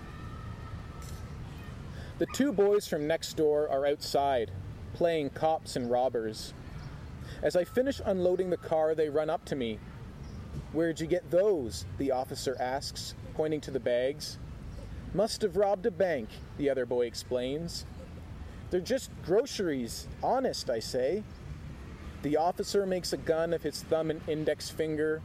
The 2.17 2.27
two 2.27 2.53
boys 2.53 2.87
from 2.87 3.07
next 3.07 3.33
door 3.35 3.69
are 3.69 3.85
outside, 3.85 4.51
playing 4.93 5.31
cops 5.31 5.75
and 5.75 5.91
robbers. 5.91 6.53
As 7.41 7.57
I 7.57 7.65
finish 7.65 7.99
unloading 8.05 8.49
the 8.49 8.57
car, 8.57 8.95
they 8.95 9.09
run 9.09 9.29
up 9.29 9.43
to 9.45 9.55
me. 9.55 9.79
Where'd 10.71 11.01
you 11.01 11.07
get 11.07 11.29
those? 11.29 11.85
The 11.97 12.11
officer 12.11 12.55
asks, 12.57 13.15
pointing 13.33 13.59
to 13.61 13.71
the 13.71 13.81
bags. 13.81 14.37
Must 15.13 15.41
have 15.41 15.57
robbed 15.57 15.85
a 15.85 15.91
bank, 15.91 16.29
the 16.57 16.69
other 16.69 16.85
boy 16.85 17.05
explains. 17.05 17.85
They're 18.69 18.79
just 18.79 19.11
groceries, 19.25 20.07
honest, 20.23 20.69
I 20.69 20.79
say. 20.79 21.23
The 22.21 22.37
officer 22.37 22.85
makes 22.85 23.11
a 23.11 23.17
gun 23.17 23.51
of 23.51 23.63
his 23.63 23.83
thumb 23.83 24.09
and 24.09 24.21
index 24.29 24.69
finger, 24.69 25.21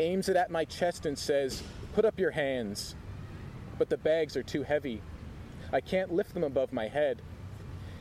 aims 0.00 0.30
it 0.30 0.36
at 0.36 0.50
my 0.50 0.64
chest, 0.64 1.04
and 1.04 1.18
says, 1.18 1.62
Put 1.94 2.06
up 2.06 2.18
your 2.18 2.30
hands. 2.30 2.94
But 3.78 3.88
the 3.88 3.96
bags 3.96 4.36
are 4.36 4.42
too 4.42 4.64
heavy. 4.64 5.02
I 5.72 5.80
can't 5.80 6.12
lift 6.12 6.34
them 6.34 6.44
above 6.44 6.72
my 6.72 6.88
head. 6.88 7.22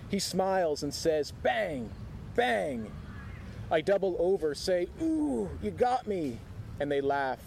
He 0.10 0.20
smiles 0.20 0.84
and 0.84 0.94
says, 0.94 1.32
Bang! 1.32 1.92
Bang! 2.36 2.92
I 3.70 3.82
double 3.82 4.16
over, 4.20 4.56
say, 4.56 4.88
Ooh, 5.02 5.50
you 5.62 5.72
got 5.72 6.08
me! 6.08 6.40
And 6.80 6.92
they 6.92 7.02
laugh. 7.02 7.42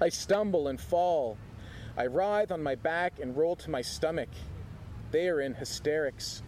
I 0.00 0.08
stumble 0.08 0.68
and 0.68 0.80
fall. 0.80 1.38
I 1.96 2.06
writhe 2.06 2.52
on 2.52 2.62
my 2.62 2.74
back 2.74 3.18
and 3.20 3.36
roll 3.36 3.56
to 3.56 3.70
my 3.70 3.80
stomach. 3.80 4.28
They 5.10 5.28
are 5.28 5.40
in 5.40 5.54
hysterics. 5.54 6.42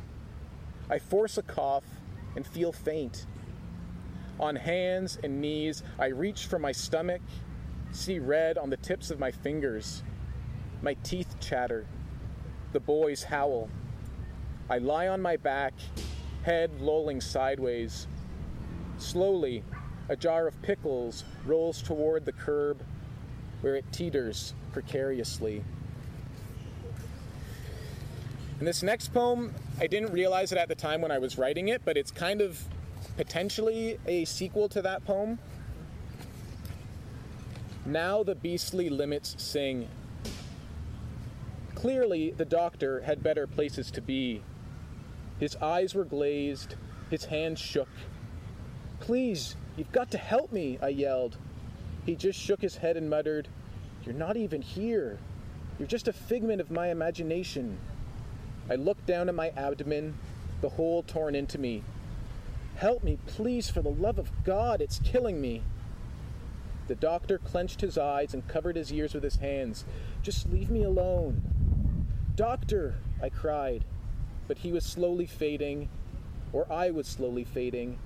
I 0.90 0.98
force 0.98 1.38
a 1.38 1.42
cough 1.42 1.84
and 2.36 2.46
feel 2.46 2.72
faint. 2.72 3.26
On 4.40 4.56
hands 4.56 5.18
and 5.22 5.40
knees, 5.40 5.82
I 5.98 6.06
reach 6.06 6.46
for 6.46 6.58
my 6.58 6.72
stomach, 6.72 7.22
see 7.92 8.18
red 8.18 8.58
on 8.58 8.70
the 8.70 8.76
tips 8.76 9.10
of 9.10 9.18
my 9.18 9.30
fingers. 9.30 10.02
My 10.80 10.94
teeth 11.02 11.40
chatter. 11.40 11.86
The 12.72 12.80
boys 12.80 13.24
howl. 13.24 13.68
I 14.70 14.78
lie 14.78 15.08
on 15.08 15.20
my 15.20 15.36
back, 15.36 15.74
head 16.42 16.80
lolling 16.80 17.20
sideways. 17.20 18.06
Slowly, 18.98 19.64
a 20.08 20.16
jar 20.16 20.46
of 20.46 20.60
pickles 20.62 21.24
rolls 21.46 21.82
toward 21.82 22.24
the 22.24 22.32
curb, 22.32 22.82
where 23.60 23.74
it 23.74 23.84
teeters 23.92 24.54
precariously. 24.72 25.64
And 28.58 28.66
this 28.66 28.82
next 28.82 29.12
poem, 29.12 29.54
I 29.80 29.86
didn't 29.86 30.12
realize 30.12 30.52
it 30.52 30.58
at 30.58 30.68
the 30.68 30.74
time 30.74 31.00
when 31.00 31.10
I 31.10 31.18
was 31.18 31.38
writing 31.38 31.68
it, 31.68 31.82
but 31.84 31.96
it's 31.96 32.10
kind 32.10 32.40
of 32.40 32.62
potentially 33.16 33.98
a 34.06 34.24
sequel 34.24 34.68
to 34.70 34.82
that 34.82 35.04
poem. 35.04 35.38
Now 37.84 38.22
the 38.22 38.34
beastly 38.34 38.90
limits 38.90 39.34
sing. 39.38 39.88
Clearly, 41.78 42.32
the 42.32 42.44
doctor 42.44 43.02
had 43.02 43.22
better 43.22 43.46
places 43.46 43.92
to 43.92 44.00
be. 44.00 44.42
His 45.38 45.54
eyes 45.62 45.94
were 45.94 46.04
glazed, 46.04 46.74
his 47.08 47.26
hands 47.26 47.60
shook. 47.60 47.88
Please, 48.98 49.54
you've 49.76 49.92
got 49.92 50.10
to 50.10 50.18
help 50.18 50.50
me, 50.50 50.80
I 50.82 50.88
yelled. 50.88 51.38
He 52.04 52.16
just 52.16 52.36
shook 52.36 52.60
his 52.60 52.78
head 52.78 52.96
and 52.96 53.08
muttered, 53.08 53.46
You're 54.04 54.16
not 54.16 54.36
even 54.36 54.60
here. 54.60 55.20
You're 55.78 55.86
just 55.86 56.08
a 56.08 56.12
figment 56.12 56.60
of 56.60 56.72
my 56.72 56.88
imagination. 56.88 57.78
I 58.68 58.74
looked 58.74 59.06
down 59.06 59.28
at 59.28 59.36
my 59.36 59.50
abdomen, 59.50 60.18
the 60.62 60.70
hole 60.70 61.04
torn 61.04 61.36
into 61.36 61.58
me. 61.58 61.84
Help 62.74 63.04
me, 63.04 63.20
please, 63.24 63.70
for 63.70 63.82
the 63.82 63.88
love 63.88 64.18
of 64.18 64.32
God, 64.42 64.80
it's 64.80 64.98
killing 65.04 65.40
me. 65.40 65.62
The 66.88 66.96
doctor 66.96 67.38
clenched 67.38 67.82
his 67.82 67.96
eyes 67.96 68.34
and 68.34 68.48
covered 68.48 68.74
his 68.74 68.92
ears 68.92 69.14
with 69.14 69.22
his 69.22 69.36
hands. 69.36 69.84
Just 70.22 70.50
leave 70.50 70.70
me 70.70 70.82
alone. 70.82 71.57
Doctor, 72.38 72.94
I 73.20 73.30
cried. 73.30 73.84
But 74.46 74.58
he 74.58 74.70
was 74.70 74.84
slowly 74.84 75.26
fading, 75.26 75.88
or 76.52 76.72
I 76.72 76.88
was 76.90 77.08
slowly 77.08 77.42
fading, 77.42 77.98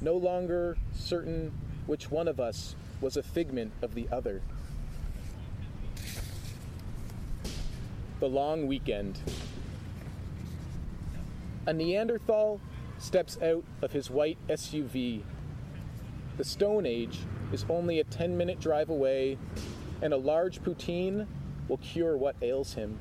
no 0.00 0.16
longer 0.16 0.76
certain 0.92 1.52
which 1.86 2.10
one 2.10 2.26
of 2.26 2.40
us 2.40 2.74
was 3.00 3.16
a 3.16 3.22
figment 3.22 3.70
of 3.80 3.94
the 3.94 4.08
other. 4.10 4.42
The 8.18 8.28
long 8.28 8.66
weekend. 8.66 9.20
A 11.64 11.72
Neanderthal 11.72 12.60
steps 12.98 13.38
out 13.40 13.62
of 13.82 13.92
his 13.92 14.10
white 14.10 14.38
SUV. 14.48 15.22
The 16.38 16.44
Stone 16.44 16.86
Age 16.86 17.20
is 17.52 17.64
only 17.68 18.00
a 18.00 18.04
10 18.04 18.36
minute 18.36 18.58
drive 18.58 18.90
away, 18.90 19.38
and 20.02 20.12
a 20.12 20.16
large 20.16 20.60
poutine 20.60 21.28
will 21.68 21.78
cure 21.78 22.16
what 22.16 22.34
ails 22.42 22.74
him. 22.74 22.98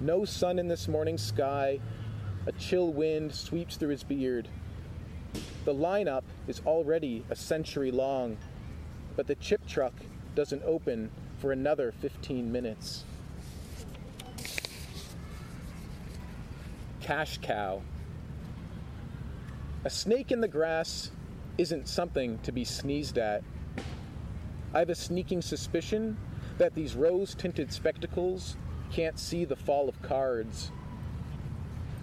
No 0.00 0.26
sun 0.26 0.58
in 0.58 0.68
this 0.68 0.88
morning 0.88 1.16
sky, 1.16 1.80
a 2.46 2.52
chill 2.52 2.92
wind 2.92 3.34
sweeps 3.34 3.76
through 3.76 3.88
his 3.88 4.04
beard. 4.04 4.46
The 5.64 5.72
lineup 5.72 6.24
is 6.46 6.60
already 6.66 7.24
a 7.30 7.36
century 7.36 7.90
long, 7.90 8.36
but 9.16 9.26
the 9.26 9.36
chip 9.36 9.66
truck 9.66 9.94
doesn't 10.34 10.62
open 10.64 11.10
for 11.38 11.50
another 11.50 11.92
15 11.92 12.52
minutes. 12.52 13.04
Cash 17.00 17.38
cow. 17.38 17.80
A 19.84 19.90
snake 19.90 20.30
in 20.30 20.42
the 20.42 20.48
grass 20.48 21.10
isn't 21.56 21.88
something 21.88 22.38
to 22.40 22.52
be 22.52 22.64
sneezed 22.64 23.16
at. 23.16 23.42
I 24.74 24.80
have 24.80 24.90
a 24.90 24.94
sneaking 24.94 25.40
suspicion 25.40 26.18
that 26.58 26.74
these 26.74 26.94
rose 26.94 27.34
tinted 27.34 27.72
spectacles 27.72 28.58
can't 28.86 29.18
see 29.18 29.44
the 29.44 29.56
fall 29.56 29.88
of 29.88 30.00
cards. 30.02 30.70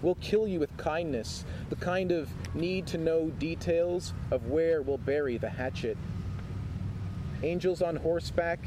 We'll 0.02 0.16
kill 0.16 0.46
you 0.46 0.60
with 0.60 0.76
kindness, 0.76 1.44
the 1.70 1.76
kind 1.76 2.12
of 2.12 2.28
need 2.54 2.86
to 2.88 2.98
know 2.98 3.30
details 3.30 4.12
of 4.30 4.48
where 4.48 4.82
we'll 4.82 4.98
bury 4.98 5.38
the 5.38 5.48
hatchet. 5.48 5.96
Angels 7.42 7.80
on 7.80 7.96
horseback 7.96 8.60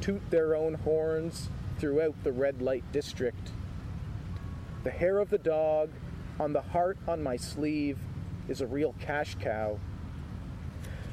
toot 0.00 0.22
their 0.30 0.54
own 0.56 0.74
horns 0.74 1.50
throughout 1.78 2.14
the 2.24 2.32
red 2.32 2.62
light 2.62 2.84
district. 2.92 3.50
The 4.84 4.90
hair 4.90 5.18
of 5.18 5.30
the 5.30 5.38
dog 5.38 5.90
on 6.40 6.52
the 6.52 6.62
heart 6.62 6.98
on 7.06 7.22
my 7.22 7.36
sleeve 7.36 7.98
is 8.48 8.60
a 8.60 8.66
real 8.66 8.94
cash 9.00 9.36
cow. 9.40 9.78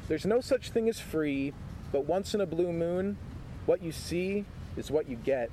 There's 0.08 0.24
no 0.24 0.40
such 0.40 0.70
thing 0.70 0.88
as 0.88 1.00
free, 1.00 1.52
but 1.92 2.06
once 2.06 2.34
in 2.34 2.40
a 2.40 2.46
blue 2.46 2.72
moon, 2.72 3.18
what 3.66 3.82
you 3.82 3.92
see 3.92 4.44
is 4.76 4.90
what 4.90 5.08
you 5.08 5.16
get. 5.16 5.50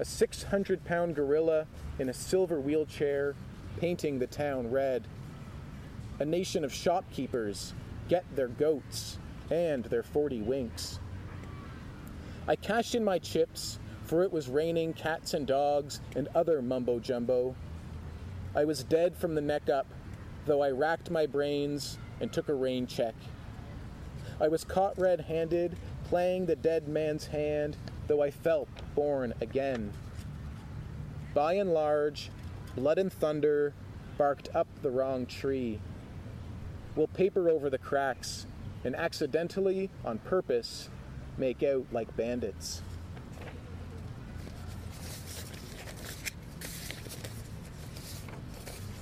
A 0.00 0.04
600 0.04 0.84
pound 0.84 1.14
gorilla 1.14 1.66
in 1.98 2.08
a 2.08 2.14
silver 2.14 2.60
wheelchair 2.60 3.34
painting 3.78 4.18
the 4.18 4.26
town 4.26 4.70
red. 4.70 5.06
A 6.18 6.24
nation 6.24 6.64
of 6.64 6.72
shopkeepers 6.72 7.74
get 8.08 8.24
their 8.34 8.48
goats 8.48 9.18
and 9.50 9.84
their 9.84 10.02
40 10.02 10.42
winks. 10.42 10.98
I 12.46 12.56
cashed 12.56 12.94
in 12.94 13.04
my 13.04 13.18
chips, 13.18 13.78
for 14.04 14.22
it 14.22 14.32
was 14.32 14.48
raining 14.48 14.92
cats 14.92 15.32
and 15.32 15.46
dogs 15.46 16.00
and 16.14 16.28
other 16.34 16.60
mumbo 16.60 16.98
jumbo. 16.98 17.54
I 18.54 18.64
was 18.64 18.84
dead 18.84 19.16
from 19.16 19.34
the 19.34 19.40
neck 19.40 19.68
up, 19.68 19.86
though 20.46 20.62
I 20.62 20.70
racked 20.70 21.10
my 21.10 21.26
brains 21.26 21.98
and 22.20 22.32
took 22.32 22.48
a 22.48 22.54
rain 22.54 22.86
check. 22.86 23.14
I 24.40 24.48
was 24.48 24.64
caught 24.64 24.98
red 24.98 25.20
handed, 25.20 25.76
playing 26.04 26.46
the 26.46 26.56
dead 26.56 26.88
man's 26.88 27.26
hand, 27.26 27.76
though 28.06 28.22
I 28.22 28.30
felt 28.30 28.68
born 28.94 29.34
again. 29.40 29.92
By 31.32 31.54
and 31.54 31.72
large, 31.72 32.30
blood 32.76 32.98
and 32.98 33.12
thunder 33.12 33.72
barked 34.16 34.48
up 34.54 34.68
the 34.82 34.90
wrong 34.90 35.26
tree. 35.26 35.80
We'll 36.96 37.08
paper 37.08 37.48
over 37.48 37.70
the 37.70 37.78
cracks 37.78 38.46
and 38.84 38.94
accidentally, 38.94 39.90
on 40.04 40.18
purpose, 40.18 40.90
make 41.38 41.62
out 41.62 41.86
like 41.90 42.14
bandits. 42.16 42.82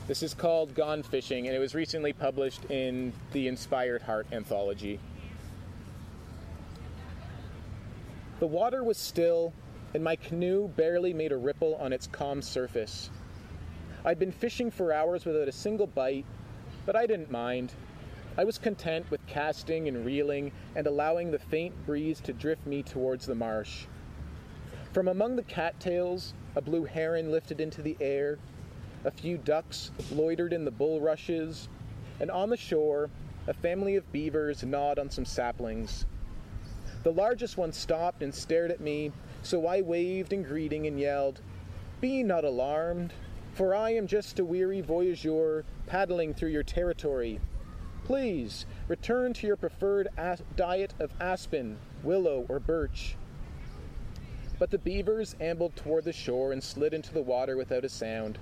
This 0.07 0.23
is 0.23 0.35
called 0.35 0.75
Gone 0.75 1.03
Fishing, 1.03 1.47
and 1.47 1.57
it 1.57 1.59
was 1.59 1.75
recently 1.75 2.13
published 2.13 2.65
in 2.71 3.13
the 3.33 3.49
Inspired 3.49 4.03
Heart 4.03 4.27
anthology. 4.33 4.99
The 8.43 8.49
water 8.49 8.83
was 8.83 8.99
still, 8.99 9.53
and 9.95 10.03
my 10.03 10.17
canoe 10.17 10.67
barely 10.67 11.15
made 11.15 11.31
a 11.31 11.37
ripple 11.37 11.77
on 11.77 11.93
its 11.93 12.09
calm 12.09 12.43
surface. 12.43 13.09
I'd 14.05 14.19
been 14.19 14.33
fishing 14.33 14.69
for 14.69 14.93
hours 14.93 15.25
without 15.25 15.47
a 15.47 15.53
single 15.53 15.87
bite, 15.87 16.25
but 16.85 16.97
I 16.97 17.07
didn't 17.07 17.31
mind. 17.31 17.73
I 18.37 18.43
was 18.43 18.59
content 18.59 19.09
with 19.13 19.25
casting 19.29 19.87
and 19.87 20.05
reeling 20.05 20.51
and 20.75 20.89
allowing 20.89 21.31
the 21.31 21.39
faint 21.39 21.87
breeze 21.87 22.21
to 22.23 22.33
drift 22.33 22.67
me 22.67 22.83
towards 22.83 23.27
the 23.27 23.37
marsh. 23.37 23.85
From 24.93 25.07
among 25.07 25.37
the 25.37 25.45
cattails, 25.45 26.35
a 26.57 26.61
blue 26.61 26.83
heron 26.83 27.31
lifted 27.31 27.61
into 27.61 27.81
the 27.81 27.97
air, 28.01 28.41
a 29.05 29.13
few 29.13 29.39
ducks 29.39 29.93
loitered 30.11 30.53
in 30.53 30.65
the 30.65 30.73
bulrushes, 30.73 31.69
and 32.19 32.29
on 32.29 32.51
the 32.51 32.57
shore, 32.57 33.09
a 33.47 33.55
family 33.55 33.95
of 33.95 34.11
beavers 34.11 34.65
gnawed 34.65 34.99
on 34.99 35.11
some 35.11 35.25
saplings. 35.25 36.07
The 37.03 37.13
largest 37.13 37.57
one 37.57 37.73
stopped 37.73 38.23
and 38.23 38.35
stared 38.35 38.71
at 38.71 38.81
me, 38.81 39.11
so 39.43 39.67
I 39.67 39.81
waved 39.81 40.33
in 40.33 40.45
greeting 40.45 40.87
and 40.87 41.01
yelled, 41.01 41.41
Be 42.01 42.23
not 42.23 42.45
alarmed, 42.45 43.13
for 43.55 43.75
I 43.75 43.91
am 43.91 44.07
just 44.07 44.39
a 44.39 44.45
weary 44.45 44.81
voyageur 44.81 45.65
paddling 45.87 46.33
through 46.33 46.51
your 46.51 46.63
territory. 46.63 47.41
Please 48.05 48.67
return 48.89 49.33
to 49.35 49.47
your 49.47 49.57
preferred 49.57 50.09
as- 50.17 50.43
diet 50.57 50.95
of 51.01 51.13
aspen, 51.21 51.79
willow, 52.03 52.47
or 52.49 52.61
birch. 52.61 53.17
But 54.59 54.71
the 54.71 54.79
beavers 54.79 55.35
ambled 55.41 55.75
toward 55.75 56.05
the 56.05 56.13
shore 56.13 56.53
and 56.53 56.63
slid 56.63 56.95
into 56.95 57.13
the 57.13 57.23
water 57.23 57.57
without 57.57 57.85
a 57.85 57.89
sound. 57.89 58.39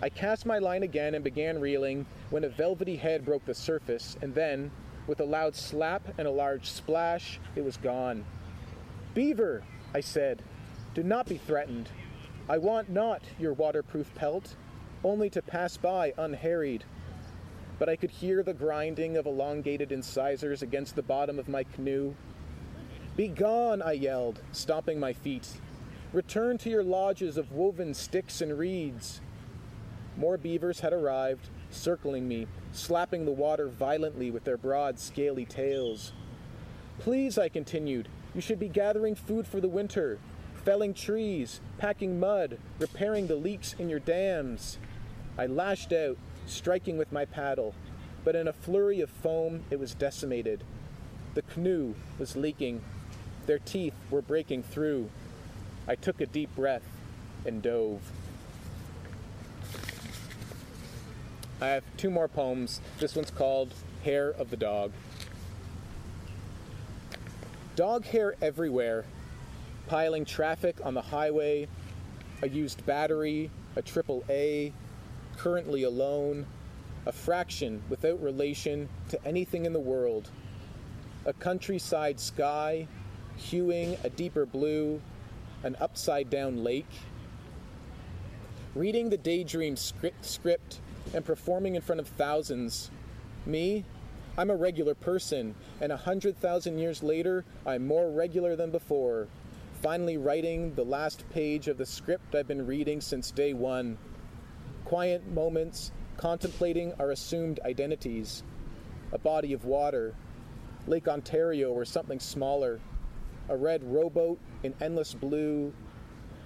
I 0.00 0.08
cast 0.08 0.46
my 0.46 0.58
line 0.58 0.82
again 0.82 1.14
and 1.14 1.22
began 1.22 1.60
reeling 1.60 2.06
when 2.30 2.44
a 2.44 2.48
velvety 2.48 2.96
head 2.96 3.24
broke 3.24 3.44
the 3.44 3.54
surface, 3.54 4.16
and 4.22 4.34
then, 4.34 4.70
with 5.10 5.18
a 5.18 5.24
loud 5.24 5.56
slap 5.56 6.02
and 6.18 6.28
a 6.28 6.30
large 6.30 6.70
splash, 6.70 7.40
it 7.56 7.64
was 7.64 7.76
gone. 7.76 8.24
Beaver, 9.12 9.64
I 9.92 9.98
said, 9.98 10.40
do 10.94 11.02
not 11.02 11.26
be 11.26 11.36
threatened. 11.36 11.88
I 12.48 12.58
want 12.58 12.88
not 12.88 13.20
your 13.36 13.52
waterproof 13.52 14.14
pelt, 14.14 14.54
only 15.02 15.28
to 15.30 15.42
pass 15.42 15.76
by 15.76 16.14
unharried. 16.16 16.84
But 17.80 17.88
I 17.88 17.96
could 17.96 18.12
hear 18.12 18.44
the 18.44 18.54
grinding 18.54 19.16
of 19.16 19.26
elongated 19.26 19.90
incisors 19.90 20.62
against 20.62 20.94
the 20.94 21.02
bottom 21.02 21.40
of 21.40 21.48
my 21.48 21.64
canoe. 21.64 22.14
Be 23.16 23.26
gone, 23.26 23.82
I 23.82 23.94
yelled, 23.94 24.40
stomping 24.52 25.00
my 25.00 25.12
feet. 25.12 25.48
Return 26.12 26.56
to 26.58 26.70
your 26.70 26.84
lodges 26.84 27.36
of 27.36 27.50
woven 27.50 27.94
sticks 27.94 28.40
and 28.40 28.56
reeds. 28.56 29.20
More 30.16 30.38
beavers 30.38 30.78
had 30.78 30.92
arrived, 30.92 31.48
circling 31.68 32.28
me, 32.28 32.46
slapping 32.72 33.24
the 33.24 33.32
water 33.32 33.68
violently 33.68 34.30
with 34.30 34.44
their 34.44 34.56
broad, 34.56 34.98
scaly 34.98 35.44
tails. 35.44 36.12
Please, 36.98 37.38
I 37.38 37.48
continued, 37.48 38.08
you 38.34 38.40
should 38.40 38.60
be 38.60 38.68
gathering 38.68 39.14
food 39.14 39.46
for 39.46 39.60
the 39.60 39.68
winter, 39.68 40.18
felling 40.64 40.94
trees, 40.94 41.60
packing 41.78 42.20
mud, 42.20 42.58
repairing 42.78 43.26
the 43.26 43.36
leaks 43.36 43.74
in 43.78 43.88
your 43.88 43.98
dams. 44.00 44.78
I 45.38 45.46
lashed 45.46 45.92
out, 45.92 46.18
striking 46.46 46.98
with 46.98 47.12
my 47.12 47.24
paddle, 47.24 47.74
but 48.24 48.36
in 48.36 48.46
a 48.46 48.52
flurry 48.52 49.00
of 49.00 49.10
foam 49.10 49.64
it 49.70 49.80
was 49.80 49.94
decimated. 49.94 50.62
The 51.34 51.42
canoe 51.42 51.94
was 52.18 52.36
leaking. 52.36 52.82
Their 53.46 53.60
teeth 53.60 53.94
were 54.10 54.22
breaking 54.22 54.64
through. 54.64 55.10
I 55.88 55.94
took 55.94 56.20
a 56.20 56.26
deep 56.26 56.54
breath 56.54 56.82
and 57.46 57.62
dove. 57.62 58.02
I 61.62 61.66
have 61.68 61.84
two 61.98 62.08
more 62.08 62.26
poems. 62.26 62.80
This 62.98 63.14
one's 63.14 63.30
called 63.30 63.74
Hair 64.02 64.30
of 64.30 64.48
the 64.48 64.56
Dog. 64.56 64.92
Dog 67.76 68.06
hair 68.06 68.34
everywhere, 68.40 69.04
piling 69.86 70.24
traffic 70.24 70.76
on 70.82 70.94
the 70.94 71.02
highway, 71.02 71.68
a 72.40 72.48
used 72.48 72.84
battery, 72.86 73.50
a 73.76 73.82
triple 73.82 74.24
A, 74.30 74.72
currently 75.36 75.82
alone, 75.82 76.46
a 77.04 77.12
fraction 77.12 77.82
without 77.90 78.22
relation 78.22 78.88
to 79.10 79.22
anything 79.26 79.66
in 79.66 79.74
the 79.74 79.80
world, 79.80 80.30
a 81.26 81.32
countryside 81.34 82.18
sky, 82.18 82.88
hewing 83.36 83.98
a 84.02 84.08
deeper 84.08 84.46
blue, 84.46 85.00
an 85.62 85.76
upside 85.78 86.30
down 86.30 86.64
lake. 86.64 86.90
Reading 88.74 89.10
the 89.10 89.18
daydream 89.18 89.76
script, 89.76 90.24
script 90.24 90.80
and 91.14 91.24
performing 91.24 91.74
in 91.74 91.82
front 91.82 92.00
of 92.00 92.08
thousands. 92.08 92.90
Me, 93.46 93.84
I'm 94.38 94.50
a 94.50 94.56
regular 94.56 94.94
person, 94.94 95.54
and 95.80 95.92
a 95.92 95.96
hundred 95.96 96.38
thousand 96.38 96.78
years 96.78 97.02
later, 97.02 97.44
I'm 97.66 97.86
more 97.86 98.10
regular 98.10 98.56
than 98.56 98.70
before. 98.70 99.28
Finally, 99.82 100.18
writing 100.18 100.74
the 100.74 100.84
last 100.84 101.28
page 101.30 101.68
of 101.68 101.78
the 101.78 101.86
script 101.86 102.34
I've 102.34 102.46
been 102.46 102.66
reading 102.66 103.00
since 103.00 103.30
day 103.30 103.54
one. 103.54 103.98
Quiet 104.84 105.26
moments, 105.32 105.90
contemplating 106.16 106.92
our 106.98 107.10
assumed 107.10 107.60
identities. 107.64 108.42
A 109.12 109.18
body 109.18 109.52
of 109.52 109.64
water, 109.64 110.14
Lake 110.86 111.08
Ontario 111.08 111.72
or 111.72 111.84
something 111.84 112.20
smaller, 112.20 112.78
a 113.48 113.56
red 113.56 113.82
rowboat 113.82 114.38
in 114.62 114.74
endless 114.80 115.14
blue. 115.14 115.72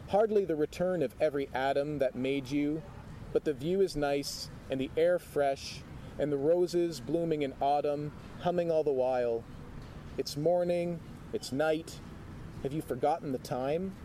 Hardly 0.09 0.45
the 0.45 0.57
return 0.57 1.03
of 1.03 1.15
every 1.21 1.49
atom 1.55 1.99
that 1.99 2.15
made 2.15 2.51
you, 2.51 2.83
but 3.35 3.45
the 3.45 3.53
view 3.53 3.81
is 3.81 3.97
nice 3.97 4.49
and 4.71 4.81
the 4.81 4.91
air 4.97 5.19
fresh 5.19 5.81
and 6.21 6.31
the 6.31 6.37
roses 6.37 7.01
blooming 7.01 7.43
in 7.43 7.53
autumn, 7.61 8.13
humming 8.43 8.71
all 8.71 8.85
the 8.85 8.93
while. 8.93 9.43
It's 10.17 10.37
morning, 10.37 11.01
it's 11.33 11.51
night. 11.51 11.99
Have 12.63 12.73
you 12.73 12.81
forgotten 12.81 13.33
the 13.33 13.39
time? 13.39 13.97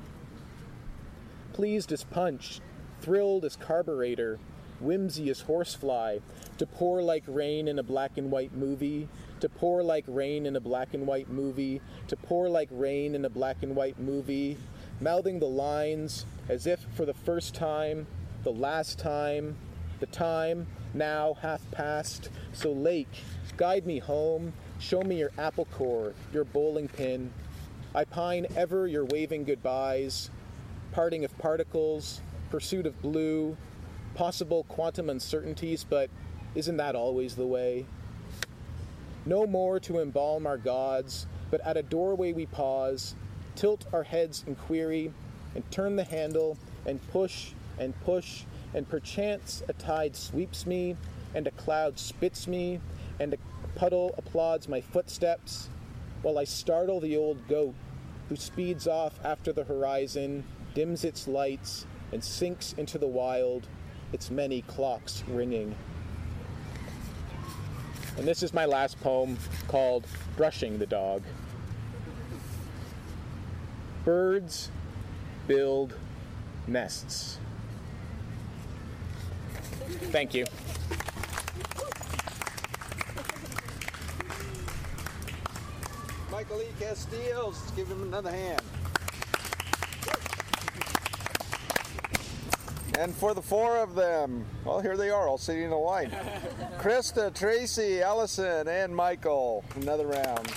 Pleased 1.53 1.91
as 1.91 2.03
punch, 2.03 2.59
thrilled 3.01 3.45
as 3.45 3.55
carburetor, 3.55 4.39
whimsy 4.79 5.29
as 5.29 5.41
horsefly, 5.41 6.17
to 6.57 6.65
pour 6.65 7.03
like 7.03 7.23
rain 7.27 7.67
in 7.67 7.77
a 7.77 7.83
black 7.83 8.17
and 8.17 8.31
white 8.31 8.55
movie, 8.55 9.07
to 9.41 9.47
pour 9.47 9.83
like 9.83 10.05
rain 10.07 10.47
in 10.47 10.55
a 10.55 10.59
black 10.59 10.95
and 10.95 11.05
white 11.05 11.29
movie, 11.29 11.81
to 12.07 12.15
pour 12.15 12.49
like 12.49 12.69
rain 12.71 13.13
in 13.13 13.23
a 13.25 13.29
black 13.29 13.57
and 13.61 13.75
white 13.75 13.99
movie, 13.99 14.57
mouthing 14.99 15.37
the 15.37 15.45
lines 15.45 16.25
as 16.47 16.65
if 16.65 16.79
for 16.95 17.05
the 17.05 17.13
first 17.13 17.53
time, 17.53 18.07
the 18.43 18.51
last 18.51 18.99
time, 18.99 19.55
the 19.99 20.05
time 20.05 20.67
now 20.93 21.35
half 21.41 21.61
past. 21.71 22.29
So, 22.53 22.71
lake, 22.71 23.23
guide 23.57 23.85
me 23.85 23.99
home, 23.99 24.53
show 24.79 25.01
me 25.01 25.19
your 25.19 25.31
apple 25.37 25.65
core, 25.65 26.13
your 26.33 26.45
bowling 26.45 26.87
pin. 26.87 27.31
I 27.93 28.05
pine 28.05 28.47
ever 28.55 28.87
your 28.87 29.05
waving 29.05 29.43
goodbyes, 29.43 30.29
parting 30.91 31.25
of 31.25 31.37
particles, 31.37 32.21
pursuit 32.49 32.85
of 32.85 33.01
blue, 33.01 33.57
possible 34.15 34.63
quantum 34.69 35.09
uncertainties, 35.09 35.83
but 35.83 36.09
isn't 36.55 36.77
that 36.77 36.95
always 36.95 37.35
the 37.35 37.45
way? 37.45 37.85
No 39.25 39.45
more 39.45 39.79
to 39.81 39.99
embalm 39.99 40.47
our 40.47 40.57
gods, 40.57 41.27
but 41.51 41.61
at 41.61 41.77
a 41.77 41.83
doorway 41.83 42.33
we 42.33 42.45
pause, 42.45 43.15
tilt 43.55 43.85
our 43.93 44.03
heads 44.03 44.43
in 44.47 44.55
query, 44.55 45.11
and 45.55 45.69
turn 45.71 45.95
the 45.95 46.03
handle, 46.03 46.57
and 46.85 47.05
push 47.09 47.51
and 47.79 47.99
push, 48.01 48.43
and 48.73 48.87
perchance 48.87 49.63
a 49.67 49.73
tide 49.73 50.15
sweeps 50.15 50.65
me, 50.65 50.95
and 51.33 51.47
a 51.47 51.51
cloud 51.51 51.97
spits 51.97 52.47
me, 52.47 52.79
and 53.19 53.33
a 53.33 53.37
puddle 53.75 54.13
applauds 54.17 54.67
my 54.67 54.81
footsteps, 54.81 55.69
while 56.21 56.37
I 56.37 56.43
startle 56.43 56.99
the 56.99 57.17
old 57.17 57.47
goat, 57.47 57.73
who 58.27 58.35
speeds 58.35 58.87
off 58.87 59.19
after 59.23 59.51
the 59.53 59.63
horizon, 59.63 60.43
dims 60.73 61.03
its 61.03 61.27
lights, 61.27 61.85
and 62.11 62.23
sinks 62.23 62.73
into 62.77 62.97
the 62.97 63.07
wild, 63.07 63.67
its 64.11 64.29
many 64.29 64.61
clocks 64.63 65.23
ringing. 65.27 65.75
And 68.17 68.27
this 68.27 68.43
is 68.43 68.53
my 68.53 68.65
last 68.65 68.99
poem 68.99 69.37
called 69.67 70.05
Brushing 70.35 70.77
the 70.77 70.85
Dog. 70.85 71.23
Birds 74.03 74.71
build 75.47 75.95
nests. 76.67 77.39
Thank 79.89 80.33
you. 80.33 80.45
Michael 86.31 86.61
E. 86.61 86.67
Casteels, 86.79 87.45
let's 87.45 87.71
give 87.71 87.87
him 87.87 88.03
another 88.03 88.31
hand. 88.31 88.61
And 92.97 93.15
for 93.15 93.33
the 93.33 93.41
four 93.41 93.77
of 93.77 93.95
them, 93.95 94.45
well, 94.65 94.81
here 94.81 94.97
they 94.97 95.09
are, 95.09 95.27
all 95.27 95.37
sitting 95.37 95.63
in 95.63 95.71
a 95.71 95.77
line. 95.77 96.09
Krista, 96.79 97.33
Tracy, 97.33 98.01
Allison, 98.01 98.67
and 98.67 98.95
Michael. 98.95 99.63
Another 99.75 100.07
round. 100.07 100.51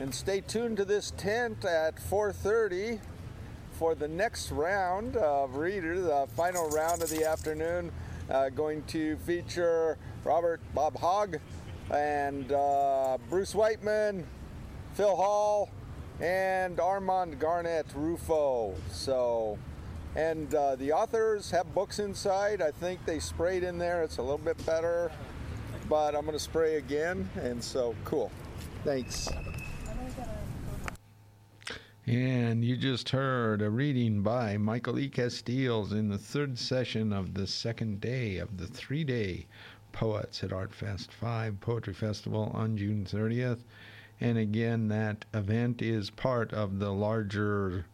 And 0.00 0.14
stay 0.14 0.40
tuned 0.40 0.78
to 0.78 0.84
this 0.84 1.12
tent 1.12 1.64
at 1.64 1.96
4:30 1.96 3.00
for 3.82 3.96
the 3.96 4.06
next 4.06 4.52
round 4.52 5.16
of 5.16 5.56
readers, 5.56 6.04
the 6.04 6.24
final 6.36 6.70
round 6.70 7.02
of 7.02 7.10
the 7.10 7.24
afternoon, 7.24 7.90
uh, 8.30 8.48
going 8.48 8.80
to 8.84 9.16
feature 9.26 9.98
Robert 10.22 10.60
Bob 10.72 10.96
Hogg 10.96 11.38
and 11.90 12.52
uh, 12.52 13.18
Bruce 13.28 13.56
Whiteman, 13.56 14.24
Phil 14.94 15.16
Hall, 15.16 15.68
and 16.20 16.78
Armand 16.78 17.40
Garnet 17.40 17.88
Ruffo. 17.88 18.72
So, 18.88 19.58
and 20.14 20.54
uh, 20.54 20.76
the 20.76 20.92
authors 20.92 21.50
have 21.50 21.74
books 21.74 21.98
inside. 21.98 22.62
I 22.62 22.70
think 22.70 23.04
they 23.04 23.18
sprayed 23.18 23.64
in 23.64 23.78
there. 23.78 24.04
It's 24.04 24.18
a 24.18 24.22
little 24.22 24.38
bit 24.38 24.64
better, 24.64 25.10
but 25.88 26.14
I'm 26.14 26.24
going 26.24 26.38
to 26.38 26.38
spray 26.38 26.76
again. 26.76 27.28
And 27.34 27.60
so, 27.64 27.96
cool. 28.04 28.30
Thanks. 28.84 29.28
And 32.04 32.64
you 32.64 32.76
just 32.76 33.10
heard 33.10 33.62
a 33.62 33.70
reading 33.70 34.22
by 34.22 34.56
Michael 34.56 34.98
E. 34.98 35.08
Casteels 35.08 35.92
in 35.92 36.08
the 36.08 36.18
third 36.18 36.58
session 36.58 37.12
of 37.12 37.34
the 37.34 37.46
second 37.46 38.00
day 38.00 38.38
of 38.38 38.56
the 38.56 38.66
three 38.66 39.04
day 39.04 39.46
Poets 39.92 40.42
at 40.42 40.50
ArtFest 40.50 41.12
5 41.12 41.60
Poetry 41.60 41.94
Festival 41.94 42.50
on 42.54 42.76
June 42.76 43.04
30th. 43.04 43.60
And 44.20 44.36
again, 44.36 44.88
that 44.88 45.26
event 45.32 45.80
is 45.80 46.10
part 46.10 46.52
of 46.52 46.80
the 46.80 46.92
larger 46.92 47.86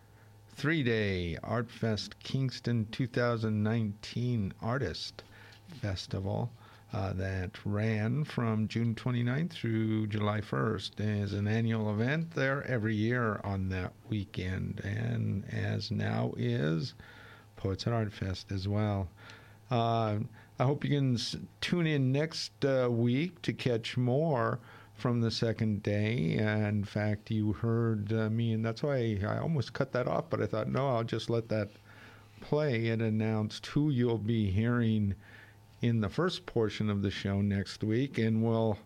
three 0.53 0.83
day 0.83 1.37
ArtFest 1.43 2.13
Kingston 2.23 2.87
2019 2.91 4.55
Artist 4.63 5.23
Festival 5.83 6.51
uh, 6.93 7.13
that 7.13 7.51
ran 7.65 8.25
from 8.25 8.67
June 8.67 8.95
29th 8.95 9.51
through 9.51 10.07
July 10.07 10.41
1st 10.41 11.23
as 11.23 11.33
an 11.35 11.47
annual 11.47 11.91
event 11.91 12.31
there 12.31 12.67
every 12.67 12.95
year 12.95 13.41
on 13.45 13.69
that 13.69 13.93
weekend, 14.09 14.81
and 14.85 15.45
as 15.53 15.91
now 15.91 16.33
is 16.37 16.95
Poets 17.57 17.85
and 17.85 17.95
Art 17.95 18.13
Fest 18.13 18.51
as 18.51 18.67
well. 18.67 19.09
Uh, 19.71 20.19
I 20.59 20.65
hope 20.65 20.83
you 20.83 20.91
can 20.91 21.15
s- 21.15 21.37
tune 21.61 21.87
in 21.87 22.11
next 22.11 22.65
uh, 22.65 22.89
week 22.91 23.43
to 23.43 23.53
catch 23.53 23.97
more 23.99 24.59
from 24.95 25.21
the 25.21 25.31
second 25.31 25.83
day. 25.83 26.33
in 26.39 26.85
fact, 26.85 27.31
you 27.31 27.53
heard 27.53 28.13
uh, 28.13 28.31
me, 28.31 28.53
and 28.53 28.65
that's 28.65 28.83
why 28.83 29.19
I 29.25 29.39
almost 29.39 29.73
cut 29.73 29.93
that 29.93 30.09
off, 30.09 30.25
but 30.31 30.43
I 30.43 30.47
thought, 30.47 30.69
no, 30.69 30.89
I'll 30.89 31.05
just 31.05 31.29
let 31.31 31.49
that 31.51 31.69
play. 32.41 32.87
It 32.87 33.01
announced 33.01 33.67
who 33.67 33.91
you'll 33.91 34.19
be 34.19 34.51
hearing 34.51 35.15
in 35.83 36.01
the 36.01 36.09
first 36.09 36.47
portion 36.47 36.91
of 36.91 37.03
the 37.03 37.11
show 37.11 37.41
next 37.41 37.85
week, 37.85 38.19
and 38.19 38.43
will 38.43 38.79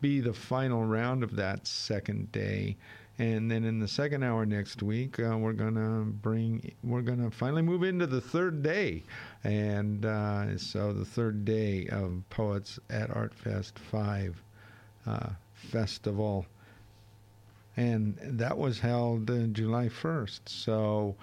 be 0.00 0.20
the 0.20 0.34
final 0.34 0.84
round 0.84 1.22
of 1.22 1.36
that 1.36 1.66
second 1.66 2.30
day. 2.32 2.76
And 3.18 3.48
then 3.48 3.62
in 3.62 3.78
the 3.78 3.86
second 3.86 4.24
hour 4.24 4.44
next 4.44 4.82
week, 4.82 5.20
uh, 5.20 5.38
we're 5.38 5.52
gonna 5.52 6.00
bring, 6.04 6.72
we're 6.82 7.02
gonna 7.02 7.30
finally 7.30 7.62
move 7.62 7.84
into 7.84 8.08
the 8.08 8.20
third 8.20 8.62
day, 8.62 9.04
and 9.44 10.04
uh, 10.04 10.58
so 10.58 10.92
the 10.92 11.04
third 11.04 11.44
day 11.44 11.86
of 11.92 12.24
Poets 12.30 12.80
at 12.90 13.14
Art 13.14 13.32
Fest 13.32 13.78
Five 13.78 14.42
uh, 15.06 15.28
Festival, 15.54 16.44
and 17.76 18.18
that 18.20 18.58
was 18.58 18.80
held 18.80 19.30
uh, 19.30 19.46
July 19.46 19.88
first. 19.88 20.48
So 20.48 21.14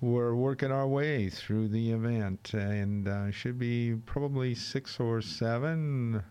we're 0.00 0.34
working 0.34 0.72
our 0.72 0.86
way 0.86 1.28
through 1.28 1.68
the 1.68 1.92
event 1.92 2.54
and 2.54 3.06
uh, 3.06 3.30
should 3.30 3.58
be 3.58 3.94
probably 4.06 4.54
six 4.54 4.98
or 4.98 5.20
seven 5.20 6.22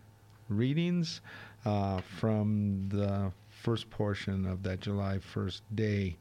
readings 0.48 1.20
uh, 1.64 2.00
from 2.00 2.88
the 2.88 3.30
first 3.48 3.88
portion 3.90 4.44
of 4.44 4.62
that 4.62 4.80
July 4.80 5.18
1st 5.34 5.60
day 5.74 6.16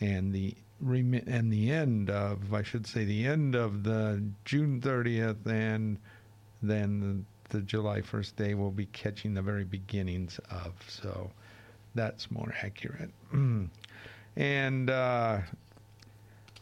and 0.00 0.32
the 0.32 0.54
and 1.26 1.50
the 1.50 1.70
end 1.70 2.10
of 2.10 2.52
I 2.52 2.62
should 2.62 2.86
say 2.86 3.04
the 3.04 3.26
end 3.26 3.54
of 3.54 3.82
the 3.82 4.22
June 4.44 4.80
30th 4.80 5.46
and 5.46 5.98
then 6.62 7.24
the, 7.48 7.56
the 7.56 7.62
July 7.62 8.02
1st 8.02 8.36
day 8.36 8.54
will 8.54 8.70
be 8.70 8.86
catching 8.86 9.32
the 9.32 9.40
very 9.40 9.64
beginnings 9.64 10.38
of 10.50 10.74
so 10.86 11.30
that's 11.94 12.30
more 12.30 12.54
accurate. 12.62 13.10
And 14.38 14.90
uh, 14.90 15.38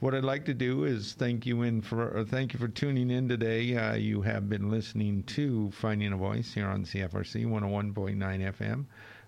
what 0.04 0.14
I'd 0.14 0.22
like 0.22 0.44
to 0.44 0.52
do 0.52 0.84
is 0.84 1.14
thank 1.14 1.46
you 1.46 1.62
in 1.62 1.80
for 1.80 2.14
or 2.14 2.24
thank 2.24 2.52
you 2.52 2.58
for 2.58 2.68
tuning 2.68 3.10
in 3.10 3.26
today. 3.26 3.74
Uh, 3.74 3.94
you 3.94 4.20
have 4.20 4.50
been 4.50 4.70
listening 4.70 5.22
to 5.28 5.70
Finding 5.70 6.12
a 6.12 6.16
Voice 6.18 6.52
here 6.52 6.66
on 6.66 6.84
CFRC 6.84 7.46
101.9 7.46 8.14
FM. 8.18 8.84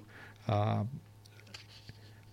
uh, 0.47 0.83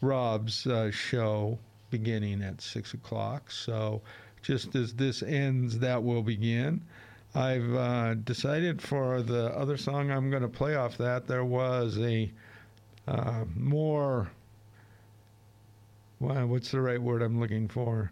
Rob's 0.01 0.67
uh, 0.67 0.91
show 0.91 1.59
beginning 1.91 2.43
at 2.43 2.61
6 2.61 2.95
o'clock. 2.95 3.51
So 3.51 4.03
just 4.43 4.75
as 4.75 4.95
this 4.95 5.23
ends, 5.23 5.79
that 5.79 6.03
will 6.03 6.23
begin. 6.23 6.83
I've 7.35 7.75
uh, 7.75 8.15
decided 8.15 8.81
for 8.81 9.23
the 9.23 9.47
other 9.57 9.77
song 9.77 10.11
I'm 10.11 10.31
going 10.31 10.43
to 10.43 10.49
play 10.49 10.77
off 10.77 10.97
that, 10.99 11.27
there 11.27 11.45
was 11.45 11.99
a 11.99 12.31
uh, 13.09 13.45
more 13.57 14.31
well, 16.25 16.47
what's 16.47 16.71
the 16.71 16.81
right 16.81 17.01
word 17.01 17.21
I'm 17.21 17.39
looking 17.39 17.69
for? 17.69 18.11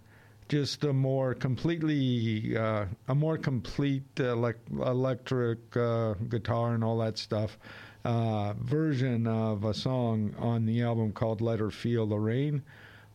Just 0.49 0.85
a 0.85 0.93
more 0.93 1.35
completely, 1.35 2.57
uh, 2.57 2.85
a 3.09 3.15
more 3.15 3.39
complete 3.39 4.15
elec- 4.17 4.71
electric 4.71 5.75
uh, 5.77 6.15
guitar 6.29 6.75
and 6.75 6.85
all 6.85 6.99
that 6.99 7.17
stuff 7.17 7.59
uh, 8.05 8.53
version 8.55 9.27
of 9.27 9.65
a 9.65 9.73
song 9.73 10.35
on 10.39 10.67
the 10.67 10.83
album 10.83 11.13
called 11.13 11.41
"Let 11.41 11.61
Her 11.61 11.71
Feel 11.71 12.07
the 12.07 12.19
Rain," 12.19 12.63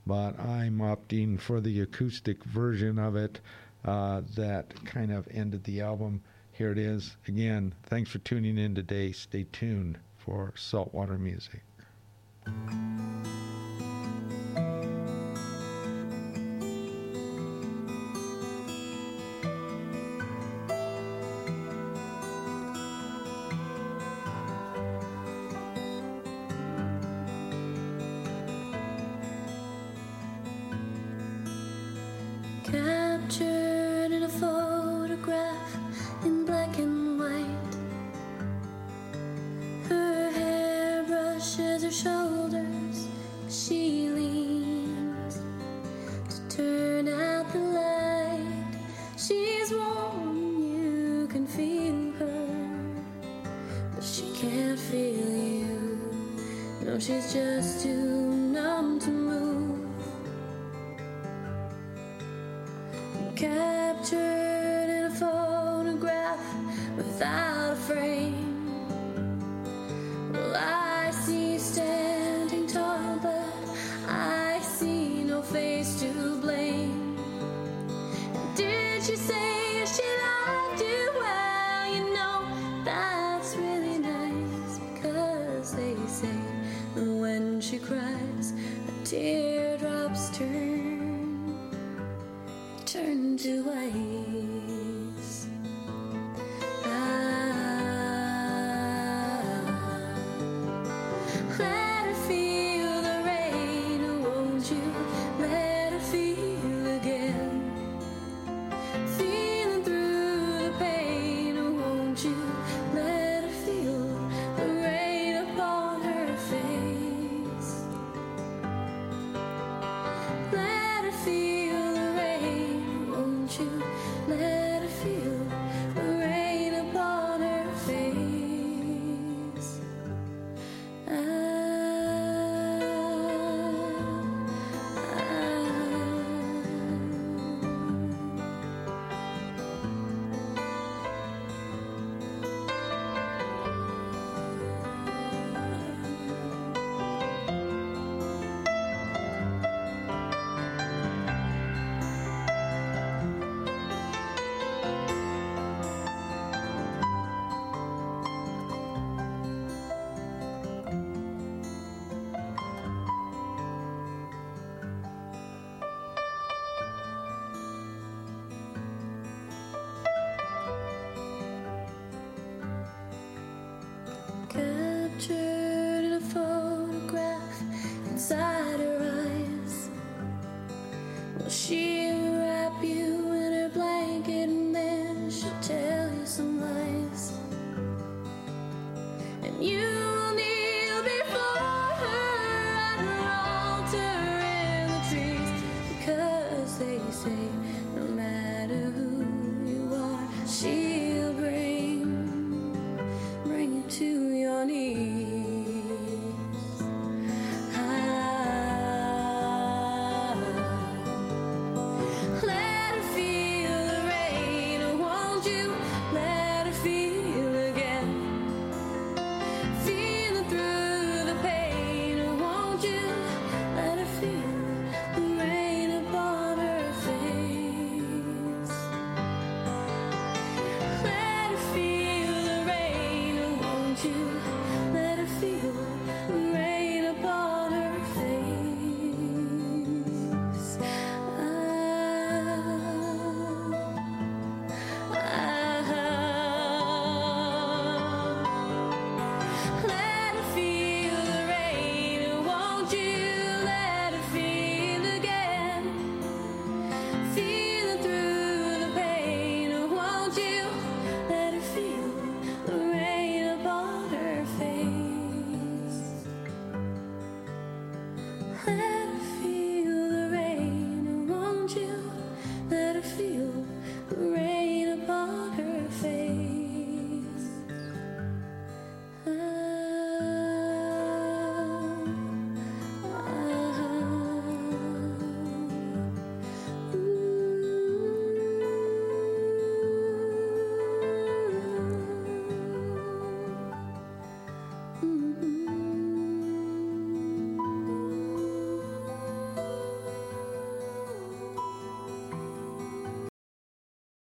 but 0.08 0.40
I'm 0.40 0.80
opting 0.80 1.40
for 1.40 1.62
the 1.62 1.82
acoustic 1.82 2.44
version 2.44 2.98
of 2.98 3.16
it 3.16 3.40
uh, 3.86 4.22
that 4.36 4.74
kind 4.86 5.12
of 5.12 5.28
ended 5.32 5.64
the 5.66 5.82
album 5.82 6.22
here 6.54 6.72
it 6.72 6.80
is 6.80 7.18
again. 7.28 7.74
Thanks 7.84 8.10
for 8.10 8.18
tuning 8.20 8.58
in 8.58 8.74
today. 8.74 9.12
Stay 9.12 9.46
tuned 9.52 10.00
for 10.18 10.54
saltwater 10.56 11.20
music. 11.20 11.62